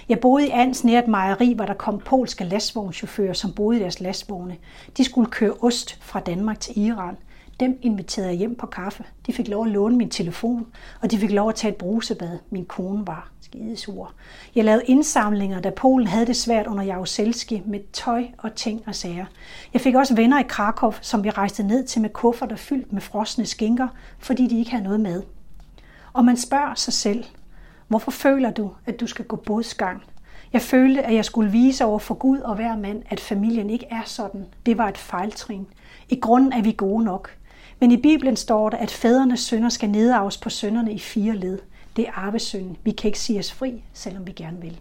Jeg 0.09 0.19
boede 0.19 0.47
i 0.47 0.51
Ans 0.51 0.83
nær 0.83 0.99
et 0.99 1.07
mejeri, 1.07 1.53
hvor 1.53 1.65
der 1.65 1.73
kom 1.73 1.99
polske 1.99 2.43
lastvognschauffører, 2.43 3.33
som 3.33 3.53
boede 3.53 3.79
i 3.79 3.81
deres 3.81 3.99
lastvogne. 3.99 4.57
De 4.97 5.03
skulle 5.03 5.31
køre 5.31 5.53
ost 5.61 5.97
fra 6.01 6.19
Danmark 6.19 6.59
til 6.59 6.79
Iran. 6.79 7.17
Dem 7.59 7.79
inviterede 7.81 8.29
jeg 8.29 8.37
hjem 8.37 8.55
på 8.55 8.65
kaffe. 8.65 9.03
De 9.27 9.33
fik 9.33 9.47
lov 9.47 9.65
at 9.65 9.71
låne 9.71 9.97
min 9.97 10.09
telefon, 10.09 10.67
og 11.01 11.11
de 11.11 11.17
fik 11.17 11.31
lov 11.31 11.49
at 11.49 11.55
tage 11.55 11.71
et 11.71 11.77
brusebad. 11.77 12.39
Min 12.49 12.65
kone 12.65 13.07
var 13.07 13.31
skidesur. 13.41 14.13
Jeg 14.55 14.65
lavede 14.65 14.83
indsamlinger, 14.85 15.61
da 15.61 15.69
Polen 15.69 16.07
havde 16.07 16.25
det 16.25 16.35
svært 16.35 16.67
under 16.67 16.83
Jaruzelski 16.83 17.61
med 17.65 17.79
tøj 17.93 18.25
og 18.37 18.55
ting 18.55 18.83
og 18.87 18.95
sager. 18.95 19.25
Jeg 19.73 19.81
fik 19.81 19.95
også 19.95 20.15
venner 20.15 20.39
i 20.39 20.45
Krakow, 20.47 20.91
som 21.01 21.23
vi 21.23 21.29
rejste 21.29 21.63
ned 21.63 21.83
til 21.83 22.01
med 22.01 22.09
kufferter 22.09 22.55
fyldt 22.55 22.93
med 22.93 23.01
frosne 23.01 23.45
skinker, 23.45 23.87
fordi 24.19 24.47
de 24.47 24.59
ikke 24.59 24.71
havde 24.71 24.83
noget 24.83 24.99
med. 24.99 25.23
Og 26.13 26.25
man 26.25 26.37
spørger 26.37 26.75
sig 26.75 26.93
selv, 26.93 27.23
hvorfor 27.87 28.11
føler 28.11 28.51
du, 28.51 28.71
at 28.85 28.99
du 28.99 29.07
skal 29.07 29.25
gå 29.25 29.35
bodsgang? 29.35 30.03
Jeg 30.53 30.61
følte, 30.61 31.03
at 31.03 31.13
jeg 31.13 31.25
skulle 31.25 31.51
vise 31.51 31.85
over 31.85 31.99
for 31.99 32.13
Gud 32.13 32.39
og 32.39 32.55
hver 32.55 32.77
mand, 32.77 33.03
at 33.09 33.19
familien 33.19 33.69
ikke 33.69 33.85
er 33.89 34.03
sådan. 34.05 34.45
Det 34.65 34.77
var 34.77 34.87
et 34.87 34.97
fejltrin. 34.97 35.67
I 36.09 36.19
grunden 36.19 36.53
er 36.53 36.61
vi 36.61 36.71
gode 36.71 37.03
nok. 37.03 37.37
Men 37.79 37.91
i 37.91 37.97
Bibelen 37.97 38.35
står 38.35 38.69
der, 38.69 38.77
at 38.77 38.91
fædrenes 38.91 39.39
sønder 39.39 39.69
skal 39.69 39.89
nedarves 39.89 40.37
på 40.37 40.49
sønderne 40.49 40.93
i 40.93 40.99
fire 40.99 41.35
led. 41.35 41.59
Det 41.95 42.07
er 42.07 42.11
arvesynden. 42.11 42.77
Vi 42.83 42.91
kan 42.91 43.07
ikke 43.07 43.19
sige 43.19 43.39
os 43.39 43.51
fri, 43.51 43.83
selvom 43.93 44.27
vi 44.27 44.31
gerne 44.31 44.61
vil. 44.61 44.79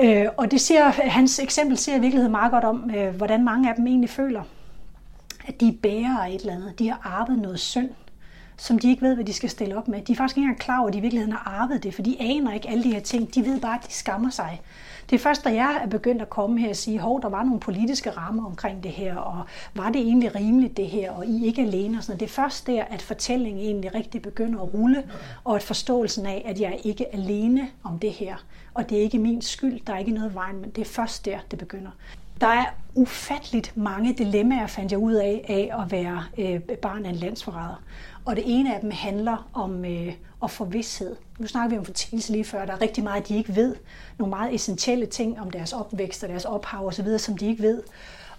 Øh, 0.00 0.26
og 0.36 0.50
det 0.50 0.60
siger, 0.60 0.88
hans 0.88 1.38
eksempel 1.38 1.78
siger 1.78 1.96
i 1.96 2.00
virkeligheden 2.00 2.32
meget 2.32 2.50
godt 2.52 2.64
om, 2.64 2.90
øh, 2.96 3.14
hvordan 3.14 3.44
mange 3.44 3.68
af 3.70 3.74
dem 3.74 3.86
egentlig 3.86 4.10
føler, 4.10 4.42
at 5.46 5.60
de 5.60 5.78
bærer 5.82 6.18
af 6.18 6.30
et 6.30 6.40
eller 6.40 6.54
andet. 6.54 6.78
De 6.78 6.88
har 6.88 7.00
arvet 7.04 7.38
noget 7.38 7.60
synd. 7.60 7.90
som 8.56 8.78
de 8.78 8.90
ikke 8.90 9.02
ved, 9.02 9.14
hvad 9.14 9.24
de 9.24 9.32
skal 9.32 9.50
stille 9.50 9.76
op 9.76 9.88
med. 9.88 10.02
De 10.02 10.12
er 10.12 10.16
faktisk 10.16 10.36
ikke 10.36 10.44
engang 10.44 10.60
klar 10.60 10.78
over, 10.78 10.88
at 10.88 10.92
de 10.92 10.98
i 10.98 11.00
virkeligheden 11.00 11.32
har 11.32 11.60
arvet 11.60 11.82
det, 11.82 11.94
for 11.94 12.02
de 12.02 12.16
aner 12.20 12.52
ikke 12.52 12.68
alle 12.68 12.84
de 12.84 12.92
her 12.92 13.00
ting. 13.00 13.34
De 13.34 13.44
ved 13.44 13.60
bare, 13.60 13.78
at 13.78 13.86
de 13.88 13.92
skammer 13.92 14.30
sig. 14.30 14.60
Det 15.10 15.16
er 15.16 15.20
først, 15.20 15.44
da 15.44 15.54
jeg 15.54 15.80
er 15.82 15.86
begyndt 15.86 16.22
at 16.22 16.30
komme 16.30 16.60
her 16.60 16.68
og 16.68 16.76
sige, 16.76 16.98
hov, 16.98 17.22
der 17.22 17.28
var 17.28 17.44
nogle 17.44 17.60
politiske 17.60 18.10
rammer 18.10 18.46
omkring 18.46 18.82
det 18.82 18.90
her, 18.90 19.16
og 19.16 19.44
var 19.74 19.90
det 19.90 20.00
egentlig 20.00 20.34
rimeligt 20.34 20.76
det 20.76 20.86
her, 20.86 21.10
og 21.10 21.26
I 21.26 21.46
ikke 21.46 21.62
alene 21.62 21.98
og 21.98 22.04
sådan 22.04 22.20
Det 22.20 22.26
er 22.26 22.30
først 22.30 22.66
der, 22.66 22.84
at 22.84 23.02
fortællingen 23.02 23.64
egentlig 23.64 23.94
rigtig 23.94 24.22
begynder 24.22 24.60
at 24.60 24.74
rulle, 24.74 25.02
og 25.44 25.56
at 25.56 25.62
forståelsen 25.62 26.26
af, 26.26 26.42
at 26.46 26.60
jeg 26.60 26.72
er 26.72 26.78
ikke 26.84 27.14
alene 27.14 27.68
om 27.84 27.98
det 27.98 28.10
her, 28.10 28.34
og 28.74 28.90
det 28.90 28.98
er 28.98 29.02
ikke 29.02 29.18
min 29.18 29.42
skyld, 29.42 29.80
der 29.86 29.92
er 29.92 29.98
ikke 29.98 30.12
noget 30.12 30.34
vejen, 30.34 30.60
men 30.60 30.70
det 30.70 30.80
er 30.80 30.90
først 30.90 31.24
der, 31.24 31.38
det 31.50 31.58
begynder. 31.58 31.90
Der 32.40 32.46
er 32.46 32.64
ufatteligt 32.94 33.76
mange 33.76 34.12
dilemmaer, 34.12 34.66
fandt 34.66 34.92
jeg 34.92 34.98
ud 34.98 35.12
af, 35.12 35.44
af 35.48 35.82
at 35.82 35.92
være 35.92 36.24
øh, 36.38 36.60
barn 36.60 37.04
af 37.06 37.10
en 37.10 37.16
landsforræder. 37.16 37.82
Og 38.24 38.36
det 38.36 38.44
ene 38.46 38.74
af 38.74 38.80
dem 38.80 38.90
handler 38.90 39.48
om 39.52 39.84
øh, 39.84 40.12
at 40.42 40.50
få 40.50 40.64
vidshed. 40.64 41.16
Nu 41.38 41.46
snakker 41.46 41.70
vi 41.70 41.78
om 41.78 41.84
fortællelse 41.84 42.32
lige 42.32 42.44
før. 42.44 42.64
Der 42.64 42.72
er 42.72 42.80
rigtig 42.80 43.04
meget, 43.04 43.28
de 43.28 43.36
ikke 43.36 43.56
ved. 43.56 43.76
Nogle 44.18 44.30
meget 44.30 44.54
essentielle 44.54 45.06
ting 45.06 45.40
om 45.40 45.50
deres 45.50 45.72
opvækst 45.72 46.22
og 46.22 46.28
deres 46.28 46.44
ophav 46.44 46.86
osv., 46.86 47.18
som 47.18 47.36
de 47.36 47.46
ikke 47.46 47.62
ved. 47.62 47.82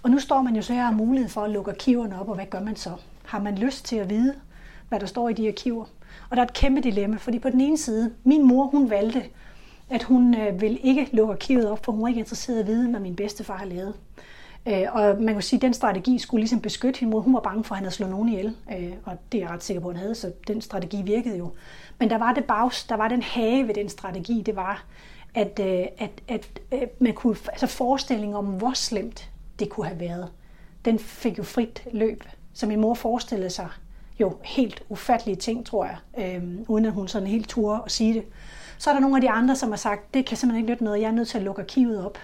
Og 0.03 0.09
nu 0.09 0.19
står 0.19 0.41
man 0.41 0.55
jo 0.55 0.61
så 0.61 0.73
her 0.73 0.81
og 0.81 0.87
har 0.87 0.93
mulighed 0.95 1.29
for 1.29 1.41
at 1.41 1.51
lukke 1.51 1.71
arkiverne 1.71 2.19
op, 2.21 2.29
og 2.29 2.35
hvad 2.35 2.45
gør 2.45 2.59
man 2.59 2.75
så? 2.75 2.91
Har 3.25 3.39
man 3.39 3.55
lyst 3.55 3.85
til 3.85 3.95
at 3.95 4.09
vide, 4.09 4.35
hvad 4.89 4.99
der 4.99 5.05
står 5.05 5.29
i 5.29 5.33
de 5.33 5.47
arkiver? 5.47 5.85
Og 6.29 6.37
der 6.37 6.43
er 6.43 6.45
et 6.45 6.53
kæmpe 6.53 6.81
dilemma, 6.81 7.17
fordi 7.17 7.39
på 7.39 7.49
den 7.49 7.61
ene 7.61 7.77
side, 7.77 8.13
min 8.23 8.47
mor, 8.47 8.65
hun 8.65 8.89
valgte, 8.89 9.23
at 9.89 10.03
hun 10.03 10.35
øh, 10.35 10.61
vil 10.61 10.79
ikke 10.83 11.09
lukke 11.13 11.33
arkivet 11.33 11.69
op, 11.69 11.85
for 11.85 11.91
hun 11.91 12.01
var 12.01 12.07
ikke 12.07 12.19
interesseret 12.19 12.57
i 12.57 12.59
at 12.59 12.67
vide, 12.67 12.89
hvad 12.89 12.99
min 12.99 13.15
bedstefar 13.15 13.57
har 13.57 13.65
lavet. 13.65 13.93
Øh, 14.67 14.85
og 14.91 15.21
man 15.21 15.33
kan 15.33 15.41
sige, 15.41 15.57
at 15.57 15.61
den 15.61 15.73
strategi 15.73 16.19
skulle 16.19 16.41
ligesom 16.41 16.61
beskytte 16.61 16.99
hende 16.99 17.11
mod, 17.11 17.21
hun 17.21 17.33
var 17.33 17.39
bange 17.39 17.63
for, 17.63 17.75
at 17.75 17.77
han 17.77 17.83
havde 17.83 17.95
slået 17.95 18.11
nogen 18.11 18.29
ihjel. 18.29 18.55
Øh, 18.71 18.93
og 19.03 19.17
det 19.31 19.37
er 19.37 19.41
jeg 19.41 19.51
ret 19.51 19.63
sikker 19.63 19.81
på, 19.81 19.89
at 19.89 19.95
han 19.95 20.01
havde, 20.01 20.15
så 20.15 20.31
den 20.47 20.61
strategi 20.61 21.01
virkede 21.01 21.37
jo. 21.37 21.51
Men 21.99 22.09
der 22.09 22.17
var 22.17 22.33
det 22.33 22.43
bags, 22.43 22.83
der 22.83 22.95
var 22.95 23.07
den 23.07 23.21
have 23.21 23.67
ved 23.67 23.73
den 23.73 23.89
strategi, 23.89 24.41
det 24.45 24.55
var, 24.55 24.85
at, 25.33 25.59
øh, 25.59 25.85
at, 25.97 26.11
at, 26.27 26.61
øh, 26.71 26.81
man 26.99 27.13
kunne, 27.13 27.35
altså 27.47 27.67
forestilling 27.67 28.35
om, 28.35 28.45
hvor 28.45 28.73
slemt 28.73 29.29
det 29.59 29.69
kunne 29.69 29.85
have 29.87 29.99
været, 29.99 30.31
den 30.85 30.99
fik 30.99 31.37
jo 31.37 31.43
frit 31.43 31.83
løb. 31.91 32.23
Så 32.53 32.67
min 32.67 32.81
mor 32.81 32.93
forestillede 32.93 33.49
sig 33.49 33.69
jo 34.19 34.37
helt 34.43 34.83
ufattelige 34.89 35.35
ting, 35.35 35.65
tror 35.65 35.85
jeg, 35.85 35.97
øh, 36.17 36.43
uden 36.67 36.85
at 36.85 36.91
hun 36.91 37.07
sådan 37.07 37.27
helt 37.27 37.49
turde 37.49 37.81
at 37.85 37.91
sige 37.91 38.13
det. 38.13 38.23
Så 38.77 38.89
er 38.89 38.93
der 38.93 39.01
nogle 39.01 39.17
af 39.17 39.21
de 39.21 39.29
andre, 39.29 39.55
som 39.55 39.69
har 39.69 39.77
sagt, 39.77 40.13
det 40.13 40.25
kan 40.25 40.37
simpelthen 40.37 40.63
ikke 40.63 40.71
nytte 40.71 40.83
noget, 40.83 41.01
jeg 41.01 41.07
er 41.07 41.11
nødt 41.11 41.27
til 41.27 41.37
at 41.37 41.43
lukke 41.43 41.61
arkivet 41.61 42.05
op. 42.05 42.17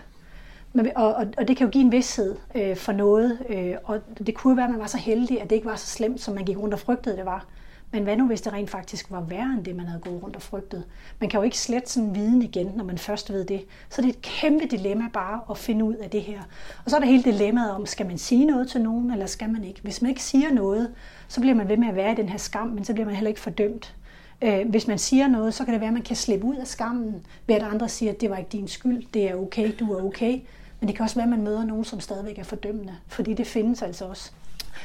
Men, 0.73 0.87
og, 0.95 1.13
og, 1.13 1.27
og 1.37 1.47
det 1.47 1.57
kan 1.57 1.67
jo 1.67 1.71
give 1.71 1.83
en 1.83 1.91
vidshed 1.91 2.35
øh, 2.55 2.75
for 2.75 2.91
noget, 2.91 3.39
øh, 3.49 3.75
og 3.83 3.99
det 4.27 4.35
kunne 4.35 4.57
være, 4.57 4.65
at 4.65 4.71
man 4.71 4.79
var 4.79 4.87
så 4.87 4.97
heldig, 4.97 5.41
at 5.41 5.49
det 5.49 5.55
ikke 5.55 5.67
var 5.67 5.75
så 5.75 5.87
slemt, 5.87 6.21
som 6.21 6.35
man 6.35 6.45
gik 6.45 6.57
rundt 6.57 6.73
og 6.73 6.79
frygtede, 6.79 7.17
det 7.17 7.25
var. 7.25 7.45
Men 7.93 8.03
hvad 8.03 8.17
nu, 8.17 8.27
hvis 8.27 8.41
det 8.41 8.53
rent 8.53 8.69
faktisk 8.69 9.11
var 9.11 9.21
værre 9.21 9.53
end 9.57 9.65
det, 9.65 9.75
man 9.75 9.85
havde 9.85 10.01
gået 10.01 10.23
rundt 10.23 10.35
og 10.35 10.41
frygtet? 10.41 10.83
Man 11.19 11.29
kan 11.29 11.37
jo 11.37 11.43
ikke 11.43 11.57
slet 11.57 11.89
sådan 11.89 12.15
viden 12.15 12.41
igen, 12.41 12.71
når 12.75 12.83
man 12.83 12.97
først 12.97 13.33
ved 13.33 13.45
det. 13.45 13.65
Så 13.89 14.01
det 14.01 14.07
er 14.07 14.13
et 14.13 14.21
kæmpe 14.21 14.65
dilemma 14.65 15.03
bare 15.13 15.41
at 15.49 15.57
finde 15.57 15.85
ud 15.85 15.93
af 15.93 16.09
det 16.09 16.21
her. 16.21 16.39
Og 16.85 16.89
så 16.89 16.95
er 16.95 16.99
der 16.99 17.07
hele 17.07 17.23
dilemmaet 17.23 17.71
om, 17.71 17.85
skal 17.85 18.05
man 18.05 18.17
sige 18.17 18.45
noget 18.45 18.67
til 18.67 18.81
nogen, 18.81 19.11
eller 19.11 19.25
skal 19.25 19.49
man 19.49 19.63
ikke? 19.63 19.81
Hvis 19.81 20.01
man 20.01 20.09
ikke 20.09 20.23
siger 20.23 20.51
noget, 20.51 20.91
så 21.27 21.41
bliver 21.41 21.55
man 21.55 21.69
ved 21.69 21.77
med 21.77 21.87
at 21.87 21.95
være 21.95 22.11
i 22.11 22.15
den 22.15 22.29
her 22.29 22.37
skam, 22.37 22.67
men 22.67 22.85
så 22.85 22.93
bliver 22.93 23.05
man 23.05 23.15
heller 23.15 23.29
ikke 23.29 23.41
fordømt. 23.41 23.95
Øh, 24.41 24.69
hvis 24.69 24.87
man 24.87 24.97
siger 24.97 25.27
noget, 25.27 25.53
så 25.53 25.65
kan 25.65 25.73
det 25.73 25.81
være, 25.81 25.87
at 25.87 25.93
man 25.93 26.03
kan 26.03 26.15
slippe 26.15 26.45
ud 26.45 26.55
af 26.55 26.67
skammen, 26.67 27.25
ved 27.47 27.55
at 27.55 27.63
andre 27.63 27.89
siger, 27.89 28.11
at 28.11 28.21
det 28.21 28.29
var 28.29 28.37
ikke 28.37 28.49
din 28.51 28.67
skyld, 28.67 29.03
det 29.13 29.29
er 29.29 29.35
okay, 29.35 29.71
du 29.79 29.93
er 29.93 30.03
okay. 30.03 30.39
Men 30.81 30.87
det 30.87 30.95
kan 30.95 31.03
også 31.03 31.15
være, 31.15 31.23
at 31.23 31.29
man 31.29 31.41
møder 31.41 31.65
nogen, 31.65 31.85
som 31.85 31.99
stadigvæk 31.99 32.39
er 32.39 32.43
fordømmende, 32.43 32.95
fordi 33.07 33.33
det 33.33 33.47
findes 33.47 33.81
altså 33.81 34.05
også. 34.05 34.31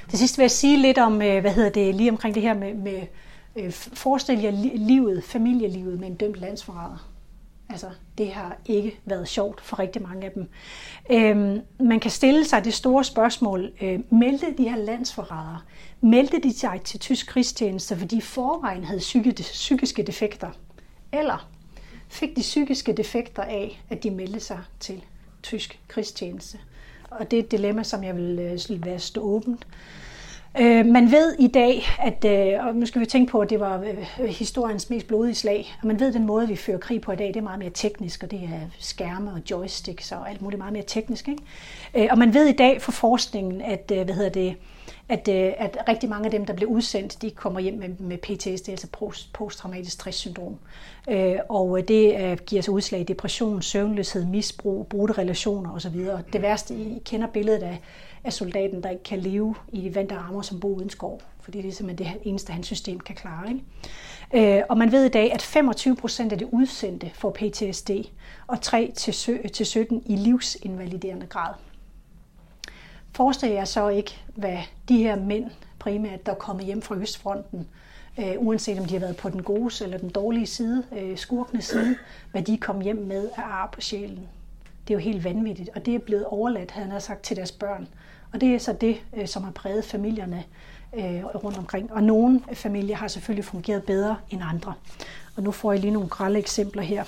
Til 0.08 0.18
sidst 0.18 0.38
vil 0.38 0.42
jeg 0.42 0.50
sige 0.50 0.82
lidt 0.82 0.98
om, 0.98 1.22
øh, 1.22 1.40
hvad 1.40 1.52
hedder 1.52 1.70
det, 1.70 1.94
lige 1.94 2.10
omkring 2.10 2.34
det 2.34 2.42
her 2.42 2.54
med, 2.54 2.74
med 2.74 3.02
øh, 3.56 3.72
forestil 3.72 4.40
jer 4.40 4.50
livet, 4.74 5.24
familielivet 5.24 6.00
med 6.00 6.08
en 6.08 6.14
dømt 6.14 6.36
landsforræder. 6.36 7.08
Altså, 7.68 7.86
det 8.18 8.30
har 8.30 8.56
ikke 8.66 9.00
været 9.04 9.28
sjovt 9.28 9.60
for 9.60 9.78
rigtig 9.78 10.02
mange 10.02 10.26
af 10.26 10.32
dem. 10.32 10.48
Øhm, 11.10 11.60
man 11.80 12.00
kan 12.00 12.10
stille 12.10 12.44
sig 12.44 12.64
det 12.64 12.74
store 12.74 13.04
spørgsmål, 13.04 13.72
øh, 13.80 14.00
meldte 14.10 14.46
de 14.58 14.68
her 14.68 14.76
landsforrædere, 14.76 15.60
meldte 16.00 16.40
de 16.42 16.58
sig 16.58 16.80
til 16.84 17.00
tysk 17.00 17.26
krigstjeneste, 17.26 17.96
fordi 17.96 18.20
forvejen 18.20 18.84
havde 18.84 19.00
psykiske 19.40 20.02
defekter? 20.02 20.50
Eller 21.12 21.48
fik 22.08 22.36
de 22.36 22.40
psykiske 22.40 22.92
defekter 22.92 23.42
af, 23.42 23.82
at 23.90 24.02
de 24.02 24.10
meldte 24.10 24.40
sig 24.40 24.60
til 24.80 25.04
tysk 25.46 25.78
krigstjeneste? 25.88 26.58
Og 27.10 27.30
det 27.30 27.38
er 27.38 27.42
et 27.42 27.50
dilemma, 27.50 27.82
som 27.82 28.04
jeg 28.04 28.16
vil 28.16 28.38
øh, 28.70 28.86
være 28.86 28.98
stå 28.98 29.20
åbent. 29.20 29.66
Øh, 30.60 30.86
man 30.86 31.10
ved 31.10 31.36
i 31.38 31.46
dag, 31.46 31.82
at, 31.98 32.24
øh, 32.24 32.66
og 32.66 32.74
nu 32.74 32.86
skal 32.86 33.00
vi 33.00 33.06
tænke 33.06 33.30
på, 33.30 33.40
at 33.40 33.50
det 33.50 33.60
var 33.60 33.84
øh, 34.20 34.28
historiens 34.28 34.90
mest 34.90 35.06
blodige 35.06 35.34
slag, 35.34 35.76
og 35.80 35.86
man 35.86 36.00
ved, 36.00 36.08
at 36.08 36.14
den 36.14 36.26
måde, 36.26 36.48
vi 36.48 36.56
fører 36.56 36.78
krig 36.78 37.00
på 37.00 37.12
i 37.12 37.16
dag, 37.16 37.28
det 37.28 37.36
er 37.36 37.40
meget 37.40 37.58
mere 37.58 37.70
teknisk, 37.74 38.22
og 38.22 38.30
det 38.30 38.40
er 38.42 38.60
skærme 38.78 39.30
og 39.30 39.40
joysticks 39.50 40.12
og 40.12 40.30
alt 40.30 40.42
muligt 40.42 40.58
meget 40.58 40.72
mere 40.72 40.84
teknisk. 40.86 41.28
Ikke? 41.28 41.42
Øh, 41.94 42.08
og 42.10 42.18
man 42.18 42.34
ved 42.34 42.46
i 42.46 42.56
dag 42.56 42.82
fra 42.82 42.92
forskningen, 42.92 43.62
at, 43.62 43.92
øh, 43.94 44.04
hvad 44.04 44.14
hedder 44.14 44.30
det, 44.30 44.48
øh, 44.48 44.54
at 45.08 45.28
øh, 45.28 45.52
at 45.58 45.78
rigtig 45.88 46.08
mange 46.08 46.24
af 46.24 46.30
dem, 46.30 46.44
der 46.44 46.52
bliver 46.52 46.70
udsendt, 46.70 47.22
de 47.22 47.30
kommer 47.30 47.60
hjem 47.60 47.78
med, 47.78 47.88
med 47.88 48.18
PTSD, 48.18 48.68
altså 48.68 48.86
post, 48.92 49.32
posttraumatisk 49.32 49.92
stresssyndrom. 49.92 50.56
Øh, 51.10 51.36
og 51.48 51.78
øh, 51.78 51.88
det 51.88 52.20
øh, 52.20 52.38
giver 52.46 52.62
sig 52.62 52.74
udslag 52.74 53.00
i 53.00 53.04
depression, 53.04 53.62
søvnløshed, 53.62 54.24
misbrug, 54.24 54.86
brudte 54.86 55.14
relationer 55.14 55.74
osv. 55.74 56.06
Det 56.32 56.42
værste, 56.42 56.74
I 56.74 57.02
kender 57.04 57.26
billedet 57.26 57.62
af, 57.62 57.80
af 58.24 58.32
soldaten, 58.32 58.82
der 58.82 58.90
ikke 58.90 59.02
kan 59.02 59.18
leve 59.18 59.54
i 59.72 59.94
vand 59.94 60.10
og 60.10 60.18
rammer 60.18 60.42
som 60.42 60.60
bor 60.60 60.68
uden 60.68 60.90
skov, 60.90 61.20
fordi 61.40 61.62
det 61.62 61.68
er 61.68 61.72
simpelthen 61.72 62.14
det 62.14 62.20
eneste, 62.24 62.52
hans 62.52 62.66
system 62.66 63.00
kan 63.00 63.14
klare. 63.14 63.48
Ikke? 63.48 64.58
Øh, 64.58 64.62
og 64.68 64.78
man 64.78 64.92
ved 64.92 65.04
i 65.04 65.08
dag, 65.08 65.32
at 65.32 65.42
25 65.42 65.96
procent 65.96 66.32
af 66.32 66.38
det 66.38 66.48
udsendte 66.52 67.10
får 67.14 67.30
PTSD, 67.30 67.90
og 68.46 68.58
3-17 68.66 68.74
i 70.06 70.16
livsinvaliderende 70.16 71.26
grad. 71.26 71.54
Forestil 73.16 73.50
jer 73.50 73.64
så 73.64 73.88
ikke, 73.88 74.20
hvad 74.34 74.58
de 74.88 74.98
her 74.98 75.16
mænd 75.16 75.50
primært, 75.78 76.26
der 76.26 76.32
er 76.32 76.36
kommet 76.36 76.64
hjem 76.64 76.82
fra 76.82 76.94
Østfronten, 76.94 77.68
øh, 78.18 78.34
uanset 78.38 78.78
om 78.78 78.84
de 78.84 78.94
har 78.94 79.00
været 79.00 79.16
på 79.16 79.28
den 79.28 79.42
gode 79.42 79.84
eller 79.84 79.98
den 79.98 80.08
dårlige 80.08 80.46
side, 80.46 80.84
øh, 80.96 81.18
skurkende 81.18 81.62
side, 81.62 81.96
hvad 82.30 82.42
de 82.42 82.58
kom 82.58 82.80
hjem 82.80 82.96
med 82.96 83.28
af 83.36 83.42
ar 83.42 83.68
på 83.72 83.80
sjælen. 83.80 84.28
Det 84.88 84.94
er 84.94 84.98
jo 84.98 85.04
helt 85.04 85.24
vanvittigt, 85.24 85.70
og 85.74 85.86
det 85.86 85.94
er 85.94 85.98
blevet 85.98 86.24
overladt, 86.24 86.70
havde 86.70 86.90
han 86.90 87.00
sagt, 87.00 87.22
til 87.22 87.36
deres 87.36 87.52
børn. 87.52 87.88
Og 88.32 88.40
det 88.40 88.54
er 88.54 88.58
så 88.58 88.72
det, 88.72 88.96
øh, 89.16 89.26
som 89.26 89.44
har 89.44 89.52
præget 89.52 89.84
familierne 89.84 90.44
øh, 90.94 91.24
rundt 91.24 91.58
omkring. 91.58 91.92
Og 91.92 92.02
nogle 92.02 92.40
familier 92.52 92.96
har 92.96 93.08
selvfølgelig 93.08 93.44
fungeret 93.44 93.84
bedre 93.84 94.16
end 94.30 94.42
andre. 94.44 94.74
Og 95.36 95.42
nu 95.42 95.50
får 95.50 95.72
jeg 95.72 95.80
lige 95.80 95.90
nogle 95.90 96.08
grælde 96.08 96.38
eksempler 96.38 96.82
her. 96.82 97.04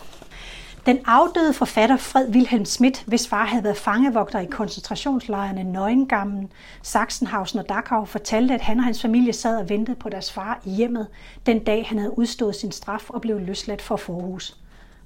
Den 0.88 0.98
afdøde 1.06 1.52
forfatter 1.52 1.96
Fred 1.96 2.28
Wilhelm 2.28 2.64
Schmidt, 2.64 3.04
hvis 3.06 3.28
far 3.28 3.44
havde 3.44 3.64
været 3.64 3.76
fangevogter 3.76 4.38
i 4.38 4.46
koncentrationslejrene 4.46 5.64
Nøgengammen, 5.64 6.52
Sachsenhausen 6.82 7.58
og 7.58 7.68
Dachau, 7.68 8.04
fortalte, 8.04 8.54
at 8.54 8.60
han 8.60 8.78
og 8.78 8.84
hans 8.84 9.02
familie 9.02 9.32
sad 9.32 9.58
og 9.58 9.68
ventede 9.68 9.96
på 9.96 10.08
deres 10.08 10.32
far 10.32 10.60
i 10.64 10.70
hjemmet 10.70 11.06
den 11.46 11.58
dag, 11.58 11.86
han 11.88 11.98
havde 11.98 12.18
udstået 12.18 12.56
sin 12.56 12.72
straf 12.72 13.10
og 13.10 13.20
blev 13.20 13.40
løsladt 13.40 13.82
for 13.82 13.96
forhus. 13.96 14.56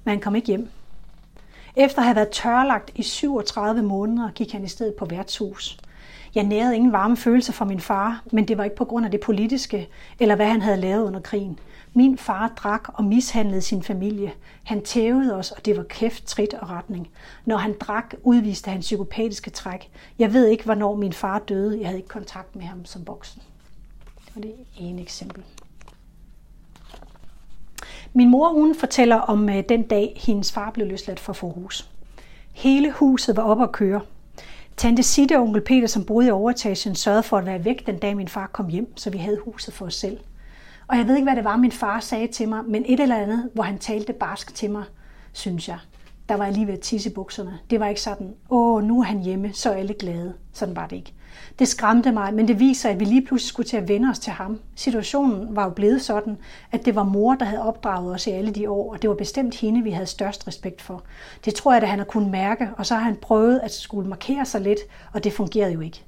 Men 0.03 0.09
han 0.09 0.19
kom 0.19 0.35
ikke 0.35 0.47
hjem. 0.47 0.69
Efter 1.75 1.99
at 1.99 2.05
have 2.05 2.15
været 2.15 2.29
tørlagt 2.29 2.91
i 2.95 3.03
37 3.03 3.81
måneder, 3.81 4.31
gik 4.31 4.51
han 4.51 4.63
i 4.63 4.67
stedet 4.67 4.93
på 4.93 5.05
værtshus. 5.05 5.77
Jeg 6.35 6.43
nærede 6.43 6.75
ingen 6.75 6.91
varme 6.91 7.17
følelser 7.17 7.53
for 7.53 7.65
min 7.65 7.79
far, 7.79 8.23
men 8.31 8.47
det 8.47 8.57
var 8.57 8.63
ikke 8.63 8.75
på 8.75 8.85
grund 8.85 9.05
af 9.05 9.11
det 9.11 9.19
politiske, 9.19 9.89
eller 10.19 10.35
hvad 10.35 10.47
han 10.47 10.61
havde 10.61 10.77
lavet 10.77 11.03
under 11.03 11.19
krigen. 11.19 11.59
Min 11.93 12.17
far 12.17 12.47
drak 12.47 12.89
og 12.93 13.03
mishandlede 13.03 13.61
sin 13.61 13.83
familie. 13.83 14.33
Han 14.63 14.81
tævede 14.81 15.35
os, 15.35 15.51
og 15.51 15.65
det 15.65 15.77
var 15.77 15.83
kæft, 15.83 16.25
trit 16.25 16.53
og 16.53 16.69
retning. 16.69 17.09
Når 17.45 17.57
han 17.57 17.75
drak, 17.79 18.13
udviste 18.23 18.71
han 18.71 18.79
psykopatiske 18.79 19.49
træk. 19.49 19.91
Jeg 20.19 20.33
ved 20.33 20.47
ikke, 20.47 20.63
hvornår 20.63 20.95
min 20.95 21.13
far 21.13 21.39
døde. 21.39 21.79
Jeg 21.79 21.87
havde 21.87 21.97
ikke 21.97 22.09
kontakt 22.09 22.55
med 22.55 22.63
ham 22.63 22.85
som 22.85 23.07
voksen. 23.07 23.41
Det 24.25 24.35
var 24.35 24.41
det 24.41 24.55
ene 24.79 25.01
eksempel. 25.01 25.43
Min 28.13 28.29
mor 28.29 28.49
hun 28.49 28.75
fortæller 28.75 29.15
om 29.15 29.49
øh, 29.49 29.63
den 29.69 29.83
dag, 29.83 30.21
hendes 30.25 30.51
far 30.51 30.71
blev 30.71 30.87
løsladt 30.87 31.19
fra 31.19 31.33
forhus. 31.33 31.89
Hele 32.53 32.91
huset 32.91 33.37
var 33.37 33.43
oppe 33.43 33.63
at 33.63 33.71
køre. 33.71 34.01
Tante 34.77 35.03
Sitte 35.03 35.37
og 35.37 35.43
onkel 35.43 35.61
Peter, 35.61 35.87
som 35.87 36.05
boede 36.05 36.27
i 36.27 36.31
overetagen, 36.31 36.95
sørgede 36.95 37.23
for 37.23 37.37
at 37.37 37.45
være 37.45 37.65
væk 37.65 37.85
den 37.85 37.97
dag, 37.97 38.15
min 38.15 38.27
far 38.27 38.47
kom 38.47 38.67
hjem, 38.67 38.97
så 38.97 39.09
vi 39.09 39.17
havde 39.17 39.39
huset 39.45 39.73
for 39.73 39.85
os 39.85 39.95
selv. 39.95 40.17
Og 40.87 40.97
jeg 40.97 41.07
ved 41.07 41.15
ikke, 41.15 41.25
hvad 41.25 41.35
det 41.35 41.43
var, 41.43 41.57
min 41.57 41.71
far 41.71 41.99
sagde 41.99 42.27
til 42.27 42.49
mig, 42.49 42.63
men 42.67 42.83
et 42.87 42.99
eller 42.99 43.17
andet, 43.17 43.49
hvor 43.53 43.63
han 43.63 43.77
talte 43.77 44.13
barsk 44.13 44.55
til 44.55 44.71
mig, 44.71 44.83
synes 45.33 45.67
jeg. 45.67 45.77
Der 46.29 46.35
var 46.35 46.45
jeg 46.45 46.53
lige 46.53 46.67
ved 46.67 46.73
at 46.73 46.79
tisse 46.79 47.09
i 47.09 47.13
bukserne. 47.13 47.59
Det 47.69 47.79
var 47.79 47.87
ikke 47.87 48.01
sådan, 48.01 48.33
åh, 48.49 48.83
nu 48.83 48.99
er 48.99 49.03
han 49.03 49.19
hjemme, 49.19 49.53
så 49.53 49.69
er 49.69 49.75
alle 49.75 49.93
glade. 49.93 50.33
Sådan 50.53 50.75
var 50.75 50.87
det 50.87 50.95
ikke. 50.95 51.13
Det 51.59 51.67
skræmte 51.67 52.11
mig, 52.11 52.33
men 52.33 52.47
det 52.47 52.59
viser, 52.59 52.89
at 52.89 52.99
vi 52.99 53.05
lige 53.05 53.25
pludselig 53.25 53.49
skulle 53.49 53.69
til 53.69 53.77
at 53.77 53.87
vende 53.87 54.09
os 54.09 54.19
til 54.19 54.33
ham. 54.33 54.59
Situationen 54.75 55.55
var 55.55 55.63
jo 55.63 55.69
blevet 55.69 56.01
sådan, 56.01 56.37
at 56.71 56.85
det 56.85 56.95
var 56.95 57.03
mor, 57.03 57.35
der 57.35 57.45
havde 57.45 57.61
opdraget 57.61 58.13
os 58.13 58.27
i 58.27 58.31
alle 58.31 58.51
de 58.51 58.69
år, 58.69 58.93
og 58.93 59.01
det 59.01 59.09
var 59.09 59.15
bestemt 59.15 59.55
hende, 59.55 59.83
vi 59.83 59.91
havde 59.91 60.05
størst 60.05 60.47
respekt 60.47 60.81
for. 60.81 61.03
Det 61.45 61.55
tror 61.55 61.73
jeg, 61.73 61.81
at 61.81 61.89
han 61.89 61.99
har 61.99 62.05
kunnet 62.05 62.31
mærke, 62.31 62.69
og 62.77 62.85
så 62.85 62.95
har 62.95 63.03
han 63.03 63.15
prøvet 63.15 63.59
at 63.59 63.73
skulle 63.73 64.09
markere 64.09 64.45
sig 64.45 64.61
lidt, 64.61 64.79
og 65.13 65.23
det 65.23 65.33
fungerede 65.33 65.73
jo 65.73 65.79
ikke. 65.79 66.03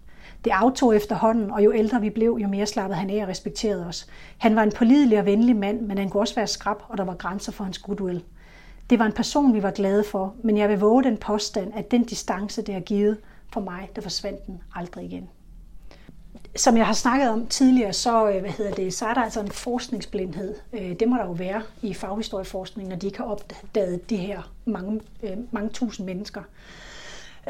Det 0.45 0.51
aftog 0.51 0.95
efterhånden, 0.95 1.51
og 1.51 1.63
jo 1.63 1.73
ældre 1.73 2.01
vi 2.01 2.09
blev, 2.09 2.37
jo 2.41 2.47
mere 2.47 2.65
slappede 2.65 2.99
han 2.99 3.09
af 3.09 3.23
og 3.23 3.27
respekterede 3.29 3.87
os. 3.87 4.07
Han 4.37 4.55
var 4.55 4.63
en 4.63 4.71
pålidelig 4.71 5.19
og 5.19 5.25
venlig 5.25 5.55
mand, 5.55 5.81
men 5.81 5.97
han 5.97 6.09
kunne 6.09 6.23
også 6.23 6.35
være 6.35 6.47
skrab, 6.47 6.77
og 6.87 6.97
der 6.97 7.03
var 7.03 7.13
grænser 7.13 7.51
for 7.51 7.63
hans 7.63 7.77
goodwill. 7.77 8.23
Det 8.89 8.99
var 8.99 9.05
en 9.05 9.11
person, 9.11 9.53
vi 9.53 9.63
var 9.63 9.71
glade 9.71 10.03
for, 10.03 10.35
men 10.43 10.57
jeg 10.57 10.69
vil 10.69 10.79
våge 10.79 11.03
den 11.03 11.17
påstand, 11.17 11.71
at 11.75 11.91
den 11.91 12.03
distance, 12.03 12.61
det 12.61 12.73
har 12.73 12.81
givet 12.81 13.17
for 13.53 13.61
mig, 13.61 13.89
der 13.95 14.01
forsvandt 14.01 14.45
den 14.47 14.61
aldrig 14.75 15.05
igen. 15.05 15.29
Som 16.55 16.77
jeg 16.77 16.85
har 16.85 16.93
snakket 16.93 17.29
om 17.29 17.47
tidligere, 17.47 17.93
så, 17.93 18.29
øh, 18.29 18.41
hvad 18.41 18.51
hedder 18.51 18.73
det, 18.73 18.93
så 18.93 19.05
er 19.05 19.13
der 19.13 19.21
altså 19.21 19.41
en 19.41 19.51
forskningsblindhed. 19.51 20.55
Øh, 20.73 20.99
det 20.99 21.07
må 21.07 21.15
der 21.17 21.25
jo 21.25 21.31
være 21.31 21.61
i 21.81 21.93
faghistorieforskning, 21.93 22.89
når 22.89 22.95
de 22.95 23.05
ikke 23.05 23.17
har 23.17 23.25
opdaget 23.25 24.09
de 24.09 24.17
her 24.17 24.51
mange, 24.65 25.01
øh, 25.23 25.37
mange 25.51 25.69
tusind 25.69 26.05
mennesker. 26.05 26.41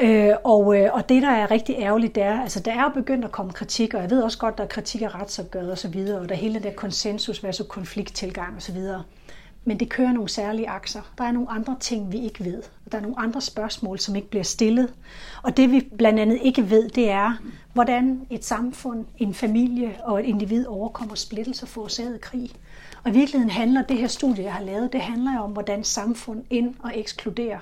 Øh, 0.01 0.33
Og, 0.43 0.77
øh, 0.77 0.89
og 0.93 1.09
det, 1.09 1.21
der 1.21 1.29
er 1.29 1.51
rigtig 1.51 1.75
ærgerligt, 1.79 2.15
det 2.15 2.23
er, 2.23 2.41
altså 2.41 2.59
der 2.59 2.71
er 2.71 2.89
begyndt 2.89 3.25
at 3.25 3.31
komme 3.31 3.51
kritik, 3.51 3.93
og 3.93 4.01
jeg 4.01 4.09
ved 4.09 4.21
også 4.21 4.37
godt, 4.37 4.57
der 4.57 4.63
er 4.63 4.67
kritik 4.67 5.01
af 5.01 5.15
retsopgøret 5.15 5.71
og 5.71 5.77
så 5.77 5.87
videre, 5.87 6.19
og 6.19 6.29
der 6.29 6.35
er 6.35 6.39
hele 6.39 6.53
den 6.53 6.63
der 6.63 6.73
konsensus 6.73 7.43
versus 7.43 7.67
konflikttilgang 7.69 8.55
og 8.55 8.61
så 8.61 8.71
videre. 8.71 9.03
Men 9.67 9.79
det 9.79 9.89
kører 9.89 10.11
nogle 10.11 10.29
særlige 10.29 10.69
akser. 10.69 11.01
Der 11.17 11.23
er 11.23 11.31
nogle 11.31 11.49
andre 11.49 11.75
ting, 11.79 12.11
vi 12.11 12.17
ikke 12.17 12.45
ved. 12.45 12.63
Der 12.91 12.97
er 12.97 13.01
nogle 13.01 13.19
andre 13.19 13.41
spørgsmål, 13.41 13.99
som 13.99 14.15
ikke 14.15 14.29
bliver 14.29 14.43
stillet. 14.43 14.93
Og 15.43 15.57
det 15.57 15.71
vi 15.71 15.89
blandt 15.97 16.19
andet 16.19 16.39
ikke 16.41 16.69
ved, 16.69 16.89
det 16.89 17.09
er, 17.11 17.33
hvordan 17.73 18.21
et 18.29 18.45
samfund, 18.45 19.05
en 19.17 19.33
familie 19.33 19.95
og 20.03 20.19
et 20.19 20.25
individ 20.25 20.65
overkommer 20.67 21.15
splittelse 21.15 21.67
forårsaget 21.67 22.21
krig. 22.21 22.51
Og 23.03 23.11
i 23.11 23.13
virkeligheden 23.13 23.49
handler 23.49 23.81
det 23.81 23.97
her 23.97 24.07
studie, 24.07 24.43
jeg 24.43 24.53
har 24.53 24.63
lavet, 24.63 24.93
det 24.93 25.01
handler 25.01 25.39
om, 25.39 25.51
hvordan 25.51 25.83
samfund 25.83 26.43
ind- 26.49 26.75
og 26.79 26.91
ekskluderer. 26.95 27.59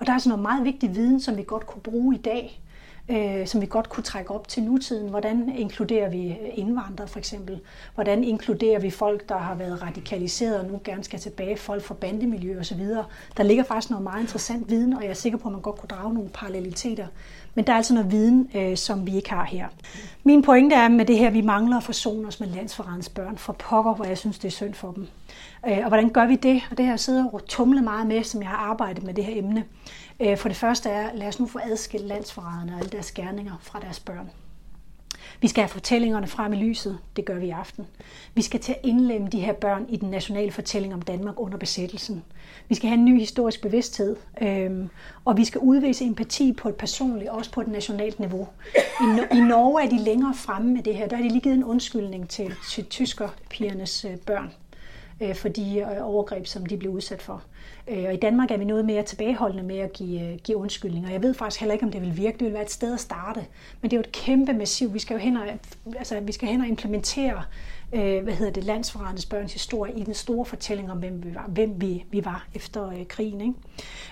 Og 0.00 0.06
der 0.06 0.12
er 0.12 0.18
sådan 0.18 0.28
noget 0.28 0.42
meget 0.42 0.64
vigtig 0.64 0.94
viden, 0.94 1.20
som 1.20 1.36
vi 1.36 1.42
godt 1.42 1.66
kunne 1.66 1.82
bruge 1.82 2.14
i 2.14 2.18
dag, 2.18 2.60
øh, 3.08 3.46
som 3.46 3.60
vi 3.60 3.66
godt 3.66 3.88
kunne 3.88 4.04
trække 4.04 4.30
op 4.30 4.48
til 4.48 4.62
nutiden. 4.62 5.08
Hvordan 5.08 5.52
inkluderer 5.56 6.08
vi 6.08 6.28
øh, 6.28 6.36
indvandrere 6.54 7.08
for 7.08 7.18
eksempel? 7.18 7.60
Hvordan 7.94 8.24
inkluderer 8.24 8.80
vi 8.80 8.90
folk, 8.90 9.28
der 9.28 9.38
har 9.38 9.54
været 9.54 9.82
radikaliseret 9.82 10.60
og 10.60 10.66
nu 10.66 10.80
gerne 10.84 11.04
skal 11.04 11.18
tilbage, 11.18 11.56
folk 11.56 11.82
fra 11.82 11.94
bandemiljø 11.94 12.60
osv.? 12.60 12.80
Der 13.36 13.42
ligger 13.42 13.64
faktisk 13.64 13.90
noget 13.90 14.02
meget 14.02 14.20
interessant 14.20 14.70
viden, 14.70 14.92
og 14.92 15.02
jeg 15.02 15.10
er 15.10 15.14
sikker 15.14 15.38
på, 15.38 15.48
at 15.48 15.52
man 15.52 15.60
godt 15.60 15.78
kunne 15.78 15.88
drage 15.88 16.14
nogle 16.14 16.28
paralleliteter. 16.28 17.06
Men 17.54 17.66
der 17.66 17.72
er 17.72 17.76
altså 17.76 17.94
noget 17.94 18.10
viden, 18.10 18.50
øh, 18.54 18.76
som 18.76 19.06
vi 19.06 19.16
ikke 19.16 19.30
har 19.30 19.44
her. 19.44 19.68
Min 20.24 20.42
pointe 20.42 20.76
er 20.76 20.88
med 20.88 21.04
det 21.04 21.18
her, 21.18 21.26
at 21.26 21.34
vi 21.34 21.40
mangler 21.40 21.76
at 21.76 21.82
forsone 21.82 22.28
os 22.28 22.40
med 22.40 22.48
landsforrædens 22.48 23.08
børn. 23.08 23.38
For 23.38 23.52
pokker, 23.52 23.94
hvor 23.94 24.04
jeg 24.04 24.18
synes, 24.18 24.38
det 24.38 24.48
er 24.48 24.52
synd 24.52 24.74
for 24.74 24.92
dem. 24.92 25.06
Øh, 25.68 25.78
og 25.78 25.88
hvordan 25.88 26.10
gør 26.10 26.26
vi 26.26 26.36
det? 26.36 26.62
Og 26.70 26.76
det 26.76 26.84
har 26.86 26.92
jeg 26.92 27.00
siddet 27.00 27.30
og 27.32 27.46
tumlet 27.46 27.84
meget 27.84 28.06
med, 28.06 28.24
som 28.24 28.42
jeg 28.42 28.48
har 28.48 28.56
arbejdet 28.56 29.02
med 29.02 29.14
det 29.14 29.24
her 29.24 29.38
emne. 29.38 29.64
Øh, 30.20 30.38
for 30.38 30.48
det 30.48 30.56
første 30.56 30.88
er, 30.88 31.14
lad 31.14 31.28
os 31.28 31.40
nu 31.40 31.46
få 31.46 31.58
adskilt 31.64 32.06
landsforræderne 32.06 32.72
og 32.72 32.78
alle 32.78 32.90
deres 32.90 33.12
gerninger 33.12 33.52
fra 33.60 33.80
deres 33.80 34.00
børn. 34.00 34.30
Vi 35.40 35.48
skal 35.48 35.62
have 35.62 35.68
fortællingerne 35.68 36.26
frem 36.26 36.52
i 36.52 36.56
lyset. 36.56 36.98
Det 37.16 37.24
gør 37.24 37.34
vi 37.34 37.46
i 37.46 37.50
aften. 37.50 37.86
Vi 38.34 38.42
skal 38.42 38.60
til 38.60 38.72
at 38.72 38.78
indlemme 38.82 39.28
de 39.28 39.40
her 39.40 39.52
børn 39.52 39.86
i 39.88 39.96
den 39.96 40.10
nationale 40.10 40.52
fortælling 40.52 40.94
om 40.94 41.02
Danmark 41.02 41.40
under 41.40 41.58
besættelsen. 41.58 42.24
Vi 42.68 42.74
skal 42.74 42.88
have 42.88 42.98
en 42.98 43.04
ny 43.04 43.18
historisk 43.18 43.62
bevidsthed, 43.62 44.16
øhm, 44.42 44.88
og 45.24 45.36
vi 45.36 45.44
skal 45.44 45.60
udvise 45.60 46.04
empati 46.04 46.52
på 46.52 46.68
et 46.68 46.74
personligt, 46.74 47.30
også 47.30 47.52
på 47.52 47.60
et 47.60 47.68
nationalt 47.68 48.20
niveau. 48.20 48.48
I, 48.76 49.36
I 49.36 49.40
Norge 49.40 49.82
er 49.82 49.88
de 49.88 50.04
længere 50.04 50.34
fremme 50.34 50.72
med 50.72 50.82
det 50.82 50.94
her. 50.94 51.08
Der 51.08 51.16
er 51.16 51.22
de 51.22 51.28
lige 51.28 51.40
givet 51.40 51.56
en 51.56 51.64
undskyldning 51.64 52.28
til, 52.28 52.54
til 52.70 52.84
tyskerpigernes 52.84 54.04
øh, 54.04 54.16
børn 54.16 54.50
øh, 55.20 55.34
for 55.34 55.48
de 55.48 55.78
øh, 55.78 56.06
overgreb, 56.06 56.46
som 56.46 56.66
de 56.66 56.76
blev 56.76 56.92
udsat 56.92 57.22
for. 57.22 57.42
Øh, 57.88 58.04
og 58.06 58.14
i 58.14 58.16
Danmark 58.16 58.50
er 58.50 58.56
vi 58.56 58.64
noget 58.64 58.84
mere 58.84 59.02
tilbageholdende 59.02 59.62
med 59.62 59.78
at 59.78 59.92
give, 59.92 60.20
øh, 60.20 60.38
give 60.44 60.56
undskyldninger. 60.56 61.10
Jeg 61.10 61.22
ved 61.22 61.34
faktisk 61.34 61.60
heller 61.60 61.72
ikke, 61.72 61.84
om 61.84 61.92
det 61.92 62.00
vil 62.00 62.16
virke. 62.16 62.38
Det 62.38 62.46
vil 62.46 62.54
være 62.54 62.62
et 62.62 62.70
sted 62.70 62.94
at 62.94 63.00
starte. 63.00 63.40
Men 63.80 63.90
det 63.90 63.96
er 63.96 63.98
jo 63.98 64.00
et 64.00 64.12
kæmpe 64.12 64.52
massiv. 64.52 64.94
Vi 64.94 64.98
skal 64.98 65.14
jo 65.14 65.20
hen 65.20 65.36
og, 65.36 65.46
altså, 65.96 66.20
vi 66.20 66.32
skal 66.32 66.48
hen 66.48 66.60
og 66.60 66.66
implementere 66.66 67.42
øh, 67.92 68.22
hvad 68.22 68.34
hedder 68.34 68.52
det, 68.52 68.64
landsforrædernes 68.64 69.26
børns 69.26 69.52
historie 69.52 69.98
i 69.98 70.02
den 70.02 70.14
store 70.14 70.44
fortælling 70.44 70.90
om, 70.90 70.98
hvem 70.98 71.24
vi 71.24 71.34
var, 71.34 71.46
hvem 71.48 71.80
vi, 71.80 72.04
vi 72.10 72.24
var 72.24 72.46
efter 72.54 72.88
øh, 72.88 73.06
krigen. 73.06 73.54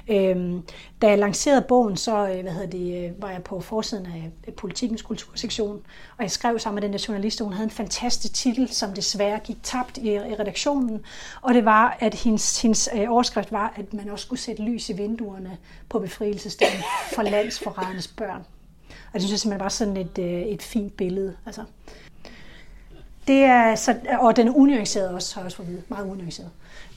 Ikke? 0.08 0.30
Øh, 0.30 0.62
da 1.02 1.08
jeg 1.08 1.18
lancerede 1.18 1.64
bogen, 1.68 1.96
så 1.96 2.28
øh, 2.28 2.42
hvad 2.42 2.52
hedder 2.52 2.66
det, 2.66 3.04
øh, 3.04 3.22
var 3.22 3.30
jeg 3.30 3.42
på 3.42 3.60
forsiden 3.60 4.06
af 4.06 4.30
øh, 4.48 4.54
politikens 4.54 5.02
kultursektion, 5.02 5.80
og 6.16 6.22
jeg 6.22 6.30
skrev 6.30 6.58
sammen 6.58 6.74
med 6.74 6.82
den 6.82 6.92
der 6.92 7.04
journalist, 7.08 7.40
og 7.40 7.44
hun 7.44 7.52
havde 7.52 7.64
en 7.64 7.70
fantastisk 7.70 8.34
titel, 8.34 8.68
som 8.68 8.94
desværre 8.94 9.40
gik 9.44 9.56
tabt 9.62 9.98
i, 9.98 10.12
i 10.12 10.18
redaktionen, 10.18 11.00
og 11.42 11.54
det 11.54 11.64
var, 11.64 11.96
at 12.00 12.14
hendes, 12.14 12.62
hendes 12.62 12.88
øh, 12.94 13.12
overskrift 13.12 13.52
var, 13.52 13.72
at 13.76 13.94
man 13.94 14.10
også 14.10 14.24
skulle 14.24 14.40
sætte 14.40 14.62
lys 14.62 14.88
i 14.88 14.92
vinduerne 14.92 15.58
på 15.88 15.98
befrielsesdagen 15.98 16.82
for 17.14 17.22
landsforrædernes 17.22 18.08
børn. 18.08 18.44
Og 18.88 19.14
det 19.14 19.22
synes 19.22 19.30
jeg 19.30 19.38
simpelthen 19.38 19.64
var 19.64 19.68
sådan 19.68 19.96
et, 19.96 20.18
øh, 20.18 20.42
et 20.42 20.62
fint 20.62 20.96
billede. 20.96 21.36
Altså, 21.46 21.64
det 23.28 23.44
er, 23.44 23.74
så, 23.74 23.96
og 24.18 24.36
den 24.36 24.48
er 24.48 24.52
unuanceret 24.52 25.10
også, 25.10 25.34
har 25.34 25.40
jeg 25.40 25.46
også 25.46 25.56
fået 25.56 25.68
vide. 25.68 25.82
Meget 25.88 26.10
unuanceret. 26.10 26.50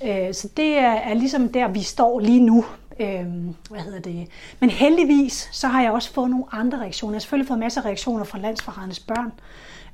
Øh, 0.04 0.34
så 0.34 0.50
det 0.58 0.78
er, 0.78 0.92
er 0.92 1.14
ligesom 1.14 1.50
der, 1.50 1.68
vi 1.68 1.82
står 1.82 2.20
lige 2.20 2.40
nu. 2.40 2.66
Øh, 3.00 3.26
hvad 3.70 3.80
hedder 3.80 4.00
det? 4.00 4.28
Men 4.60 4.70
heldigvis, 4.70 5.50
så 5.52 5.68
har 5.68 5.82
jeg 5.82 5.92
også 5.92 6.14
fået 6.14 6.30
nogle 6.30 6.46
andre 6.52 6.80
reaktioner. 6.80 7.14
Jeg 7.14 7.16
har 7.16 7.22
selvfølgelig 7.22 7.48
fået 7.48 7.60
masser 7.60 7.82
af 7.82 7.86
reaktioner 7.86 8.24
fra 8.24 8.40
landsforrædernes 8.40 9.00
børn. 9.00 9.32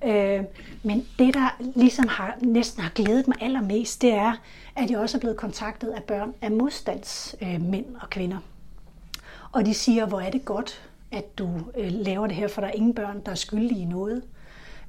Øh, 0.05 0.43
men 0.83 1.05
det, 1.19 1.33
der 1.33 1.55
ligesom 1.75 2.07
har, 2.07 2.38
næsten 2.41 2.83
har 2.83 2.89
glædet 2.89 3.27
mig 3.27 3.38
allermest, 3.41 4.01
det 4.01 4.13
er, 4.13 4.33
at 4.75 4.91
jeg 4.91 4.99
også 4.99 5.17
er 5.17 5.19
blevet 5.19 5.38
kontaktet 5.38 5.89
af 5.89 6.03
børn 6.03 6.33
af 6.41 6.51
modstandsmænd 6.51 7.85
øh, 7.85 8.01
og 8.01 8.09
kvinder. 8.09 8.38
Og 9.51 9.65
de 9.65 9.73
siger, 9.73 10.05
hvor 10.05 10.19
er 10.19 10.29
det 10.29 10.45
godt, 10.45 10.81
at 11.11 11.38
du 11.38 11.49
øh, 11.77 11.91
laver 11.91 12.27
det 12.27 12.35
her, 12.35 12.47
for 12.47 12.61
der 12.61 12.67
er 12.67 12.71
ingen 12.73 12.93
børn, 12.93 13.21
der 13.25 13.31
er 13.31 13.35
skyldige 13.35 13.81
i 13.81 13.85
noget. 13.85 14.17
Øh, 14.17 14.36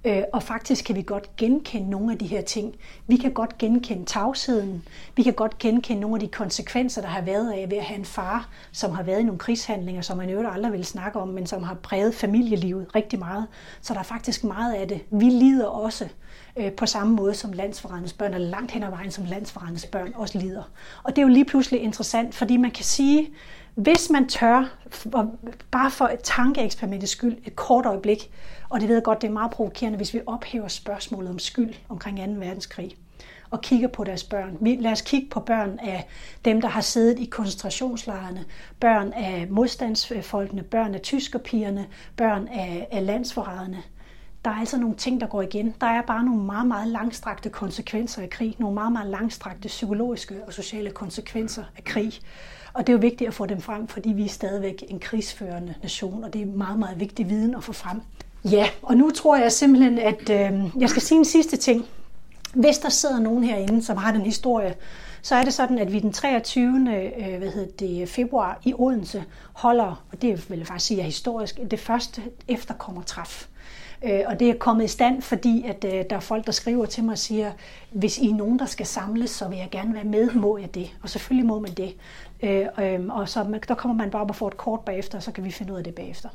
Øh, 0.04 0.22
og 0.32 0.42
faktisk 0.42 0.84
kan 0.84 0.96
vi 0.96 1.02
godt 1.02 1.36
genkende 1.36 1.90
nogle 1.90 2.12
af 2.12 2.18
de 2.18 2.26
her 2.26 2.40
ting. 2.40 2.74
Vi 3.06 3.16
kan 3.16 3.32
godt 3.32 3.58
genkende 3.58 4.04
tavsheden. 4.04 4.82
Vi 5.16 5.22
kan 5.22 5.32
godt 5.32 5.58
genkende 5.58 6.00
nogle 6.00 6.16
af 6.16 6.20
de 6.20 6.28
konsekvenser, 6.28 7.00
der 7.02 7.08
har 7.08 7.20
været 7.20 7.52
af 7.52 7.70
ved 7.70 7.78
at 7.78 7.84
have 7.84 7.98
en 7.98 8.04
far, 8.04 8.48
som 8.72 8.90
har 8.90 9.02
været 9.02 9.20
i 9.20 9.22
nogle 9.22 9.38
krigshandlinger, 9.38 10.02
som 10.02 10.16
man 10.16 10.30
jo 10.30 10.50
aldrig 10.50 10.72
vil 10.72 10.84
snakke 10.84 11.18
om, 11.18 11.28
men 11.28 11.46
som 11.46 11.62
har 11.62 11.74
præget 11.74 12.14
familielivet 12.14 12.94
rigtig 12.94 13.18
meget. 13.18 13.46
Så 13.80 13.94
der 13.94 14.00
er 14.00 14.04
faktisk 14.04 14.44
meget 14.44 14.74
af 14.74 14.88
det. 14.88 15.00
Vi 15.10 15.24
lider 15.24 15.66
også 15.66 16.08
øh, 16.56 16.72
på 16.72 16.86
samme 16.86 17.16
måde 17.16 17.34
som 17.34 17.52
landsforrendes 17.52 18.12
børn, 18.12 18.34
eller 18.34 18.48
langt 18.48 18.70
hen 18.70 18.82
ad 18.82 18.90
vejen 18.90 19.10
som 19.10 19.24
landsforrendes 19.24 19.86
børn 19.86 20.12
også 20.14 20.38
lider. 20.38 20.62
Og 21.02 21.16
det 21.16 21.22
er 21.22 21.26
jo 21.26 21.32
lige 21.32 21.44
pludselig 21.44 21.80
interessant, 21.80 22.34
fordi 22.34 22.56
man 22.56 22.70
kan 22.70 22.84
sige, 22.84 23.30
hvis 23.74 24.10
man 24.10 24.28
tør, 24.28 24.76
bare 25.70 25.90
for 25.90 26.04
et 26.04 26.20
tankeeksperimentets 26.22 27.12
skyld, 27.12 27.36
et 27.44 27.56
kort 27.56 27.86
øjeblik, 27.86 28.30
og 28.70 28.80
det 28.80 28.88
ved 28.88 28.96
jeg 28.96 29.04
godt, 29.04 29.22
det 29.22 29.28
er 29.28 29.32
meget 29.32 29.50
provokerende, 29.50 29.96
hvis 29.96 30.14
vi 30.14 30.20
ophæver 30.26 30.68
spørgsmålet 30.68 31.30
om 31.30 31.38
skyld 31.38 31.74
omkring 31.88 32.18
2. 32.18 32.22
verdenskrig, 32.46 32.96
og 33.50 33.60
kigger 33.60 33.88
på 33.88 34.04
deres 34.04 34.24
børn. 34.24 34.56
Vi, 34.60 34.76
lad 34.80 34.92
os 34.92 35.00
kigge 35.00 35.28
på 35.30 35.40
børn 35.40 35.78
af 35.78 36.08
dem, 36.44 36.60
der 36.60 36.68
har 36.68 36.80
siddet 36.80 37.18
i 37.18 37.24
koncentrationslejrene, 37.24 38.44
børn 38.80 39.12
af 39.12 39.46
modstandsfolkene, 39.50 40.62
børn 40.62 40.94
af 40.94 41.00
tyskerpigerne, 41.00 41.86
børn 42.16 42.48
af, 42.48 42.88
af 42.90 43.06
landsforræderne. 43.06 43.82
Der 44.44 44.50
er 44.50 44.54
altså 44.54 44.78
nogle 44.78 44.96
ting, 44.96 45.20
der 45.20 45.26
går 45.26 45.42
igen. 45.42 45.74
Der 45.80 45.86
er 45.86 46.02
bare 46.02 46.24
nogle 46.24 46.42
meget, 46.42 46.66
meget 46.66 46.88
langstrakte 46.88 47.50
konsekvenser 47.50 48.22
af 48.22 48.30
krig. 48.30 48.56
Nogle 48.58 48.74
meget, 48.74 48.92
meget 48.92 49.10
langstrakte 49.10 49.68
psykologiske 49.68 50.34
og 50.46 50.52
sociale 50.52 50.90
konsekvenser 50.90 51.64
af 51.76 51.84
krig. 51.84 52.12
Og 52.72 52.86
det 52.86 52.92
er 52.92 52.96
jo 52.96 53.00
vigtigt 53.00 53.28
at 53.28 53.34
få 53.34 53.46
dem 53.46 53.60
frem, 53.60 53.86
fordi 53.86 54.12
vi 54.12 54.24
er 54.24 54.28
stadigvæk 54.28 54.84
en 54.88 55.00
krigsførende 55.00 55.74
nation, 55.82 56.24
og 56.24 56.32
det 56.32 56.42
er 56.42 56.46
meget, 56.46 56.78
meget 56.78 57.00
vigtig 57.00 57.28
viden 57.28 57.54
at 57.54 57.64
få 57.64 57.72
frem. 57.72 58.00
Ja, 58.44 58.68
og 58.82 58.96
nu 58.96 59.10
tror 59.10 59.36
jeg 59.36 59.52
simpelthen, 59.52 59.98
at 59.98 60.30
øh, 60.30 60.80
jeg 60.80 60.90
skal 60.90 61.02
sige 61.02 61.18
en 61.18 61.24
sidste 61.24 61.56
ting. 61.56 61.86
Hvis 62.54 62.78
der 62.78 62.88
sidder 62.88 63.20
nogen 63.20 63.44
herinde, 63.44 63.82
som 63.82 63.96
har 63.96 64.12
den 64.12 64.22
historie, 64.22 64.74
så 65.22 65.34
er 65.34 65.44
det 65.44 65.54
sådan, 65.54 65.78
at 65.78 65.92
vi 65.92 66.00
den 66.00 66.12
23. 66.12 66.68
Øh, 66.78 67.38
hvad 67.38 67.50
hedder 67.50 67.72
det, 67.78 68.08
februar 68.08 68.60
i 68.64 68.74
Odense 68.78 69.24
holder, 69.52 70.04
og 70.12 70.22
det 70.22 70.50
vil 70.50 70.58
jeg 70.58 70.66
faktisk 70.66 70.86
sige 70.86 71.00
er 71.00 71.04
historisk, 71.04 71.60
det 71.70 71.80
første 71.80 72.22
efterkommertræf. 72.48 73.46
Øh, 74.02 74.20
og 74.26 74.40
det 74.40 74.50
er 74.50 74.54
kommet 74.54 74.84
i 74.84 74.88
stand, 74.88 75.22
fordi 75.22 75.64
at 75.66 75.84
øh, 75.84 76.04
der 76.10 76.16
er 76.16 76.20
folk, 76.20 76.46
der 76.46 76.52
skriver 76.52 76.86
til 76.86 77.04
mig 77.04 77.12
og 77.12 77.18
siger, 77.18 77.52
hvis 77.90 78.18
I 78.18 78.30
er 78.30 78.34
nogen, 78.34 78.58
der 78.58 78.66
skal 78.66 78.86
samles, 78.86 79.30
så 79.30 79.48
vil 79.48 79.58
jeg 79.58 79.68
gerne 79.70 79.94
være 79.94 80.04
med, 80.04 80.30
må 80.32 80.58
jeg 80.58 80.74
det? 80.74 80.96
Og 81.02 81.08
selvfølgelig 81.08 81.46
må 81.46 81.58
man 81.58 81.72
det. 81.72 81.94
Øh, 82.42 82.66
øhm, 82.78 83.10
og 83.10 83.28
så 83.28 83.60
der 83.68 83.74
kommer 83.74 83.96
man 83.96 84.10
bare 84.10 84.22
op 84.22 84.30
og 84.30 84.36
får 84.36 84.48
et 84.48 84.56
kort 84.56 84.80
bagefter, 84.80 85.18
og 85.18 85.22
så 85.22 85.32
kan 85.32 85.44
vi 85.44 85.50
finde 85.50 85.72
ud 85.72 85.78
af 85.78 85.84
det 85.84 85.94
bagefter. 85.94 86.28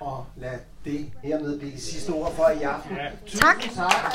Og 0.00 0.26
lad 0.36 0.58
det 0.84 1.10
hermed 1.22 1.58
blive 1.58 1.80
sidste 1.80 2.10
ord 2.10 2.34
for 2.34 2.48
i 2.48 2.62
aften. 2.62 2.96
Ja. 2.96 3.10
Tusind 3.26 3.74
tak. 3.74 4.14